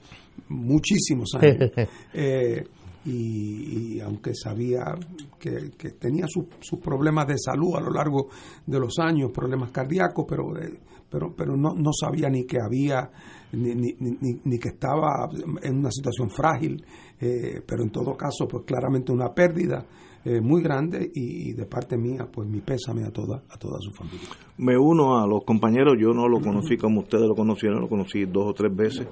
muchísimos 0.50 1.30
años, 1.40 1.72
eh, 2.14 2.64
y, 3.06 4.00
aunque 4.00 4.34
sabía 4.34 4.96
que, 5.38 5.72
tenía 6.00 6.26
sus 6.28 6.80
problemas 6.80 7.28
de 7.28 7.38
salud 7.38 7.76
a 7.76 7.82
lo 7.82 7.92
largo 7.92 8.30
de 8.66 8.80
los 8.80 8.98
años, 8.98 9.30
problemas 9.34 9.72
cardíacos, 9.72 10.26
pero, 10.28 10.58
eh, 10.58 10.80
pero, 11.10 11.36
pero 11.36 11.58
no, 11.58 11.74
no 11.74 11.92
sabía 11.92 12.30
ni 12.30 12.46
que 12.46 12.60
había, 12.62 13.12
ni, 13.54 13.76
ni, 13.76 14.40
ni, 14.44 14.60
que 14.60 14.70
estaba 14.70 15.30
en 15.62 15.78
una 15.78 15.92
situación 15.92 16.30
frágil, 16.30 16.84
eh, 17.20 17.62
pero 17.66 17.84
en 17.84 17.92
todo 17.92 18.16
caso, 18.16 18.48
pues 18.48 18.64
claramente 18.66 19.12
una 19.12 19.34
pérdida 19.34 19.86
eh, 20.26 20.40
muy 20.42 20.62
grande 20.62 21.12
y, 21.14 21.54
de 21.54 21.66
parte 21.66 21.98
mía, 21.98 22.28
pues 22.32 22.48
mi 22.48 22.62
pésame 22.62 23.04
a 23.06 23.12
toda, 23.12 23.44
a 23.50 23.58
toda 23.58 23.78
su 23.80 23.92
familia. 23.92 24.30
Me 24.58 24.78
uno 24.78 25.18
a 25.18 25.28
los 25.28 25.44
compañeros, 25.44 25.96
yo 26.00 26.14
no 26.14 26.28
lo 26.28 26.40
conocí 26.40 26.78
como 26.78 27.02
ustedes 27.02 27.28
lo 27.28 27.36
conocieron, 27.36 27.82
lo 27.82 27.90
conocí 27.90 28.26
dos 28.26 28.46
o 28.48 28.54
tres 28.54 28.74
veces 28.76 29.08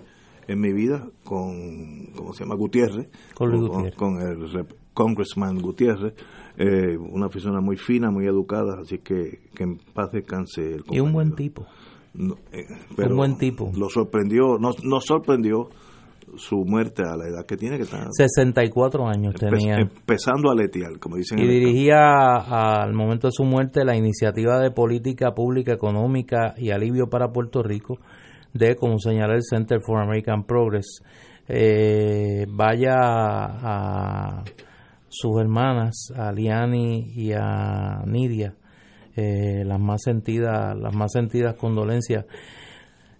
en 0.48 0.60
mi 0.60 0.74
vida 0.74 1.08
con, 1.24 2.08
¿cómo 2.16 2.34
se 2.34 2.44
llama? 2.44 2.56
Gutiérrez, 2.56 3.10
con, 3.36 3.52
el 4.22 4.68
Congressman 4.94 5.62
Gutiérrez, 5.62 6.14
eh, 6.58 6.98
una 6.98 7.30
persona 7.30 7.62
muy 7.62 7.78
fina, 7.78 8.10
muy 8.10 8.26
educada, 8.26 8.80
así 8.82 9.00
que 9.00 9.40
que 9.54 9.64
en 9.64 9.78
paz 9.94 10.12
descanse 10.12 10.76
el 10.76 10.84
Y 10.92 11.00
un 11.00 11.14
buen 11.14 11.36
tipo. 11.36 11.66
Eh, 12.14 12.66
un 12.98 13.16
buen 13.16 13.38
tipo. 13.38 13.72
Lo 13.76 13.90
sorprendió, 13.90 14.58
nos, 14.60 14.84
nos 14.84 15.06
sorprendió 15.06 15.70
su 16.36 16.64
muerte 16.66 17.04
a 17.04 17.18
la 17.18 17.28
edad 17.28 17.46
que 17.46 17.58
tiene, 17.58 17.78
que 17.78 17.84
está 17.84 18.08
64 18.10 19.08
años 19.08 19.36
tenía. 19.36 19.76
Empezando 19.76 20.50
a 20.50 20.56
letear, 20.56 21.00
como 21.00 21.18
dicen. 21.18 21.40
Y 21.40 21.48
dirigía 21.48 22.36
al 22.36 22.94
momento 22.94 23.28
de 23.28 23.32
su 23.32 23.44
muerte 23.44 23.84
la 23.84 23.96
iniciativa 23.96 24.60
de 24.60 24.72
política 24.72 25.34
pública 25.34 25.74
económica 25.74 26.54
y 26.58 26.72
alivio 26.72 27.08
para 27.10 27.32
Puerto 27.32 27.64
Rico 27.64 28.00
de, 28.54 28.76
como 28.76 28.98
señala 29.00 29.36
el 29.36 29.44
Center 29.44 29.80
for 29.82 30.02
American 30.02 30.44
Progress, 30.44 31.02
eh, 31.48 32.46
vaya 32.50 32.96
a, 32.98 34.44
sus 35.08 35.40
hermanas, 35.42 36.12
a 36.16 36.32
Liani 36.32 37.12
y 37.16 37.34
a 37.34 38.04
Nidia, 38.06 38.56
eh, 39.16 39.64
las 39.66 39.80
más 39.80 40.02
sentidas, 40.04 40.78
las 40.78 40.96
más 40.96 41.12
sentidas 41.12 41.56
condolencias. 41.56 42.26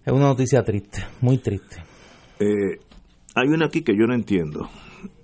Es 0.04 0.12
una 0.12 0.26
noticia 0.26 0.62
triste, 0.62 0.98
muy 1.20 1.38
triste. 1.38 1.76
Eh, 2.40 2.80
hay 3.34 3.48
una 3.48 3.66
aquí 3.66 3.82
que 3.82 3.96
yo 3.96 4.06
no 4.06 4.14
entiendo, 4.14 4.68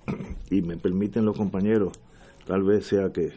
y 0.49 0.61
me 0.61 0.77
permiten 0.77 1.25
los 1.25 1.37
compañeros, 1.37 1.93
tal 2.45 2.63
vez 2.63 2.85
sea 2.85 3.09
que, 3.13 3.33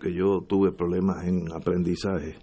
que 0.00 0.14
yo 0.14 0.42
tuve 0.46 0.72
problemas 0.72 1.26
en 1.26 1.50
aprendizaje. 1.52 2.36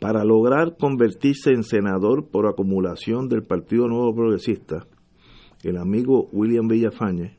Para 0.00 0.22
lograr 0.24 0.76
convertirse 0.76 1.50
en 1.50 1.64
senador 1.64 2.28
por 2.30 2.46
acumulación 2.46 3.28
del 3.28 3.42
Partido 3.42 3.88
Nuevo 3.88 4.14
Progresista, 4.14 4.86
el 5.64 5.76
amigo 5.76 6.28
William 6.30 6.68
Villafañe 6.68 7.37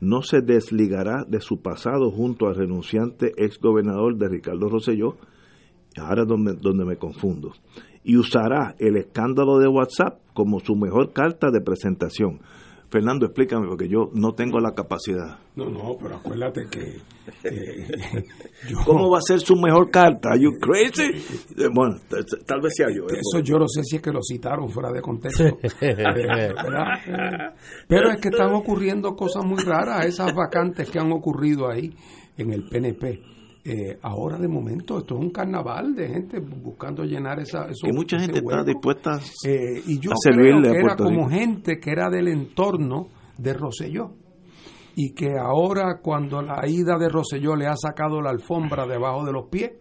no 0.00 0.22
se 0.22 0.40
desligará 0.40 1.24
de 1.26 1.40
su 1.40 1.60
pasado 1.60 2.10
junto 2.10 2.46
al 2.46 2.54
renunciante 2.54 3.32
ex 3.36 3.58
gobernador 3.58 4.16
de 4.16 4.28
Ricardo 4.28 4.68
Rosselló, 4.68 5.16
ahora 5.96 6.24
donde, 6.24 6.54
donde 6.54 6.84
me 6.84 6.96
confundo, 6.96 7.52
y 8.04 8.16
usará 8.16 8.74
el 8.78 8.96
escándalo 8.96 9.58
de 9.58 9.68
WhatsApp 9.68 10.20
como 10.34 10.60
su 10.60 10.76
mejor 10.76 11.12
carta 11.12 11.50
de 11.50 11.60
presentación. 11.60 12.40
Fernando, 12.90 13.26
explícame, 13.26 13.66
porque 13.68 13.88
yo 13.88 14.10
no 14.14 14.32
tengo 14.32 14.58
la 14.60 14.72
capacidad. 14.72 15.38
No, 15.56 15.68
no, 15.68 15.96
pero 16.00 16.16
acuérdate 16.16 16.66
que... 16.70 16.96
¿Cómo 18.86 19.10
va 19.10 19.18
a 19.18 19.22
ser 19.22 19.40
su 19.40 19.54
mejor 19.56 19.90
carta? 19.90 20.30
¿Are 20.30 20.40
you 20.40 20.52
crazy? 20.58 21.22
Bueno, 21.74 21.96
tal 22.46 22.60
vez 22.62 22.72
sea 22.74 22.86
yo. 22.88 23.04
¿eh? 23.04 23.20
Eso 23.20 23.40
yo 23.40 23.58
no 23.58 23.68
sé 23.68 23.82
si 23.84 23.96
es 23.96 24.02
que 24.02 24.10
lo 24.10 24.20
citaron 24.22 24.70
fuera 24.70 24.90
de 24.90 25.02
contexto. 25.02 25.44
Eh, 25.80 26.52
pero 27.86 28.10
es 28.10 28.20
que 28.20 28.28
están 28.28 28.52
ocurriendo 28.52 29.14
cosas 29.14 29.44
muy 29.44 29.62
raras, 29.62 30.06
esas 30.06 30.34
vacantes 30.34 30.90
que 30.90 30.98
han 30.98 31.12
ocurrido 31.12 31.68
ahí 31.68 31.92
en 32.36 32.52
el 32.52 32.68
PNP 32.68 33.37
eh, 33.64 33.98
ahora 34.02 34.38
de 34.38 34.48
momento 34.48 34.98
esto 34.98 35.16
es 35.16 35.20
un 35.20 35.30
carnaval 35.30 35.94
de 35.94 36.08
gente 36.08 36.40
buscando 36.40 37.04
llenar 37.04 37.40
esa 37.40 37.66
eso, 37.66 37.86
que 37.86 37.92
mucha 37.92 38.18
gente 38.18 38.38
está 38.38 38.62
dispuesta 38.62 39.20
eh, 39.46 39.82
y 39.86 39.98
yo 39.98 40.12
creo 40.22 40.62
que 40.62 40.78
era 40.78 40.96
como 40.96 41.28
gente 41.28 41.78
que 41.78 41.90
era 41.90 42.08
del 42.08 42.28
entorno 42.28 43.08
de 43.36 43.52
Roselló 43.52 44.12
y 44.94 45.12
que 45.12 45.36
ahora 45.38 46.00
cuando 46.02 46.40
la 46.40 46.66
ida 46.68 46.96
de 46.98 47.08
Roselló 47.08 47.56
le 47.56 47.66
ha 47.66 47.76
sacado 47.76 48.20
la 48.20 48.30
alfombra 48.30 48.86
debajo 48.86 49.24
de 49.24 49.32
los 49.32 49.48
pies 49.48 49.72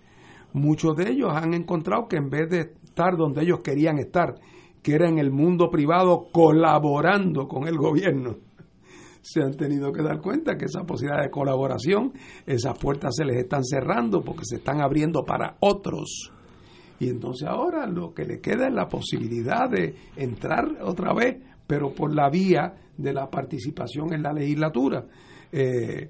muchos 0.53 0.95
de 0.95 1.11
ellos 1.11 1.31
han 1.33 1.53
encontrado 1.53 2.07
que 2.07 2.17
en 2.17 2.29
vez 2.29 2.49
de 2.49 2.59
estar 2.83 3.15
donde 3.15 3.43
ellos 3.43 3.59
querían 3.63 3.99
estar 3.99 4.35
que 4.81 4.95
era 4.95 5.07
en 5.07 5.19
el 5.19 5.31
mundo 5.31 5.69
privado 5.69 6.27
colaborando 6.31 7.47
con 7.47 7.67
el 7.67 7.77
gobierno 7.77 8.46
se 9.29 9.41
han 9.41 9.55
tenido 9.55 9.91
que 9.91 10.01
dar 10.01 10.21
cuenta 10.21 10.57
que 10.57 10.65
esa 10.65 10.83
posibilidad 10.85 11.21
de 11.21 11.29
colaboración, 11.29 12.13
esas 12.45 12.77
puertas 12.77 13.15
se 13.15 13.25
les 13.25 13.37
están 13.37 13.63
cerrando 13.63 14.23
porque 14.23 14.45
se 14.45 14.57
están 14.57 14.81
abriendo 14.81 15.23
para 15.25 15.57
otros. 15.59 16.31
Y 16.99 17.09
entonces 17.09 17.47
ahora 17.47 17.85
lo 17.85 18.13
que 18.13 18.25
le 18.25 18.39
queda 18.39 18.67
es 18.67 18.73
la 18.73 18.87
posibilidad 18.87 19.69
de 19.69 19.95
entrar 20.15 20.65
otra 20.81 21.13
vez, 21.13 21.37
pero 21.67 21.93
por 21.93 22.15
la 22.15 22.29
vía 22.29 22.73
de 22.97 23.13
la 23.13 23.29
participación 23.29 24.13
en 24.13 24.23
la 24.23 24.31
legislatura. 24.31 25.05
Eh, 25.51 26.09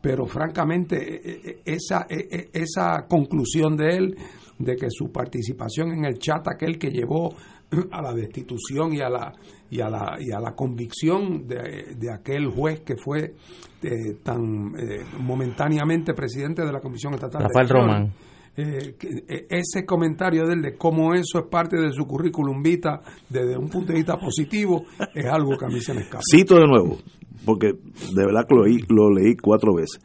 pero 0.00 0.26
francamente 0.26 0.96
e, 0.96 1.50
e, 1.50 1.62
esa, 1.64 2.06
e, 2.08 2.50
esa 2.52 3.06
conclusión 3.08 3.76
de 3.76 3.96
él 3.96 4.16
de 4.58 4.76
que 4.76 4.86
su 4.90 5.10
participación 5.10 5.92
en 5.92 6.04
el 6.04 6.18
chat 6.18 6.46
aquel 6.48 6.78
que 6.78 6.90
llevó 6.90 7.34
a 7.90 8.02
la 8.02 8.12
destitución 8.14 8.94
y 8.94 9.00
a 9.00 9.08
la 9.08 9.32
y 9.68 9.80
a 9.80 9.90
la, 9.90 10.16
y 10.20 10.32
a 10.32 10.38
la 10.38 10.54
convicción 10.54 11.46
de, 11.46 11.96
de 11.98 12.12
aquel 12.12 12.46
juez 12.46 12.80
que 12.80 12.96
fue 12.96 13.34
eh, 13.82 14.14
tan 14.22 14.72
eh, 14.78 15.04
momentáneamente 15.18 16.14
presidente 16.14 16.64
de 16.64 16.72
la 16.72 16.80
Comisión 16.80 17.14
Estatal 17.14 17.42
Rafael 17.42 17.68
Román 17.68 18.12
eh, 18.58 18.94
que, 18.98 19.08
eh, 19.28 19.46
ese 19.50 19.84
comentario 19.84 20.46
de 20.46 20.54
él 20.54 20.62
de 20.62 20.76
cómo 20.76 21.12
eso 21.12 21.40
es 21.40 21.46
parte 21.46 21.76
de 21.76 21.92
su 21.92 22.06
currículum 22.06 22.62
vita 22.62 23.02
desde 23.28 23.54
un 23.58 23.68
punto 23.68 23.92
de 23.92 23.98
vista 23.98 24.16
positivo 24.16 24.84
es 25.14 25.26
algo 25.26 25.58
que 25.58 25.66
a 25.66 25.68
mí 25.68 25.78
se 25.80 25.92
me 25.92 26.00
escapa. 26.00 26.22
Cito 26.30 26.54
de 26.54 26.66
nuevo, 26.66 26.96
porque 27.44 27.72
de 27.74 28.24
verdad 28.24 28.46
que 28.48 28.54
lo 28.54 28.64
lo 28.88 29.10
leí 29.10 29.36
cuatro 29.36 29.74
veces. 29.74 30.00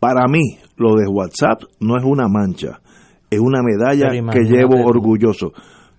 Para 0.00 0.26
mí, 0.26 0.58
lo 0.76 0.96
de 0.96 1.06
WhatsApp 1.06 1.62
no 1.78 1.96
es 1.96 2.04
una 2.04 2.26
mancha, 2.26 2.80
es 3.34 3.40
una 3.40 3.62
medalla 3.62 4.08
Pero 4.10 4.26
que 4.30 4.40
llevo 4.50 4.76
tú. 4.76 4.88
orgulloso. 4.88 5.52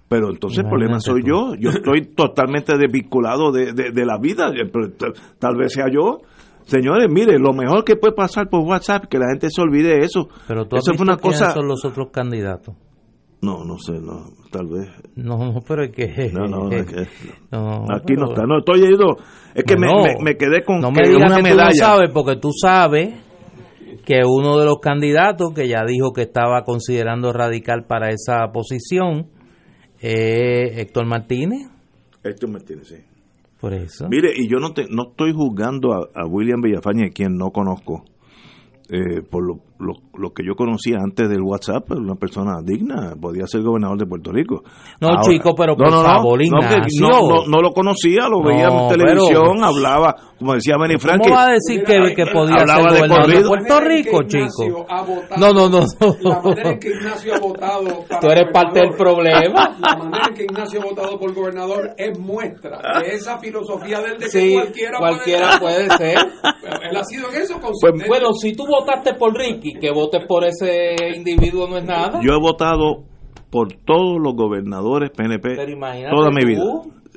Pero 0.08 0.30
entonces 0.30 0.60
el 0.60 0.70
problema 0.70 1.00
soy 1.00 1.22
tú. 1.24 1.28
yo. 1.30 1.56
Yo 1.60 1.70
estoy 1.72 2.02
totalmente 2.16 2.78
desvinculado 2.78 3.52
de, 3.52 3.74
de- 3.74 3.92
de 3.92 4.06
la 4.06 4.18
vida. 4.20 4.52
Pero 4.72 4.92
t- 4.92 5.08
tal 5.40 5.56
vez 5.58 5.74
sea 5.74 5.86
yo. 5.92 6.20
Señores, 6.66 7.08
mire, 7.12 7.38
lo 7.40 7.54
mejor 7.54 7.84
que 7.84 7.96
puede 7.96 8.14
pasar 8.14 8.50
por 8.50 8.62
WhatsApp, 8.62 9.06
que 9.06 9.20
la 9.20 9.28
gente 9.30 9.48
se 9.50 9.62
olvide 9.62 10.00
de 10.00 10.06
eso. 10.06 10.28
Pero 10.48 10.66
tú 10.68 10.76
has 10.78 10.84
eso 10.84 10.92
visto 10.94 11.04
fue 11.06 11.14
una 11.14 11.18
cosa. 11.22 11.52
son 11.52 11.68
los 11.68 11.84
otros 11.86 12.08
candidatos. 12.12 12.76
No, 13.42 13.64
no 13.64 13.78
sé, 13.78 13.94
no, 14.00 14.32
tal 14.52 14.66
vez. 14.68 14.90
No, 15.16 15.38
no, 15.38 15.60
pero 15.68 15.84
es 15.84 15.92
que... 15.92 16.32
No, 16.34 16.48
no, 16.48 16.72
es 16.72 16.86
que- 16.88 17.08
no, 17.52 17.86
Aquí 17.94 18.14
no 18.14 18.28
pero- 18.28 18.30
está. 18.30 18.44
No, 18.48 18.58
estoy 18.60 18.82
yendo. 18.82 19.18
Es 19.54 19.64
que 19.64 19.76
me- 19.78 19.88
me, 19.88 20.16
me 20.24 20.36
quedé 20.38 20.64
con 20.64 20.80
No 20.80 20.92
que 20.92 21.02
me 21.02 21.08
digas 21.10 21.28
una 21.32 21.36
que 21.38 21.44
medalla. 21.44 21.70
tú 21.70 21.78
no 21.80 21.86
sabes, 21.86 22.10
porque 22.12 22.36
tú 22.38 22.50
sabes 22.60 23.14
que 24.06 24.22
uno 24.26 24.58
de 24.58 24.66
los 24.66 24.80
candidatos 24.80 25.54
que 25.54 25.68
ya 25.68 25.84
dijo 25.86 26.14
que 26.14 26.22
estaba 26.22 26.64
considerando 26.64 27.34
radical 27.34 27.86
para 27.88 28.10
esa 28.10 28.52
posición 28.54 29.28
es 30.00 30.78
Héctor 30.78 31.08
Martínez. 31.08 31.70
Héctor 32.24 32.52
Martínez, 32.52 32.88
sí. 32.88 32.98
Por 33.60 33.74
eso. 33.74 34.08
Mire, 34.10 34.32
y 34.36 34.48
yo 34.48 34.60
no 34.60 34.74
te, 34.74 34.86
no 34.90 35.10
estoy 35.10 35.34
juzgando 35.34 35.94
a, 35.94 36.10
a 36.14 36.28
William 36.28 36.62
Villafañe, 36.62 37.10
quien 37.12 37.36
no 37.38 37.52
conozco, 37.52 38.06
eh, 38.90 39.22
por 39.30 39.46
lo, 39.46 39.60
lo, 39.80 39.94
lo 40.18 40.32
que 40.32 40.44
yo 40.46 40.56
conocía 40.56 40.98
antes 41.04 41.28
del 41.30 41.42
WhatsApp, 41.42 41.84
era 41.92 42.00
una 42.00 42.16
persona 42.16 42.62
digna, 42.64 43.14
podía 43.20 43.46
ser 43.48 43.62
gobernador 43.62 43.98
de 44.00 44.06
Puerto 44.06 44.32
Rico. 44.32 44.64
No, 45.02 45.22
chico, 45.22 45.54
pero 45.56 45.76
por 45.76 45.90
favor, 45.92 46.40
no, 46.40 46.60
que 46.60 46.76
Ignacio. 46.76 47.08
no, 47.10 47.28
no, 47.28 47.46
no 47.48 47.62
lo 47.62 47.72
conocía, 47.72 48.28
lo 48.30 48.42
veía 48.42 48.68
No, 48.70 48.84
en 48.84 48.98
televisión, 48.98 49.44
pero- 49.56 49.66
hablaba, 49.66 50.16
como 50.40 50.54
decía 50.54 50.76
Benny 50.80 50.96
¿Cómo 50.96 51.02
Frankie. 51.08 51.30
va 51.32 51.46
a 51.46 51.52
decir 51.52 51.84
que, 51.84 52.14
que 52.16 52.26
podía 52.32 52.62
Hablaba 52.62 52.82
ser 52.84 52.92
de 52.92 52.98
gobernador 53.00 53.28
de 53.28 53.34
corrido. 53.34 53.50
Puerto 53.50 53.80
Rico, 53.82 54.24
chico? 54.24 54.86
No, 55.38 55.52
no, 55.54 55.70
no, 55.70 55.80
La 56.22 56.42
manera 56.42 56.70
en 56.70 56.74
no. 56.76 56.80
que 56.80 56.88
Ignacio 56.90 57.36
ha 57.36 57.40
votado. 57.40 58.06
para 58.10 58.20
Tú 58.22 58.28
eres 58.28 58.52
parte 58.54 58.80
del 58.80 58.92
problema. 58.92 59.76
La 59.82 59.96
manera 59.98 60.28
en 60.30 60.34
que 60.36 60.44
Ignacio 60.44 60.82
ha 60.82 60.86
votado 60.86 61.20
por 61.20 61.34
gobernador 61.34 61.92
es 61.98 62.18
muestra 62.20 62.80
de 63.02 63.16
esa 63.16 63.38
filosofía 63.40 64.00
del 64.02 64.18
de 64.20 64.30
que 64.30 64.54
cualquiera, 64.54 64.98
cualquiera 65.00 65.60
puede, 65.60 65.90
ser. 65.98 66.18
Él 66.90 66.98
ha 66.98 67.04
sido 67.04 67.30
en 67.30 67.42
eso 67.42 67.54
Pues, 67.60 67.72
consistente. 67.72 68.08
Bueno, 68.08 68.34
si 68.34 68.54
tú 68.54 68.66
votaste 68.66 69.14
por 69.16 69.34
Ricky, 69.36 69.65
que 69.74 69.92
votes 69.92 70.26
por 70.28 70.44
ese 70.46 70.96
individuo 71.16 71.68
no 71.68 71.78
es 71.78 71.86
nada. 71.86 72.20
Yo 72.22 72.34
he 72.34 72.40
votado 72.40 73.04
por 73.50 73.70
todos 73.86 74.18
los 74.22 74.36
gobernadores 74.36 75.12
PNP 75.12 75.56
toda 76.10 76.30
mi 76.32 76.42
tú. 76.42 76.48
vida, 76.48 76.64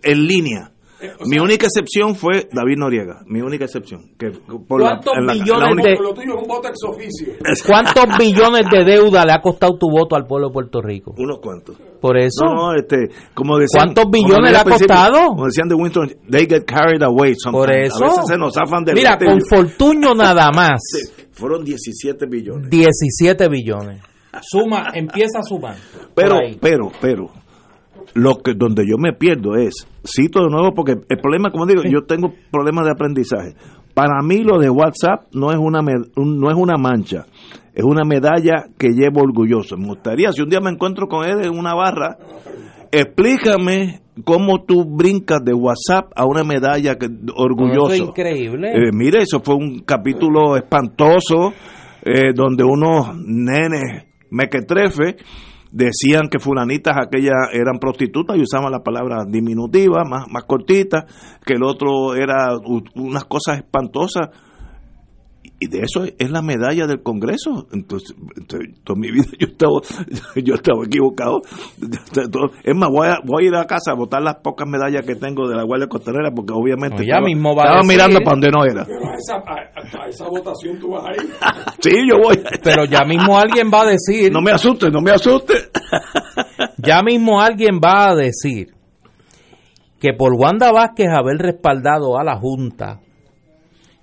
en 0.02 0.26
línea. 0.26 0.70
Eh, 1.00 1.12
o 1.20 1.24
Mi 1.26 1.34
sea, 1.36 1.42
única 1.44 1.66
excepción 1.66 2.16
fue 2.16 2.48
David 2.52 2.76
Noriega, 2.76 3.20
mi 3.26 3.40
única 3.40 3.66
excepción. 3.66 4.00
Que 4.18 4.30
por 4.66 4.80
¿Cuántos 4.80 5.14
única- 5.16 5.34
de- 5.80 5.96
Lo 6.02 6.12
tuyo 6.12 6.34
es 6.34 6.42
un 6.42 6.48
voto 6.48 6.66
ex 6.68 6.76
oficio. 6.88 7.34
¿Cuántos 7.64 8.04
billones 8.18 8.62
de 8.68 8.84
deuda 8.84 9.24
le 9.24 9.30
ha 9.32 9.40
costado 9.40 9.78
tu 9.78 9.88
voto 9.88 10.16
al 10.16 10.26
pueblo 10.26 10.48
de 10.48 10.54
Puerto 10.54 10.80
Rico? 10.82 11.14
Unos 11.16 11.38
cuantos. 11.38 11.76
Por 12.00 12.16
eso. 12.18 12.44
No, 12.44 12.54
no, 12.54 12.74
este, 12.74 12.96
como 13.32 13.58
decían, 13.58 13.92
¿Cuántos 13.94 14.10
billones 14.10 14.50
le 14.50 14.58
ha 14.58 14.64
costado? 14.64 15.26
Como 15.28 15.44
decían 15.46 15.68
de 15.68 15.74
Winston, 15.76 16.08
they 16.28 16.46
get 16.48 16.64
carried 16.64 17.02
away 17.04 17.34
sometimes. 17.36 17.66
Por 17.66 17.76
eso. 17.76 18.04
A 18.04 18.08
veces 18.08 18.26
se 18.26 18.36
nos 18.36 18.54
zafan 18.54 18.84
del 18.84 18.96
Mira, 18.96 19.16
con 19.18 19.40
Fortuño 19.48 20.14
nada 20.14 20.50
más. 20.52 20.80
Sí, 20.82 21.12
Fueron 21.39 21.65
17 21.65 22.27
billones. 22.27 22.69
17 22.69 23.48
billones. 23.48 24.02
Suma, 24.43 24.89
empieza 24.93 25.39
a 25.39 25.43
sumar. 25.43 25.77
Pero, 26.15 26.36
pero, 26.60 26.90
pero, 27.01 27.31
lo 28.15 28.39
que 28.39 28.55
donde 28.55 28.85
yo 28.85 28.97
me 28.98 29.12
pierdo 29.12 29.55
es, 29.55 29.86
cito 30.05 30.43
de 30.43 30.51
nuevo 30.51 30.74
porque 30.74 30.97
el 31.09 31.19
problema, 31.19 31.52
como 31.52 31.65
digo, 31.66 31.82
yo 31.85 32.02
tengo 32.06 32.32
problemas 32.51 32.86
de 32.86 32.90
aprendizaje. 32.90 33.55
Para 33.94 34.20
mí 34.23 34.43
lo 34.43 34.59
de 34.59 34.69
WhatsApp 34.69 35.27
no 35.32 35.52
es 35.52 35.59
una 35.59 35.81
no 35.81 36.51
es 36.51 36.56
una 36.56 36.77
mancha, 36.77 37.27
es 37.73 37.85
una 37.85 38.05
medalla 38.05 38.66
que 38.77 38.89
llevo 38.89 39.20
orgulloso. 39.20 39.77
Me 39.77 39.86
gustaría 39.86 40.32
si 40.32 40.43
un 40.43 40.48
día 40.48 40.60
me 40.60 40.70
encuentro 40.70 41.06
con 41.06 41.24
él 41.24 41.44
en 41.44 41.56
una 41.56 41.74
barra, 41.74 42.16
explícame 42.90 44.01
cómo 44.24 44.64
tú 44.64 44.84
brincas 44.84 45.44
de 45.44 45.54
WhatsApp 45.54 46.12
a 46.14 46.26
una 46.26 46.44
medalla 46.44 46.96
que 46.96 47.08
orgulloso. 47.34 47.92
Eso 47.92 48.04
es 48.04 48.08
increíble. 48.10 48.70
Eh, 48.72 48.92
mire, 48.92 49.22
eso 49.22 49.40
fue 49.40 49.54
un 49.54 49.80
capítulo 49.80 50.56
espantoso 50.56 51.52
eh, 52.02 52.32
donde 52.34 52.64
unos 52.64 53.16
nenes 53.16 54.06
mequetrefes 54.30 55.16
decían 55.70 56.28
que 56.30 56.38
fulanitas 56.38 56.96
aquellas 56.96 57.50
eran 57.52 57.78
prostitutas 57.78 58.36
y 58.36 58.42
usaban 58.42 58.72
la 58.72 58.82
palabra 58.82 59.24
diminutiva, 59.26 60.04
más, 60.04 60.26
más 60.30 60.44
cortita, 60.44 61.06
que 61.44 61.54
el 61.54 61.62
otro 61.62 62.14
era 62.14 62.56
unas 62.94 63.24
cosas 63.24 63.58
espantosas. 63.58 64.30
Y 65.60 65.66
de 65.66 65.80
eso 65.80 66.05
es 66.05 66.30
la 66.30 66.40
medalla 66.40 66.86
del 66.86 67.02
Congreso. 67.02 67.66
Entonces, 67.72 68.14
entonces, 68.36 68.74
toda 68.85 68.97
mi 68.98 69.10
vida 69.10 69.24
yo 69.40 69.48
estaba, 69.48 69.80
yo 70.36 70.55
estaba 70.55 70.85
equivocado. 70.85 71.40
Es 72.62 72.76
más, 72.76 72.89
voy 72.90 73.09
a, 73.09 73.18
voy 73.24 73.44
a 73.44 73.48
ir 73.48 73.55
a 73.56 73.64
casa 73.66 73.90
a 73.90 73.94
botar 73.94 74.22
las 74.22 74.36
pocas 74.36 74.68
medallas 74.68 75.05
que 75.05 75.16
tengo 75.16 75.48
de 75.48 75.56
la 75.56 75.64
Guardia 75.64 75.89
Costanera 75.89 76.30
porque 76.32 76.52
obviamente 76.55 76.98
No, 76.98 77.02
ya 77.02 77.14
estaba, 77.16 77.26
mismo 77.26 77.56
va 77.56 77.62
a 77.62 77.66
estaba 77.66 77.80
decir- 77.82 77.89
mirando 77.93 78.18
para 78.20 78.30
donde 78.36 78.51
no 78.51 78.64
era. 78.64 78.85
Pero 78.85 79.10
a 79.10 79.14
esa, 79.14 79.35
a, 79.36 80.05
a 80.05 80.09
esa 80.09 80.28
votación 80.28 80.78
tú 80.78 80.90
vas 80.90 81.05
a 81.06 81.12
ir. 81.12 81.28
Sí, 81.80 81.90
yo 82.09 82.18
voy. 82.22 82.40
Pero 82.62 82.85
ya 82.85 83.05
mismo 83.05 83.36
alguien 83.39 83.68
va 83.72 83.82
a 83.82 83.86
decir, 83.86 84.30
No 84.32 84.40
me 84.40 84.52
asuste, 84.52 84.90
no 84.90 85.01
me 85.01 85.10
asuste. 85.10 85.55
ya 86.78 87.02
mismo 87.02 87.40
alguien 87.40 87.80
va 87.85 88.10
a 88.10 88.14
decir 88.14 88.68
que 90.01 90.12
por 90.12 90.35
Wanda 90.35 90.70
Vázquez 90.70 91.09
haber 91.09 91.39
respaldado 91.39 92.16
a 92.18 92.22
la 92.24 92.36
Junta 92.36 93.01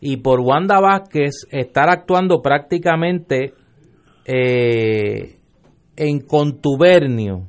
y 0.08 0.18
por 0.18 0.40
Wanda 0.40 0.80
Vázquez 0.80 1.48
estar 1.50 1.90
actuando 1.90 2.44
prácticamente 2.44 3.56
eh, 4.24 5.40
en 5.96 6.20
contubernio 6.20 7.48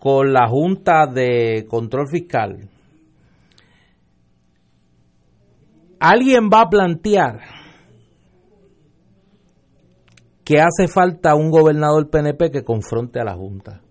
con 0.00 0.32
la 0.32 0.48
Junta 0.48 1.06
de 1.06 1.66
Control 1.70 2.08
Fiscal, 2.10 2.68
alguien 6.00 6.50
va 6.52 6.62
a 6.62 6.68
plantear 6.68 7.40
que 10.42 10.58
hace 10.58 10.88
falta 10.92 11.36
un 11.36 11.52
gobernador 11.52 12.10
PNP 12.10 12.50
que 12.50 12.64
confronte 12.64 13.20
a 13.20 13.24
la 13.24 13.34
Junta. 13.34 13.82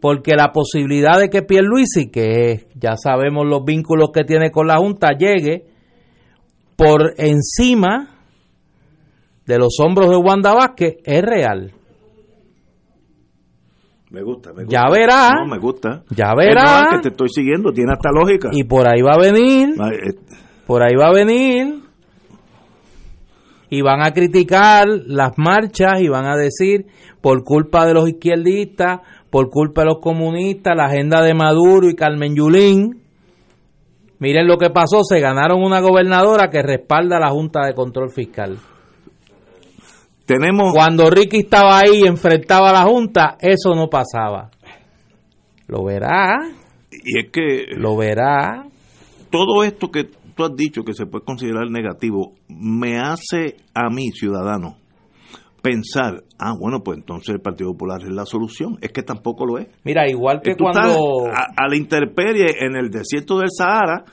Porque 0.00 0.36
la 0.36 0.52
posibilidad 0.52 1.18
de 1.18 1.28
que 1.28 1.42
Pierluisi, 1.42 2.08
que 2.08 2.68
ya 2.76 2.94
sabemos 2.94 3.48
los 3.48 3.64
vínculos 3.64 4.10
que 4.14 4.22
tiene 4.22 4.52
con 4.52 4.68
la 4.68 4.76
Junta, 4.76 5.08
llegue 5.18 5.77
por 6.78 7.12
encima 7.16 8.08
de 9.46 9.58
los 9.58 9.80
hombros 9.80 10.10
de 10.10 10.16
Wanda 10.16 10.54
Vázquez 10.54 10.98
es 11.04 11.22
real. 11.22 11.72
Me 14.10 14.22
gusta, 14.22 14.52
me 14.52 14.62
gusta. 14.62 14.70
Ya 14.80 14.88
verá. 14.90 15.30
No, 15.40 15.46
me 15.46 15.58
gusta. 15.58 16.04
Ya 16.10 16.28
Es 16.30 16.36
verá. 16.36 16.62
normal 16.64 16.88
que 16.92 17.02
te 17.02 17.08
estoy 17.08 17.28
siguiendo, 17.30 17.72
tiene 17.72 17.92
hasta 17.94 18.10
lógica. 18.12 18.50
Y 18.52 18.62
por 18.62 18.86
ahí 18.88 19.02
va 19.02 19.14
a 19.14 19.18
venir, 19.18 19.70
eh, 19.70 20.14
por 20.68 20.82
ahí 20.84 20.94
va 20.94 21.08
a 21.08 21.12
venir. 21.12 21.80
Y 23.70 23.82
van 23.82 24.00
a 24.02 24.12
criticar 24.12 24.86
las 24.86 25.36
marchas 25.36 26.00
y 26.00 26.08
van 26.08 26.26
a 26.26 26.36
decir, 26.36 26.86
por 27.20 27.42
culpa 27.42 27.86
de 27.86 27.92
los 27.94 28.08
izquierdistas, 28.08 29.00
por 29.30 29.50
culpa 29.50 29.80
de 29.82 29.88
los 29.88 29.98
comunistas, 30.00 30.74
la 30.76 30.84
agenda 30.86 31.20
de 31.22 31.34
Maduro 31.34 31.90
y 31.90 31.96
Carmen 31.96 32.36
Yulín. 32.36 33.02
Miren 34.20 34.46
lo 34.46 34.58
que 34.58 34.70
pasó, 34.70 35.04
se 35.04 35.20
ganaron 35.20 35.62
una 35.62 35.80
gobernadora 35.80 36.50
que 36.50 36.62
respalda 36.62 37.18
a 37.18 37.20
la 37.20 37.30
Junta 37.30 37.66
de 37.66 37.74
Control 37.74 38.10
Fiscal. 38.10 38.58
tenemos 40.26 40.72
Cuando 40.74 41.08
Ricky 41.08 41.38
estaba 41.38 41.78
ahí 41.78 42.00
y 42.02 42.06
enfrentaba 42.06 42.70
a 42.70 42.72
la 42.72 42.82
Junta, 42.82 43.36
eso 43.40 43.74
no 43.74 43.88
pasaba. 43.88 44.50
Lo 45.68 45.84
verá, 45.84 46.36
y 46.90 47.18
es 47.18 47.30
que 47.30 47.66
lo 47.76 47.96
verá. 47.96 48.66
todo 49.30 49.62
esto 49.62 49.90
que 49.90 50.04
tú 50.34 50.44
has 50.44 50.56
dicho 50.56 50.82
que 50.82 50.94
se 50.94 51.06
puede 51.06 51.24
considerar 51.24 51.70
negativo 51.70 52.32
me 52.48 52.98
hace 52.98 53.56
a 53.74 53.90
mí 53.90 54.10
ciudadano 54.12 54.76
pensar, 55.62 56.22
ah, 56.38 56.54
bueno, 56.58 56.82
pues 56.82 56.98
entonces 56.98 57.30
el 57.30 57.40
Partido 57.40 57.72
Popular 57.72 58.00
es 58.02 58.10
la 58.10 58.24
solución. 58.24 58.78
Es 58.80 58.92
que 58.92 59.02
tampoco 59.02 59.44
lo 59.46 59.58
es. 59.58 59.66
Mira, 59.84 60.08
igual 60.08 60.40
que 60.42 60.54
Tú 60.54 60.66
estás 60.68 60.96
cuando... 60.96 61.26
a, 61.28 61.46
a 61.56 61.68
la 61.68 61.76
intemperie 61.76 62.46
en 62.60 62.76
el 62.76 62.90
desierto 62.90 63.38
del 63.38 63.48
Sahara 63.50 64.04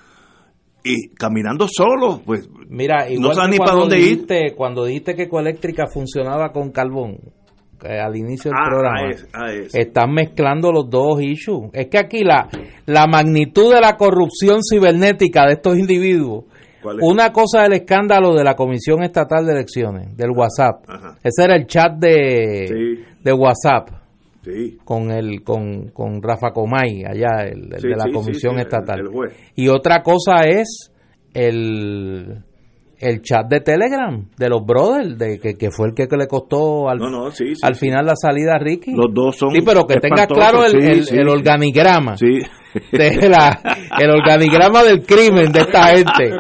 y 0.84 1.10
caminando 1.16 1.68
solo, 1.68 2.22
pues 2.26 2.48
Mira, 2.70 3.10
igual 3.10 3.36
sabes 3.36 3.52
que 3.52 3.52
ni 3.54 3.58
para 3.58 3.78
dónde 3.80 3.98
ir. 4.00 4.04
dijiste, 4.04 4.54
cuando 4.56 4.86
dijiste 4.86 5.16
que 5.16 5.24
Ecoeléctrica 5.24 5.88
funcionaba 5.88 6.52
con 6.52 6.72
carbón, 6.72 7.18
al 7.82 8.16
inicio 8.16 8.52
del 8.52 8.60
ah, 8.60 8.70
programa, 8.70 9.10
es, 9.10 9.28
es. 9.66 9.76
están 9.76 10.14
mezclando 10.14 10.72
los 10.72 10.90
dos 10.90 11.22
issues. 11.22 11.70
Es 11.74 11.88
que 11.88 11.98
aquí 11.98 12.24
la, 12.24 12.48
la 12.86 13.06
magnitud 13.08 13.74
de 13.74 13.82
la 13.82 13.96
corrupción 13.98 14.60
cibernética 14.68 15.46
de 15.46 15.54
estos 15.54 15.78
individuos. 15.78 16.46
Una 17.02 17.32
cosa 17.32 17.64
del 17.64 17.74
escándalo 17.74 18.34
de 18.34 18.44
la 18.44 18.56
Comisión 18.56 19.04
Estatal 19.04 19.46
de 19.46 19.54
Elecciones, 19.54 20.16
del 20.16 20.32
WhatsApp. 20.32 20.84
Ajá. 20.88 21.16
Ese 21.24 21.44
era 21.44 21.56
el 21.56 21.66
chat 21.68 21.98
de, 21.98 22.68
Sí. 22.68 23.04
de 23.24 23.34
WhatsApp 23.34 23.90
Sí. 24.44 24.78
con 24.86 25.10
el 25.12 25.44
con, 25.44 25.90
con 25.90 26.22
Rafa 26.22 26.52
Comay, 26.52 27.04
allá, 27.04 27.44
el, 27.46 27.74
el 27.74 27.80
Sí, 27.82 27.88
de 27.88 27.96
la 27.96 28.06
Comisión 28.14 28.60
Estatal. 28.60 29.00
el. 29.00 29.32
Y 29.56 29.68
otra 29.70 30.02
cosa 30.04 30.46
es 30.46 30.92
el, 31.34 32.44
el 33.06 33.22
chat 33.22 33.48
de 33.48 33.62
Telegram 33.62 34.28
de 34.38 34.50
los 34.50 34.66
brothers, 34.66 35.18
de 35.18 35.40
que, 35.40 35.56
que 35.56 35.70
fue 35.72 35.88
el 35.90 35.94
que, 35.94 36.08
que 36.08 36.18
le 36.18 36.28
costó 36.28 36.90
al, 36.90 36.98
No, 36.98 37.10
no, 37.10 37.32
sí, 37.32 37.56
sí, 37.56 37.62
al 37.64 37.76
sí. 37.76 37.82
final 37.88 38.06
la 38.06 38.16
salida 38.16 38.54
a 38.56 38.60
Ricky. 38.60 38.92
Los 38.94 39.14
dos 39.14 39.36
son 39.38 39.52
Sí, 39.52 39.60
pero 39.66 39.86
que 39.86 40.00
tenga 40.00 40.28
claro 40.28 40.66
el, 40.66 40.72
sí, 40.72 40.78
el- 40.88 41.04
sí. 41.06 41.18
el 41.18 41.30
organigrama. 41.30 42.18
Sí. 42.18 42.40
de 42.92 43.30
la, 43.30 43.62
el 44.02 44.10
organigrama 44.10 44.84
del 44.84 45.06
crimen 45.06 45.50
de 45.52 45.60
esta 45.62 45.96
gente. 45.96 46.38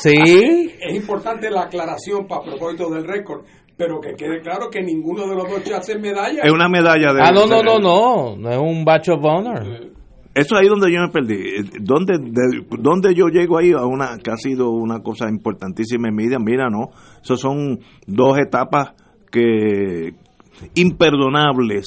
Sí, 0.00 0.70
Es 0.80 0.94
importante 0.94 1.50
la 1.50 1.62
aclaración 1.62 2.26
para 2.26 2.42
propósito 2.42 2.90
del 2.90 3.04
récord, 3.06 3.44
pero 3.76 4.00
que 4.00 4.12
quede 4.14 4.40
claro 4.42 4.68
que 4.70 4.82
ninguno 4.82 5.26
de 5.26 5.34
los 5.34 5.48
dos 5.48 5.62
chats 5.64 5.88
es 5.88 6.00
medalla. 6.00 6.42
Es 6.42 6.52
una 6.52 6.68
medalla 6.68 7.12
de 7.14 7.22
Ah, 7.22 7.32
no, 7.32 7.46
no, 7.46 7.62
no, 7.62 7.78
no, 7.78 8.36
no 8.36 8.50
es 8.50 8.58
un 8.58 8.84
batch 8.84 9.08
of 9.10 9.24
honor. 9.24 9.62
Eso 10.34 10.56
ahí 10.56 10.66
donde 10.66 10.90
yo 10.90 11.00
me 11.00 11.08
perdí. 11.08 11.36
¿Dónde, 11.80 12.14
de- 12.18 13.14
yo 13.14 13.28
llego 13.28 13.58
ahí 13.58 13.72
a 13.72 13.84
una 13.84 14.16
que 14.18 14.30
ha 14.30 14.36
sido 14.36 14.70
una 14.70 15.00
cosa 15.00 15.28
importantísima 15.28 16.08
en 16.08 16.14
mi 16.16 16.24
vida? 16.26 16.38
Mira, 16.38 16.68
no. 16.70 16.88
Esos 17.22 17.40
son 17.40 17.80
dos 18.06 18.38
etapas 18.38 18.94
que 19.30 20.14
imperdonables. 20.74 21.84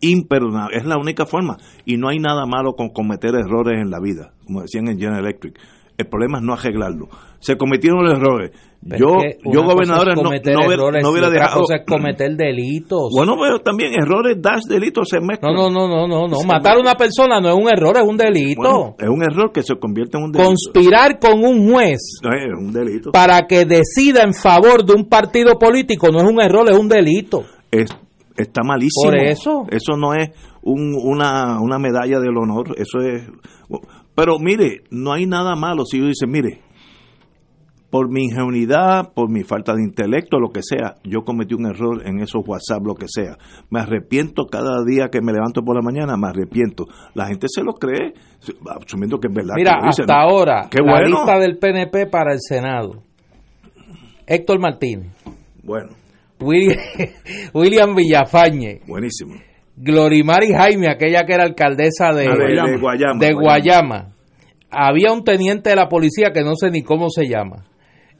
Imperdonables. 0.00 0.82
Es 0.82 0.86
la 0.86 0.98
única 0.98 1.24
forma. 1.24 1.56
Y 1.84 1.96
no 1.96 2.08
hay 2.08 2.18
nada 2.18 2.44
malo 2.46 2.74
con 2.74 2.90
cometer 2.90 3.34
errores 3.34 3.80
en 3.80 3.90
la 3.90 4.00
vida, 4.00 4.32
como 4.44 4.60
decían 4.62 4.88
en 4.88 4.98
General 4.98 5.20
Electric. 5.20 5.58
El 5.96 6.06
problema 6.08 6.38
es 6.38 6.44
no 6.44 6.52
arreglarlo. 6.52 7.08
Se 7.38 7.56
cometieron 7.56 8.06
errores. 8.06 8.50
Pero 8.88 8.98
Yo, 8.98 9.16
es 9.24 9.36
que 9.36 9.42
yo 9.44 9.50
es 9.50 9.56
no, 9.56 9.62
no, 9.62 9.74
hubiera- 9.74 10.74
errores 10.74 11.02
no 11.02 11.08
y 11.08 11.12
hubiera 11.12 11.28
otra 11.28 11.42
dejado. 11.42 11.60
cosa 11.62 11.76
es 11.76 11.82
cometer 11.86 12.36
delitos. 12.36 13.10
Bueno, 13.16 13.34
pero 13.40 13.58
también 13.60 13.92
errores, 13.94 14.36
das 14.40 14.62
delitos 14.68 15.08
se 15.08 15.18
mezclan. 15.20 15.54
no, 15.54 15.68
no, 15.70 15.88
no, 15.88 16.06
no, 16.06 16.28
no, 16.28 16.28
no. 16.28 16.42
Matar 16.46 16.76
a 16.76 16.80
una 16.80 16.94
persona 16.94 17.40
no 17.40 17.48
es 17.48 17.54
un 17.54 17.68
error, 17.68 17.96
es 17.96 18.08
un 18.08 18.16
delito. 18.16 18.60
Bueno, 18.62 18.94
es 18.98 19.08
un 19.08 19.22
error 19.22 19.50
que 19.52 19.62
se 19.62 19.74
convierte 19.76 20.18
en 20.18 20.24
un 20.24 20.32
delito. 20.32 20.48
Conspirar 20.50 21.18
con 21.18 21.42
un 21.44 21.70
juez 21.72 21.98
Es 22.22 22.52
un 22.58 22.72
delito. 22.72 23.10
para 23.12 23.46
que 23.46 23.64
decida 23.64 24.22
en 24.22 24.32
favor 24.34 24.84
de 24.84 24.94
un 24.94 25.08
partido 25.08 25.58
político 25.58 26.08
no 26.12 26.18
es 26.18 26.24
un 26.30 26.40
error, 26.40 26.68
es 26.70 26.78
un 26.78 26.88
delito. 26.88 27.42
Es, 27.70 27.90
está 28.36 28.62
malísimo. 28.62 29.10
Por 29.10 29.16
eso. 29.18 29.66
Eso 29.70 29.96
no 29.96 30.14
es 30.14 30.30
un- 30.62 30.94
una, 31.02 31.60
una 31.60 31.78
medalla 31.78 32.20
del 32.20 32.36
honor. 32.36 32.74
Eso 32.78 33.00
es. 33.00 33.22
Pero 34.14 34.38
mire, 34.38 34.82
no 34.90 35.12
hay 35.12 35.26
nada 35.26 35.54
malo 35.56 35.84
si 35.84 35.98
yo 35.98 36.06
dice, 36.06 36.26
mire, 36.26 36.60
por 37.90 38.10
mi 38.10 38.24
ingenuidad, 38.24 39.12
por 39.14 39.30
mi 39.30 39.42
falta 39.44 39.74
de 39.74 39.82
intelecto, 39.82 40.38
lo 40.38 40.50
que 40.50 40.60
sea, 40.62 40.96
yo 41.04 41.22
cometí 41.24 41.54
un 41.54 41.66
error 41.66 42.02
en 42.06 42.18
esos 42.20 42.42
WhatsApp, 42.46 42.84
lo 42.84 42.94
que 42.94 43.06
sea. 43.08 43.36
Me 43.70 43.80
arrepiento 43.80 44.46
cada 44.50 44.84
día 44.84 45.08
que 45.08 45.20
me 45.20 45.32
levanto 45.32 45.62
por 45.62 45.76
la 45.76 45.82
mañana, 45.82 46.16
me 46.16 46.28
arrepiento. 46.28 46.84
La 47.14 47.26
gente 47.26 47.46
se 47.48 47.62
lo 47.62 47.74
cree, 47.74 48.12
asumiendo 48.84 49.18
que 49.18 49.28
es 49.28 49.34
verdad. 49.34 49.54
Mira, 49.56 49.78
que 49.80 49.86
dicen, 49.86 50.02
hasta 50.04 50.20
ahora, 50.20 50.68
Qué 50.70 50.78
la 50.82 50.92
bueno. 50.92 51.06
lista 51.18 51.38
del 51.38 51.58
PNP 51.58 52.06
para 52.06 52.32
el 52.32 52.40
Senado. 52.40 53.02
Héctor 54.26 54.58
Martínez, 54.58 55.12
Bueno, 55.62 55.90
William, 56.40 56.78
William 57.54 57.94
Villafañe, 57.94 58.80
buenísimo. 58.86 59.34
Glorimari 59.76 60.52
Jaime, 60.52 60.88
aquella 60.90 61.24
que 61.24 61.34
era 61.34 61.44
alcaldesa 61.44 62.12
de, 62.12 62.26
Ah, 62.26 62.34
de- 62.36 62.72
de 62.72 62.76
Guayama, 62.78 63.18
de 63.20 63.32
Guayama. 63.32 63.40
Guayama. 63.40 64.12
Había 64.70 65.12
un 65.12 65.22
teniente 65.22 65.70
de 65.70 65.76
la 65.76 65.88
policía 65.88 66.30
que 66.34 66.42
no 66.42 66.54
sé 66.56 66.70
ni 66.70 66.82
cómo 66.82 67.08
se 67.08 67.28
llama, 67.28 67.64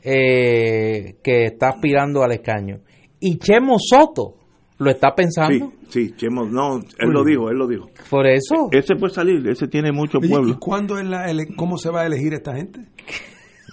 eh, 0.02 1.16
que 1.22 1.44
está 1.46 1.68
aspirando 1.70 2.22
al 2.22 2.32
escaño. 2.32 2.78
Y 3.20 3.38
Chemo 3.38 3.76
Soto 3.78 4.34
lo 4.78 4.90
está 4.90 5.08
Sí, 5.08 5.14
pensando. 5.16 5.72
sí, 5.88 6.12
Chemo, 6.16 6.44
no, 6.44 6.76
él 6.98 7.10
lo 7.10 7.24
dijo, 7.24 7.48
él 7.50 7.56
lo 7.56 7.66
dijo. 7.66 7.86
Por 8.10 8.26
eso. 8.26 8.68
Ese 8.72 8.94
puede 8.96 9.14
salir, 9.14 9.46
ese 9.48 9.68
tiene 9.68 9.90
mucho 9.92 10.18
Oye, 10.18 10.26
¿Y 10.28 10.30
pueblo. 10.30 10.56
cuándo 10.60 10.98
es 10.98 11.06
la 11.06 11.30
ele- 11.30 11.54
cómo 11.56 11.78
se 11.78 11.90
va 11.90 12.02
a 12.02 12.06
elegir 12.06 12.34
esta 12.34 12.54
gente? 12.54 12.80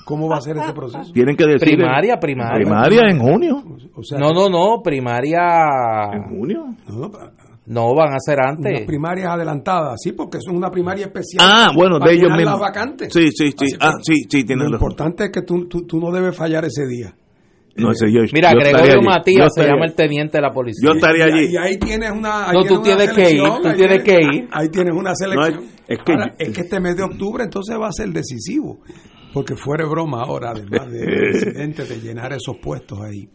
¿Cómo 0.06 0.28
va 0.28 0.38
a 0.38 0.42
ser 0.42 0.58
ese 0.58 0.74
proceso? 0.74 1.14
Tienen 1.14 1.38
que 1.38 1.46
decir. 1.46 1.78
Primaria, 1.78 2.18
primaria. 2.18 2.56
Primaria 2.56 3.02
en 3.10 3.20
junio. 3.20 3.64
O 3.96 4.04
sea, 4.04 4.18
No, 4.20 4.32
no, 4.34 4.50
no, 4.50 4.82
primaria 4.84 5.40
En 6.14 6.24
junio. 6.24 6.66
no, 6.90 7.10
no 7.66 7.96
van 7.96 8.14
a 8.14 8.18
ser 8.20 8.40
antes. 8.42 8.72
unas 8.72 8.86
primarias 8.88 9.28
adelantadas, 9.30 10.00
sí, 10.02 10.12
porque 10.12 10.40
son 10.42 10.56
una 10.58 10.70
primaria 10.70 11.06
especial. 11.06 11.46
Ah, 11.48 11.72
bueno, 11.76 11.98
para 12.00 12.12
de 12.12 12.18
ellos 12.18 12.30
mismos. 12.32 12.52
las 12.54 12.60
vacantes. 12.60 13.14
Sí, 13.14 13.30
sí, 13.32 13.52
sí. 13.58 13.76
Ah, 13.80 13.94
que 13.98 14.04
sí, 14.14 14.24
sí, 14.30 14.44
tiene 14.44 14.64
Lo 14.64 14.72
razón. 14.72 14.76
importante 14.76 15.24
es 15.26 15.32
que 15.32 15.42
tú, 15.44 15.68
tú, 15.68 15.86
tú 15.88 16.00
no 16.00 16.12
debes 16.12 16.36
fallar 16.36 16.66
ese 16.66 16.86
día. 16.88 17.14
No, 17.76 17.90
ese 17.92 18.12
yo, 18.12 18.20
Mira, 18.34 18.52
yo 18.52 18.60
Gregorio 18.60 19.02
Matías 19.02 19.50
se 19.56 19.64
llama 19.66 19.86
el 19.86 19.96
teniente 19.96 20.38
de 20.38 20.42
la 20.44 20.52
policía. 20.52 20.88
Yo 20.90 20.94
estaría 20.96 21.28
y- 21.28 21.32
allí. 21.32 21.54
Y 21.54 21.58
ahí 21.58 21.78
tienes 21.80 22.12
una. 22.12 22.50
ahí 22.50 22.54
No, 22.58 22.64
tú 22.66 22.74
una 22.76 22.84
tienes 22.84 23.12
que 23.14 23.22
ir, 23.22 23.28
selección, 23.30 23.62
tú 23.64 23.68
ahí 23.68 23.76
tienes 23.78 24.04
que 24.04 24.14
ir. 24.22 24.48
Ahí 24.52 24.70
tienes 24.70 24.94
una 24.96 25.16
selección. 25.16 25.56
No, 25.56 25.72
es- 25.88 26.00
que- 26.06 26.12
Ahora, 26.14 26.36
es 26.38 26.50
que 26.54 26.62
este 26.62 26.80
mes 26.80 26.96
de 26.98 27.04
octubre 27.04 27.44
entonces 27.44 27.76
va 27.80 27.88
a 27.88 27.92
ser 27.92 28.10
decisivo. 28.10 28.80
Porque 29.34 29.56
fuera 29.56 29.86
de 29.86 29.90
broma 29.90 30.22
ahora, 30.22 30.52
además 30.52 30.88
presidente, 30.92 31.86
de 31.86 32.00
llenar 32.00 32.34
esos 32.34 32.58
puestos 32.62 33.00
ahí. 33.02 33.28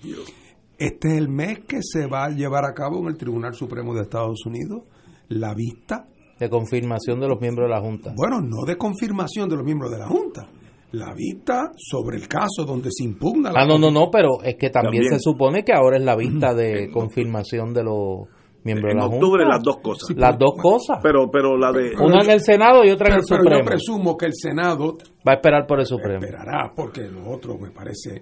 Este 0.78 1.08
es 1.08 1.18
el 1.18 1.28
mes 1.28 1.60
que 1.66 1.78
se 1.82 2.06
va 2.06 2.24
a 2.26 2.30
llevar 2.30 2.64
a 2.64 2.72
cabo 2.72 3.00
en 3.00 3.08
el 3.08 3.16
Tribunal 3.16 3.54
Supremo 3.54 3.94
de 3.94 4.02
Estados 4.02 4.44
Unidos 4.46 4.82
la 5.28 5.52
vista, 5.54 6.06
De 6.38 6.48
confirmación 6.48 7.18
de 7.20 7.26
los 7.28 7.40
miembros 7.40 7.66
de 7.68 7.74
la 7.74 7.80
Junta. 7.80 8.12
bueno, 8.16 8.40
no 8.40 8.64
de 8.66 8.76
confirmación 8.76 9.48
de 9.48 9.56
los 9.56 9.64
miembros 9.64 9.90
de 9.90 9.98
la 9.98 10.06
Junta, 10.06 10.48
la 10.92 11.12
vista 11.14 11.70
sobre 11.76 12.16
el 12.16 12.28
caso 12.28 12.64
donde 12.64 12.90
se 12.92 13.04
impugna 13.04 13.50
la 13.52 13.62
Ah, 13.62 13.66
no, 13.66 13.76
no, 13.76 13.90
no, 13.90 14.08
pero 14.10 14.40
es 14.42 14.54
que 14.56 14.70
también, 14.70 15.02
También. 15.02 15.12
se 15.14 15.18
supone 15.20 15.64
que 15.64 15.72
ahora 15.72 15.96
es 15.98 16.04
la 16.04 16.14
vista 16.16 16.54
de 16.54 16.90
confirmación 16.92 17.74
de 17.74 17.82
los 17.84 18.28
miembros 18.64 18.92
En 18.92 18.98
de 18.98 19.04
la 19.04 19.06
octubre 19.10 19.42
Junta. 19.42 19.56
las 19.56 19.62
dos 19.64 19.76
cosas. 19.82 20.16
Las 20.16 20.38
dos 20.38 20.52
cosas. 20.62 20.98
Pero, 21.02 21.28
pero 21.30 21.56
la 21.58 21.72
de. 21.72 21.92
Una 22.00 22.22
en 22.22 22.30
el 22.30 22.40
Senado 22.40 22.84
y 22.84 22.90
otra 22.90 23.08
en 23.08 23.14
el 23.14 23.24
pero 23.28 23.36
yo 23.36 23.44
Supremo. 23.44 23.64
presumo 23.66 24.16
que 24.16 24.26
el 24.26 24.34
Senado 24.34 24.96
Va 25.28 25.32
a 25.32 25.34
esperar 25.34 25.66
por 25.66 25.80
el 25.80 25.86
Supremo. 25.86 26.20
esperará, 26.24 26.72
porque 26.74 27.02
lo 27.02 27.28
otro 27.30 27.58
me 27.58 27.70
parece. 27.70 28.20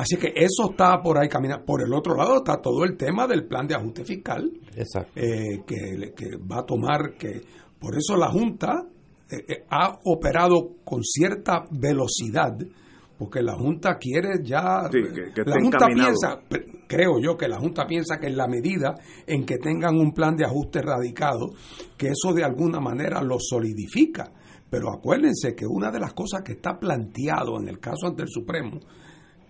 Así 0.00 0.16
que 0.16 0.28
eso 0.34 0.70
está 0.70 1.02
por 1.02 1.18
ahí 1.18 1.28
caminando. 1.28 1.64
Por 1.66 1.82
el 1.82 1.92
otro 1.92 2.14
lado 2.16 2.36
está 2.38 2.56
todo 2.62 2.84
el 2.84 2.96
tema 2.96 3.26
del 3.26 3.46
plan 3.46 3.66
de 3.66 3.74
ajuste 3.74 4.04
fiscal 4.04 4.50
Exacto. 4.74 5.12
eh, 5.14 5.62
que, 5.66 6.12
que 6.16 6.36
va 6.50 6.60
a 6.60 6.64
tomar. 6.64 7.16
que 7.18 7.42
Por 7.78 7.94
eso 7.96 8.16
la 8.16 8.30
Junta 8.30 8.86
eh, 9.30 9.36
eh, 9.46 9.64
ha 9.70 9.98
operado 10.04 10.76
con 10.84 11.02
cierta 11.02 11.64
velocidad, 11.70 12.56
porque 13.18 13.42
la 13.42 13.52
Junta 13.54 13.98
quiere 13.98 14.42
ya. 14.42 14.88
Sí, 14.90 14.98
que- 15.14 15.32
que 15.34 15.42
la 15.44 15.60
Junta 15.60 15.76
encaminado. 15.76 16.08
piensa, 16.08 16.40
creo 16.88 17.20
yo 17.20 17.36
que 17.36 17.46
la 17.48 17.58
Junta 17.58 17.86
piensa 17.86 18.18
que 18.18 18.28
en 18.28 18.36
la 18.38 18.48
medida 18.48 18.94
en 19.26 19.44
que 19.44 19.58
tengan 19.58 19.96
un 19.98 20.12
plan 20.12 20.34
de 20.34 20.46
ajuste 20.46 20.80
radicado, 20.80 21.50
que 21.98 22.08
eso 22.08 22.32
de 22.34 22.42
alguna 22.44 22.80
manera 22.80 23.20
lo 23.22 23.36
solidifica. 23.38 24.32
Pero 24.70 24.90
acuérdense 24.92 25.54
que 25.54 25.66
una 25.66 25.90
de 25.90 25.98
las 26.00 26.14
cosas 26.14 26.42
que 26.42 26.52
está 26.52 26.78
planteado 26.78 27.60
en 27.60 27.68
el 27.68 27.78
caso 27.80 28.06
ante 28.06 28.22
el 28.22 28.28
Supremo 28.28 28.78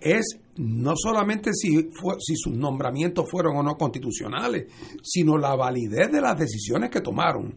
es 0.00 0.38
no 0.56 0.92
solamente 0.96 1.52
si, 1.54 1.90
fue, 1.92 2.14
si 2.18 2.34
sus 2.36 2.54
nombramientos 2.54 3.30
fueron 3.30 3.56
o 3.56 3.62
no 3.62 3.76
constitucionales, 3.76 4.66
sino 5.02 5.38
la 5.38 5.54
validez 5.54 6.10
de 6.12 6.20
las 6.20 6.38
decisiones 6.38 6.90
que 6.90 7.00
tomaron. 7.00 7.56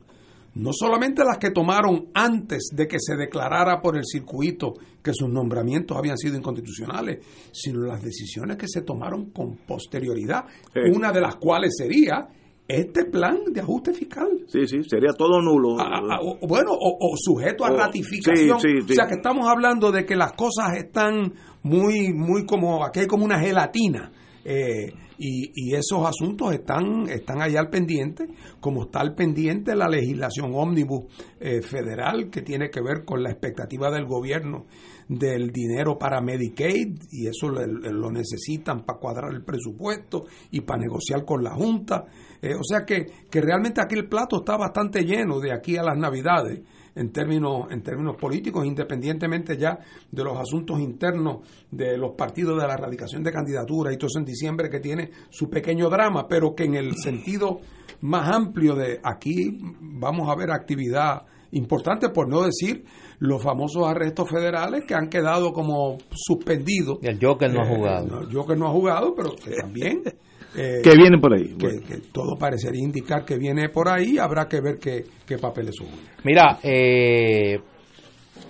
No 0.55 0.69
solamente 0.71 1.23
las 1.25 1.39
que 1.39 1.49
tomaron 1.49 2.09
antes 2.13 2.69
de 2.75 2.87
que 2.87 2.97
se 2.99 3.15
declarara 3.15 3.81
por 3.81 3.97
el 3.97 4.05
circuito 4.05 4.73
que 5.01 5.11
sus 5.11 5.27
nombramientos 5.27 5.97
habían 5.97 6.17
sido 6.17 6.37
inconstitucionales, 6.37 7.25
sino 7.51 7.79
las 7.87 8.03
decisiones 8.03 8.57
que 8.57 8.67
se 8.67 8.81
tomaron 8.83 9.31
con 9.31 9.57
posterioridad, 9.65 10.45
Sí. 10.73 10.79
una 10.95 11.11
de 11.11 11.21
las 11.21 11.37
cuales 11.37 11.73
sería 11.75 12.27
este 12.67 13.05
plan 13.05 13.39
de 13.51 13.59
ajuste 13.61 13.93
fiscal. 13.93 14.29
Sí, 14.47 14.65
sí, 14.67 14.83
sería 14.87 15.11
todo 15.17 15.41
nulo. 15.41 15.75
Ah, 15.79 15.99
ah, 16.11 16.19
o- 16.21 16.47
bueno, 16.47 16.71
o, 16.71 16.97
o 16.99 17.15
sujeto 17.17 17.65
a 17.65 17.71
O- 17.71 17.75
ratificación. 17.77 18.59
sí, 18.61 18.67
sí, 18.79 18.81
sí. 18.87 18.91
O 18.93 18.95
sea 18.95 19.07
que 19.07 19.15
estamos 19.15 19.47
hablando 19.49 19.91
de 19.91 20.05
que 20.05 20.15
las 20.15 20.33
cosas 20.33 20.77
están 20.77 21.33
muy, 21.63 22.13
muy 22.13 22.45
como, 22.45 22.85
aquí 22.85 22.99
hay 23.01 23.07
como 23.07 23.25
una 23.25 23.39
gelatina. 23.39 24.11
eh, 24.45 24.91
y, 25.17 25.51
y 25.53 25.75
esos 25.75 26.05
asuntos 26.05 26.51
están, 26.53 27.07
están 27.07 27.39
ahí 27.41 27.55
al 27.55 27.69
pendiente, 27.69 28.25
como 28.59 28.85
está 28.85 28.99
al 28.99 29.13
pendiente 29.13 29.75
la 29.75 29.87
legislación 29.87 30.51
ómnibus 30.53 31.03
eh, 31.39 31.61
federal 31.61 32.29
que 32.31 32.41
tiene 32.41 32.69
que 32.71 32.81
ver 32.81 33.05
con 33.05 33.21
la 33.21 33.29
expectativa 33.29 33.91
del 33.91 34.05
gobierno 34.05 34.65
del 35.07 35.51
dinero 35.51 35.97
para 35.99 36.19
Medicaid 36.19 36.97
y 37.11 37.27
eso 37.27 37.49
le- 37.51 37.91
lo 37.93 38.11
necesitan 38.11 38.83
para 38.85 38.99
cuadrar 38.99 39.31
el 39.33 39.43
presupuesto 39.45 40.25
y 40.51 40.61
para 40.61 40.81
negociar 40.81 41.23
con 41.25 41.43
la 41.43 41.51
Junta. 41.51 42.05
Eh, 42.41 42.55
o 42.55 42.63
sea 42.63 42.83
que, 42.83 43.05
que 43.29 43.39
realmente 43.39 43.81
aquí 43.81 43.95
el 43.95 44.09
plato 44.09 44.37
está 44.37 44.57
bastante 44.57 45.03
lleno 45.05 45.39
de 45.39 45.53
aquí 45.53 45.77
a 45.77 45.83
las 45.83 45.97
Navidades 45.97 46.61
en 46.95 47.11
términos, 47.11 47.67
en 47.71 47.81
términos 47.81 48.15
políticos, 48.17 48.65
independientemente 48.65 49.57
ya 49.57 49.79
de 50.11 50.23
los 50.23 50.37
asuntos 50.37 50.79
internos 50.79 51.37
de 51.71 51.97
los 51.97 52.11
partidos 52.15 52.61
de 52.61 52.67
la 52.67 52.73
erradicación 52.75 53.23
de 53.23 53.31
candidatura 53.31 53.91
y 53.91 53.97
todo 53.97 54.07
eso 54.07 54.19
en 54.19 54.25
diciembre 54.25 54.69
que 54.69 54.79
tiene 54.79 55.09
su 55.29 55.49
pequeño 55.49 55.89
drama, 55.89 56.27
pero 56.27 56.53
que 56.55 56.65
en 56.65 56.75
el 56.75 56.95
sentido 57.03 57.59
más 58.01 58.29
amplio 58.29 58.75
de 58.75 58.99
aquí 59.03 59.59
vamos 59.81 60.29
a 60.29 60.35
ver 60.35 60.51
actividad 60.51 61.23
importantes, 61.51 62.09
por 62.09 62.27
no 62.27 62.41
decir 62.41 62.83
los 63.19 63.41
famosos 63.41 63.87
arrestos 63.87 64.27
federales 64.29 64.83
que 64.87 64.95
han 64.95 65.07
quedado 65.07 65.53
como 65.53 65.97
suspendidos. 66.11 66.97
El 67.03 67.19
Joker 67.23 67.53
no 67.53 67.61
ha 67.61 67.65
Eh, 67.71 67.75
jugado. 67.75 68.21
el 68.21 68.33
Joker 68.35 68.57
no 68.57 68.67
ha 68.67 68.71
jugado, 68.71 69.13
pero 69.15 69.35
que 69.35 69.51
también. 69.55 70.01
eh, 70.55 70.81
que 70.83 70.91
vienen 70.95 71.19
por 71.19 71.33
ahí. 71.33 71.55
que, 71.57 71.65
Bueno, 71.65 71.81
que 71.87 71.97
todo 72.11 72.35
parecería 72.37 72.83
indicar 72.83 73.25
que 73.25 73.37
viene 73.37 73.69
por 73.69 73.89
ahí, 73.89 74.17
habrá 74.17 74.47
que 74.47 74.61
ver 74.61 74.77
qué, 74.79 75.03
qué 75.25 75.37
papeles 75.37 75.75
suben. 75.75 75.93
Mira, 76.23 76.59
eh, 76.63 77.59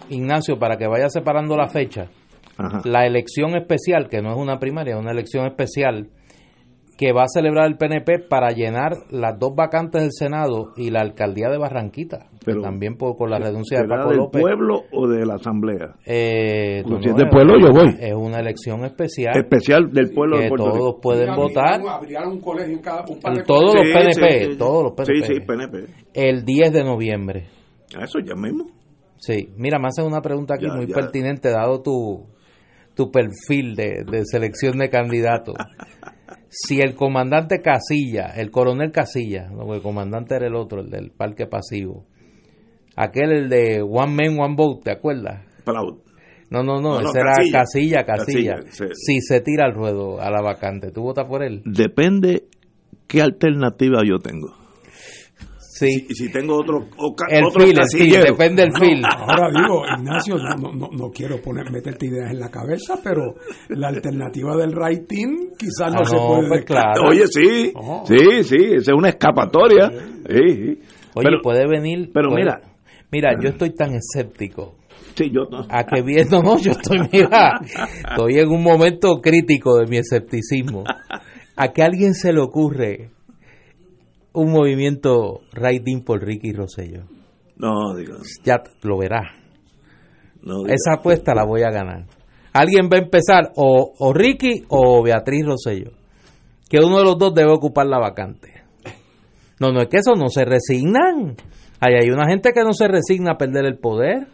Ignacio, 0.10 0.58
para 0.58 0.78
que 0.78 0.88
vaya 0.88 1.10
separando 1.10 1.56
la 1.56 1.70
fecha, 1.70 2.10
ajá. 2.58 2.82
la 2.86 3.06
elección 3.06 3.56
especial, 3.56 4.08
que 4.10 4.22
no 4.22 4.32
es 4.32 4.38
una 4.38 4.60
primaria, 4.60 4.96
es 4.96 5.00
una 5.00 5.12
elección 5.12 5.46
especial, 5.46 6.10
que 6.98 7.12
va 7.12 7.24
a 7.24 7.28
celebrar 7.28 7.66
el 7.68 7.76
PNP 7.78 8.20
para 8.30 8.52
llenar 8.52 8.92
las 9.10 9.40
dos 9.40 9.56
vacantes 9.56 10.02
del 10.04 10.12
Senado 10.12 10.74
y 10.78 10.92
la 10.92 11.02
alcaldía 11.02 11.50
de 11.50 11.58
Barranquita, 11.58 12.28
que 12.40 12.46
Pero- 12.46 12.62
también 12.62 12.98
por, 12.98 13.18
con 13.18 13.32
la 13.32 13.40
renuncia 13.40 13.80
de 13.80 13.86
¿Será 13.86 13.98
Paco 13.98 14.10
del 14.10 14.18
López. 14.20 14.42
pueblo 14.42 14.84
o 14.92 15.08
de 15.08 15.26
la 15.26 15.36
asamblea? 15.36 15.96
Eh, 16.06 16.82
Pues 16.84 16.94
no, 16.94 17.02
si 17.02 17.10
es 17.10 17.16
del 17.16 17.30
pueblo, 17.30 17.56
yo 17.60 17.72
voy. 17.72 17.96
Es 18.00 18.14
una 18.14 18.40
elección 18.40 18.86
especial 18.86 19.36
Especial 19.38 19.92
del 19.92 20.12
pueblo 20.12 20.38
que 20.38 20.44
de 20.44 20.50
Puerto 20.50 20.66
todos 20.66 20.78
Rico. 20.78 21.02
pueden 21.02 21.36
votar. 21.36 21.82
un 22.28 22.40
colegio 22.42 22.74
en 22.76 22.82
cada 22.82 23.04
un 23.10 23.20
par 23.20 23.38
de 23.38 23.44
Todos 23.44 23.74
los 23.76 23.84
colegios. 23.92 24.18
PNP, 24.20 24.56
todos 24.58 24.84
los 24.84 24.94
PNP. 24.94 25.26
Sí, 25.26 25.34
sí, 25.34 25.40
PNP. 25.40 25.78
el 26.14 26.46
10 26.46 26.72
de 26.74 26.84
noviembre. 26.84 27.48
A 28.00 28.04
Eso 28.04 28.20
ya 28.20 28.36
mismo. 28.36 28.66
Sí, 29.18 29.50
mira, 29.58 29.80
me 29.80 29.88
hacen 29.88 30.06
una 30.06 30.22
pregunta 30.22 30.56
aquí 30.56 30.68
Ya, 30.68 30.74
muy 30.76 30.86
ya. 30.88 30.94
pertinente 30.96 31.50
dado 31.50 31.82
tu, 31.82 32.28
tu 32.94 33.10
perfil 33.10 33.76
de, 33.76 34.04
de 34.06 34.22
selección 34.26 34.78
de 34.78 34.90
candidatos. 34.90 35.56
si 36.56 36.80
el 36.80 36.94
comandante 36.94 37.62
Casilla, 37.62 38.28
el 38.36 38.52
coronel 38.52 38.92
Casilla, 38.92 39.50
no, 39.50 39.74
el 39.74 39.82
comandante 39.82 40.36
era 40.36 40.46
el 40.46 40.56
otro, 40.56 40.82
el 40.82 40.90
del 40.92 41.10
parque 41.10 41.48
pasivo, 41.48 42.06
aquel 42.96 43.32
el 43.32 43.50
de 43.50 43.82
One 43.82 44.14
Man, 44.14 44.40
One 44.40 44.56
Vote, 44.56 44.82
¿te 44.84 44.92
acuerdas? 44.92 45.44
Proud. 45.66 45.98
No, 46.52 46.62
no, 46.62 46.80
no, 46.80 46.82
No, 46.82 47.02
no, 47.02 47.10
ese 47.10 47.20
era 47.20 47.34
Casilla. 47.34 47.60
Casilla, 47.60 48.06
Casilla. 48.06 48.56
Casilla, 48.58 48.88
sí. 48.94 48.94
Si 48.94 49.22
se 49.22 49.42
tira 49.42 49.66
al 49.66 49.74
ruedo 49.74 50.22
a 50.22 50.30
la 50.30 50.42
vacante, 50.44 50.92
¿tú 50.92 51.02
votas 51.02 51.28
por 51.28 51.44
él? 51.44 51.64
Depende 51.66 52.44
qué 53.08 53.24
alternativa 53.24 54.02
yo 54.08 54.20
tengo. 54.20 54.63
Sí. 55.76 56.06
Y 56.08 56.14
si 56.14 56.32
tengo 56.32 56.56
otro, 56.58 56.88
o 56.98 57.16
ca- 57.16 57.26
el 57.30 57.46
otro 57.46 57.62
feel, 57.62 57.70
el 57.72 57.76
feel, 57.92 58.12
casillero. 58.12 58.26
depende 58.34 58.62
del 58.62 58.72
feel. 58.78 59.02
Ahora 59.18 59.50
digo, 59.50 59.82
Ignacio, 59.98 60.36
no, 60.38 60.72
no, 60.72 60.90
no, 60.92 61.10
quiero 61.10 61.42
poner, 61.42 61.72
meterte 61.72 62.06
ideas 62.06 62.30
en 62.32 62.40
la 62.40 62.50
cabeza, 62.52 63.00
pero 63.04 63.34
la 63.70 63.88
alternativa 63.88 64.56
del 64.56 64.76
writing 64.76 65.50
quizás 65.58 65.92
no 65.92 66.02
Ah, 66.02 66.06
se 66.06 66.16
puede 66.16 66.48
pues 66.48 66.66
claro. 66.66 67.08
Oye, 67.10 67.24
sí, 67.28 67.72
Oh. 67.76 68.04
sí, 68.06 68.44
sí, 68.44 68.56
esa 68.76 68.92
es 68.92 68.98
una 68.98 69.10
escapatoria. 69.10 69.90
Sí, 69.90 70.54
sí. 70.56 70.80
Oye, 71.16 71.24
pero, 71.26 71.42
puede 71.42 71.68
venir. 71.68 72.12
pero 72.14 72.30
puede- 72.30 72.44
mira. 72.44 72.62
Mira, 73.12 73.32
yo 73.42 73.50
estoy 73.50 73.72
tan 73.76 73.94
escéptico 73.96 74.76
sí, 75.16 75.30
yo 75.32 75.46
no. 75.50 75.66
a 75.70 75.84
que 75.86 76.02
viendo, 76.02 76.42
no, 76.44 76.58
yo 76.60 76.72
estoy, 76.72 77.00
mira, 77.12 77.60
estoy 78.10 78.38
en 78.40 78.50
un 78.50 78.62
momento 78.64 79.22
crítico 79.22 79.78
de 79.78 79.88
mi 79.88 79.98
escepticismo. 79.98 80.84
A 81.56 81.68
que 81.70 81.82
a 81.84 81.86
alguien 81.86 82.14
se 82.16 82.32
le 82.34 82.42
ocurre 82.42 83.10
un 84.34 84.52
movimiento 84.52 85.42
riding 85.54 86.04
por 86.04 86.22
Ricky 86.24 86.52
Rosselló. 86.54 87.04
No, 87.58 87.96
digo, 87.96 88.16
Ya 88.44 88.62
lo 88.82 88.98
verás. 88.98 89.32
no. 90.42 90.66
Esa 90.68 90.96
apuesta 91.00 91.34
la 91.36 91.46
voy 91.46 91.62
a 91.64 91.70
ganar. 91.72 92.06
Alguien 92.54 92.90
va 92.92 92.98
a 92.98 93.02
empezar 93.02 93.52
o, 93.56 93.94
o 93.98 94.14
Ricky 94.14 94.64
o 94.70 95.02
Beatriz 95.04 95.46
Rosselló. 95.46 95.92
Que 96.70 96.80
uno 96.80 96.98
de 96.98 97.04
los 97.04 97.18
dos 97.18 97.34
debe 97.34 97.52
ocupar 97.52 97.86
la 97.88 98.00
vacante. 98.00 98.52
No, 99.60 99.72
no 99.72 99.82
es 99.82 99.88
que 99.88 99.98
eso 99.98 100.14
no 100.16 100.30
se 100.30 100.44
resignan. 100.46 101.36
Ahí 101.80 101.96
hay 102.02 102.10
una 102.10 102.28
gente 102.28 102.52
que 102.54 102.64
no 102.64 102.74
se 102.74 102.88
resigna 102.88 103.32
a 103.34 103.38
perder 103.38 103.66
el 103.66 103.78
poder, 103.78 104.28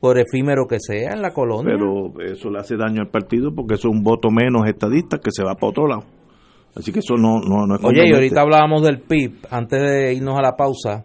por 0.00 0.18
efímero 0.18 0.66
que 0.68 0.78
sea 0.80 1.12
en 1.12 1.22
la 1.22 1.32
colonia. 1.32 1.74
Pero 1.76 2.12
eso 2.24 2.50
le 2.50 2.58
hace 2.58 2.76
daño 2.76 3.00
al 3.02 3.08
partido 3.10 3.54
porque 3.54 3.74
eso 3.74 3.88
es 3.88 3.94
un 3.94 4.02
voto 4.02 4.30
menos 4.30 4.66
estadista 4.66 5.18
que 5.18 5.30
se 5.30 5.44
va 5.44 5.54
para 5.54 5.68
otro 5.70 5.86
lado. 5.86 6.04
Así 6.76 6.92
que 6.92 6.98
eso 6.98 7.14
no, 7.16 7.38
no, 7.40 7.66
no 7.66 7.76
es 7.76 7.84
Oye, 7.84 8.08
y 8.08 8.12
ahorita 8.12 8.40
hablábamos 8.40 8.82
del 8.82 9.00
PIB, 9.00 9.46
antes 9.50 9.80
de 9.80 10.12
irnos 10.14 10.36
a 10.36 10.42
la 10.42 10.56
pausa, 10.56 11.04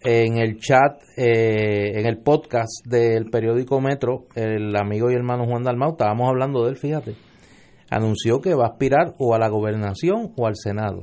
en 0.00 0.38
el 0.38 0.58
chat, 0.58 1.02
eh, 1.16 1.98
en 1.98 2.06
el 2.06 2.18
podcast 2.18 2.86
del 2.86 3.26
periódico 3.30 3.80
Metro, 3.80 4.26
el 4.34 4.74
amigo 4.76 5.10
y 5.10 5.14
hermano 5.14 5.44
Juan 5.44 5.62
Dalmau, 5.64 5.90
estábamos 5.90 6.28
hablando 6.28 6.64
de 6.64 6.70
él, 6.70 6.76
fíjate, 6.76 7.14
anunció 7.90 8.40
que 8.40 8.54
va 8.54 8.64
a 8.64 8.68
aspirar 8.68 9.14
o 9.18 9.34
a 9.34 9.38
la 9.38 9.48
gobernación 9.48 10.32
o 10.36 10.46
al 10.46 10.54
Senado 10.56 11.02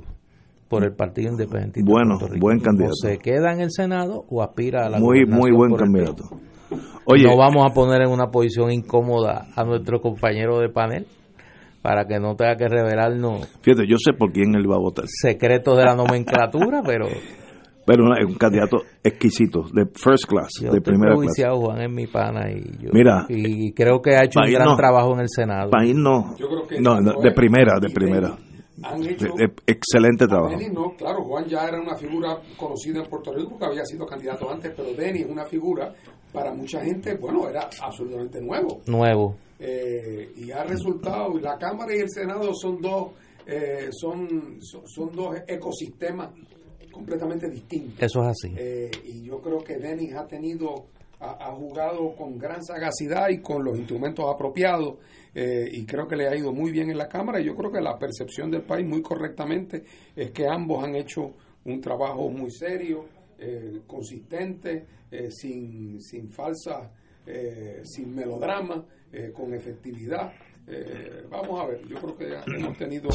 por 0.69 0.83
el 0.83 0.95
Partido 0.95 1.31
Independiente. 1.31 1.81
de 1.81 1.85
Bueno, 1.85 2.17
buen 2.39 2.59
candidato. 2.59 2.93
O 2.93 3.07
se 3.07 3.17
queda 3.19 3.53
en 3.53 3.61
el 3.61 3.71
Senado 3.71 4.25
o 4.29 4.41
aspira 4.41 4.85
a 4.85 4.89
la 4.89 4.97
Muy, 4.99 5.23
gobernación. 5.25 5.39
muy 5.39 5.51
buen 5.51 5.69
por 5.71 5.79
candidato. 5.81 6.23
Oye, 7.05 7.23
No 7.23 7.37
vamos 7.37 7.63
a 7.69 7.73
poner 7.73 8.01
en 8.01 8.09
una 8.09 8.27
posición 8.31 8.71
incómoda 8.71 9.45
a 9.55 9.63
nuestro 9.63 10.01
compañero 10.01 10.57
de 10.59 10.69
panel 10.69 11.05
para 11.85 12.05
que 12.07 12.19
no 12.19 12.35
tenga 12.35 12.55
que 12.55 12.67
revelarnos 12.67 13.47
fíjate, 13.61 13.85
yo 13.87 13.97
sé 14.03 14.13
por 14.13 14.31
quién 14.31 14.55
él 14.55 14.69
va 14.69 14.75
a 14.75 14.79
votar. 14.79 15.05
secretos 15.07 15.77
de 15.77 15.83
la 15.85 15.95
nomenclatura, 15.95 16.81
pero 16.83 17.05
Pero 17.85 18.03
no, 18.03 18.15
es 18.17 18.25
un 18.25 18.33
candidato 18.33 18.77
exquisito, 19.03 19.61
de 19.71 19.85
first 19.93 20.25
class, 20.27 20.49
yo 20.59 20.71
de 20.71 20.81
primera 20.81 21.13
clase. 21.13 21.45
Juan 21.47 21.81
es 21.81 21.91
mi 21.91 22.07
pana 22.07 22.49
y 22.51 22.63
yo 22.83 22.89
Mira, 22.91 23.27
y 23.29 23.71
creo 23.73 24.01
que 24.01 24.15
ha 24.15 24.23
hecho 24.23 24.39
un 24.43 24.51
gran 24.51 24.65
no. 24.69 24.75
trabajo 24.75 25.13
en 25.13 25.19
el 25.19 25.29
Senado. 25.29 25.69
País 25.69 25.93
no, 25.95 26.35
Yo 26.37 26.47
creo 26.47 26.67
que 26.67 26.81
no, 26.81 26.95
de 27.21 27.31
primera, 27.31 27.73
de 27.79 27.89
primera. 27.91 28.35
Han 28.83 29.03
hecho, 29.05 29.27
De- 29.37 29.47
de- 29.47 29.53
excelente 29.67 30.25
trabajo. 30.27 30.49
Denis 30.57 30.73
no, 30.73 30.95
claro, 30.97 31.23
Juan 31.23 31.45
ya 31.45 31.65
era 31.67 31.79
una 31.79 31.95
figura 31.95 32.37
conocida 32.57 32.99
en 33.03 33.09
Puerto 33.09 33.31
Rico 33.33 33.51
porque 33.51 33.65
había 33.67 33.85
sido 33.85 34.05
candidato 34.05 34.49
antes, 34.51 34.73
pero 34.75 34.89
Denis 34.93 35.21
es 35.25 35.29
una 35.31 35.45
figura 35.45 35.93
para 36.33 36.51
mucha 36.53 36.81
gente, 36.83 37.15
bueno, 37.15 37.47
era 37.47 37.69
absolutamente 37.81 38.41
nuevo. 38.41 38.81
Nuevo. 38.87 39.35
Eh, 39.59 40.33
y 40.35 40.51
ha 40.51 40.63
resultado, 40.63 41.37
y 41.37 41.41
la 41.41 41.57
Cámara 41.57 41.95
y 41.95 41.99
el 41.99 42.09
Senado 42.09 42.53
son 42.53 42.81
dos, 42.81 43.11
eh, 43.45 43.89
son, 43.91 44.59
son, 44.61 44.87
son 44.87 45.11
dos 45.13 45.35
ecosistemas 45.47 46.31
completamente 46.91 47.49
distintos. 47.49 48.01
Eso 48.01 48.21
es 48.23 48.27
así. 48.29 48.53
Eh, 48.57 48.91
y 49.05 49.23
yo 49.23 49.41
creo 49.41 49.63
que 49.63 49.77
Denis 49.77 50.13
ha 50.15 50.25
tenido, 50.25 50.87
ha, 51.19 51.49
ha 51.49 51.51
jugado 51.53 52.15
con 52.15 52.37
gran 52.37 52.63
sagacidad 52.63 53.29
y 53.29 53.41
con 53.41 53.63
los 53.63 53.77
instrumentos 53.77 54.25
apropiados 54.33 54.95
eh, 55.33 55.67
y 55.69 55.85
creo 55.85 56.07
que 56.07 56.15
le 56.15 56.29
ha 56.29 56.35
ido 56.35 56.53
muy 56.53 56.71
bien 56.71 56.89
en 56.89 56.97
la 56.97 57.09
Cámara 57.09 57.41
y 57.41 57.45
yo 57.45 57.55
creo 57.55 57.69
que 57.69 57.81
la 57.81 57.99
percepción 57.99 58.49
del 58.49 58.61
país 58.61 58.87
muy 58.87 59.01
correctamente 59.01 59.83
es 60.15 60.31
que 60.31 60.47
ambos 60.47 60.81
han 60.81 60.95
hecho 60.95 61.33
un 61.65 61.81
trabajo 61.81 62.29
muy 62.29 62.49
serio, 62.51 63.05
eh, 63.37 63.81
consistente, 63.85 64.85
sin, 65.29 66.01
sin 66.01 66.29
falsa, 66.29 66.91
eh, 67.25 67.81
sin 67.83 68.13
melodrama, 68.13 68.85
eh, 69.15 69.31
con 69.33 69.53
efectividad. 69.53 70.31
Eh, 70.67 71.23
vamos 71.29 71.61
a 71.61 71.67
ver, 71.67 71.87
yo 71.87 71.95
creo 71.97 72.17
que 72.17 72.33
hemos 72.57 72.75
tenido, 72.77 73.09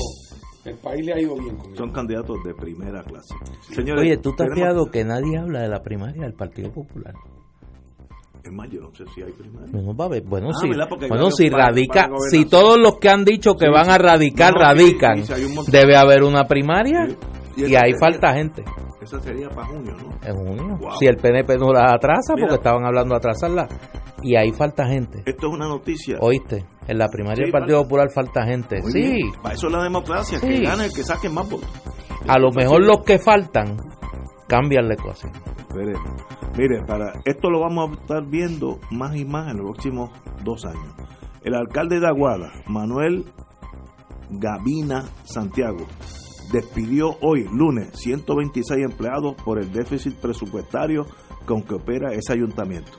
el 0.65 0.77
país 0.77 1.05
le 1.05 1.13
ha 1.15 1.21
ido 1.21 1.35
bien 1.37 1.57
con 1.57 1.67
eso. 1.73 1.77
Son 1.79 1.91
candidatos 1.93 2.37
de 2.45 2.55
primera 2.55 3.03
clase. 3.03 3.35
Señores, 3.75 4.03
Oye, 4.03 4.17
tú 4.19 4.33
te 4.37 4.45
has 4.45 4.49
tenemos- 4.51 4.55
fijado 4.71 4.91
que 4.91 5.05
nadie 5.05 5.37
habla 5.39 5.63
de 5.63 5.69
la 5.69 5.83
primaria 5.83 6.23
del 6.23 6.35
Partido 6.35 6.71
Popular. 6.73 7.13
Es 8.43 8.53
más, 8.53 8.71
yo 8.71 8.81
no 8.81 8.95
sé 8.95 9.05
si 9.15 9.23
hay 9.23 9.33
primaria. 9.33 9.69
No, 9.73 9.83
no 9.83 9.95
va 9.97 10.05
a 10.05 10.09
haber. 10.09 10.23
Bueno, 10.23 10.49
Ah, 10.51 10.59
sí. 10.61 10.69
Bueno, 11.09 11.31
si 11.31 11.51
para- 11.51 11.67
radica, 11.67 12.03
para 12.09 12.17
si 12.31 12.47
todos 12.47 12.79
los 12.79 12.99
que 12.99 13.09
han 13.11 13.25
dicho 13.25 13.55
que 13.57 13.67
Sí, 13.67 13.73
van 13.73 13.91
a 13.91 13.97
sí. 13.97 14.03
radicar 14.03 14.53
No, 14.55 14.59
sí, 14.61 14.65
radican, 14.65 15.27
sí, 15.27 15.35
sí, 15.35 15.71
debe 15.73 15.97
haber 15.97 16.23
una 16.23 16.45
primaria 16.47 17.07
Sí. 17.07 17.17
Y 17.57 17.61
y 17.63 17.65
ahí 17.75 17.91
sería- 17.93 17.99
falta 17.99 18.33
gente. 18.35 18.65
Esa 19.03 19.21
sería 19.21 19.49
para 19.51 19.67
junio, 19.67 19.95
¿no? 19.97 20.19
En 20.27 20.35
junio. 20.37 20.79
Wow. 20.79 20.93
Si 20.99 21.07
el 21.07 21.17
PNP 21.17 21.59
no 21.59 21.73
la 21.73 21.93
atrasa, 21.93 22.35
Mira. 22.35 22.47
porque 22.47 22.55
estaban 22.61 22.87
hablando 22.87 23.15
de 23.15 23.19
atrasarla. 23.19 23.69
Y 24.23 24.37
ahí 24.37 24.53
falta 24.53 24.87
gente. 24.87 25.23
Esto 25.27 25.49
es 25.49 25.53
una 25.55 25.67
noticia. 25.69 26.19
¿Oíste? 26.21 26.65
En 26.87 26.99
la 26.99 27.09
primaria 27.09 27.37
Sí, 27.37 27.43
del 27.43 27.53
Partido. 27.53 27.83
Popular 27.83 28.09
falta 28.15 28.45
gente. 28.45 28.81
Muy 28.83 28.93
sí. 28.93 29.01
bien. 29.01 29.33
Para 29.43 29.55
eso 29.55 29.67
es 29.69 29.73
la 29.73 29.83
democracia, 29.83 30.41
que 30.41 30.61
gane 30.61 30.87
el 30.87 30.93
que 30.93 31.03
saque 31.03 31.29
más 31.29 31.49
votos. 31.49 31.69
A 32.29 32.39
lo 32.39 32.51
mejor 32.53 32.85
los 32.85 33.03
que 33.05 33.19
faltan 33.19 33.77
cambian 34.47 34.89
la 34.89 34.95
ecuación. 34.95 35.33
Veremos. 35.75 36.23
Mire, 36.59 36.83
para 36.87 37.13
esto 37.25 37.49
lo 37.49 37.61
vamos 37.61 37.91
a 37.91 38.01
estar 38.01 38.27
viendo 38.29 38.79
más 38.91 39.17
y 39.17 39.25
más 39.25 39.51
en 39.51 39.59
los 39.59 39.67
próximos 39.71 40.11
dos 40.45 40.65
años. 40.65 40.95
El 41.43 41.55
alcalde 41.55 42.01
de 42.01 42.07
Aguada, 42.07 42.53
Manuel 42.67 43.25
Gavina 44.31 45.05
Santiago, 45.25 45.87
despidió 46.53 47.17
hoy, 47.23 47.47
lunes, 47.53 47.91
126 47.95 48.85
empleados 48.85 49.35
por 49.45 49.59
el 49.59 49.73
déficit 49.73 50.17
presupuestario 50.17 51.07
con 51.47 51.63
que 51.63 51.75
opera 51.75 52.13
ese 52.13 52.33
ayuntamiento. 52.33 52.91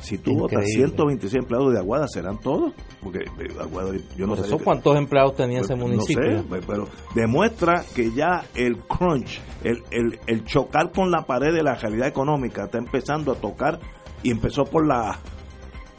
Si 0.00 0.16
tú 0.18 0.32
votas 0.34 0.60
Increíble. 0.60 0.86
126 0.88 1.34
empleados 1.42 1.72
de 1.74 1.78
Aguada, 1.78 2.08
¿serán 2.08 2.38
todos? 2.38 2.72
Porque 3.02 3.18
eh, 3.18 3.48
Aguada, 3.60 3.92
yo 4.16 4.26
no 4.26 4.34
Por 4.34 4.40
sé. 4.44 4.46
eso, 4.46 4.58
¿cuántos 4.64 4.96
empleados 4.96 5.36
tenía 5.36 5.60
ese 5.60 5.74
Pues, 5.76 5.80
municipio? 5.88 6.30
No 6.30 6.38
sé, 6.38 6.44
pues, 6.48 6.64
pero 6.66 6.88
demuestra 7.14 7.84
que 7.94 8.10
ya 8.12 8.44
el 8.54 8.78
crunch, 8.78 9.40
el, 9.62 9.82
el, 9.90 10.18
el 10.26 10.44
chocar 10.44 10.90
con 10.92 11.10
la 11.10 11.22
pared 11.26 11.52
de 11.54 11.62
la 11.62 11.74
realidad 11.74 12.08
económica 12.08 12.64
está 12.64 12.78
empezando 12.78 13.32
a 13.32 13.34
tocar 13.34 13.78
y 14.22 14.30
empezó 14.30 14.64
por 14.64 14.86
la 14.86 15.10
A. 15.10 15.18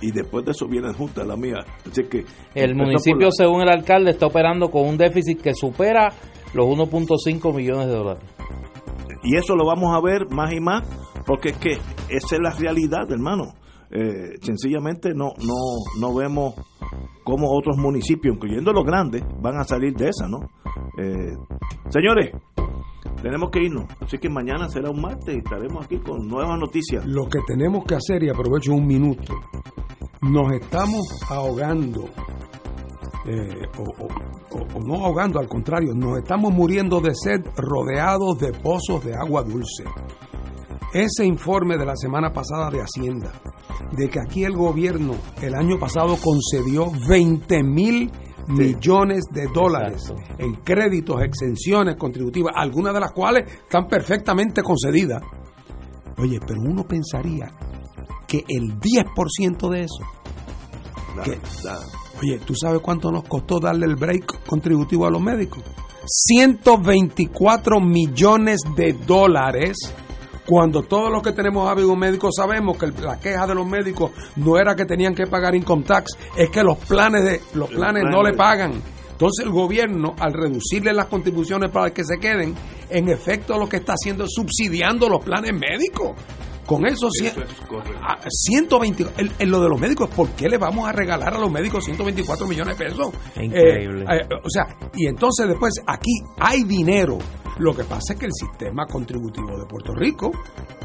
Y 0.02 0.11
después 0.11 0.44
de 0.45 0.52
eso 0.52 0.68
viene 0.68 0.91
junta 0.94 1.23
la 1.23 1.36
mía. 1.36 1.57
Así 1.90 2.03
que 2.06 2.26
El 2.56 2.73
municipio, 2.76 3.28
la- 3.28 3.32
según 3.32 3.61
el 3.61 3.69
alcalde, 3.69 4.10
está 4.10 4.26
operando 4.26 4.72
con 4.72 4.88
un 4.88 4.98
déficit 4.98 5.40
que 5.41 5.53
supera 5.53 6.10
los 6.56 6.65
1.5 6.65 7.53
millones 7.56 7.86
de 7.88 7.94
dólares. 7.94 8.23
Y 9.23 9.38
eso 9.38 9.56
lo 9.56 9.65
vamos 9.68 9.95
a 9.95 10.02
ver 10.02 10.28
más 10.32 10.52
y 10.52 10.60
más, 10.60 10.84
porque 11.28 11.49
es 11.49 11.57
que 11.57 11.72
esa 12.10 12.36
es 12.36 12.40
la 12.41 12.52
realidad, 12.57 13.11
hermano. 13.11 13.53
Eh, 13.94 14.38
sencillamente 14.42 15.14
no, 15.14 15.34
no, 15.46 15.54
no 16.00 16.16
vemos 16.16 16.56
cómo 17.24 17.52
otros 17.52 17.78
municipios, 17.78 18.36
incluyendo 18.36 18.72
los 18.72 18.86
grandes, 18.86 19.24
van 19.42 19.58
a 19.58 19.64
salir 19.66 19.94
de 19.94 20.10
esa, 20.10 20.28
¿no? 20.28 20.40
Eh, 20.98 21.36
señores, 21.90 22.32
tenemos 23.22 23.52
que 23.52 23.64
irnos, 23.64 23.86
así 24.00 24.18
que 24.18 24.30
mañana 24.30 24.70
será 24.70 24.90
un 24.90 25.02
martes 25.02 25.36
y 25.36 25.40
estaremos 25.40 25.86
aquí 25.86 25.98
con 26.00 26.26
nuevas 26.28 26.58
noticias. 26.58 27.06
Lo 27.06 27.26
que 27.28 27.40
tenemos 27.46 27.84
que 27.86 27.96
hacer, 27.96 28.24
y 28.24 28.30
aprovecho 28.30 28.74
un 28.74 28.88
minuto, 28.88 29.34
nos 30.22 30.52
estamos 30.54 31.02
ahogando, 31.30 32.06
eh, 33.26 33.68
o, 33.78 34.06
o, 34.74 34.80
no 34.86 35.06
ahogando, 35.06 35.40
al 35.40 35.48
contrario, 35.48 35.94
nos 35.94 36.18
estamos 36.20 36.54
muriendo 36.54 37.02
de 37.02 37.14
sed 37.14 37.42
rodeados 37.58 38.40
de 38.40 38.54
pozos 38.54 39.04
de 39.04 39.16
agua 39.16 39.44
dulce. 39.44 39.84
Ese 40.94 41.26
informe 41.26 41.78
de 41.78 41.86
la 41.86 41.96
semana 41.96 42.34
pasada 42.34 42.70
de 42.70 42.82
Hacienda, 42.82 43.32
de 43.94 44.10
que 44.10 44.20
aquí 44.20 44.44
el 44.44 44.54
gobierno 44.54 45.16
el 45.42 45.56
año 45.56 45.80
pasado 45.80 46.18
concedió 46.18 46.92
20 47.08 47.64
mil 47.64 48.12
millones 48.48 49.24
de 49.32 49.48
dólares 49.54 50.14
en 50.38 50.56
créditos, 50.56 51.22
exenciones 51.22 51.96
contributivas, 51.96 52.54
algunas 52.58 52.94
de 52.94 53.00
las 53.00 53.12
cuales 53.14 53.50
están 53.64 53.88
perfectamente 53.88 54.62
concedidas. 54.62 55.24
Oye, 56.18 56.40
pero 56.46 56.60
uno 56.60 56.84
pensaría 56.86 57.54
que 58.28 58.44
el 58.50 58.78
10% 58.78 59.70
de 59.70 59.84
eso, 59.84 60.04
que, 61.24 61.40
oye, 62.22 62.40
¿tú 62.46 62.54
sabes 62.54 62.82
cuánto 62.82 63.12
nos 63.12 63.24
costó 63.24 63.62
darle 63.62 63.86
el 63.86 63.96
break 63.96 64.46
contributivo 64.46 65.06
a 65.06 65.10
los 65.10 65.22
médicos? 65.22 65.64
124 66.06 67.80
millones 67.80 68.60
de 68.76 68.94
dólares 68.94 69.78
cuando 70.52 70.82
todos 70.82 71.10
los 71.10 71.23
que 71.23 71.32
tenemos 71.32 71.72
amigos 71.72 71.98
médicos 71.98 72.36
sabemos 72.36 72.78
que 72.78 72.88
la 72.88 73.18
queja 73.18 73.48
de 73.48 73.56
los 73.56 73.65
médicos 73.65 74.11
no 74.36 74.57
era 74.57 74.76
que 74.76 74.84
tenían 74.84 75.15
que 75.15 75.26
pagar 75.26 75.56
income 75.56 75.84
tax, 75.84 76.18
es 76.36 76.49
que 76.49 76.61
los 76.61 76.78
planes 76.78 77.23
de 77.23 77.41
los 77.53 77.69
planes 77.69 78.03
no 78.11 78.22
le 78.22 78.34
pagan. 78.34 78.73
Entonces 79.14 79.45
el 79.45 79.49
gobierno, 79.49 80.14
al 80.19 80.34
reducirle 80.34 80.91
las 80.91 81.06
contribuciones 81.06 81.69
para 81.69 81.91
que 81.91 82.03
se 82.03 82.18
queden, 82.18 82.53
en 82.90 83.07
efecto 83.07 83.57
lo 83.57 83.69
que 83.69 83.78
está 83.78 83.94
haciendo 83.94 84.26
es 84.26 84.32
subsidiando 84.34 85.07
los 85.07 85.23
planes 85.23 85.53
médicos. 85.53 86.18
Con 86.72 86.85
eso, 86.88 87.07
eso 87.07 87.41
120, 88.30 89.06
en, 89.39 89.52
lo 89.52 89.61
de 89.61 89.69
los 89.69 89.80
médicos, 89.80 90.10
¿por 90.10 90.30
qué 90.30 90.48
le 90.48 90.57
vamos 90.57 90.88
a 90.88 90.91
regalar 90.91 91.34
a 91.34 91.39
los 91.39 91.52
médicos 91.52 91.84
124 91.84 92.48
millones 92.48 92.77
de 92.77 92.85
pesos? 92.85 93.10
Increíble. 93.35 94.03
Eh, 94.03 94.22
eh, 94.22 94.35
o 94.43 94.49
sea, 94.49 94.68
y 94.95 95.07
entonces 95.07 95.48
después 95.48 95.73
aquí 95.85 96.22
hay 96.39 96.64
dinero 96.64 97.18
lo 97.57 97.76
que 97.76 97.84
pasa 97.84 98.14
es 98.14 98.19
que 98.19 98.26
el 98.26 98.34
sistema 98.34 98.85
contributivo 98.85 99.60
de 99.60 99.65
Puerto 99.65 99.93
Rico, 99.93 100.31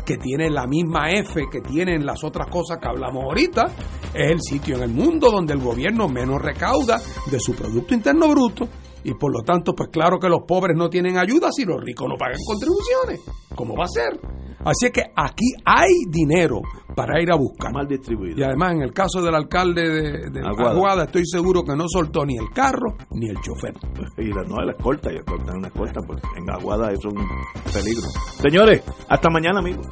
que 0.05 0.19
tiene 0.19 0.51
la 0.51 0.67
misma 0.67 1.11
F 1.11 1.45
que 1.51 1.61
tienen 1.61 2.05
las 2.05 2.23
otras 2.25 2.49
cosas 2.49 2.79
que 2.79 2.89
hablamos 2.89 3.25
ahorita, 3.25 3.71
es 4.13 4.31
el 4.33 4.41
sitio 4.41 4.77
en 4.77 4.83
el 4.83 4.91
mundo 4.91 5.31
donde 5.31 5.55
el 5.55 5.61
gobierno 5.61 6.09
menos 6.09 6.43
recauda 6.43 7.01
de 7.31 7.41
su 7.41 7.55
Producto 7.55 7.95
Interno 7.95 8.29
Bruto 8.29 8.69
y 9.07 9.15
por 9.15 9.33
lo 9.33 9.43
tanto, 9.43 9.73
pues 9.73 9.89
claro 9.91 10.19
que 10.19 10.29
los 10.29 10.41
pobres 10.49 10.77
no 10.77 10.91
tienen 10.91 11.17
ayuda 11.17 11.53
si 11.53 11.65
los 11.65 11.81
ricos 11.81 12.09
no 12.09 12.17
pagan 12.17 12.39
contribuciones. 12.45 13.21
¿Cómo 13.55 13.77
va 13.77 13.85
a 13.85 13.89
ser? 13.89 14.19
Así 14.65 14.87
es 14.87 14.91
que 14.91 15.03
aquí 15.15 15.55
hay 15.65 15.93
dinero 16.09 16.61
para 16.97 17.23
ir 17.23 17.31
a 17.31 17.37
buscar. 17.37 17.73
Mal 17.73 17.87
distribuido. 17.87 18.37
Y 18.37 18.43
además, 18.43 18.73
en 18.73 18.83
el 18.83 18.93
caso 18.93 19.23
del 19.23 19.37
alcalde 19.37 19.89
de, 19.89 20.31
de 20.31 20.41
Aguada. 20.45 21.05
estoy 21.05 21.25
seguro 21.25 21.63
que 21.63 21.77
no 21.77 21.85
soltó 21.87 22.27
ni 22.27 22.37
el 22.37 22.51
carro 22.53 22.97
ni 23.13 23.29
el 23.29 23.41
chofer. 23.41 23.75
Y 24.19 24.33
la, 24.33 24.43
no, 24.43 24.57
la 24.57 24.73
escolta, 24.73 25.13
y 25.13 25.19
una 25.55 25.69
escolta, 25.69 26.01
pues 26.05 26.21
en 26.37 26.51
Aguada 26.51 26.91
eso 26.91 27.09
es 27.09 27.15
un 27.15 27.29
peligro. 27.73 28.09
Señores, 28.41 28.83
hasta 29.09 29.31
mañana, 29.31 29.61
amigos. 29.61 29.87